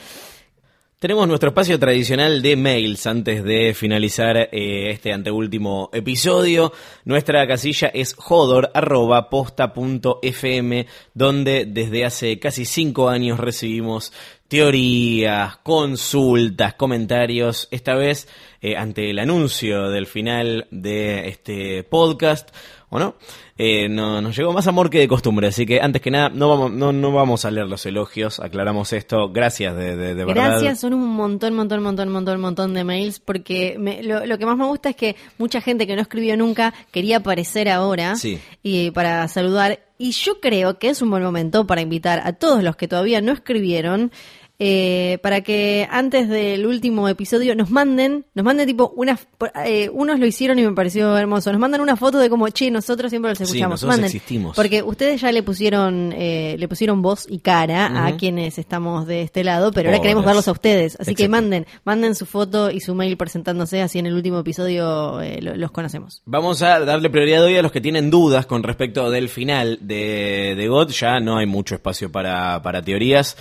Tenemos 1.01 1.29
nuestro 1.29 1.51
espacio 1.51 1.79
tradicional 1.79 2.43
de 2.43 2.57
mails 2.57 3.07
antes 3.07 3.45
de 3.45 3.73
finalizar 3.73 4.37
eh, 4.37 4.91
este 4.91 5.13
anteúltimo 5.13 5.91
episodio. 5.93 6.73
Nuestra 7.05 7.47
casilla 7.47 7.87
es 7.95 8.15
jodor.posta.fm, 8.15 10.87
donde 11.15 11.67
desde 11.67 12.05
hace 12.05 12.41
casi 12.41 12.65
cinco 12.65 13.09
años 13.09 13.39
recibimos 13.39 14.13
teorías, 14.49 15.59
consultas, 15.59 16.75
comentarios. 16.75 17.69
Esta 17.71 17.95
vez, 17.95 18.27
eh, 18.61 18.77
ante 18.77 19.11
el 19.11 19.21
anuncio 19.21 19.91
del 19.91 20.09
final 20.09 20.67
de 20.73 21.29
este 21.29 21.85
podcast, 21.85 22.49
¿o 22.89 22.99
no? 22.99 23.15
Eh, 23.61 23.89
no, 23.89 24.23
nos 24.23 24.37
llegó 24.37 24.53
más 24.53 24.69
amor 24.69 24.89
que 24.89 25.01
de 25.01 25.09
costumbre, 25.09 25.49
así 25.49 25.67
que 25.67 25.81
antes 25.81 26.01
que 26.01 26.13
nada, 26.13 26.29
no 26.29 26.49
vamos, 26.49 26.71
no, 26.73 26.93
no 26.93 27.11
vamos 27.11 27.45
a 27.45 27.51
leer 27.51 27.67
los 27.67 27.85
elogios, 27.87 28.39
aclaramos 28.39 28.93
esto, 28.93 29.31
gracias 29.31 29.75
de, 29.77 29.97
de, 29.97 30.15
de 30.15 30.25
verdad. 30.25 30.51
Gracias, 30.51 30.79
son 30.79 30.95
un 30.95 31.09
montón, 31.09 31.55
montón, 31.55 31.83
montón, 31.83 32.09
montón, 32.13 32.41
montón 32.41 32.73
de 32.75 32.85
mails, 32.85 33.19
porque 33.19 33.75
me- 33.77 34.05
lo, 34.05 34.25
lo 34.27 34.39
que 34.39 34.47
más 34.47 34.57
me 34.57 34.65
gusta 34.67 34.91
es 34.91 34.97
que 34.97 35.17
mucha 35.39 35.61
gente 35.61 35.89
que 35.89 35.97
no 35.97 36.03
escribió 36.03 36.37
nunca 36.37 36.73
quería 36.93 37.17
aparecer 37.17 37.69
ahora 37.69 38.15
Sí. 38.15 38.39
y 38.63 38.93
para 38.93 39.27
saludar. 39.27 39.81
Y 39.99 40.13
yo 40.13 40.39
creo 40.41 40.79
que 40.79 40.91
es 40.91 41.03
un 41.03 41.11
buen 41.11 41.25
momento 41.25 41.67
para 41.67 41.81
invitar 41.81 42.21
a 42.25 42.35
todos 42.35 42.63
los 42.63 42.77
que 42.77 42.87
todavía 42.87 43.21
no 43.21 43.33
escribieron. 43.33 44.13
Eh, 44.61 45.19
para 45.23 45.41
que 45.43 45.87
antes 45.91 46.29
del 46.29 46.67
último 46.67 47.09
episodio 47.09 47.55
nos 47.55 47.71
manden, 47.71 48.25
nos 48.35 48.45
manden 48.45 48.67
tipo 48.67 48.93
unas, 48.97 49.27
eh, 49.65 49.89
unos 49.93 50.19
lo 50.19 50.27
hicieron 50.27 50.59
y 50.59 50.63
me 50.67 50.73
pareció 50.73 51.17
hermoso, 51.17 51.53
nos 51.53 51.61
mandan 51.61 51.81
una 51.81 51.97
foto 51.97 52.19
de 52.19 52.29
como, 52.29 52.49
che, 52.49 52.71
nosotros 52.71 53.11
siempre 53.11 53.31
los 53.31 53.39
Sí, 53.39 53.45
escuchamos, 53.45 53.75
nosotros 53.83 53.95
manden, 53.97 54.07
existimos. 54.17 54.57
porque 54.57 54.83
ustedes 54.83 55.21
ya 55.21 55.31
le 55.31 55.43
pusieron, 55.45 56.13
eh, 56.17 56.57
le 56.59 56.67
pusieron 56.69 57.03
voz 57.03 57.27
y 57.29 57.39
cara 57.39 58.07
a 58.07 58.17
quienes 58.17 58.59
estamos 58.59 59.07
de 59.07 59.23
este 59.23 59.45
lado, 59.45 59.71
pero 59.73 59.89
ahora 59.91 59.99
Pobres. 59.99 60.03
queremos 60.09 60.25
verlos 60.25 60.49
a 60.49 60.53
ustedes. 60.53 60.97
Así 60.99 61.15
que 61.15 61.29
manden, 61.29 61.67
manden 61.85 62.15
su 62.17 62.27
foto 62.27 62.71
y 62.71 62.81
su 62.81 62.95
mail 62.95 63.17
presentándose, 63.17 63.81
así 63.83 63.99
en 64.01 64.07
el 64.07 64.15
último 64.15 64.41
episodio 64.41 65.21
eh, 65.21 65.41
lo- 65.41 65.55
los 65.57 65.71
conocemos. 65.71 66.23
Vamos 66.25 66.63
a 66.63 66.81
darle 66.81 67.11
prioridad 67.11 67.45
hoy 67.45 67.57
a 67.57 67.63
los 67.63 67.71
que 67.73 67.81
tienen 67.81 68.11
dudas 68.11 68.47
con 68.47 68.63
respecto 68.65 69.11
del 69.11 69.29
final 69.29 69.79
de, 69.83 70.55
de 70.57 70.69
God. 70.69 70.89
Ya 70.91 71.21
no 71.21 71.39
hay 71.39 71.47
mucho 71.47 71.75
espacio 71.77 72.11
para, 72.11 72.61
para 72.63 72.83
teorías, 72.83 73.37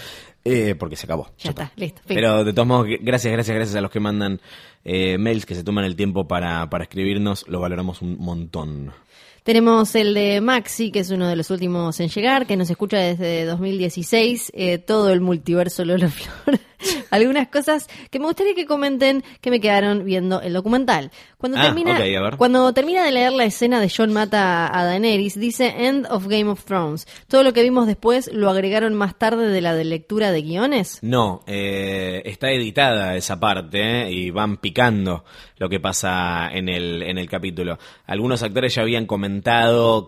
eh, 0.48 0.76
porque 0.76 0.96
se 0.96 1.06
acabó. 1.06 1.30
Ya 1.40 1.50
está, 1.50 1.72
listo, 1.76 2.02
fin. 2.06 2.16
Pero 2.16 2.44
de 2.44 2.54
todos 2.54 2.68
modos, 2.68 2.88
gracias, 3.02 3.32
gracias, 3.34 3.56
gracias 3.56 3.76
a 3.76 3.82
los 3.82 3.92
que 3.92 4.00
mandan 4.00 4.40
eh, 4.86 5.18
mails, 5.18 5.46
que 5.46 5.56
se 5.56 5.64
toman 5.64 5.86
el 5.86 5.96
tiempo 5.96 6.28
para, 6.28 6.70
para 6.70 6.84
escribirnos. 6.84 7.46
Lo 7.48 7.60
valoramos 7.60 8.02
un 8.02 8.18
montón. 8.18 8.94
Tenemos 9.48 9.96
el 9.96 10.14
de 10.14 10.42
Maxi, 10.42 10.92
que 10.92 11.00
es 11.00 11.10
uno 11.10 11.26
de 11.30 11.38
los 11.38 11.50
últimos 11.52 12.02
en 12.02 12.10
llegar, 12.10 12.46
que 12.46 12.58
nos 12.58 12.70
escucha 12.70 12.98
desde 12.98 13.46
2016, 13.46 14.52
eh, 14.54 14.78
todo 14.78 15.10
el 15.10 15.22
multiverso 15.22 15.86
Lola 15.86 16.10
Flor. 16.10 16.60
Algunas 17.10 17.48
cosas 17.48 17.88
que 18.12 18.20
me 18.20 18.26
gustaría 18.26 18.54
que 18.54 18.66
comenten 18.66 19.24
que 19.42 19.50
me 19.50 19.62
quedaron 19.62 20.04
viendo 20.04 20.42
el 20.42 20.54
documental. 20.54 21.12
Cuando 21.38 21.58
Ah, 21.58 21.64
termina, 21.64 21.98
cuando 22.38 22.74
termina 22.74 23.04
de 23.04 23.12
leer 23.12 23.32
la 23.32 23.46
escena 23.46 23.80
de 23.80 23.90
John 23.96 24.12
mata 24.12 24.68
a 24.78 24.84
Daenerys, 24.84 25.40
dice 25.40 25.74
End 25.78 26.06
of 26.10 26.28
Game 26.28 26.50
of 26.50 26.66
Thrones. 26.66 27.08
Todo 27.28 27.44
lo 27.44 27.54
que 27.54 27.64
vimos 27.64 27.88
después 27.88 28.30
lo 28.34 28.50
agregaron 28.50 28.94
más 28.94 29.18
tarde 29.18 29.48
de 29.48 29.62
la 29.62 29.74
de 29.74 29.86
lectura 29.86 30.32
de 30.32 30.42
guiones. 30.42 31.00
No, 31.02 31.42
eh, 31.48 32.22
está 32.26 32.52
editada 32.52 33.16
esa 33.16 33.40
parte 33.40 34.04
eh, 34.04 34.12
y 34.12 34.30
van 34.30 34.58
picando 34.58 35.24
lo 35.58 35.70
que 35.70 35.80
pasa 35.80 36.50
en 36.52 36.70
el, 36.70 37.02
en 37.02 37.18
el 37.18 37.30
capítulo. 37.30 37.80
Algunos 38.06 38.44
actores 38.44 38.76
ya 38.76 38.84
habían 38.84 39.06
comentado 39.06 39.37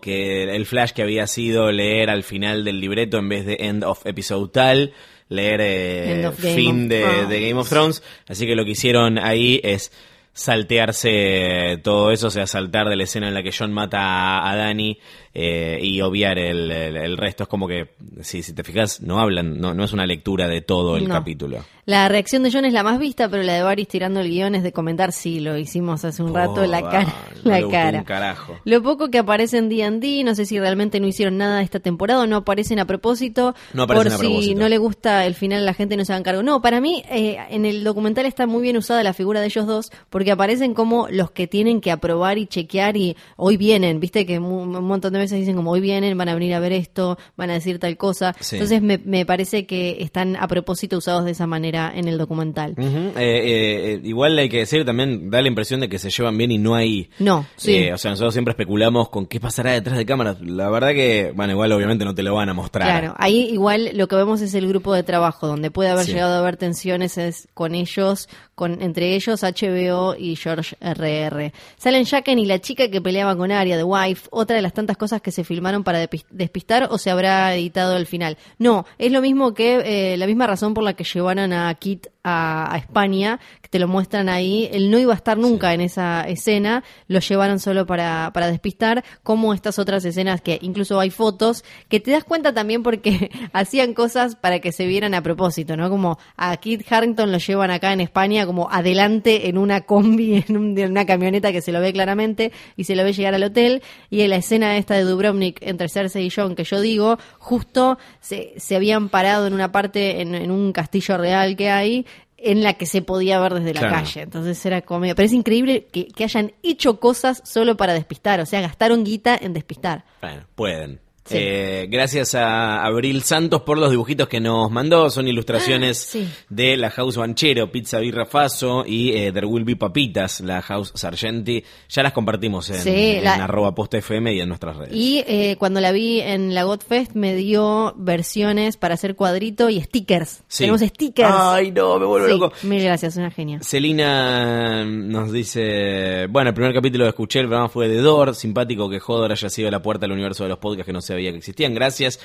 que 0.01 0.43
el 0.43 0.65
flash 0.65 0.91
que 0.91 1.01
había 1.01 1.27
sido 1.27 1.71
leer 1.71 2.09
al 2.09 2.23
final 2.23 2.63
del 2.63 2.79
libreto 2.79 3.17
en 3.17 3.29
vez 3.29 3.45
de 3.45 3.57
end 3.59 3.83
of 3.83 4.05
episode 4.05 4.51
tal, 4.51 4.93
leer 5.27 5.59
eh, 5.61 6.31
fin 6.37 6.89
de 6.89 7.39
Game 7.41 7.59
of 7.59 7.69
Thrones. 7.69 8.03
Así 8.27 8.45
que 8.45 8.55
lo 8.55 8.65
que 8.65 8.71
hicieron 8.71 9.17
ahí 9.17 9.59
es 9.63 9.91
saltearse 10.33 11.79
todo 11.83 12.11
eso, 12.11 12.27
o 12.27 12.31
sea, 12.31 12.47
saltar 12.47 12.87
de 12.87 12.95
la 12.95 13.03
escena 13.03 13.27
en 13.27 13.33
la 13.33 13.43
que 13.43 13.51
John 13.51 13.73
mata 13.73 13.99
a, 13.99 14.51
a 14.51 14.55
Dani 14.55 14.97
eh, 15.33 15.79
y 15.81 16.01
obviar 16.01 16.37
el, 16.39 16.71
el- 16.71 16.97
el 16.97 17.17
resto. 17.17 17.43
Es 17.43 17.49
como 17.49 17.67
que, 17.67 17.89
si, 18.21 18.41
si 18.43 18.53
te 18.53 18.63
fijas, 18.63 19.01
no 19.01 19.19
hablan, 19.19 19.59
no, 19.59 19.73
no 19.73 19.83
es 19.83 19.93
una 19.93 20.05
lectura 20.05 20.47
de 20.47 20.61
todo 20.61 20.97
el 20.97 21.07
No. 21.07 21.13
capítulo. 21.15 21.57
La 21.85 22.07
reacción 22.07 22.43
de 22.43 22.51
John 22.51 22.65
es 22.65 22.73
la 22.73 22.83
más 22.83 22.99
vista, 22.99 23.29
pero 23.29 23.41
la 23.41 23.53
de 23.53 23.63
Varys 23.63 23.87
tirando 23.87 24.19
el 24.19 24.29
guion 24.29 24.53
es 24.53 24.61
de 24.61 24.71
comentar, 24.71 25.11
sí, 25.11 25.39
lo 25.39 25.57
hicimos 25.57 26.05
hace 26.05 26.21
un 26.21 26.35
rato, 26.35 26.63
la 26.67 26.81
cara. 26.83 27.15
no 27.43 27.49
la 27.51 27.67
cara. 27.67 27.97
un 27.99 28.03
carajo. 28.03 28.59
Lo 28.63 28.83
poco 28.83 29.09
que 29.09 29.17
aparece 29.17 29.57
en 29.57 29.69
D&D, 29.69 30.23
no 30.23 30.35
sé 30.35 30.45
si 30.45 30.59
realmente 30.59 30.99
no 30.99 31.07
hicieron 31.07 31.37
nada 31.37 31.63
esta 31.63 31.79
temporada 31.79 32.21
o 32.23 32.27
no 32.27 32.37
aparecen 32.37 32.77
a 32.79 32.85
propósito. 32.85 33.55
No 33.73 33.83
aparecen 33.83 34.11
por 34.17 34.25
a 34.27 34.41
si 34.41 34.53
no 34.53 34.69
le 34.69 34.77
gusta 34.77 35.25
el 35.25 35.33
final, 35.33 35.65
la 35.65 35.73
gente 35.73 35.97
no 35.97 36.05
se 36.05 36.13
haga 36.13 36.21
cargo. 36.21 36.43
No, 36.43 36.61
para 36.61 36.79
mí, 36.79 37.03
eh, 37.09 37.37
en 37.49 37.65
el 37.65 37.83
documental 37.83 38.27
está 38.27 38.45
muy 38.45 38.61
bien 38.61 38.77
usada 38.77 39.01
la 39.01 39.13
figura 39.13 39.39
de 39.39 39.47
ellos 39.47 39.65
dos, 39.65 39.91
porque 40.11 40.31
aparecen 40.31 40.75
como 40.75 41.07
los 41.09 41.31
que 41.31 41.47
tienen 41.47 41.81
que 41.81 41.89
aprobar 41.89 42.37
y 42.37 42.45
chequear 42.45 42.97
y 42.97 43.17
hoy 43.35 43.57
vienen, 43.57 43.99
viste 43.99 44.27
que 44.27 44.37
un 44.37 44.69
montón 44.85 45.13
de 45.13 45.18
veces 45.19 45.39
dicen 45.39 45.55
como 45.55 45.71
hoy 45.71 45.79
vienen, 45.81 46.17
van 46.17 46.29
a 46.29 46.33
venir 46.33 46.53
a 46.53 46.59
ver 46.59 46.71
esto, 46.73 47.17
van 47.37 47.49
a 47.49 47.53
decir 47.53 47.79
tal 47.79 47.97
cosa. 47.97 48.35
Sí. 48.39 48.55
Entonces 48.55 48.81
me, 48.81 48.97
me 48.97 49.25
parece 49.25 49.65
que 49.65 49.97
están 50.01 50.35
a 50.35 50.47
propósito 50.47 50.97
usados 50.97 51.25
de 51.25 51.31
esa 51.31 51.47
manera 51.47 51.91
en 51.95 52.07
el 52.07 52.17
documental. 52.17 52.75
Eh, 52.77 53.13
eh, 53.17 53.93
eh, 53.93 54.01
igual 54.03 54.37
hay 54.37 54.49
que 54.49 54.57
decir 54.59 54.85
también, 54.85 55.29
da 55.29 55.41
la 55.41 55.47
impresión 55.47 55.79
de 55.79 55.89
que 55.89 55.99
se 55.99 56.09
llevan 56.09 56.37
bien 56.37 56.51
y 56.51 56.57
no 56.57 56.75
hay... 56.75 57.09
No, 57.19 57.45
sí. 57.55 57.75
Eh, 57.75 57.93
o 57.93 57.97
sea, 57.97 58.11
nosotros 58.11 58.33
siempre 58.33 58.51
especulamos 58.51 59.09
con 59.09 59.25
qué 59.25 59.39
pasará 59.39 59.71
detrás 59.71 59.97
de 59.97 60.05
cámaras. 60.05 60.37
La 60.41 60.69
verdad 60.69 60.89
que, 60.89 61.31
bueno, 61.35 61.53
igual 61.53 61.71
obviamente 61.71 62.05
no 62.05 62.13
te 62.15 62.23
lo 62.23 62.35
van 62.35 62.49
a 62.49 62.53
mostrar. 62.53 62.87
Claro, 62.87 63.15
ahí 63.17 63.49
igual 63.51 63.91
lo 63.95 64.07
que 64.07 64.15
vemos 64.15 64.41
es 64.41 64.53
el 64.53 64.67
grupo 64.67 64.93
de 64.93 65.03
trabajo, 65.03 65.47
donde 65.47 65.71
puede 65.71 65.89
haber 65.89 66.05
Sí. 66.05 66.11
llegado 66.13 66.35
a 66.35 66.39
haber 66.39 66.57
tensiones 66.57 67.17
es 67.17 67.47
con 67.53 67.75
ellos, 67.75 68.29
con 68.55 68.81
entre 68.81 69.15
ellos 69.15 69.41
HBO 69.43 70.15
y 70.17 70.35
George 70.35 70.75
RR. 70.81 71.51
Salen 71.77 72.05
Jacken 72.05 72.37
y 72.39 72.45
la 72.45 72.59
chica 72.59 72.89
que 72.89 73.01
peleaba 73.01 73.35
con 73.35 73.51
Aria, 73.51 73.77
The 73.77 73.83
Wife, 73.83 74.27
otra 74.31 74.55
de 74.55 74.61
las 74.61 74.73
tantas 74.73 74.97
cosas 74.97 75.08
que 75.19 75.31
se 75.31 75.43
filmaron 75.43 75.83
para 75.83 76.07
despistar 76.29 76.87
o 76.91 76.99
se 76.99 77.09
habrá 77.09 77.55
editado 77.55 77.95
al 77.95 78.05
final. 78.05 78.37
No, 78.59 78.85
es 78.99 79.11
lo 79.11 79.21
mismo 79.21 79.55
que 79.55 80.13
eh, 80.13 80.17
la 80.17 80.27
misma 80.27 80.45
razón 80.45 80.75
por 80.75 80.83
la 80.83 80.93
que 80.93 81.03
llevaron 81.03 81.51
a 81.53 81.73
Kit 81.73 82.07
a, 82.29 82.73
a 82.73 82.77
España, 82.77 83.39
que 83.61 83.69
te 83.69 83.79
lo 83.79 83.87
muestran 83.87 84.29
ahí, 84.29 84.69
él 84.71 84.89
no 84.91 84.97
iba 84.99 85.13
a 85.13 85.15
estar 85.15 85.37
nunca 85.37 85.73
en 85.73 85.81
esa 85.81 86.21
escena, 86.23 86.83
lo 87.07 87.19
llevaron 87.19 87.59
solo 87.59 87.85
para, 87.85 88.31
para 88.33 88.47
despistar, 88.47 89.03
como 89.23 89.53
estas 89.53 89.79
otras 89.79 90.05
escenas 90.05 90.41
que 90.41 90.59
incluso 90.61 90.99
hay 90.99 91.09
fotos, 91.09 91.63
que 91.87 91.99
te 91.99 92.11
das 92.11 92.23
cuenta 92.23 92.53
también 92.53 92.83
porque 92.83 93.31
hacían 93.53 93.93
cosas 93.93 94.35
para 94.35 94.59
que 94.59 94.71
se 94.71 94.85
vieran 94.85 95.13
a 95.13 95.21
propósito, 95.23 95.75
¿no? 95.77 95.89
Como 95.89 96.17
a 96.37 96.55
Kit 96.57 96.89
Harrington 96.91 97.31
lo 97.31 97.37
llevan 97.37 97.71
acá 97.71 97.93
en 97.93 98.01
España 98.01 98.45
como 98.45 98.69
adelante 98.69 99.49
en 99.49 99.57
una 99.57 99.81
combi, 99.81 100.43
en, 100.47 100.57
un- 100.57 100.77
en 100.77 100.91
una 100.91 101.05
camioneta 101.05 101.51
que 101.51 101.61
se 101.61 101.71
lo 101.71 101.81
ve 101.81 101.91
claramente 101.93 102.51
y 102.77 102.83
se 102.85 102.95
lo 102.95 103.03
ve 103.03 103.13
llegar 103.13 103.33
al 103.33 103.43
hotel, 103.43 103.81
y 104.09 104.21
en 104.21 104.29
la 104.29 104.35
escena 104.37 104.77
esta 104.77 104.95
de 104.95 105.03
Dubrovnik 105.03 105.59
entre 105.61 105.89
Cersei 105.89 106.25
y 106.25 106.29
John, 106.29 106.55
que 106.55 106.63
yo 106.63 106.79
digo, 106.81 107.17
justo 107.37 107.97
se, 108.19 108.53
se 108.57 108.75
habían 108.75 109.09
parado 109.09 109.47
en 109.47 109.53
una 109.53 109.71
parte, 109.71 110.21
en, 110.21 110.35
en 110.35 110.51
un 110.51 110.71
castillo 110.71 111.17
real 111.17 111.55
que 111.55 111.69
hay, 111.69 112.05
en 112.43 112.63
la 112.63 112.73
que 112.73 112.85
se 112.85 113.01
podía 113.01 113.39
ver 113.39 113.53
desde 113.55 113.73
la 113.73 113.79
Claro. 113.81 113.95
calle. 113.95 114.21
Entonces 114.21 114.65
era 114.65 114.81
como... 114.81 115.01
Pero 115.01 115.23
es 115.23 115.33
increíble 115.33 115.87
que, 115.91 116.07
que 116.07 116.23
hayan 116.23 116.53
hecho 116.63 116.99
cosas 116.99 117.41
solo 117.45 117.75
para 117.77 117.93
despistar. 117.93 118.39
O 118.39 118.45
sea, 118.45 118.61
gastaron 118.61 119.03
guita 119.03 119.37
en 119.39 119.53
despistar. 119.53 120.05
Bueno, 120.21 120.43
pueden. 120.55 120.99
Sí. 121.29 121.37
Eh, 121.39 121.87
gracias 121.89 122.35
a 122.35 122.83
Abril 122.83 123.23
Santos 123.23 123.61
por 123.61 123.77
los 123.77 123.91
dibujitos 123.91 124.27
que 124.27 124.39
nos 124.39 124.69
mandó. 124.71 125.09
Son 125.09 125.27
ilustraciones 125.27 126.05
Ah, 126.07 126.11
Sí. 126.11 126.27
de 126.49 126.77
la 126.77 126.89
House 126.91 127.17
Banchero, 127.17 127.71
Pizza 127.71 127.99
Birra 127.99 128.25
Faso 128.25 128.83
y 128.85 129.11
eh, 129.13 129.31
There 129.31 129.45
Will 129.47 129.63
Be 129.63 129.75
Papitas, 129.75 130.41
la 130.41 130.61
House 130.61 130.91
Sargenti. 130.95 131.63
Ya 131.89 132.03
las 132.03 132.13
compartimos 132.13 132.69
en, 132.69 132.75
Sí, 132.81 132.89
en 133.17 133.23
la- 133.23 133.35
arroba 133.43 133.73
posta 133.75 133.97
FM 133.99 134.33
y 134.33 134.41
en 134.41 134.47
nuestras 134.49 134.75
redes. 134.77 134.93
Y 134.95 135.23
eh, 135.27 135.55
cuando 135.59 135.79
la 135.81 135.91
vi 135.91 136.19
en 136.21 136.53
la 136.53 136.63
Godfest 136.63 137.13
me 137.13 137.35
dio 137.35 137.93
versiones 137.97 138.77
para 138.77 138.95
hacer 138.95 139.15
cuadrito 139.15 139.69
y 139.69 139.81
stickers. 139.81 140.43
Tenemos 140.57 140.81
stickers. 140.81 141.29
Ay, 141.31 141.71
no, 141.71 141.99
me 141.99 142.05
vuelvo 142.05 142.27
loco. 142.27 142.51
Mil 142.63 142.83
gracias, 142.83 143.15
una 143.17 143.31
genia. 143.31 143.59
Celina 143.61 144.85
nos 144.85 145.31
dice, 145.31 146.27
bueno, 146.29 146.49
el 146.49 146.53
primer 146.53 146.73
capítulo 146.73 147.05
que 147.05 147.09
escuché, 147.09 147.39
el 147.39 147.47
programa 147.47 147.69
fue 147.69 147.87
de 147.87 147.97
Dor, 147.97 148.35
simpático 148.35 148.89
que 148.89 148.99
Hodor 149.05 149.31
haya 149.31 149.49
sido 149.49 149.69
la 149.71 149.81
puerta 149.81 150.05
al 150.05 150.11
universo 150.11 150.43
de 150.43 150.49
los 150.49 150.57
podcasts 150.59 150.85
que 150.85 150.93
no 150.93 151.01
sabía 151.19 151.31
que 151.31 151.37
existían, 151.37 151.73
gracias. 151.73 152.19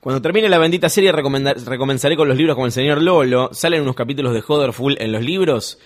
Cuando 0.00 0.20
termine 0.20 0.48
la 0.48 0.58
bendita 0.58 0.88
serie 0.88 1.12
recomendar- 1.12 1.56
recomenzaré 1.64 2.16
con 2.16 2.26
los 2.28 2.36
libros 2.36 2.54
como 2.54 2.66
el 2.66 2.72
señor 2.72 3.00
Lolo, 3.02 3.50
salen 3.52 3.82
unos 3.82 3.94
capítulos 3.94 4.32
de 4.34 4.42
Hodor 4.46 4.72
full 4.72 4.94
en 4.98 5.12
los 5.12 5.22
libros, 5.22 5.78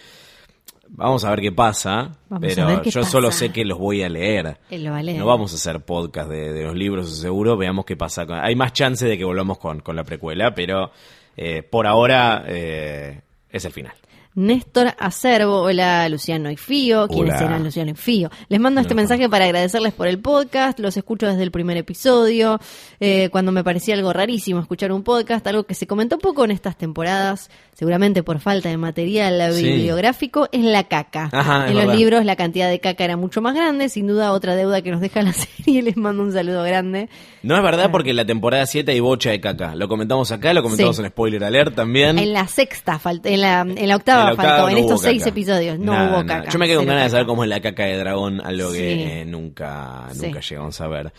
vamos 0.88 1.24
a 1.24 1.30
ver 1.30 1.40
qué 1.40 1.52
pasa, 1.52 2.16
Vamos 2.28 2.54
pero 2.54 2.82
qué 2.82 2.90
yo 2.90 3.04
solo 3.04 3.30
sé 3.32 3.50
que 3.50 3.64
los 3.64 3.78
voy 3.78 4.02
a 4.02 4.08
leer. 4.08 4.58
Él 4.70 4.84
lo 4.84 4.92
va 4.92 4.98
a 4.98 5.02
leer. 5.02 5.18
No 5.18 5.26
vamos 5.26 5.52
a 5.52 5.56
hacer 5.56 5.80
podcast 5.84 6.30
de, 6.30 6.52
de 6.52 6.62
los 6.64 6.74
libros, 6.76 7.14
seguro. 7.18 7.56
Veamos 7.56 7.84
qué 7.84 7.96
pasa. 7.96 8.24
Hay 8.42 8.54
más 8.54 8.72
chance 8.72 9.04
de 9.06 9.18
que 9.18 9.24
volvamos 9.24 9.58
con, 9.58 9.80
con 9.80 9.96
la 9.96 10.04
precuela, 10.04 10.54
pero 10.54 10.90
eh, 11.36 11.62
por 11.62 11.86
ahora 11.86 12.44
eh, 12.46 13.20
es 13.50 13.64
el 13.64 13.72
final. 13.72 13.94
Néstor 14.36 14.94
Acervo, 14.98 15.60
hola 15.60 16.08
Luciano 16.08 16.50
y 16.50 16.56
Fío, 16.56 17.06
¿quiénes 17.06 17.34
Hola. 17.36 17.46
eran 17.46 17.62
Luciano 17.62 17.92
y 17.92 17.94
Fío? 17.94 18.30
Les 18.48 18.58
mando 18.58 18.80
este 18.80 18.94
mensaje 18.94 19.28
para 19.28 19.44
agradecerles 19.44 19.92
por 19.92 20.08
el 20.08 20.18
podcast, 20.18 20.80
los 20.80 20.96
escucho 20.96 21.28
desde 21.28 21.44
el 21.44 21.52
primer 21.52 21.76
episodio, 21.76 22.58
eh, 22.98 23.28
cuando 23.30 23.52
me 23.52 23.62
parecía 23.62 23.94
algo 23.94 24.12
rarísimo 24.12 24.58
escuchar 24.58 24.90
un 24.90 25.04
podcast, 25.04 25.46
algo 25.46 25.62
que 25.62 25.74
se 25.74 25.86
comentó 25.86 26.18
poco 26.18 26.44
en 26.44 26.50
estas 26.50 26.76
temporadas, 26.76 27.48
seguramente 27.74 28.22
por 28.22 28.40
falta 28.40 28.68
de 28.70 28.76
material 28.76 29.52
Sí. 29.52 29.62
bibliográfico, 29.64 30.48
es 30.52 30.62
la 30.64 30.84
caca. 30.84 31.28
Ajá, 31.32 31.66
en 31.68 31.74
los 31.74 31.84
verdad. 31.84 31.98
libros 31.98 32.24
la 32.24 32.36
cantidad 32.36 32.68
de 32.70 32.80
caca 32.80 33.04
era 33.04 33.16
mucho 33.16 33.42
más 33.42 33.54
grande, 33.54 33.88
sin 33.88 34.06
duda 34.06 34.32
otra 34.32 34.56
deuda 34.56 34.80
que 34.82 34.90
nos 34.90 35.00
deja 35.00 35.22
la 35.22 35.32
serie, 35.32 35.82
les 35.82 35.96
mando 35.96 36.22
un 36.22 36.32
saludo 36.32 36.62
grande. 36.62 37.08
No 37.42 37.56
es 37.56 37.62
verdad 37.62 37.90
porque 37.90 38.10
en 38.10 38.16
la 38.16 38.24
temporada 38.24 38.64
7 38.66 38.90
hay 38.92 39.00
bocha 39.00 39.30
de 39.30 39.40
caca. 39.40 39.74
Lo 39.74 39.88
comentamos 39.88 40.30
acá, 40.32 40.54
lo 40.54 40.62
comentamos 40.62 40.96
Sí. 40.96 41.02
en 41.02 41.08
Spoiler 41.08 41.44
Alert 41.44 41.74
también. 41.74 42.18
En 42.18 42.32
la 42.32 42.46
sexta, 42.48 43.00
en 43.24 43.40
la, 43.40 43.60
en 43.62 43.88
la 43.88 43.96
octava 43.96 44.20
En 44.20 44.26
la 44.26 44.32
octava 44.32 44.48
faltó, 44.48 44.62
no 44.62 44.68
en 44.70 44.78
estos 44.78 45.02
seis 45.02 45.18
caca. 45.18 45.30
episodios 45.30 45.78
no 45.78 45.92
Nada, 45.92 46.04
hubo 46.10 46.22
nada. 46.24 46.38
caca. 46.40 46.50
Yo 46.52 46.58
me 46.58 46.66
quedo 46.66 46.78
con 46.78 46.86
ganas 46.88 47.04
de 47.04 47.10
saber 47.10 47.26
cómo 47.26 47.42
es 47.44 47.50
la 47.50 47.60
caca 47.60 47.84
de 47.84 47.96
dragón, 47.98 48.40
algo 48.40 48.70
que 48.72 48.78
Sí. 48.78 48.84
eh, 49.02 49.24
nunca, 49.26 50.08
nunca 50.14 50.40
llegamos 50.40 50.80
a 50.80 50.88
ver. 50.88 51.12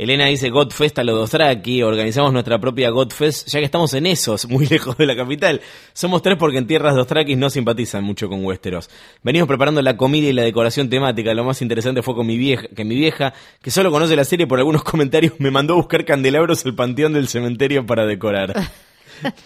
Elena 0.00 0.24
dice 0.24 0.48
Godfest 0.48 0.98
a 0.98 1.04
los 1.04 1.14
Dothraki, 1.14 1.82
organizamos 1.82 2.32
nuestra 2.32 2.58
propia 2.58 2.88
Godfest, 2.88 3.46
ya 3.48 3.58
que 3.58 3.66
estamos 3.66 3.92
en 3.92 4.06
esos, 4.06 4.46
muy 4.48 4.64
lejos 4.66 4.96
de 4.96 5.04
la 5.04 5.14
capital. 5.14 5.60
Somos 5.92 6.22
tres 6.22 6.38
porque 6.38 6.56
en 6.56 6.66
tierras 6.66 6.96
Dothrakis 6.96 7.36
no 7.36 7.50
simpatizan 7.50 8.02
mucho 8.02 8.26
con 8.30 8.42
Westeros. 8.42 8.88
Venimos 9.22 9.46
preparando 9.46 9.82
la 9.82 9.98
comida 9.98 10.26
y 10.26 10.32
la 10.32 10.40
decoración 10.40 10.88
temática. 10.88 11.34
Lo 11.34 11.44
más 11.44 11.60
interesante 11.60 12.00
fue 12.00 12.14
con 12.14 12.26
mi 12.26 12.38
vieja, 12.38 12.66
que 12.74 12.82
mi 12.82 12.94
vieja, 12.94 13.34
que 13.60 13.70
solo 13.70 13.90
conoce 13.90 14.16
la 14.16 14.24
serie 14.24 14.46
por 14.46 14.58
algunos 14.58 14.84
comentarios, 14.90 15.34
me 15.38 15.50
mandó 15.50 15.74
a 15.74 15.76
buscar 15.76 16.06
candelabros 16.06 16.64
al 16.64 16.74
panteón 16.74 17.12
del 17.12 17.28
cementerio 17.28 17.84
para 17.84 18.06
decorar. 18.06 18.54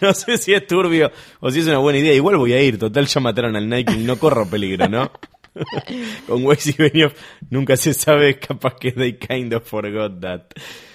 No 0.01 0.15
sé 0.15 0.39
si 0.39 0.55
es 0.55 0.69
turbio 0.69 1.11
o 1.41 1.51
si 1.51 1.59
es 1.59 1.67
una 1.67 1.79
buena 1.79 1.99
idea. 1.99 2.15
Igual 2.15 2.37
voy 2.37 2.53
a 2.53 2.63
ir. 2.63 2.79
Total, 2.79 3.07
ya 3.07 3.21
mataron 3.21 3.57
al 3.57 3.69
Nike. 3.69 3.97
No 3.97 4.17
corro 4.21 4.47
peligro, 4.47 4.89
¿no? 4.89 5.11
Con 6.27 6.45
Weiss 6.45 6.67
y 6.67 6.73
Benioff 6.73 7.15
nunca 7.51 7.77
se 7.77 7.95
sabe. 7.95 8.39
Capaz 8.39 8.77
que 8.77 8.93
they 8.93 9.19
kind 9.19 9.53
of 9.55 9.65
forgot 9.65 10.21
that. 10.21 10.55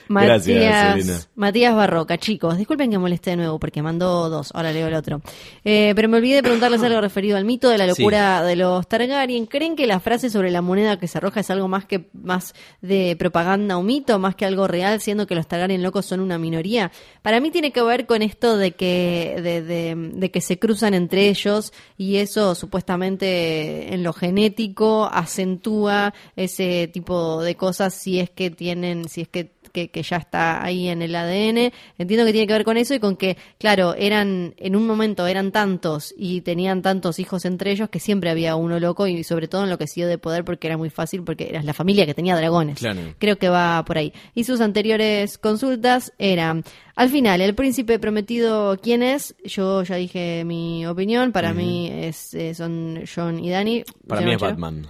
Gracias, 0.10 0.44
Selena. 0.44 0.90
Matías, 0.96 1.30
Matías 1.36 1.76
Barroca, 1.76 2.18
chicos, 2.18 2.58
disculpen 2.58 2.90
que 2.92 2.98
moleste 2.98 3.30
de 3.30 3.36
nuevo 3.38 3.60
porque 3.60 3.82
mandó 3.82 4.30
dos, 4.30 4.50
ahora 4.54 4.72
leo 4.74 4.88
el 4.88 4.94
otro. 4.96 5.22
Eh, 5.64 5.94
pero 5.96 6.10
me 6.10 6.18
olvidé 6.18 6.36
de 6.36 6.44
preguntarles 6.44 6.82
algo 6.84 7.00
referido 7.00 7.38
al 7.38 7.46
mito 7.46 7.70
de 7.70 7.78
la 7.78 7.86
locura 7.88 8.44
de 8.44 8.56
los 8.56 8.88
Targaryen. 8.88 9.46
¿Creen 9.46 9.76
que 9.76 9.86
la 9.88 10.00
frase 10.00 10.30
sobre 10.30 10.52
la 10.52 10.62
moneda 10.62 10.98
que 11.00 11.08
se 11.08 11.18
arroja 11.20 11.40
es 11.42 11.50
algo 11.52 11.68
más 11.68 11.86
que 11.86 12.10
más 12.14 12.54
de 12.82 13.16
propaganda 13.18 13.78
o 13.78 13.84
mito, 13.84 14.18
más 14.20 14.36
que 14.36 14.46
algo 14.46 14.68
real, 14.68 15.00
siendo 15.00 15.28
que 15.28 15.36
los 15.36 15.48
Targaryen 15.48 15.84
locos 15.84 16.06
son 16.06 16.20
una 16.20 16.38
minoría? 16.38 16.92
Para 17.22 17.40
mí 17.40 17.52
tiene 17.52 17.72
que 17.72 17.82
ver 17.84 18.06
con 18.06 18.22
esto 18.22 18.58
de 18.58 18.72
que 18.72 19.40
de, 19.44 19.62
de- 19.62 19.96
de 20.14 20.32
que 20.32 20.42
se 20.42 20.58
cruzan 20.60 20.94
entre 20.94 21.30
ellos 21.30 21.72
y 21.98 22.16
eso 22.18 22.56
supuestamente 22.56 23.94
en 23.94 24.04
lo 24.04 24.14
genético 24.14 25.06
acentúa 25.12 26.14
ese 26.36 26.88
tipo 26.88 27.42
de 27.42 27.56
cosas 27.56 27.94
si 27.94 28.20
es 28.20 28.30
que 28.30 28.50
tienen, 28.50 29.08
si 29.08 29.22
es 29.22 29.28
que 29.28 29.52
que, 29.70 29.90
que 29.90 30.04
ya 30.04 30.18
está 30.18 30.64
ahí 30.64 30.88
en 30.90 31.02
el 31.02 31.16
ADN. 31.16 31.72
Entiendo 31.98 32.26
que 32.26 32.32
tiene 32.32 32.48
que 32.48 32.54
ver 32.54 32.64
con 32.64 32.78
eso 32.78 32.94
y 32.94 33.00
con 33.00 33.16
que, 33.16 33.38
claro, 33.58 33.96
eran, 33.96 34.54
en 34.58 34.76
un 34.76 34.86
momento 34.86 35.28
eran 35.28 35.52
tantos 35.52 36.14
y 36.18 36.42
tenían 36.42 36.82
tantos 36.82 37.20
hijos 37.20 37.46
entre 37.46 37.72
ellos 37.72 37.90
que 37.90 38.00
siempre 38.00 38.30
había 38.30 38.56
uno 38.56 38.80
loco 38.80 39.08
y 39.08 39.24
sobre 39.24 39.48
todo 39.48 39.64
enloquecido 39.64 40.08
de 40.10 40.18
poder 40.18 40.44
porque 40.44 40.68
era 40.68 40.78
muy 40.78 40.90
fácil 40.90 41.24
porque 41.24 41.50
era 41.50 41.64
la 41.64 41.74
familia 41.74 42.06
que 42.06 42.14
tenía 42.14 42.36
dragones. 42.36 42.80
Claro. 42.80 43.02
Creo 43.18 43.38
que 43.38 43.50
va 43.50 43.84
por 43.86 43.98
ahí. 43.98 44.14
Y 44.36 44.44
sus 44.44 44.62
anteriores 44.62 45.38
consultas 45.38 46.14
eran, 46.18 46.64
al 46.96 47.10
final, 47.10 47.42
el 47.42 47.56
príncipe 47.56 48.00
prometido, 48.00 48.78
¿quién 48.82 49.04
es? 49.04 49.36
Yo 49.44 49.84
ya 49.84 49.96
dije 49.96 50.44
mi 50.46 50.86
opinión, 50.86 51.32
para 51.32 51.54
mí 51.54 51.90
es, 51.92 52.34
eh, 52.34 52.54
son 52.54 53.04
John 53.14 53.44
y 53.44 53.50
Dani. 53.50 53.84
Para 54.08 54.22
mí 54.22 54.34
es. 54.34 54.40
Batman. 54.40 54.88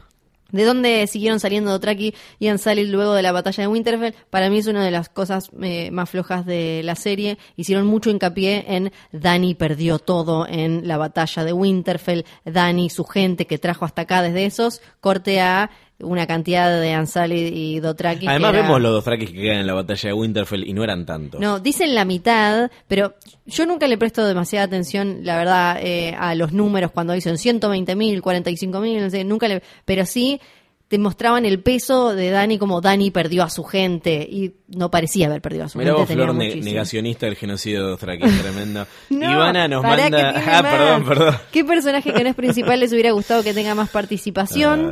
¿De 0.52 0.64
dónde 0.64 1.06
siguieron 1.08 1.40
saliendo 1.40 1.72
Dothraki 1.72 2.14
y 2.40 2.48
Ansali 2.48 2.86
luego 2.86 3.14
de 3.14 3.22
la 3.22 3.32
batalla 3.32 3.64
de 3.64 3.68
Winterfell? 3.68 4.14
Para 4.30 4.50
mí 4.50 4.58
es 4.58 4.68
una 4.68 4.84
de 4.84 4.92
las 4.92 5.10
cosas 5.10 5.50
eh, 5.62 5.92
más 5.92 6.10
flojas 6.10 6.46
de 6.46 6.82
la 6.84 6.96
serie. 6.96 7.38
Hicieron 7.56 7.86
mucho 7.86 8.10
hincapié 8.10 8.66
en 8.68 8.92
Dani 9.12 9.56
perdió 9.56 10.00
todo 10.00 10.48
en 10.48 10.88
la 10.88 10.98
batalla 10.98 11.44
de 11.44 11.54
Winterfell. 11.54 12.26
Dani, 12.46 12.90
su 12.90 13.04
gente 13.04 13.46
que 13.46 13.58
trajo 13.58 13.86
hasta 13.86 14.04
acá 14.04 14.22
desde 14.22 14.46
esos, 14.46 14.82
corte 15.02 15.40
a 15.42 15.70
una 16.02 16.26
cantidad 16.28 16.80
de 16.80 16.94
Ansali 16.94 17.48
y 17.54 17.80
Dothraki. 17.80 18.28
Además 18.28 18.54
era- 18.54 18.62
vemos 18.64 18.82
los 18.82 18.92
Dothraki 18.94 19.28
que 19.28 19.34
quedan 19.42 19.58
en 19.60 19.68
la 19.68 19.74
batalla 19.74 20.10
de 20.10 20.14
Winterfell 20.14 20.68
y 20.68 20.74
no 20.74 20.84
eran 20.84 21.06
tantos. 21.06 21.42
no, 21.42 21.60
dicen 21.60 21.94
la 21.96 22.06
mitad, 22.06 22.72
pero 22.88 23.16
yo 23.46 23.66
nunca 23.66 23.88
le 23.88 23.98
presto 23.98 24.26
demasiada 24.26 24.66
atención, 24.66 25.20
la 25.24 25.38
verdad, 25.38 25.78
eh, 25.82 26.16
a 26.18 26.36
los 26.36 26.52
números 26.54 26.92
cuando 26.92 27.14
dicen 27.14 27.36
120.000, 27.38 28.22
45.000, 28.22 29.02
no 29.02 29.10
sé, 29.10 29.24
nunca 29.24 29.48
le... 29.48 29.62
Pero 29.86 30.06
sí, 30.06 30.40
te 30.88 30.98
mostraban 30.98 31.46
el 31.46 31.60
peso 31.62 32.16
de 32.16 32.32
Dani 32.32 32.58
como 32.58 32.82
Dani 32.82 33.12
perdió 33.12 33.44
a 33.44 33.50
su 33.52 33.64
gente 33.64 34.28
y 34.28 34.56
no 34.70 34.90
parecía 34.90 35.28
haber 35.28 35.40
perdido 35.42 35.66
a 35.66 35.70
su 35.70 35.78
Mirá 35.78 35.92
gente. 35.96 36.16
vos, 36.16 36.24
Flor, 36.26 36.34
ne- 36.36 36.56
negacionista 36.56 37.28
del 37.28 37.36
genocidio 37.36 37.84
de 37.84 37.90
Dothraki, 37.92 38.28
tremendo. 38.42 38.88
No, 39.12 39.32
Ivana 39.32 39.68
nos 39.68 39.84
manda... 39.84 40.30
Ah, 40.48 40.62
más. 40.64 40.72
perdón, 40.72 41.06
perdón. 41.06 41.36
¿Qué 41.52 41.64
personaje 41.64 42.12
que 42.12 42.24
no 42.24 42.30
es 42.30 42.36
principal 42.36 42.80
les 42.80 42.92
hubiera 42.92 43.12
gustado 43.12 43.44
que 43.44 43.54
tenga 43.54 43.76
más 43.76 43.90
participación? 43.90 44.92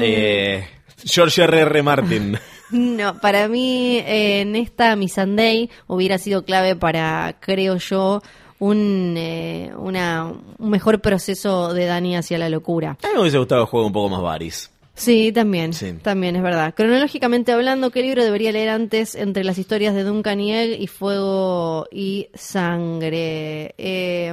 Eh, 0.00 0.64
George 1.04 1.42
R. 1.42 1.60
R. 1.60 1.82
Martin. 1.82 2.38
No, 2.72 3.20
para 3.20 3.48
mí 3.48 3.98
eh, 3.98 4.40
en 4.40 4.56
esta 4.56 4.96
Missandei 4.96 5.68
hubiera 5.88 6.16
sido 6.16 6.46
clave 6.46 6.74
para, 6.74 7.36
creo 7.38 7.76
yo, 7.76 8.22
un, 8.60 9.12
eh, 9.18 9.70
una, 9.76 10.32
un 10.58 10.70
mejor 10.70 11.02
proceso 11.02 11.74
de 11.74 11.84
Dani 11.84 12.16
hacia 12.16 12.38
la 12.38 12.48
locura. 12.48 12.96
A 13.02 13.08
mí 13.08 13.12
me 13.14 13.20
hubiese 13.20 13.36
gustado 13.36 13.60
el 13.60 13.66
juego 13.66 13.86
un 13.88 13.92
poco 13.92 14.08
más 14.08 14.22
varis. 14.22 14.70
Sí, 14.94 15.32
también, 15.32 15.74
Sí. 15.74 15.92
también 16.02 16.34
es 16.36 16.42
verdad. 16.42 16.72
Cronológicamente 16.74 17.52
hablando, 17.52 17.90
¿qué 17.90 18.00
libro 18.00 18.24
debería 18.24 18.52
leer 18.52 18.70
antes 18.70 19.16
entre 19.16 19.44
las 19.44 19.58
historias 19.58 19.94
de 19.94 20.04
Duncan 20.04 20.40
y 20.40 20.54
Egg 20.54 20.80
y 20.80 20.86
Fuego 20.86 21.86
y 21.92 22.28
Sangre? 22.32 23.74
Eh, 23.76 24.32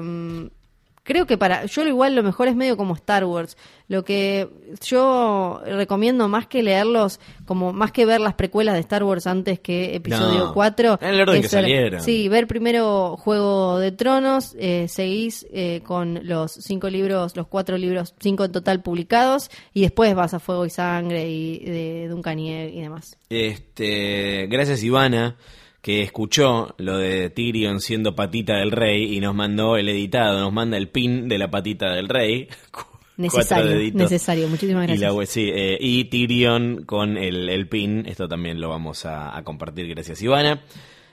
creo 1.10 1.26
que 1.26 1.39
para 1.39 1.66
yo 1.66 1.88
igual 1.88 2.14
lo 2.14 2.22
mejor 2.22 2.47
es 2.47 2.55
medio 2.55 2.78
como 2.78 2.93
Star 2.93 3.26
Wars. 3.26 3.57
Lo 3.88 4.05
que 4.05 4.47
yo 4.86 5.60
recomiendo 5.66 6.28
más 6.28 6.45
que 6.45 6.62
leerlos, 6.62 7.20
como 7.45 7.74
más 7.74 7.91
que 7.91 8.05
ver 8.05 8.22
las 8.22 8.36
precuelas 8.36 8.76
de 8.76 8.82
Star 8.82 9.03
Wars 9.03 9.26
antes 9.26 9.60
que 9.60 9.95
episodio 9.95 10.45
No, 10.45 10.53
4. 10.53 10.99
en 11.01 11.07
el 11.10 11.22
orden 11.22 11.41
que 11.41 11.49
salieron. 11.49 11.99
Sí, 11.99 12.30
ver 12.30 12.45
primero 12.45 13.18
Juego 13.18 13.80
de 13.80 13.91
Tronos, 13.91 14.55
eh, 14.60 14.88
seguís 14.88 15.47
eh, 15.51 15.82
con 15.84 16.20
los 16.28 16.51
cinco 16.51 16.88
libros, 16.91 17.36
los 17.36 17.47
cuatro 17.47 17.76
libros, 17.76 18.14
cinco 18.20 18.45
en 18.45 18.51
total 18.51 18.84
publicados, 18.84 19.49
y 19.74 19.82
después 19.82 20.14
vas 20.14 20.36
a 20.36 20.39
Fuego 20.39 20.68
y 20.68 20.70
Sangre 20.70 21.28
y 21.28 21.66
de 21.66 22.07
Duncan 22.07 22.38
y 22.38 22.53
Egg 22.53 22.76
y 22.76 22.82
demás. 22.82 23.18
Este, 23.32 24.45
gracias 24.45 24.84
Ivana, 24.84 25.38
que 25.82 26.01
escuchó 26.01 26.75
lo 26.77 26.97
de 26.97 27.30
Tyrion 27.30 27.80
siendo 27.80 28.15
patita 28.15 28.57
del 28.57 28.71
rey 28.71 29.15
y 29.15 29.19
nos 29.21 29.34
mandó 29.34 29.77
el 29.77 29.88
editado, 29.89 30.39
nos 30.41 30.51
manda 30.53 30.77
el 30.77 30.89
pin 30.89 31.27
de 31.30 31.38
la 31.38 31.49
patita 31.49 31.93
del 31.93 32.09
rey. 32.09 32.47
Necesario, 33.17 33.71
deditos. 33.71 34.01
necesario. 34.03 34.47
Muchísimas 34.47 34.84
Y, 34.86 34.88
gracias. 34.88 35.01
la 35.01 35.13
we- 35.13 35.25
sí, 35.25 35.49
eh, 35.53 35.77
y 35.80 36.05
Tyrion 36.05 36.84
con 36.86 37.17
el, 37.17 37.49
el 37.49 37.67
pin, 37.67 38.05
esto 38.07 38.30
también 38.30 38.61
lo 38.61 38.69
vamos 38.69 39.05
a, 39.05 39.36
a 39.38 39.43
compartir, 39.43 39.88
gracias 39.89 40.22
Ivana. 40.22 40.61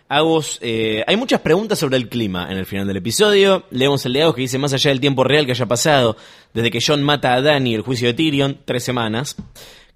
Agus, 0.08 0.60
eh, 0.62 1.02
hay 1.04 1.16
muchas 1.16 1.40
preguntas 1.40 1.80
sobre 1.80 1.96
el 1.96 2.08
clima 2.08 2.46
en 2.48 2.58
el 2.58 2.64
final 2.66 2.86
del 2.86 2.98
episodio. 2.98 3.64
Leemos 3.72 4.06
el 4.06 4.12
de 4.12 4.22
Agus 4.22 4.36
que 4.36 4.42
dice, 4.42 4.56
más 4.56 4.72
allá 4.72 4.90
del 4.90 5.00
tiempo 5.00 5.24
real 5.24 5.46
que 5.46 5.50
haya 5.52 5.66
pasado, 5.66 6.16
desde 6.54 6.70
que 6.70 6.78
John 6.84 7.02
mata 7.02 7.34
a 7.34 7.42
Dany 7.42 7.74
el 7.74 7.80
juicio 7.82 8.06
de 8.06 8.14
Tyrion, 8.14 8.58
tres 8.64 8.84
semanas. 8.84 9.34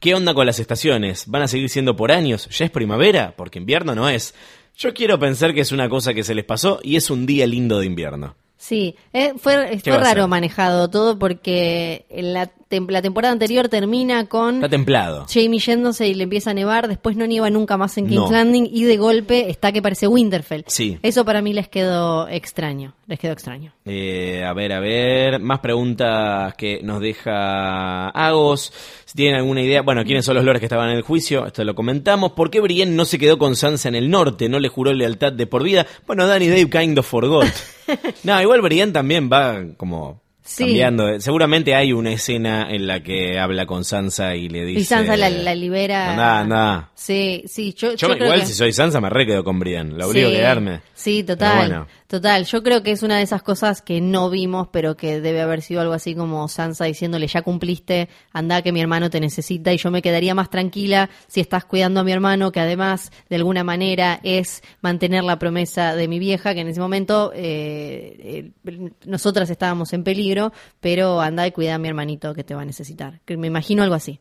¿Qué 0.00 0.12
onda 0.14 0.34
con 0.34 0.46
las 0.46 0.58
estaciones? 0.58 1.26
¿Van 1.28 1.42
a 1.42 1.46
seguir 1.46 1.68
siendo 1.68 1.94
por 1.94 2.10
años? 2.10 2.48
¿Ya 2.50 2.64
es 2.64 2.70
primavera? 2.72 3.34
Porque 3.36 3.60
invierno 3.60 3.94
no 3.94 4.08
es. 4.08 4.34
Yo 4.76 4.94
quiero 4.94 5.18
pensar 5.18 5.54
que 5.54 5.60
es 5.60 5.72
una 5.72 5.88
cosa 5.88 6.14
que 6.14 6.24
se 6.24 6.34
les 6.34 6.44
pasó 6.44 6.80
y 6.82 6.96
es 6.96 7.10
un 7.10 7.26
día 7.26 7.46
lindo 7.46 7.78
de 7.78 7.86
invierno. 7.86 8.36
Sí, 8.56 8.94
eh, 9.12 9.32
fue, 9.38 9.80
¿Qué 9.82 9.90
fue 9.90 9.98
raro 9.98 10.28
manejado 10.28 10.88
todo 10.88 11.18
porque 11.18 12.04
la, 12.10 12.50
tem- 12.70 12.88
la 12.90 13.02
temporada 13.02 13.32
anterior 13.32 13.68
termina 13.68 14.26
con 14.26 14.56
Está 14.56 14.68
templado. 14.68 15.26
Jamie 15.28 15.58
yéndose 15.58 16.06
y 16.08 16.14
le 16.14 16.24
empieza 16.24 16.52
a 16.52 16.54
nevar, 16.54 16.88
después 16.88 17.16
no 17.16 17.26
nieva 17.26 17.50
nunca 17.50 17.76
más 17.76 17.98
en 17.98 18.06
King's 18.06 18.30
No. 18.30 18.30
Landing 18.30 18.68
y 18.72 18.84
de 18.84 18.96
golpe 18.96 19.50
está 19.50 19.72
que 19.72 19.82
parece 19.82 20.06
Winterfell. 20.06 20.62
Sí. 20.68 20.98
Eso 21.02 21.24
para 21.24 21.42
mí 21.42 21.52
les 21.52 21.68
quedó 21.68 22.28
extraño, 22.28 22.94
les 23.06 23.18
quedó 23.18 23.32
extraño. 23.32 23.74
Eh, 23.84 24.44
a 24.44 24.52
ver, 24.54 24.72
a 24.72 24.80
ver, 24.80 25.40
más 25.40 25.58
preguntas 25.60 26.54
que 26.54 26.80
nos 26.82 27.00
deja 27.00 28.08
Agos. 28.10 28.72
Si 29.04 29.16
tienen 29.16 29.36
alguna 29.40 29.62
idea, 29.62 29.82
bueno, 29.82 30.04
¿quiénes 30.04 30.24
son 30.24 30.36
los 30.36 30.44
lores 30.44 30.60
que 30.60 30.66
estaban 30.66 30.90
en 30.90 30.96
el 30.96 31.02
juicio? 31.02 31.46
Esto 31.46 31.64
lo 31.64 31.74
comentamos. 31.74 32.32
¿Por 32.32 32.50
qué 32.50 32.60
Brienne 32.60 32.94
no 32.94 33.04
se 33.04 33.18
quedó 33.18 33.38
con 33.38 33.56
Sansa 33.56 33.88
en 33.88 33.96
el 33.96 34.08
norte? 34.10 34.48
¿No 34.48 34.60
le 34.60 34.68
juró 34.68 34.92
lealtad 34.92 35.32
de 35.32 35.46
por 35.46 35.62
vida? 35.64 35.86
Bueno, 36.06 36.26
Danny 36.26 36.48
Dave 36.48 36.70
kind 36.70 36.98
of 36.98 37.06
forgot. 37.06 37.48
no, 38.24 38.40
igual 38.40 38.60
Brienne 38.60 38.92
también 38.92 39.28
va 39.32 39.60
como 39.76 40.22
Sí. 40.50 40.64
cambiando. 40.64 41.20
Seguramente 41.20 41.74
hay 41.76 41.92
una 41.92 42.10
escena 42.12 42.66
en 42.70 42.86
la 42.88 43.02
que 43.02 43.38
habla 43.38 43.66
con 43.66 43.84
Sansa 43.84 44.34
y 44.34 44.48
le 44.48 44.64
dice... 44.64 44.80
y 44.80 44.84
Sansa 44.84 45.16
la, 45.16 45.30
la 45.30 45.54
libera. 45.54 46.10
Anda, 46.10 46.40
anda. 46.40 46.90
Sí, 46.94 47.44
sí, 47.46 47.72
yo, 47.76 47.90
Yo, 47.92 48.08
yo 48.08 48.08
creo 48.14 48.24
igual 48.26 48.40
que... 48.40 48.46
si 48.46 48.54
soy 48.54 48.72
Sansa 48.72 49.00
me 49.00 49.08
re 49.10 49.26
quedo 49.26 49.44
con 49.44 49.58
Brienne. 49.60 49.96
La 49.96 50.06
obligo 50.08 50.28
Sí, 50.28 50.34
a 50.34 50.38
quedarme. 50.38 50.80
Sí, 50.94 51.22
total. 51.22 51.56
bueno. 51.56 51.86
Total. 52.08 52.44
Yo 52.44 52.62
creo 52.64 52.82
que 52.82 52.90
es 52.90 53.04
una 53.04 53.18
de 53.18 53.22
esas 53.22 53.42
cosas 53.44 53.82
que 53.82 54.00
no 54.00 54.30
vimos, 54.30 54.66
pero 54.72 54.96
que 54.96 55.20
debe 55.20 55.40
haber 55.42 55.62
sido 55.62 55.80
algo 55.80 55.92
así 55.94 56.16
como 56.16 56.48
Sansa 56.48 56.84
diciéndole, 56.86 57.28
ya 57.28 57.42
cumpliste, 57.42 58.08
anda 58.32 58.62
que 58.62 58.72
mi 58.72 58.80
hermano 58.80 59.08
te 59.10 59.20
necesita 59.20 59.72
y 59.72 59.76
yo 59.76 59.92
me 59.92 60.02
quedaría 60.02 60.34
más 60.34 60.50
tranquila 60.50 61.08
si 61.28 61.40
estás 61.40 61.64
cuidando 61.64 62.00
a 62.00 62.04
mi 62.04 62.10
hermano, 62.10 62.50
que 62.50 62.58
además 62.58 63.12
de 63.28 63.36
alguna 63.36 63.62
manera 63.62 64.18
es 64.24 64.60
mantener 64.82 65.22
la 65.22 65.38
promesa 65.38 65.94
de 65.94 66.08
mi 66.08 66.18
vieja, 66.18 66.52
que 66.54 66.62
en 66.62 66.68
ese 66.68 66.80
momento 66.80 67.30
eh, 67.32 68.50
eh, 68.64 68.90
nosotras 69.06 69.48
estábamos 69.48 69.92
en 69.92 70.02
peligro, 70.02 70.39
pero 70.80 71.20
anda 71.20 71.46
y 71.46 71.52
cuida 71.52 71.74
a 71.74 71.78
mi 71.78 71.88
hermanito 71.88 72.34
que 72.34 72.44
te 72.44 72.54
va 72.54 72.62
a 72.62 72.66
necesitar. 72.66 73.20
Que 73.24 73.36
me 73.36 73.46
imagino 73.46 73.82
algo 73.82 73.94
así. 73.94 74.20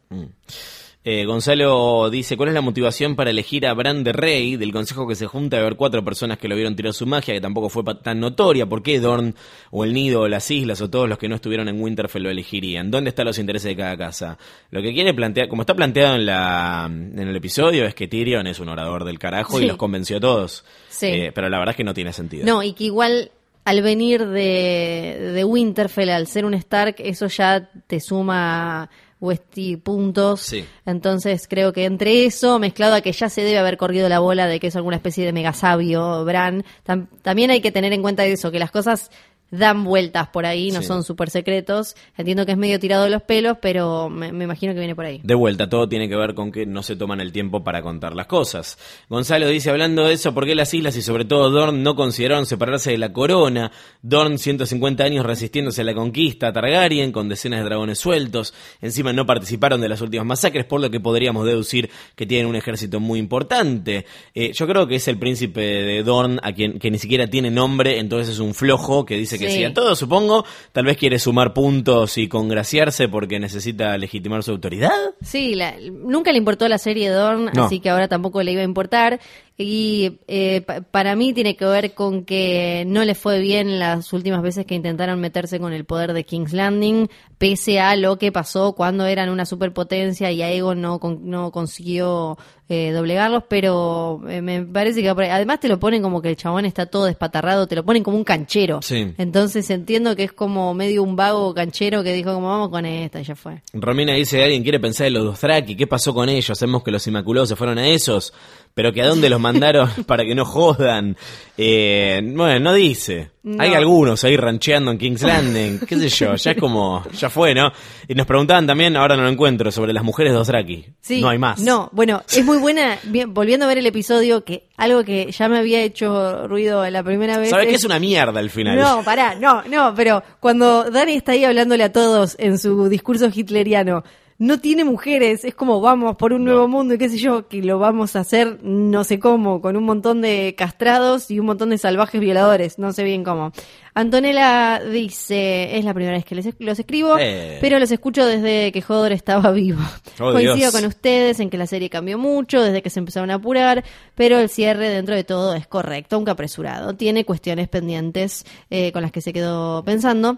Eh, 1.01 1.23
Gonzalo 1.23 2.09
dice, 2.09 2.35
¿cuál 2.35 2.49
es 2.49 2.55
la 2.55 2.61
motivación 2.61 3.15
para 3.15 3.29
elegir 3.29 3.65
a 3.65 3.73
Bran 3.73 4.03
de 4.03 4.11
Rey 4.11 4.57
del 4.57 4.73
consejo 4.73 5.07
que 5.07 5.15
se 5.15 5.27
junta 5.27 5.55
de 5.55 5.63
ver 5.63 5.77
cuatro 5.77 6.03
personas 6.03 6.37
que 6.37 6.49
lo 6.49 6.55
vieron 6.55 6.75
tirar 6.75 6.93
su 6.93 7.05
magia, 7.05 7.33
que 7.33 7.39
tampoco 7.39 7.69
fue 7.69 7.83
tan 8.03 8.19
notoria? 8.19 8.67
¿Por 8.67 8.83
qué 8.83 8.99
Dorn 8.99 9.33
o 9.71 9.85
el 9.85 9.93
Nido 9.93 10.21
o 10.21 10.27
las 10.27 10.51
Islas 10.51 10.81
o 10.81 10.89
todos 10.89 11.07
los 11.07 11.17
que 11.17 11.29
no 11.29 11.35
estuvieron 11.35 11.69
en 11.69 11.81
Winterfell 11.81 12.23
lo 12.23 12.29
elegirían? 12.29 12.91
¿Dónde 12.91 13.09
están 13.09 13.27
los 13.27 13.39
intereses 13.39 13.69
de 13.69 13.77
cada 13.77 13.95
casa? 13.95 14.37
Lo 14.71 14.81
que 14.81 14.93
quiere 14.93 15.13
plantear, 15.13 15.47
como 15.47 15.61
está 15.61 15.73
planteado 15.73 16.15
en, 16.15 16.25
la, 16.25 16.85
en 16.87 17.17
el 17.17 17.35
episodio, 17.35 17.85
es 17.85 17.95
que 17.95 18.09
Tyrion 18.09 18.45
es 18.47 18.59
un 18.59 18.67
orador 18.67 19.05
del 19.05 19.19
carajo 19.19 19.61
y 19.61 19.67
los 19.67 19.77
convenció 19.77 20.17
a 20.17 20.19
todos. 20.19 20.65
Sí. 20.89 21.07
Eh, 21.07 21.31
pero 21.33 21.47
la 21.47 21.59
verdad 21.59 21.71
es 21.71 21.77
que 21.77 21.85
no 21.85 21.93
tiene 21.93 22.11
sentido. 22.11 22.45
No, 22.45 22.61
y 22.61 22.73
que 22.73 22.83
igual 22.83 23.31
al 23.69 23.81
venir 23.81 24.25
de, 24.27 25.31
de 25.33 25.43
Winterfell, 25.43 26.09
al 26.09 26.27
ser 26.27 26.45
un 26.45 26.53
Stark, 26.53 26.95
eso 26.99 27.27
ya 27.27 27.69
te 27.87 27.99
suma 27.99 28.89
Westy 29.21 29.75
puntos. 29.75 30.39
Sí. 30.41 30.65
Entonces 30.85 31.45
creo 31.49 31.73
que 31.73 31.85
entre 31.85 32.25
eso, 32.25 32.57
mezclado 32.57 32.95
a 32.95 33.01
que 33.01 33.11
ya 33.11 33.29
se 33.29 33.41
debe 33.41 33.57
haber 33.57 33.77
corrido 33.77 34.07
la 34.07 34.19
bola 34.19 34.47
de 34.47 34.59
que 34.59 34.67
es 34.67 34.75
alguna 34.75 34.95
especie 34.95 35.25
de 35.25 35.33
mega 35.33 35.53
sabio, 35.53 36.23
Bran, 36.23 36.63
tam- 36.85 37.07
también 37.21 37.51
hay 37.51 37.59
que 37.61 37.71
tener 37.71 37.91
en 37.93 38.01
cuenta 38.01 38.25
eso, 38.25 38.49
que 38.51 38.59
las 38.59 38.71
cosas 38.71 39.11
dan 39.51 39.83
vueltas 39.83 40.27
por 40.29 40.45
ahí, 40.45 40.71
no 40.71 40.81
Sí. 40.81 40.87
son 40.87 41.03
súper 41.03 41.29
secretos. 41.29 41.95
Entiendo 42.17 42.45
que 42.45 42.51
es 42.53 42.57
medio 42.57 42.79
tirado 42.79 43.03
de 43.05 43.09
los 43.09 43.23
pelos, 43.23 43.57
pero 43.61 44.09
me, 44.09 44.31
me 44.31 44.43
imagino 44.43 44.73
que 44.73 44.79
viene 44.79 44.95
por 44.95 45.05
ahí. 45.05 45.21
De 45.23 45.33
vuelta, 45.35 45.67
todo 45.69 45.87
tiene 45.89 46.07
que 46.07 46.15
ver 46.15 46.33
con 46.35 46.51
que 46.51 46.65
no 46.65 46.83
se 46.83 46.95
toman 46.95 47.19
el 47.21 47.31
tiempo 47.31 47.63
para 47.63 47.81
contar 47.81 48.15
las 48.15 48.27
cosas. 48.27 48.77
Gonzalo 49.09 49.47
dice, 49.47 49.69
hablando 49.69 50.05
de 50.05 50.13
eso, 50.13 50.33
¿por 50.33 50.45
qué 50.45 50.53
las 50.55 50.73
islas 50.73 50.95
y 50.97 51.01
sobre 51.01 51.25
todo 51.25 51.49
Dorn 51.49 51.81
no 51.81 51.95
consideraron 51.95 52.45
separarse 52.45 52.91
de 52.91 52.97
la 52.99 53.11
corona? 53.11 53.71
Dorn, 54.01 54.37
150 54.37 55.03
años 55.03 55.25
resistiéndose 55.25 55.81
a 55.81 55.85
la 55.85 55.93
conquista, 55.95 56.53
Targaryen, 56.53 57.11
con 57.11 57.27
decenas 57.27 57.59
de 57.59 57.65
dragones 57.65 57.97
sueltos, 57.99 58.53
encima 58.81 59.13
no 59.13 59.25
participaron 59.25 59.81
de 59.81 59.89
las 59.89 60.01
últimas 60.01 60.27
masacres, 60.27 60.65
por 60.65 60.79
lo 60.79 60.91
que 60.91 60.99
podríamos 60.99 61.45
deducir 61.45 61.89
que 62.15 62.25
tienen 62.27 62.45
un 62.47 62.55
ejército 62.55 62.99
muy 62.99 63.17
importante. 63.19 64.05
Eh, 64.35 64.51
yo 64.53 64.67
creo 64.67 64.85
que 64.87 64.95
es 64.95 65.07
el 65.07 65.17
príncipe 65.17 65.61
de 65.61 66.03
Dorn, 66.03 66.39
a 66.43 66.53
quien 66.53 66.77
que 66.79 66.91
ni 66.91 66.99
siquiera 66.99 67.27
tiene 67.27 67.49
nombre, 67.49 67.99
entonces 67.99 68.35
es 68.35 68.39
un 68.39 68.53
flojo 68.53 69.05
que 69.05 69.15
dice 69.15 69.38
que 69.39 69.49
Sí. 69.49 69.57
sí 69.57 69.63
a 69.63 69.73
todo, 69.73 69.95
supongo. 69.95 70.45
Tal 70.71 70.85
vez 70.85 70.97
quiere 70.97 71.17
sumar 71.19 71.53
puntos 71.53 72.17
y 72.17 72.27
congraciarse 72.27 73.07
porque 73.09 73.39
necesita 73.39 73.97
legitimar 73.97 74.43
su 74.43 74.51
autoridad. 74.51 74.91
Sí, 75.21 75.55
la- 75.55 75.75
nunca 75.79 76.31
le 76.31 76.37
importó 76.37 76.67
la 76.67 76.77
serie 76.77 77.09
Dorn, 77.09 77.49
No. 77.55 77.65
así 77.65 77.79
que 77.79 77.89
ahora 77.89 78.07
tampoco 78.07 78.43
le 78.43 78.51
iba 78.51 78.61
a 78.61 78.65
importar. 78.65 79.19
Y 79.61 80.21
eh, 80.29 80.61
pa- 80.61 80.79
para 80.79 81.17
mí 81.17 81.33
tiene 81.33 81.57
que 81.57 81.65
ver 81.65 81.93
con 81.93 82.23
que 82.23 82.85
no 82.87 83.03
le 83.03 83.13
fue 83.13 83.39
bien 83.39 83.77
las 83.77 84.13
últimas 84.13 84.41
veces 84.41 84.65
que 84.65 84.73
intentaron 84.73 85.19
meterse 85.19 85.59
con 85.59 85.73
el 85.73 85.83
poder 85.83 86.13
de 86.13 86.23
King's 86.23 86.53
Landing, 86.53 87.09
pese 87.37 87.81
a 87.81 87.97
lo 87.97 88.17
que 88.17 88.31
pasó 88.31 88.71
cuando 88.73 89.05
eran 89.05 89.27
una 89.29 89.45
superpotencia 89.45 90.31
y 90.31 90.41
Aegon 90.41 90.79
no, 90.79 90.99
con- 90.99 91.29
no 91.29 91.51
consiguió 91.51 92.37
eh, 92.69 92.91
doblegarlos, 92.93 93.43
pero 93.49 94.21
eh, 94.29 94.41
me 94.41 94.61
parece 94.61 95.01
que 95.01 95.09
además 95.09 95.59
te 95.59 95.67
lo 95.67 95.77
ponen 95.79 96.01
como 96.03 96.21
que 96.21 96.29
el 96.29 96.35
chabón 96.37 96.63
está 96.65 96.85
todo 96.85 97.05
despatarrado, 97.05 97.67
te 97.67 97.75
lo 97.75 97.83
ponen 97.83 98.03
como 98.03 98.15
un 98.15 98.23
canchero. 98.23 98.79
Sí. 98.81 99.13
Entonces 99.17 99.69
entiendo 99.71 100.15
que 100.15 100.23
es 100.23 100.31
como 100.31 100.73
medio 100.73 101.03
un 101.03 101.15
vago 101.17 101.53
canchero 101.53 102.01
que 102.03 102.13
dijo 102.13 102.33
como 102.33 102.47
vamos 102.47 102.69
con 102.69 102.85
esta 102.85 103.19
y 103.19 103.23
ya 103.25 103.35
fue. 103.35 103.61
Romina 103.73 104.13
dice, 104.13 104.41
alguien 104.41 104.63
quiere 104.63 104.79
pensar 104.79 105.07
en 105.07 105.13
los 105.15 105.25
Dothraki, 105.25 105.75
¿qué 105.75 105.85
pasó 105.87 106.13
con 106.13 106.29
ellos? 106.29 106.57
Sabemos 106.57 106.83
que 106.83 106.91
los 106.91 107.05
Inmaculados 107.07 107.49
se 107.49 107.55
fueron 107.55 107.77
a 107.79 107.87
esos, 107.89 108.33
pero 108.79 108.93
que 108.93 109.01
a 109.01 109.07
dónde 109.07 109.27
los 109.27 109.41
mandaron 109.41 109.89
para 110.07 110.23
que 110.23 110.33
no 110.33 110.45
jodan. 110.45 111.17
Eh, 111.57 112.21
bueno, 112.23 112.61
no 112.61 112.73
dice. 112.73 113.31
No. 113.43 113.61
Hay 113.61 113.73
algunos 113.73 114.23
ahí 114.23 114.37
rancheando 114.37 114.89
en 114.91 114.97
King's 114.97 115.21
Landing, 115.21 115.79
qué 115.79 115.97
sé 115.97 116.07
yo, 116.07 116.35
ya 116.35 116.51
es 116.51 116.57
como, 116.57 117.03
ya 117.11 117.29
fue, 117.29 117.53
¿no? 117.53 117.73
Y 118.07 118.15
nos 118.15 118.25
preguntaban 118.25 118.65
también, 118.65 118.95
ahora 118.95 119.17
no 119.17 119.23
lo 119.23 119.27
encuentro, 119.27 119.69
sobre 119.69 119.91
las 119.91 120.01
mujeres 120.01 120.31
Dothraki. 120.31 120.85
Sí, 121.01 121.19
no 121.19 121.27
hay 121.27 121.37
más. 121.37 121.59
No, 121.59 121.89
bueno, 121.91 122.23
es 122.31 122.45
muy 122.45 122.57
buena, 122.57 122.97
bien, 123.03 123.33
volviendo 123.33 123.65
a 123.65 123.67
ver 123.67 123.79
el 123.79 123.85
episodio, 123.85 124.45
que 124.45 124.69
algo 124.77 125.03
que 125.03 125.29
ya 125.29 125.49
me 125.49 125.57
había 125.57 125.81
hecho 125.81 126.47
ruido 126.47 126.89
la 126.89 127.03
primera 127.03 127.37
vez. 127.37 127.49
¿Sabes 127.49 127.67
qué 127.67 127.75
es 127.75 127.83
una 127.83 127.99
mierda 127.99 128.39
al 128.39 128.49
final? 128.49 128.79
No, 128.79 129.03
pará, 129.03 129.35
no, 129.35 129.61
no, 129.63 129.93
pero 129.93 130.23
cuando 130.39 130.89
Dani 130.89 131.15
está 131.15 131.33
ahí 131.33 131.43
hablándole 131.43 131.83
a 131.83 131.91
todos 131.91 132.37
en 132.39 132.57
su 132.57 132.87
discurso 132.87 133.29
hitleriano, 133.33 134.05
no 134.39 134.59
tiene 134.59 134.83
mujeres, 134.85 135.43
es 135.45 135.53
como 135.53 135.81
vamos 135.81 136.15
por 136.15 136.31
un 136.33 136.45
nuevo 136.45 136.67
mundo 136.67 136.93
y 136.93 136.97
qué 136.97 137.09
sé 137.09 137.17
yo, 137.17 137.47
que 137.47 137.61
lo 137.61 137.77
vamos 137.77 138.15
a 138.15 138.21
hacer 138.21 138.59
no 138.63 139.03
sé 139.03 139.19
cómo, 139.19 139.61
con 139.61 139.75
un 139.75 139.83
montón 139.83 140.21
de 140.21 140.55
castrados 140.57 141.29
y 141.29 141.39
un 141.39 141.45
montón 141.45 141.69
de 141.71 141.77
salvajes 141.77 142.19
violadores, 142.21 142.79
no 142.79 142.91
sé 142.93 143.03
bien 143.03 143.23
cómo. 143.25 143.51
Antonella 143.93 144.81
dice, 144.81 145.77
es 145.77 145.83
la 145.83 145.93
primera 145.93 146.15
vez 146.15 146.23
que 146.23 146.35
les, 146.35 146.47
los 146.59 146.79
escribo, 146.79 147.17
Eh. 147.19 147.57
pero 147.59 147.79
los 147.79 147.91
escucho 147.91 148.25
desde 148.25 148.71
que 148.71 148.81
Hodor 148.87 149.11
estaba 149.11 149.51
vivo. 149.51 149.81
Oh, 150.21 150.31
Coincido 150.31 150.55
Dios. 150.55 150.71
con 150.73 150.85
ustedes 150.85 151.39
en 151.41 151.49
que 151.49 151.57
la 151.57 151.67
serie 151.67 151.89
cambió 151.89 152.17
mucho 152.17 152.61
desde 152.61 152.81
que 152.81 152.89
se 152.89 152.99
empezaron 152.99 153.31
a 153.31 153.35
apurar, 153.35 153.83
pero 154.15 154.39
el 154.39 154.47
cierre 154.49 154.87
dentro 154.89 155.15
de 155.15 155.25
todo 155.25 155.53
es 155.53 155.67
correcto, 155.67 156.15
aunque 156.15 156.31
apresurado. 156.31 156.95
Tiene 156.95 157.25
cuestiones 157.25 157.67
pendientes 157.67 158.45
eh, 158.69 158.93
con 158.93 159.01
las 159.01 159.11
que 159.11 159.19
se 159.21 159.33
quedó 159.33 159.83
pensando. 159.83 160.37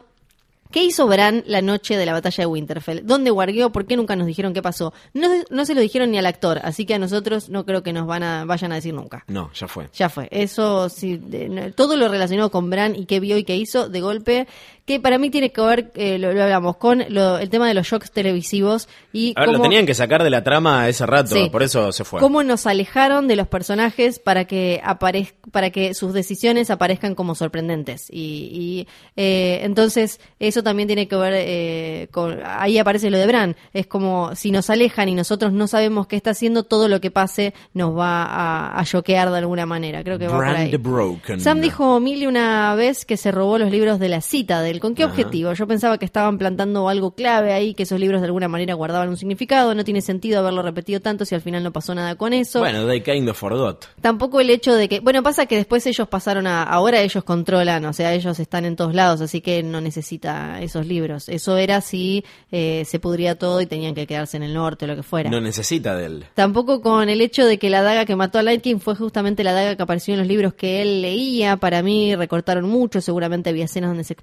¿Qué 0.72 0.84
hizo 0.84 1.06
Bran 1.08 1.44
la 1.48 1.62
noche 1.62 1.98
de 1.98 2.06
la 2.06 2.14
batalla 2.14 2.44
de 2.44 2.46
Winterfell? 2.46 3.02
¿Dónde 3.06 3.30
guardió? 3.32 3.72
¿Por 3.72 3.86
qué 3.86 3.96
nunca 3.98 4.16
nos 4.16 4.26
dijeron 4.28 4.54
qué 4.54 4.62
pasó? 4.62 4.94
No, 5.14 5.28
no 5.50 5.66
se 5.66 5.76
lo 5.76 5.82
dijeron 5.82 6.12
ni 6.12 6.18
al 6.18 6.26
actor, 6.26 6.60
así 6.64 6.86
que 6.86 6.94
a 6.96 7.00
nosotros 7.00 7.50
no 7.50 7.66
creo 7.66 7.84
que 7.84 7.94
nos 7.94 8.08
van 8.08 8.24
a, 8.24 8.46
vayan 8.46 8.72
a 8.72 8.76
decir 8.76 8.94
nunca. 8.94 9.24
No, 9.28 9.52
ya 9.54 9.68
fue. 9.68 9.90
Ya 9.94 10.10
fue. 10.10 10.28
Eso 10.32 10.90
sí, 10.90 11.18
de- 11.18 11.74
todo 11.76 11.96
lo 11.98 12.08
relacionado 12.08 12.50
con 12.52 12.70
Bran 12.70 12.96
y 12.96 13.06
qué 13.06 13.20
vio 13.20 13.38
y 13.38 13.44
qué 13.44 13.56
hizo 13.58 13.90
de 13.90 14.02
golpe, 14.02 14.48
que 14.86 15.00
para 15.00 15.18
mí 15.18 15.30
tiene 15.30 15.52
que 15.52 15.62
ver, 15.62 15.92
eh, 15.96 16.18
lo, 16.18 16.34
lo 16.34 16.44
hablamos, 16.44 16.78
con 16.78 17.04
lo- 17.10 17.38
el 17.38 17.50
tema 17.50 17.68
de 17.68 17.74
los 17.74 17.88
shocks 17.88 18.12
televisivos 18.12 18.90
y 19.14 19.34
A 19.36 19.42
ver, 19.42 19.50
lo 19.50 19.54
cómo- 19.60 19.64
tenían 19.64 19.86
que 19.86 19.94
sacar 19.94 20.24
de 20.24 20.30
la 20.30 20.44
trama 20.44 20.90
ese 20.90 21.06
rato, 21.06 21.36
Sí. 21.36 21.50
por 21.52 21.64
eso 21.64 21.92
se 21.92 22.04
fue. 22.04 22.20
cómo 22.20 22.44
nos 22.44 22.66
alejaron 22.66 23.28
de 23.28 23.36
los 23.36 23.48
personajes 23.48 24.20
para 24.20 24.46
que 24.46 24.82
aparez- 24.84 25.34
para 25.52 25.70
que 25.70 25.94
sus 25.94 26.14
decisiones 26.14 26.70
aparezcan 26.72 27.16
como 27.16 27.36
sorprendentes 27.36 28.08
y, 28.10 28.50
y, 28.52 28.88
eh, 29.16 29.60
entonces 29.64 30.20
eso 30.40 30.64
también 30.64 30.88
tiene 30.88 31.08
que 31.08 31.16
ver 31.16 31.34
eh, 31.38 32.08
con 32.12 32.40
ahí 32.44 32.78
aparece 32.78 33.10
lo 33.12 33.18
de 33.18 33.28
Bran 33.28 33.56
es 33.74 33.88
como 33.88 34.36
si 34.36 34.52
nos 34.52 34.70
alejan 34.70 35.10
y 35.10 35.16
nosotros 35.16 35.54
no 35.54 35.68
sabemos 35.68 36.08
qué 36.08 36.16
está 36.16 36.32
haciendo 36.32 36.64
todo 36.64 36.88
lo 36.88 37.00
que 37.00 37.12
pase 37.12 37.54
nos 37.74 37.98
va 37.98 38.24
a, 38.24 38.80
a 38.80 38.84
choquear 38.86 39.30
de 39.32 39.38
alguna 39.38 39.66
manera 39.66 40.04
creo 40.04 40.18
que 40.18 40.26
va 40.28 40.34
por 40.34 40.42
Brand 40.46 40.58
ahí 40.58 40.76
broken. 40.78 41.40
Sam 41.40 41.62
dijo 41.62 42.00
mil 42.00 42.22
y 42.24 42.28
una 42.28 42.74
vez 42.76 43.06
que 43.06 43.16
se 43.18 43.32
robó 43.32 43.58
los 43.58 43.72
libros 43.72 44.00
de 44.00 44.10
la 44.10 44.22
Citadel. 44.22 44.80
¿Con 44.82 44.96
qué 44.96 45.04
Ajá. 45.04 45.12
objetivo? 45.12 45.54
Yo 45.54 45.68
pensaba 45.68 45.98
que 45.98 46.06
estaban 46.06 46.38
plantando 46.38 46.90
algo 46.90 47.12
clave 47.12 47.54
ahí, 47.54 47.74
que 47.74 47.84
esos 47.84 48.00
libros 48.00 48.20
de 48.20 48.26
alguna 48.26 48.50
manera 48.50 48.74
guardaban 48.74 49.08
un 49.08 49.18
significado. 49.18 49.74
No 49.74 49.86
tiene 49.86 50.02
sentido 50.02 50.40
haberlo 50.40 50.62
repetido 50.62 51.00
tanto 51.00 51.24
si 51.24 51.36
al 51.36 51.42
final 51.42 51.64
no 51.64 51.72
pasó 51.72 51.96
nada 51.96 52.16
con 52.16 52.34
eso. 52.34 52.60
Bueno, 52.60 52.86
they 52.88 53.02
kind 53.02 53.30
of 53.30 53.38
forgot. 53.38 53.86
Tampoco 54.02 54.42
el 54.42 54.50
hecho 54.50 54.76
de 54.76 54.90
que, 54.90 55.00
bueno, 55.00 55.24
pasa 55.24 55.46
que 55.46 55.56
después 55.56 55.86
ellos 55.88 56.08
pasaron 56.08 56.48
a, 56.48 56.64
ahora 56.64 57.02
ellos 57.02 57.24
controlan, 57.24 57.86
o 57.86 57.94
sea, 57.94 58.14
ellos 58.14 58.40
están 58.40 58.66
en 58.66 58.76
todos 58.76 58.94
lados, 58.94 59.22
así 59.22 59.40
que 59.42 59.64
no 59.64 59.80
necesita 59.80 60.62
esos 60.62 60.86
libros. 60.86 61.30
Eso 61.30 61.58
era 61.58 61.80
si 61.82 62.26
eh, 62.52 62.84
se 62.86 63.00
pudría 63.00 63.38
todo 63.38 63.62
y 63.62 63.66
tenían 63.66 63.96
que 63.96 64.08
quedarse 64.08 64.38
en 64.38 64.44
el 64.44 64.54
norte 64.54 64.86
o 64.86 64.88
lo 64.88 64.96
que 64.96 65.04
fuera. 65.04 65.30
No 65.30 65.40
necesita 65.40 65.96
de 65.96 66.06
él. 66.06 66.26
Tampoco 66.34 66.82
con 66.82 67.10
el 67.10 67.22
hecho 67.22 67.46
de 67.46 67.58
que 67.60 67.70
la 67.70 67.82
daga 67.82 68.06
que 68.06 68.16
mató 68.16 68.40
a 68.40 68.44
Light 68.44 68.62
King 68.62 68.80
fue 68.80 68.96
justamente 68.96 69.44
la 69.44 69.54
daga 69.54 69.76
que 69.76 69.84
apareció 69.84 70.14
en 70.14 70.20
los 70.20 70.28
libros 70.28 70.54
que 70.54 70.82
él 70.82 71.02
leía. 71.02 71.58
Para 71.58 71.84
mí 71.84 72.16
recortaron 72.16 72.68
mucho, 72.68 73.02
seguramente 73.02 73.50
había 73.50 73.66
escenas 73.66 73.90
donde 73.90 74.04
se 74.04 74.14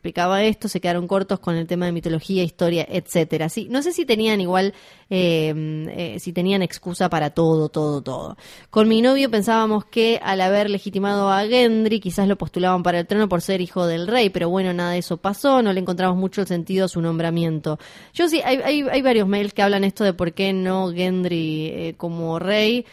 esto, 0.44 0.69
se 0.69 0.81
quedaron 0.81 1.06
cortos 1.06 1.39
con 1.40 1.56
el 1.56 1.66
tema 1.66 1.86
de 1.86 1.93
mitología, 1.93 2.43
historia, 2.43 2.86
etcétera. 2.89 3.48
Sí, 3.48 3.69
no 3.70 3.82
sé 3.82 3.93
si 3.93 4.05
tenían 4.05 4.40
igual, 4.40 4.74
eh, 5.10 5.52
eh, 5.90 6.16
si 6.20 6.32
tenían 6.32 6.62
excusa 6.62 7.09
para 7.09 7.31
todo, 7.31 7.69
todo, 7.69 8.02
todo. 8.02 8.36
Con 8.70 8.89
mi 8.89 9.02
novio 9.02 9.31
pensábamos 9.31 9.85
que 9.85 10.20
al 10.23 10.40
haber 10.40 10.70
legitimado 10.70 11.31
a 11.31 11.47
Gendry, 11.47 12.01
quizás 12.01 12.28
lo 12.28 12.36
postulaban 12.36 12.82
para 12.82 13.01
el 13.01 13.06
trono 13.06 13.28
por 13.28 13.43
ser 13.43 13.60
hijo 13.60 13.86
del 13.86 14.06
rey, 14.06 14.31
pero 14.31 14.48
bueno, 14.48 14.73
nada 14.73 14.93
de 14.93 14.98
eso 14.98 15.16
pasó, 15.16 15.62
no 15.62 15.73
le 15.73 15.81
encontramos 15.81 16.16
mucho 16.16 16.40
el 16.40 16.47
sentido 16.47 16.86
a 16.86 16.89
su 16.89 17.01
nombramiento. 17.01 17.78
Yo 18.15 18.28
sí, 18.28 18.40
hay, 18.44 18.59
hay, 18.59 18.82
hay 18.82 19.02
varios 19.02 19.28
mails 19.28 19.52
que 19.52 19.62
hablan 19.62 19.85
esto 19.85 20.05
de 20.05 20.12
por 20.12 20.32
qué 20.32 20.52
no 20.52 20.93
Gendry 20.93 21.66
eh, 21.66 21.94
como 21.97 22.39
rey. 22.39 22.86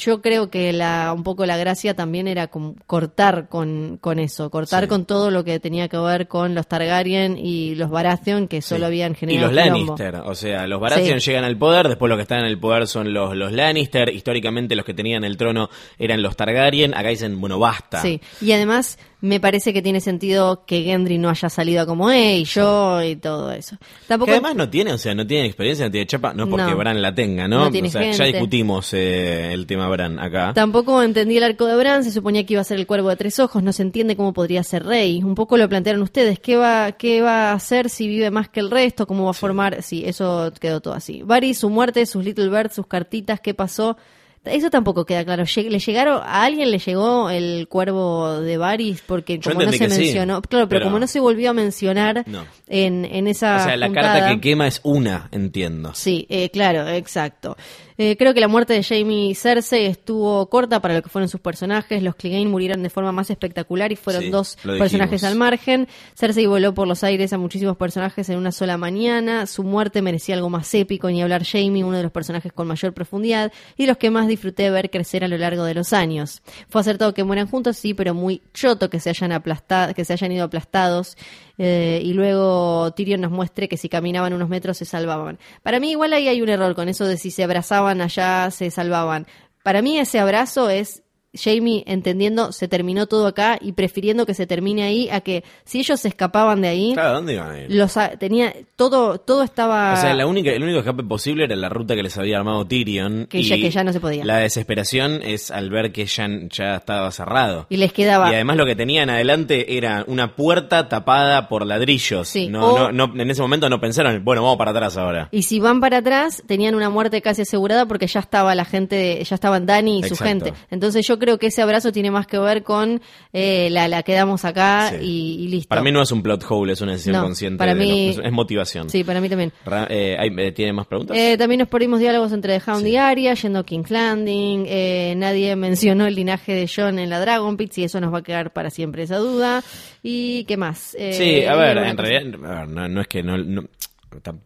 Yo 0.00 0.22
creo 0.22 0.48
que 0.48 0.72
la, 0.72 1.12
un 1.12 1.24
poco 1.24 1.44
la 1.44 1.56
gracia 1.56 1.92
también 1.94 2.28
era 2.28 2.46
cortar 2.86 3.48
con, 3.48 3.98
con 4.00 4.20
eso, 4.20 4.48
cortar 4.48 4.84
Sí. 4.84 4.88
con 4.88 5.04
todo 5.06 5.32
lo 5.32 5.42
que 5.42 5.58
tenía 5.58 5.88
que 5.88 5.98
ver 5.98 6.28
con 6.28 6.54
los 6.54 6.68
Targaryen 6.68 7.36
y 7.36 7.74
los 7.74 7.90
Baratheon 7.90 8.46
que 8.46 8.62
solo 8.62 8.82
Sí. 8.82 8.84
habían 8.86 9.12
Y 9.12 9.14
generado 9.16 9.50
los 9.52 9.60
quilombo. 9.64 9.96
Lannister, 9.96 10.14
o 10.24 10.34
sea, 10.36 10.66
los 10.68 10.80
Baratheon 10.80 11.20
Sí. 11.20 11.30
llegan 11.30 11.42
al 11.44 11.58
poder, 11.58 11.88
después 11.88 12.08
los 12.08 12.16
que 12.16 12.22
están 12.22 12.38
en 12.40 12.46
el 12.46 12.60
poder 12.60 12.86
son 12.86 13.12
los, 13.12 13.34
los 13.36 13.50
Lannister, 13.52 14.08
históricamente 14.14 14.76
los 14.76 14.84
que 14.86 14.94
tenían 14.94 15.24
el 15.24 15.36
trono 15.36 15.68
eran 15.98 16.22
los 16.22 16.36
Targaryen, 16.36 16.94
acá 16.94 17.08
dicen, 17.08 17.40
bueno, 17.40 17.58
basta. 17.58 18.00
Sí, 18.00 18.20
y 18.40 18.52
además 18.52 19.00
me 19.20 19.40
parece 19.40 19.72
que 19.72 19.82
tiene 19.82 20.00
sentido 20.00 20.64
que 20.64 20.82
Gendry 20.82 21.18
no 21.18 21.28
haya 21.28 21.48
salido 21.48 21.84
como 21.86 22.10
hey, 22.10 22.44
yo 22.44 23.02
y 23.02 23.16
todo 23.16 23.50
eso. 23.50 23.76
Tampoco 24.06 24.26
Que 24.26 24.32
además 24.32 24.54
no 24.54 24.70
tiene, 24.70 24.92
o 24.92 24.98
sea, 24.98 25.14
no 25.14 25.26
tiene 25.26 25.46
experiencia, 25.46 25.86
no 25.86 25.90
tiene 25.90 26.06
chapa, 26.06 26.32
no 26.34 26.48
porque 26.48 26.70
No. 26.70 26.76
Bran 26.76 27.02
la 27.02 27.14
tenga, 27.14 27.48
¿no? 27.48 27.66
O 27.66 27.88
sea, 27.88 28.12
ya 28.12 28.24
discutimos 28.24 28.92
eh, 28.94 29.52
el 29.52 29.66
tema 29.66 29.88
Bran 29.88 30.20
acá. 30.20 30.52
Tampoco 30.54 31.02
entendí 31.02 31.36
el 31.36 31.42
arco 31.42 31.66
de 31.66 31.76
Bran, 31.76 32.04
se 32.04 32.12
suponía 32.12 32.46
que 32.46 32.54
iba 32.54 32.60
a 32.60 32.64
ser 32.64 32.78
el 32.78 32.86
cuervo 32.86 33.08
de 33.08 33.16
tres 33.16 33.40
ojos, 33.40 33.62
no 33.62 33.72
se 33.72 33.82
entiende 33.82 34.14
cómo 34.14 34.32
podría 34.32 34.62
ser 34.62 34.84
rey. 34.84 35.20
Un 35.22 35.34
poco 35.34 35.56
lo 35.56 35.68
plantearon 35.68 36.02
ustedes, 36.02 36.38
¿qué 36.38 36.56
va, 36.56 36.92
qué 36.92 37.20
va 37.20 37.50
a 37.50 37.54
hacer 37.54 37.90
si 37.90 38.06
vive 38.06 38.30
más 38.30 38.48
que 38.48 38.60
el 38.60 38.70
resto? 38.70 39.06
¿Cómo 39.08 39.24
va 39.24 39.30
a 39.30 39.34
formar? 39.34 39.82
Sí, 39.82 40.04
eso 40.06 40.52
quedó 40.60 40.80
todo 40.80 40.94
así. 40.94 41.22
Varys, 41.24 41.58
su 41.58 41.70
muerte, 41.70 42.06
sus 42.06 42.24
Little 42.24 42.50
Birds, 42.50 42.76
sus 42.76 42.86
cartitas, 42.86 43.40
¿qué 43.40 43.52
pasó? 43.52 43.96
Eso 44.44 44.70
tampoco 44.70 45.04
queda 45.04 45.24
claro. 45.24 45.44
¿Le 45.56 45.78
llegaron, 45.78 46.22
a 46.22 46.44
alguien 46.44 46.70
le 46.70 46.78
llegó 46.78 47.28
el 47.30 47.68
cuervo 47.68 48.40
de 48.40 48.56
Varys? 48.56 49.02
Porque 49.06 49.40
como 49.40 49.62
no 49.62 49.72
se 49.72 49.90
sí, 49.90 49.98
mencionó, 49.98 50.40
claro, 50.42 50.68
pero, 50.68 50.80
pero- 50.80 50.84
como 50.86 50.98
no 50.98 51.06
se 51.06 51.20
volvió 51.20 51.50
a 51.50 51.52
mencionar 51.52 52.24
No. 52.26 52.44
en, 52.66 53.04
en 53.04 53.26
esa 53.28 53.56
o 53.56 53.64
sea, 53.64 53.76
la 53.76 53.86
juntada- 53.86 54.20
carta 54.20 54.28
que 54.34 54.40
quema 54.40 54.66
es 54.66 54.80
una, 54.84 55.28
entiendo. 55.32 55.92
Sí, 55.94 56.26
eh, 56.30 56.50
claro, 56.50 56.88
exacto. 56.88 57.56
Eh, 58.00 58.16
creo 58.16 58.32
que 58.32 58.40
la 58.40 58.46
muerte 58.46 58.72
de 58.74 58.84
Jamie 58.84 59.30
y 59.30 59.34
Cersei 59.34 59.86
estuvo 59.86 60.48
corta 60.48 60.80
para 60.80 60.94
lo 60.94 61.02
que 61.02 61.08
fueron 61.08 61.28
sus 61.28 61.40
personajes. 61.40 62.00
Los 62.00 62.14
Clegane 62.14 62.46
murieron 62.46 62.80
de 62.82 62.90
forma 62.90 63.10
más 63.10 63.28
espectacular 63.28 63.90
y 63.90 63.96
fueron 63.96 64.22
Sí, 64.22 64.30
dos 64.30 64.56
personajes 64.62 65.24
al 65.24 65.34
margen. 65.34 65.88
Cersei 66.14 66.46
voló 66.46 66.72
por 66.74 66.86
los 66.86 67.02
aires 67.02 67.32
a 67.32 67.38
muchísimos 67.38 67.76
personajes 67.76 68.28
en 68.28 68.38
una 68.38 68.52
sola 68.52 68.76
mañana. 68.76 69.46
Su 69.46 69.64
muerte 69.64 70.00
merecía 70.00 70.36
algo 70.36 70.48
más 70.48 70.72
épico, 70.74 71.10
ni 71.10 71.22
hablar 71.22 71.44
Jamie, 71.44 71.82
uno 71.82 71.96
de 71.96 72.04
los 72.04 72.12
personajes 72.12 72.52
con 72.52 72.68
mayor 72.68 72.94
profundidad 72.94 73.52
y 73.76 73.82
de 73.82 73.88
los 73.88 73.96
que 73.96 74.10
más 74.10 74.28
disfruté 74.28 74.70
ver 74.70 74.90
crecer 74.90 75.24
a 75.24 75.28
lo 75.28 75.36
largo 75.36 75.64
de 75.64 75.74
los 75.74 75.92
años. 75.92 76.40
Fue 76.68 76.80
acertado 76.80 77.14
que 77.14 77.24
mueran 77.24 77.48
juntos, 77.48 77.76
sí, 77.76 77.94
pero 77.94 78.14
muy 78.14 78.42
choto 78.54 78.90
que 78.90 79.00
se 79.00 79.10
hayan 79.10 79.32
aplastado, 79.32 79.92
que 79.92 80.04
se 80.04 80.12
hayan 80.12 80.30
ido 80.30 80.44
aplastados. 80.44 81.16
Eh, 81.58 82.00
y 82.04 82.12
luego 82.12 82.92
Tyrion 82.92 83.20
nos 83.20 83.32
muestre 83.32 83.68
que 83.68 83.76
si 83.76 83.88
caminaban 83.88 84.32
unos 84.32 84.48
metros 84.48 84.78
se 84.78 84.84
salvaban. 84.84 85.38
Para 85.62 85.80
mí 85.80 85.90
igual 85.90 86.12
ahí 86.12 86.28
hay 86.28 86.40
un 86.40 86.48
error 86.48 86.74
con 86.74 86.88
eso 86.88 87.04
de 87.04 87.18
si 87.18 87.30
se 87.30 87.44
abrazaban 87.44 88.00
allá 88.00 88.50
se 88.50 88.70
salvaban. 88.70 89.26
Para 89.64 89.82
mí 89.82 89.98
ese 89.98 90.20
abrazo 90.20 90.70
es 90.70 91.02
Jamie 91.42 91.84
entendiendo 91.86 92.52
se 92.52 92.68
terminó 92.68 93.06
todo 93.06 93.26
acá 93.26 93.58
y 93.60 93.72
prefiriendo 93.72 94.26
que 94.26 94.34
se 94.34 94.46
termine 94.46 94.82
ahí 94.82 95.08
a 95.10 95.20
que 95.20 95.44
si 95.64 95.78
ellos 95.80 96.00
se 96.00 96.08
escapaban 96.08 96.60
de 96.62 96.68
ahí 96.68 96.92
Claro, 96.94 97.14
¿dónde 97.14 97.34
iban 97.34 97.50
a 97.50 97.60
ir? 97.60 97.66
los 97.74 97.96
a- 97.96 98.10
tenía 98.10 98.52
todo 98.76 99.18
todo 99.18 99.42
estaba 99.42 99.92
O 99.94 99.96
sea, 99.96 100.14
la 100.14 100.26
única, 100.26 100.50
el 100.50 100.62
único 100.62 100.78
escape 100.80 101.02
posible 101.02 101.44
era 101.44 101.56
la 101.56 101.68
ruta 101.68 101.94
que 101.94 102.02
les 102.02 102.16
había 102.18 102.38
armado 102.38 102.66
Tyrion. 102.66 103.26
Que 103.26 103.38
y 103.40 103.42
ya- 103.44 103.56
que 103.56 103.70
ya 103.70 103.84
no 103.84 103.92
se 103.92 104.00
podía. 104.00 104.24
La 104.24 104.38
desesperación 104.38 105.20
es 105.22 105.50
al 105.50 105.70
ver 105.70 105.92
que 105.92 106.06
ya, 106.06 106.26
ya 106.50 106.76
estaba 106.76 107.10
cerrado. 107.10 107.66
y 107.68 107.76
les 107.76 107.92
quedaba 107.92 108.30
Y 108.30 108.34
además 108.34 108.56
lo 108.56 108.64
que 108.66 108.74
tenían 108.76 109.10
adelante 109.10 109.76
era 109.76 110.04
una 110.06 110.34
puerta 110.34 110.88
tapada 110.88 111.48
por 111.48 111.66
ladrillos. 111.66 112.28
Sí, 112.28 112.48
No, 112.48 112.72
o- 112.74 112.90
no, 112.92 113.06
no, 113.08 113.20
en 113.22 113.30
ese 113.30 113.42
momento 113.42 113.68
no 113.68 113.80
pensaron, 113.80 114.24
bueno, 114.24 114.42
vamos 114.42 114.56
para 114.56 114.70
atrás 114.70 114.96
ahora. 114.96 115.28
Y 115.30 115.42
si 115.42 115.60
van 115.60 115.80
para 115.80 115.98
atrás, 115.98 116.42
tenían 116.46 116.74
una 116.74 116.88
muerte 116.90 117.20
casi 117.20 117.42
asegurada 117.42 117.86
porque 117.86 118.06
ya 118.06 118.20
estaba 118.20 118.54
la 118.54 118.64
gente, 118.64 119.22
ya 119.22 119.34
estaban 119.34 119.66
Dani 119.66 120.00
y 120.00 120.04
su 120.04 120.16
gente. 120.16 120.52
Entonces 120.70 121.06
yo 121.06 121.18
creo 121.18 121.27
que 121.36 121.48
ese 121.48 121.60
abrazo 121.60 121.92
tiene 121.92 122.10
más 122.10 122.26
que 122.26 122.38
ver 122.38 122.62
con 122.62 123.02
eh, 123.34 123.68
la, 123.70 123.88
la 123.88 124.02
quedamos 124.02 124.46
acá 124.46 124.92
Sí. 124.92 125.04
y, 125.04 125.44
y 125.44 125.48
listo. 125.48 125.68
Para 125.68 125.82
mí 125.82 125.92
no 125.92 126.00
es 126.00 126.10
un 126.12 126.22
plot 126.22 126.44
hole, 126.48 126.72
es 126.72 126.80
una 126.80 126.92
decisión 126.92 127.16
No, 127.16 127.22
consciente. 127.24 127.58
para 127.58 127.74
de 127.74 127.80
mí- 127.84 128.14
los- 128.16 128.24
es 128.24 128.32
motivación. 128.32 128.88
Sí, 128.88 129.04
para 129.04 129.20
mí 129.20 129.28
también. 129.28 129.52
Ra- 129.66 129.86
eh, 129.90 130.16
hay- 130.18 130.30
eh, 130.38 130.52
¿Tiene 130.52 130.72
más 130.72 130.86
preguntas? 130.86 131.16
Eh, 131.18 131.36
también 131.36 131.58
nos 131.58 131.68
perdimos 131.68 132.00
diálogos 132.00 132.32
entre 132.32 132.58
The 132.58 132.70
Hound 132.70 132.84
Sí. 132.84 132.92
y 132.92 132.96
Arya, 132.96 133.34
yendo 133.34 133.58
a 133.58 133.64
King's 133.66 133.90
Landing. 133.90 134.64
eh, 134.68 135.14
nadie 135.16 135.54
mencionó 135.56 136.06
el 136.06 136.14
linaje 136.14 136.52
de 136.54 136.70
John 136.74 136.98
en 136.98 137.10
la 137.10 137.18
Dragon 137.20 137.56
Pit, 137.56 137.76
y 137.78 137.84
eso 137.84 138.00
nos 138.00 138.14
va 138.14 138.18
a 138.18 138.22
quedar 138.22 138.52
para 138.52 138.70
siempre 138.70 139.02
esa 139.02 139.16
duda. 139.18 139.62
¿Y 140.02 140.44
qué 140.44 140.56
más? 140.56 140.96
Sí, 140.96 141.44
a 141.44 141.56
ver, 141.56 141.76
en 141.78 141.96
realidad, 141.98 142.40
a 142.44 142.58
ver, 142.60 142.68
no, 142.68 142.88
no 142.88 143.00
es 143.00 143.08
que 143.08 143.22
no, 143.22 143.36
no- 143.36 143.64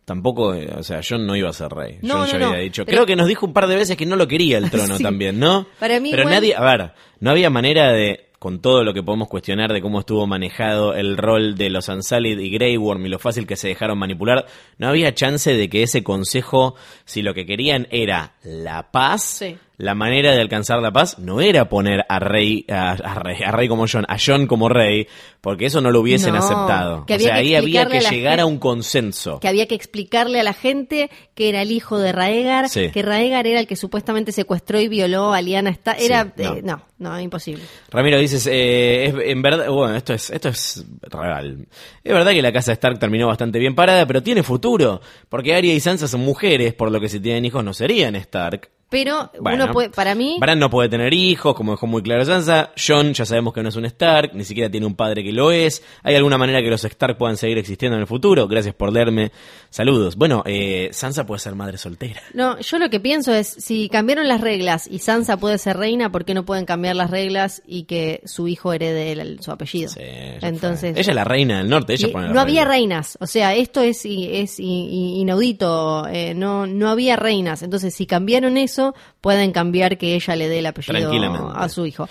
tampoco, 0.04 0.54
eh, 0.54 0.68
o 0.76 0.82
sea, 0.82 1.00
John 1.08 1.26
no 1.26 1.36
iba 1.36 1.48
a 1.50 1.52
ser 1.52 1.68
rey. 1.70 1.98
No, 2.02 2.14
John 2.14 2.20
no, 2.26 2.32
ya 2.32 2.38
no, 2.38 2.46
había 2.48 2.60
dicho. 2.60 2.84
pero- 2.84 2.96
Creo 2.96 3.06
que 3.06 3.16
nos 3.16 3.28
dijo 3.28 3.46
un 3.46 3.52
par 3.52 3.66
de 3.68 3.76
veces 3.76 3.96
que 3.96 4.06
no 4.06 4.16
lo 4.16 4.26
quería 4.28 4.58
el 4.58 4.70
trono 4.70 4.96
Sí. 4.98 5.02
también, 5.02 5.38
¿no? 5.38 5.66
Para 5.78 6.00
mí 6.00 6.10
Pero 6.10 6.22
igual- 6.22 6.34
nadie, 6.34 6.54
a 6.56 6.60
ver, 6.62 6.92
no 7.20 7.30
había 7.30 7.50
manera 7.50 7.92
de 7.92 8.28
con 8.38 8.60
todo 8.60 8.82
lo 8.82 8.92
que 8.92 9.04
podemos 9.04 9.28
cuestionar 9.28 9.72
de 9.72 9.80
cómo 9.80 10.00
estuvo 10.00 10.26
manejado 10.26 10.94
el 10.96 11.16
rol 11.16 11.54
de 11.54 11.70
los 11.70 11.88
Unsullied 11.88 12.40
y 12.40 12.50
Grey 12.50 12.76
Worm 12.76 13.06
y 13.06 13.08
lo 13.08 13.20
fácil 13.20 13.46
que 13.46 13.54
se 13.54 13.68
dejaron 13.68 13.96
manipular, 13.98 14.46
no 14.78 14.88
había 14.88 15.14
chance 15.14 15.54
de 15.54 15.68
que 15.70 15.84
ese 15.84 16.02
consejo, 16.02 16.74
si 17.04 17.22
lo 17.22 17.34
que 17.34 17.46
querían 17.46 17.86
era 17.92 18.34
la 18.42 18.90
paz, 18.90 19.22
Sí. 19.22 19.56
La 19.78 19.94
manera 19.94 20.32
de 20.32 20.40
alcanzar 20.40 20.80
la 20.80 20.92
paz 20.92 21.18
no 21.18 21.40
era 21.40 21.68
poner 21.68 22.04
a 22.08 22.18
Rey, 22.18 22.64
a, 22.68 22.92
a 22.92 23.14
Rey, 23.14 23.42
a 23.44 23.50
Rey 23.50 23.68
como 23.68 23.86
John, 23.90 24.04
a 24.08 24.16
John 24.24 24.46
como 24.46 24.68
Rey, 24.68 25.08
porque 25.40 25.66
eso 25.66 25.80
no 25.80 25.90
lo 25.90 26.00
hubiesen 26.00 26.34
No, 26.34 26.38
aceptado. 26.38 27.06
que 27.06 27.14
o 27.16 27.18
sea, 27.18 27.32
que 27.34 27.38
ahí 27.40 27.54
había 27.54 27.86
que 27.86 27.98
a 27.98 28.10
llegar 28.10 28.38
a 28.38 28.46
un 28.46 28.58
consenso. 28.58 29.40
que 29.40 29.48
había 29.48 29.66
que 29.66 29.74
explicarle 29.74 30.38
a 30.38 30.44
la 30.44 30.52
gente 30.52 31.10
que 31.34 31.48
era 31.48 31.62
el 31.62 31.72
hijo 31.72 31.98
de 31.98 32.12
Raegar, 32.12 32.68
Sí. 32.68 32.90
que 32.90 33.02
Raegar 33.02 33.46
era 33.46 33.58
el 33.60 33.66
que 33.66 33.74
supuestamente 33.76 34.30
secuestró 34.30 34.78
y 34.80 34.88
violó 34.88 35.32
a 35.32 35.40
Liana. 35.42 35.70
Está, 35.70 35.94
Sí, 35.96 36.04
era, 36.06 36.24
no. 36.24 36.54
eh, 36.54 36.60
no, 36.62 36.82
no, 36.98 37.18
imposible. 37.20 37.64
Ramiro 37.90 38.18
dices, 38.18 38.46
eh, 38.46 39.06
es, 39.06 39.14
en 39.24 39.42
verdad, 39.42 39.68
bueno, 39.68 39.96
esto 39.96 40.12
es, 40.14 40.30
esto 40.30 40.48
es 40.50 40.84
real. 41.02 41.66
Es 42.04 42.12
verdad 42.12 42.32
que 42.32 42.42
la 42.42 42.52
casa 42.52 42.72
Stark 42.72 42.98
terminó 42.98 43.26
bastante 43.26 43.58
bien 43.58 43.74
parada, 43.74 44.06
pero 44.06 44.22
tiene 44.22 44.42
futuro, 44.42 45.00
porque 45.28 45.54
Arya 45.54 45.72
y 45.74 45.80
Sansa 45.80 46.06
son 46.06 46.20
mujeres, 46.20 46.74
por 46.74 46.92
lo 46.92 47.00
que 47.00 47.08
si 47.08 47.18
tienen 47.18 47.44
hijos 47.44 47.64
no 47.64 47.74
serían 47.74 48.14
Stark. 48.16 48.70
Pero 48.92 49.30
Bueno, 49.40 49.64
uno 49.64 49.72
puede, 49.72 49.90
para 49.90 50.14
mí, 50.14 50.36
Bran 50.38 50.58
no 50.60 50.70
puede 50.70 50.88
tener 50.88 51.12
hijos, 51.12 51.54
como 51.56 51.72
dejó 51.72 51.86
muy 51.88 52.02
claro 52.02 52.24
Sansa. 52.24 52.70
John 52.76 53.12
ya 53.14 53.24
sabemos 53.26 53.52
que 53.54 53.62
no 53.64 53.70
es 53.70 53.76
un 53.76 53.86
Stark, 53.86 54.30
ni 54.34 54.44
siquiera 54.44 54.70
tiene 54.70 54.86
un 54.86 54.94
padre 54.94 55.24
que 55.24 55.32
lo 55.32 55.50
es. 55.50 55.82
¿Hay 56.04 56.14
alguna 56.14 56.38
manera 56.38 56.62
que 56.62 56.68
los 56.70 56.84
Stark 56.84 57.16
puedan 57.18 57.36
seguir 57.36 57.58
existiendo 57.58 57.96
en 57.96 58.02
el 58.02 58.06
futuro? 58.06 58.46
Gracias 58.46 58.74
por 58.74 58.92
leerme. 58.92 59.32
Saludos. 59.70 60.16
Bueno, 60.16 60.42
eh, 60.46 60.90
Sansa 60.92 61.24
puede 61.26 61.40
ser 61.40 61.54
madre 61.54 61.78
soltera. 61.78 62.20
no, 62.34 62.60
yo 62.60 62.78
lo 62.78 62.90
que 62.90 63.00
pienso 63.00 63.32
es, 63.34 63.48
si 63.48 63.88
cambiaron 63.88 64.28
las 64.28 64.40
reglas 64.42 64.86
y 64.86 64.98
Sansa 64.98 65.38
puede 65.38 65.56
ser 65.58 65.78
reina, 65.78 66.12
¿por 66.12 66.24
qué 66.26 66.34
no 66.34 66.44
pueden 66.44 66.66
cambiar 66.66 66.94
las 66.94 67.10
reglas 67.10 67.62
y 67.66 67.84
que 67.84 68.20
su 68.26 68.46
hijo 68.46 68.72
herede 68.74 69.12
el- 69.12 69.40
su 69.40 69.50
apellido? 69.50 69.88
Sí, 69.88 70.00
Entonces, 70.42 70.92
fue. 70.92 71.00
ella 71.00 71.10
es 71.12 71.16
la 71.16 71.24
reina 71.24 71.58
del 71.58 71.68
norte, 71.70 71.94
ella 71.94 72.08
pone 72.12 72.28
no 72.28 72.40
había 72.40 72.62
regla. 72.64 72.74
reinas, 72.74 73.16
o 73.20 73.26
sea, 73.26 73.54
esto 73.54 73.80
es, 73.80 74.02
es 74.04 74.60
inaudito, 74.60 76.06
eh, 76.08 76.34
no, 76.34 76.66
no 76.66 76.88
había 76.90 77.16
reinas, 77.16 77.62
entonces 77.62 77.94
si 77.94 78.06
cambiaron 78.06 78.56
eso, 78.56 78.81
pueden 79.20 79.52
cambiar 79.52 79.98
que 79.98 80.14
ella 80.14 80.36
le 80.36 80.48
dé 80.48 80.58
el 80.58 80.66
apellido 80.66 81.50
a 81.54 81.68
su 81.68 81.86
hijo. 81.86 82.08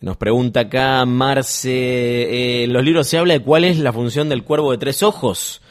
Nos 0.00 0.16
pregunta 0.16 0.60
acá 0.60 1.04
Marce, 1.04 1.70
eh, 1.70 2.64
en 2.64 2.72
los 2.72 2.82
libros 2.82 3.06
se 3.06 3.18
habla 3.18 3.34
de 3.34 3.40
cuál 3.40 3.62
es 3.62 3.78
la 3.78 3.92
función 3.92 4.28
del 4.28 4.42
cuervo 4.42 4.72
de 4.72 4.78
tres 4.78 5.02
ojos. 5.02 5.62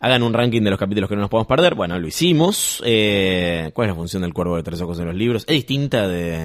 Hagan 0.00 0.22
un 0.22 0.32
ranking 0.32 0.62
de 0.62 0.70
los 0.70 0.78
capítulos 0.78 1.08
que 1.08 1.14
no 1.14 1.20
nos 1.20 1.30
podemos 1.30 1.46
perder. 1.46 1.74
Bueno, 1.74 1.98
lo 1.98 2.08
hicimos. 2.08 2.82
Eh, 2.84 3.70
¿Cuál 3.74 3.88
es 3.88 3.92
la 3.92 3.96
función 3.96 4.22
del 4.22 4.32
cuervo 4.32 4.56
de 4.56 4.62
tres 4.62 4.80
ojos 4.80 4.98
en 4.98 5.06
los 5.06 5.14
libros? 5.14 5.44
¿Es 5.46 5.54
distinta 5.54 6.08
de, 6.08 6.40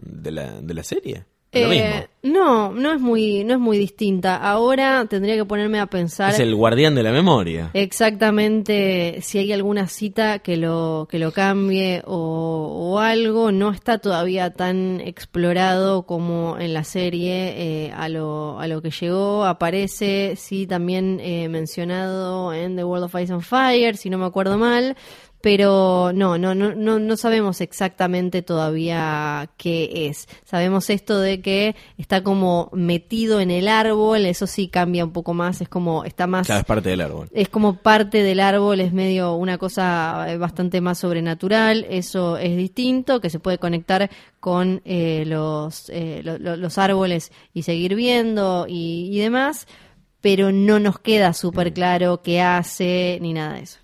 de, 0.00 0.30
la, 0.32 0.60
de 0.60 0.74
la 0.74 0.82
serie? 0.82 1.24
Eh, 1.54 2.08
no, 2.22 2.72
no 2.72 2.92
es 2.94 3.00
muy, 3.00 3.44
no 3.44 3.54
es 3.54 3.60
muy 3.60 3.76
distinta. 3.76 4.36
Ahora 4.36 5.04
tendría 5.06 5.34
que 5.36 5.44
ponerme 5.44 5.80
a 5.80 5.86
pensar 5.86 6.32
Es 6.32 6.38
el 6.40 6.54
guardián 6.54 6.94
de 6.94 7.02
la 7.02 7.12
memoria. 7.12 7.70
exactamente 7.74 9.18
si 9.20 9.38
hay 9.38 9.52
alguna 9.52 9.88
cita 9.88 10.38
que 10.38 10.56
lo, 10.56 11.06
que 11.10 11.18
lo 11.18 11.32
cambie 11.32 12.02
o, 12.06 12.92
o 12.94 12.98
algo. 13.00 13.52
No 13.52 13.70
está 13.70 13.98
todavía 13.98 14.50
tan 14.54 15.00
explorado 15.00 16.04
como 16.06 16.56
en 16.58 16.72
la 16.74 16.84
serie 16.84 17.86
eh, 17.86 17.92
a, 17.94 18.08
lo, 18.08 18.58
a 18.58 18.66
lo 18.66 18.80
que 18.80 18.90
llegó. 18.90 19.44
Aparece, 19.44 20.34
sí, 20.36 20.66
también 20.66 21.18
eh, 21.20 21.48
mencionado 21.48 22.54
en 22.54 22.76
The 22.76 22.84
World 22.84 23.04
of 23.04 23.14
Ice 23.20 23.32
and 23.32 23.42
Fire, 23.42 23.96
si 23.96 24.08
no 24.10 24.18
me 24.18 24.26
acuerdo 24.26 24.56
mal. 24.58 24.96
Pero 25.42 26.12
no, 26.14 26.38
no, 26.38 26.54
no, 26.54 26.72
no, 26.74 27.00
no 27.00 27.16
sabemos 27.16 27.60
exactamente 27.60 28.42
todavía 28.42 29.50
qué 29.56 30.06
es. 30.08 30.28
Sabemos 30.44 30.88
esto 30.88 31.18
de 31.18 31.40
que 31.42 31.74
está 31.98 32.22
como 32.22 32.70
metido 32.72 33.40
en 33.40 33.50
el 33.50 33.66
árbol, 33.66 34.24
eso 34.26 34.46
sí 34.46 34.68
cambia 34.68 35.04
un 35.04 35.12
poco 35.12 35.34
más, 35.34 35.60
es 35.60 35.68
como, 35.68 36.04
está 36.04 36.26
más 36.28 36.46
vez 36.48 36.64
parte 36.64 36.90
del 36.90 37.00
árbol. 37.00 37.28
es 37.32 37.48
como 37.48 37.74
parte 37.78 38.22
del 38.22 38.38
árbol, 38.38 38.78
es 38.80 38.92
medio 38.92 39.34
una 39.34 39.58
cosa 39.58 40.26
eh, 40.28 40.38
bastante 40.38 40.80
más 40.80 40.98
sobrenatural, 41.00 41.86
eso 41.90 42.36
es 42.38 42.56
distinto, 42.56 43.20
que 43.20 43.28
se 43.28 43.40
puede 43.40 43.58
conectar 43.58 44.10
con 44.38 44.80
eh, 44.84 45.24
los, 45.26 45.90
eh, 45.90 46.20
lo- 46.22 46.38
lo- 46.38 46.56
los 46.56 46.78
árboles 46.78 47.32
y 47.52 47.62
seguir 47.64 47.96
viendo 47.96 48.66
y, 48.68 49.08
y 49.12 49.18
demás, 49.18 49.66
pero 50.20 50.52
no 50.52 50.78
nos 50.78 51.00
queda 51.00 51.32
súper 51.32 51.72
claro 51.72 52.22
qué 52.22 52.40
hace 52.40 53.18
ni 53.20 53.32
nada 53.32 53.54
de 53.54 53.62
eso. 53.62 53.80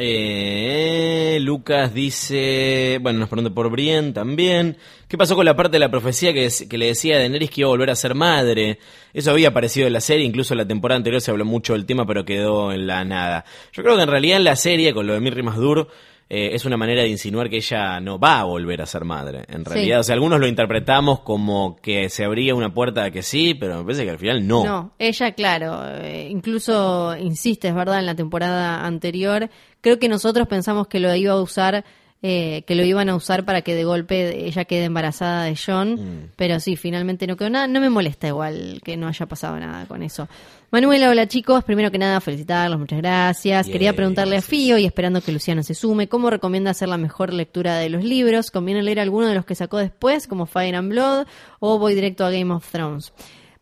Eh, 0.00 1.38
Lucas 1.40 1.92
dice, 1.92 2.98
bueno, 3.02 3.18
nos 3.18 3.28
pregunta 3.28 3.52
por 3.52 3.68
Brienne 3.68 4.12
también. 4.12 4.76
¿Qué 5.08 5.18
pasó 5.18 5.34
con 5.34 5.44
la 5.44 5.56
parte 5.56 5.72
de 5.72 5.80
la 5.80 5.90
profecía 5.90 6.32
que, 6.32 6.78
le 6.78 6.86
decía 6.86 7.16
a 7.16 7.18
Daenerys 7.18 7.50
que 7.50 7.62
iba 7.62 7.68
a 7.68 7.70
volver 7.70 7.90
a 7.90 7.96
ser 7.96 8.14
madre? 8.14 8.78
Eso 9.12 9.32
había 9.32 9.48
aparecido 9.48 9.88
en 9.88 9.92
la 9.94 10.00
serie, 10.00 10.24
incluso 10.24 10.54
en 10.54 10.58
la 10.58 10.68
temporada 10.68 10.98
anterior 10.98 11.20
se 11.20 11.32
habló 11.32 11.44
mucho 11.44 11.72
del 11.72 11.84
tema, 11.84 12.06
pero 12.06 12.24
quedó 12.24 12.70
en 12.72 12.86
la 12.86 13.04
nada. 13.04 13.44
Yo 13.72 13.82
creo 13.82 13.96
que 13.96 14.02
en 14.02 14.08
realidad 14.08 14.36
en 14.36 14.44
la 14.44 14.54
serie, 14.54 14.94
con 14.94 15.04
lo 15.04 15.14
de 15.14 15.20
Mirri 15.20 15.42
Masdur, 15.42 15.88
eh, 16.30 16.50
es 16.52 16.64
una 16.66 16.76
manera 16.76 17.02
de 17.02 17.08
insinuar 17.08 17.48
que 17.48 17.56
ella 17.56 18.00
no 18.00 18.18
va 18.18 18.40
a 18.40 18.44
volver 18.44 18.82
a 18.82 18.86
ser 18.86 19.04
madre. 19.04 19.44
En 19.48 19.64
Sí. 19.64 19.70
realidad, 19.72 20.00
o 20.00 20.02
sea, 20.02 20.14
algunos 20.14 20.38
lo 20.40 20.46
interpretamos 20.46 21.20
como 21.20 21.76
que 21.80 22.10
se 22.10 22.24
abría 22.24 22.54
una 22.54 22.74
puerta 22.74 23.04
a 23.04 23.10
que 23.10 23.22
sí, 23.22 23.54
pero 23.54 23.78
me 23.78 23.84
parece 23.84 24.04
que 24.04 24.10
al 24.10 24.18
final 24.18 24.46
no. 24.46 24.64
No, 24.64 24.92
ella, 24.98 25.32
claro, 25.32 25.82
eh, 26.02 26.28
incluso 26.30 27.16
insiste, 27.16 27.68
es 27.68 27.74
verdad, 27.74 27.98
en 27.98 28.06
la 28.06 28.14
temporada 28.14 28.84
anterior. 28.84 29.48
Creo 29.80 29.98
que 29.98 30.08
nosotros 30.08 30.46
pensamos 30.48 30.86
que 30.88 31.00
lo 31.00 31.14
iba 31.14 31.32
a 31.32 31.40
usar, 31.40 31.84
eh, 32.20 32.64
que 32.66 32.74
lo 32.74 32.84
iban 32.84 33.08
a 33.08 33.14
usar 33.14 33.44
para 33.44 33.62
que 33.62 33.74
de 33.76 33.84
golpe 33.84 34.46
ella 34.46 34.64
quede 34.64 34.84
embarazada 34.86 35.44
de 35.44 35.56
John, 35.56 35.92
Mm. 35.94 36.30
pero 36.36 36.58
sí, 36.58 36.74
finalmente 36.76 37.26
no 37.28 37.36
quedó 37.36 37.50
nada. 37.50 37.68
No 37.68 37.80
me 37.80 37.90
molesta 37.90 38.26
igual 38.26 38.80
que 38.84 38.96
no 38.96 39.06
haya 39.06 39.26
pasado 39.26 39.56
nada 39.60 39.86
con 39.86 40.02
eso. 40.02 40.28
Manuela, 40.70 41.08
hola 41.10 41.26
chicos, 41.28 41.62
primero 41.64 41.90
que 41.90 41.98
nada 41.98 42.20
felicitarlos, 42.20 42.78
muchas 42.78 42.98
gracias. 42.98 43.68
Quería 43.68 43.92
preguntarle 43.94 44.36
a. 44.36 44.42
Fío 44.42 44.76
y 44.78 44.84
esperando 44.84 45.20
que 45.20 45.32
Luciano 45.32 45.62
se 45.62 45.74
sume, 45.74 46.08
¿cómo 46.08 46.28
recomienda 46.28 46.72
hacer 46.72 46.88
la 46.88 46.98
mejor 46.98 47.32
lectura 47.32 47.76
de 47.76 47.88
los 47.88 48.02
libros? 48.04 48.50
¿Conviene 48.50 48.82
leer 48.82 49.00
alguno 49.00 49.28
de 49.28 49.34
los 49.34 49.44
que 49.46 49.54
sacó 49.54 49.78
después, 49.78 50.26
como 50.26 50.46
Fire 50.46 50.74
and 50.74 50.90
Blood, 50.90 51.26
o 51.60 51.78
voy 51.78 51.94
directo 51.94 52.24
a 52.26 52.30
Game 52.30 52.52
of 52.52 52.68
Thrones? 52.70 53.12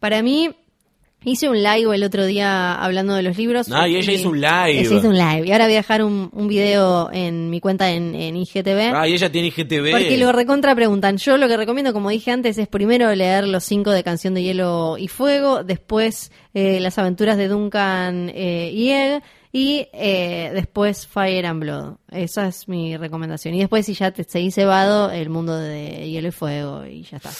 Para 0.00 0.22
mí, 0.22 0.50
hice 1.24 1.48
un 1.48 1.62
live 1.62 1.94
el 1.94 2.04
otro 2.04 2.24
día 2.24 2.74
hablando 2.74 3.14
de 3.14 3.22
los 3.22 3.36
libros. 3.36 3.68
Ah, 3.72 3.88
y 3.88 3.96
ella 3.96 4.12
hizo 4.12 4.30
un 4.30 4.40
live. 4.40 4.80
Ella 4.80 4.96
hizo 4.96 5.08
un 5.08 5.16
live. 5.16 5.46
Y 5.46 5.52
ahora 5.52 5.64
voy 5.64 5.74
a 5.74 5.76
dejar 5.76 6.02
un, 6.04 6.30
un 6.32 6.48
video 6.48 7.10
en 7.12 7.50
mi 7.50 7.60
cuenta 7.60 7.90
en, 7.90 8.14
en 8.14 8.36
IGTV. 8.36 8.94
Ah, 8.94 9.08
y 9.08 9.14
ella 9.14 9.30
tiene 9.30 9.48
IGTV. 9.48 9.90
Porque 9.90 10.16
lo 10.16 10.32
recontra 10.32 10.74
preguntan. 10.74 11.16
Yo 11.16 11.36
lo 11.36 11.48
que 11.48 11.56
recomiendo, 11.56 11.92
como 11.92 12.10
dije 12.10 12.30
antes, 12.30 12.58
es 12.58 12.68
primero 12.68 13.12
leer 13.14 13.46
los 13.46 13.64
cinco 13.64 13.90
de 13.90 14.02
Canción 14.04 14.34
de 14.34 14.42
Hielo 14.42 14.96
y 14.98 15.08
Fuego, 15.08 15.64
después 15.64 16.30
eh, 16.54 16.80
las 16.80 16.98
aventuras 16.98 17.36
de 17.36 17.48
Duncan 17.48 18.30
eh, 18.34 18.70
y 18.72 18.90
Egg, 18.90 19.22
y 19.52 19.88
eh, 19.94 20.50
después 20.54 21.06
Fire 21.06 21.46
and 21.46 21.60
Blood. 21.60 21.94
Esa 22.10 22.46
es 22.46 22.68
mi 22.68 22.96
recomendación. 22.96 23.54
Y 23.54 23.60
después, 23.60 23.86
si 23.86 23.94
ya 23.94 24.10
te 24.10 24.22
seguís 24.24 24.54
cebado, 24.54 25.10
el 25.10 25.30
mundo 25.30 25.58
de 25.58 26.10
Hielo 26.10 26.28
y 26.28 26.32
Fuego, 26.32 26.84
y 26.86 27.02
ya 27.02 27.16
está. 27.16 27.30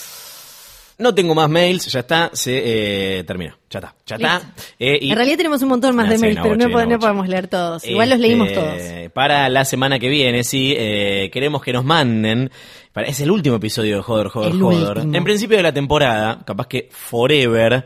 No 0.98 1.14
tengo 1.14 1.34
más 1.34 1.50
mails, 1.50 1.86
ya 1.92 2.00
está, 2.00 2.30
se 2.32 3.18
eh, 3.18 3.24
terminó, 3.24 3.54
ya 3.68 3.80
está, 3.80 3.94
ya 4.06 4.16
está. 4.16 4.54
Eh, 4.78 4.98
y- 5.02 5.10
En 5.10 5.16
realidad 5.16 5.36
tenemos 5.36 5.60
un 5.62 5.68
montón 5.68 5.94
más 5.94 6.08
de 6.08 6.16
mails, 6.16 6.40
pero 6.42 6.56
no, 6.56 6.98
podemos 6.98 7.28
leer 7.28 7.48
todos. 7.48 7.84
Igual 7.84 8.08
los 8.08 8.16
Este, 8.16 8.28
leímos 8.28 8.52
todos. 8.52 8.80
Para 9.12 9.48
la 9.50 9.66
semana 9.66 9.98
que 9.98 10.08
viene, 10.08 10.42
sí, 10.42 10.74
eh, 10.76 11.28
queremos 11.32 11.62
que 11.62 11.74
nos 11.74 11.84
manden. 11.84 12.50
Para, 12.94 13.08
es 13.08 13.20
el 13.20 13.30
último 13.30 13.56
episodio 13.56 13.96
de 13.96 14.02
Joder, 14.02 14.28
Joder, 14.28 14.52
El 14.52 14.60
Joder. 14.62 14.96
último. 14.98 15.16
En 15.16 15.24
principio 15.24 15.58
de 15.58 15.62
la 15.64 15.72
temporada, 15.74 16.38
capaz 16.46 16.66
que 16.66 16.88
Forever. 16.90 17.84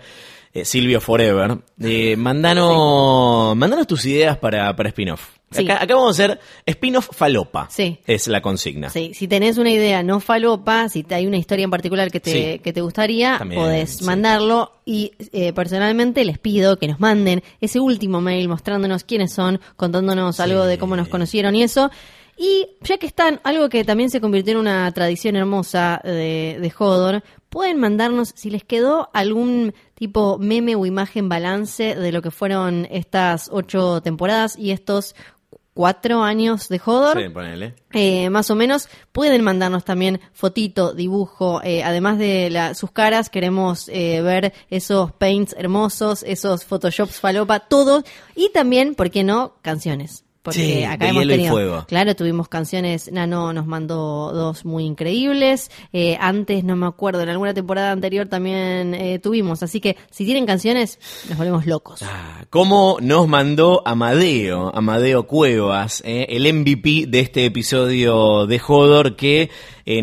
Eh, 0.52 0.64
Silvio 0.64 1.00
Forever, 1.00 1.58
eh, 1.80 2.16
mandanos, 2.16 3.56
mandanos 3.56 3.86
tus 3.86 4.04
ideas 4.06 4.36
para, 4.38 4.74
para 4.76 4.88
spin-off. 4.88 5.22
Sí. 5.52 5.64
Acá, 5.64 5.82
acá 5.82 5.94
vamos 5.96 6.10
a 6.20 6.24
hacer 6.24 6.40
spin-off 6.64 7.08
falopa. 7.12 7.68
Sí. 7.70 7.98
Es 8.06 8.28
la 8.28 8.40
consigna. 8.40 8.88
Sí, 8.88 9.12
si 9.14 9.26
tenés 9.26 9.58
una 9.58 9.70
idea 9.72 10.00
no 10.04 10.20
falopa, 10.20 10.88
si 10.88 11.02
te- 11.02 11.16
hay 11.16 11.26
una 11.26 11.38
historia 11.38 11.64
en 11.64 11.70
particular 11.70 12.08
que 12.12 12.20
te, 12.20 12.30
Sí. 12.54 12.58
que 12.60 12.72
te 12.72 12.80
gustaría, 12.80 13.36
También, 13.38 13.60
podés 13.60 14.02
mandarlo. 14.02 14.72
Y 14.84 15.10
eh, 15.32 15.52
personalmente 15.52 16.24
les 16.24 16.38
pido 16.38 16.78
que 16.78 16.86
nos 16.86 17.00
manden 17.00 17.42
ese 17.60 17.80
último 17.80 18.20
mail 18.20 18.48
mostrándonos 18.48 19.02
quiénes 19.02 19.32
son, 19.32 19.60
contándonos 19.76 20.38
algo 20.38 20.64
de 20.66 20.78
cómo 20.78 20.94
nos 20.94 21.08
conocieron 21.08 21.56
y 21.56 21.64
eso. 21.64 21.90
Y 22.36 22.68
ya 22.82 22.96
que 22.98 23.06
están, 23.06 23.40
algo 23.42 23.68
que 23.68 23.84
también 23.84 24.08
se 24.08 24.20
convirtió 24.20 24.52
en 24.52 24.58
una 24.60 24.90
tradición 24.92 25.34
hermosa 25.36 26.00
de, 26.04 26.58
de 26.60 26.72
Hodor, 26.78 27.22
pueden 27.48 27.78
mandarnos 27.80 28.32
si 28.36 28.50
les 28.50 28.62
quedó 28.64 29.10
algún 29.12 29.74
tipo 30.00 30.38
meme 30.38 30.74
o 30.76 30.86
imagen 30.86 31.28
balance 31.28 31.94
de 31.94 32.10
lo 32.10 32.22
que 32.22 32.30
fueron 32.30 32.88
estas 32.90 33.50
ocho 33.52 34.00
temporadas 34.00 34.56
y 34.58 34.70
estos 34.70 35.14
cuatro 35.74 36.22
años 36.22 36.68
de 36.68 36.80
Hodor. 36.84 37.22
Sí, 37.22 37.28
ponele. 37.28 37.74
Eh, 37.92 38.30
más 38.30 38.50
o 38.50 38.54
menos 38.54 38.88
pueden 39.12 39.42
mandarnos 39.42 39.84
también 39.84 40.20
fotito, 40.32 40.94
dibujo, 40.94 41.60
eh, 41.62 41.82
además 41.84 42.16
de 42.18 42.48
la- 42.50 42.74
sus 42.74 42.90
caras 42.90 43.28
queremos 43.28 43.88
eh, 43.88 44.22
ver 44.22 44.52
esos 44.70 45.12
paints 45.12 45.54
hermosos, 45.58 46.22
esos 46.26 46.64
photoshops 46.64 47.20
falopa, 47.20 47.60
todo 47.60 48.02
y 48.34 48.50
también, 48.52 48.94
¿por 48.94 49.10
qué 49.10 49.22
no? 49.22 49.54
Canciones. 49.62 50.24
Porque 50.42 50.58
Sí, 50.60 50.84
acá 50.84 51.08
hemos 51.08 51.26
tenido, 51.26 51.52
Fuego. 51.52 51.84
claro, 51.86 52.14
tuvimos 52.16 52.48
canciones, 52.48 53.12
Nano 53.12 53.52
nos 53.52 53.66
mandó 53.66 54.32
dos 54.32 54.64
muy 54.64 54.84
increíbles, 54.84 55.70
eh, 55.92 56.16
antes 56.18 56.64
no 56.64 56.76
me 56.76 56.86
acuerdo, 56.86 57.20
en 57.22 57.28
alguna 57.28 57.52
temporada 57.52 57.92
anterior 57.92 58.26
también 58.26 58.94
eh, 58.94 59.18
tuvimos, 59.18 59.62
así 59.62 59.80
que 59.80 59.96
si 60.10 60.24
tienen 60.24 60.46
canciones, 60.46 60.98
nos 61.28 61.36
volvemos 61.36 61.66
locos. 61.66 62.02
Ah, 62.02 62.44
¿Cómo 62.48 62.96
nos 63.02 63.28
mandó 63.28 63.82
Amadeo, 63.84 64.74
Amadeo 64.74 65.26
Cuevas, 65.26 66.02
eh, 66.06 66.26
el 66.30 66.50
MVP 66.52 67.06
de 67.08 67.20
este 67.20 67.44
episodio 67.44 68.46
de 68.46 68.60
Hodor 68.66 69.16
que 69.16 69.50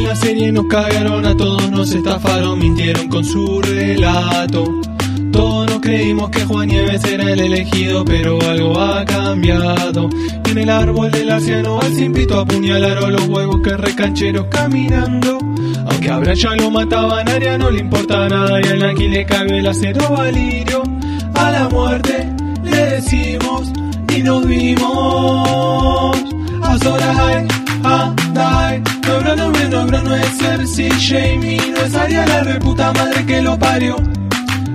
En 0.00 0.06
la 0.06 0.16
serie 0.16 0.50
nos 0.50 0.64
cagaron 0.64 1.26
a 1.26 1.36
todos, 1.36 1.70
nos 1.70 1.92
estafaron, 1.92 2.58
mintieron 2.58 3.06
con 3.08 3.22
su 3.22 3.60
relato. 3.60 4.64
Todos 5.30 5.66
nos 5.68 5.80
creímos 5.80 6.30
que 6.30 6.42
Juan 6.46 6.68
Nieves 6.68 7.04
era 7.04 7.30
el 7.30 7.38
elegido, 7.38 8.02
pero 8.06 8.40
algo 8.40 8.80
ha 8.80 9.04
cambiado. 9.04 10.08
En 10.46 10.56
el 10.56 10.70
árbol 10.70 11.10
del 11.10 11.30
anciano 11.30 11.78
al 11.82 11.92
simpito 11.92 12.40
apuñalaron 12.40 13.12
los 13.12 13.28
huevos 13.28 13.60
que 13.60 13.76
recancheros 13.76 14.46
caminando. 14.46 15.36
Aunque 15.90 16.08
ahora 16.08 16.32
ya 16.32 16.56
lo 16.56 16.70
mataban, 16.70 17.28
a 17.28 17.32
Arya 17.34 17.58
no 17.58 17.70
le 17.70 17.80
importa 17.80 18.26
nada 18.26 18.58
y 18.58 18.68
al 18.68 18.78
Naki 18.78 19.06
le 19.06 19.26
cabe 19.26 19.58
el 19.58 19.66
acero 19.66 20.16
valirio. 20.16 20.82
A 21.34 21.50
la 21.50 21.68
muerte 21.68 22.26
le 22.64 22.86
decimos 22.86 23.70
y 24.16 24.22
nos 24.22 24.46
vimos. 24.46 26.18
A 26.62 26.78
solas 26.78 27.18
hay, 27.84 27.90
a 27.90 28.14
die. 28.34 28.82
No, 29.06 29.20
bro, 29.20 29.36
no, 29.36 29.50
bro, 29.50 29.68
no, 29.68 29.86
bro, 29.86 30.02
no 30.02 30.14
es 30.14 30.38
Cersei, 30.38 30.90
Jamie, 30.90 31.60
no 31.72 31.80
es 31.84 31.94
Arya 31.94 32.26
la 32.26 32.42
reputa 32.42 32.92
madre 32.92 33.24
que 33.26 33.42
lo 33.42 33.58
parió. 33.58 33.96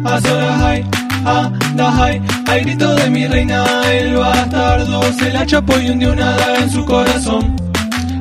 A 0.03 0.21
solas 0.21 0.61
hay, 0.61 0.85
a 1.25 1.51
die. 1.75 2.21
Hay 2.47 2.61
grito 2.63 2.95
de 2.95 3.09
mi 3.09 3.27
reina, 3.27 3.65
el 3.91 4.15
bastardo 4.15 5.01
se 5.13 5.31
la 5.31 5.45
chapó 5.45 5.79
y 5.79 5.89
hundió 5.89 6.13
una 6.13 6.31
daga 6.31 6.59
en 6.59 6.69
su 6.69 6.85
corazón. 6.85 7.55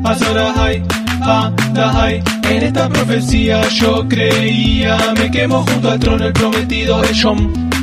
A 0.05 0.15
solas 0.15 0.57
hay, 0.57 0.83
a 1.23 1.51
die. 1.75 2.23
En 2.51 2.63
esta 2.63 2.89
profecía 2.89 3.67
yo 3.69 4.07
creía, 4.09 4.99
me 5.17 5.31
quemo 5.31 5.65
junto 5.67 5.91
al 5.91 5.99
trono 5.99 6.27
el 6.27 6.33
prometido 6.33 7.01
de 7.01 7.09
John. 7.21 7.74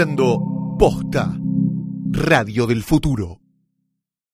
Escuchando 0.00 0.76
Posta, 0.78 1.36
Radio 2.10 2.66
del 2.66 2.82
Futuro. 2.82 3.49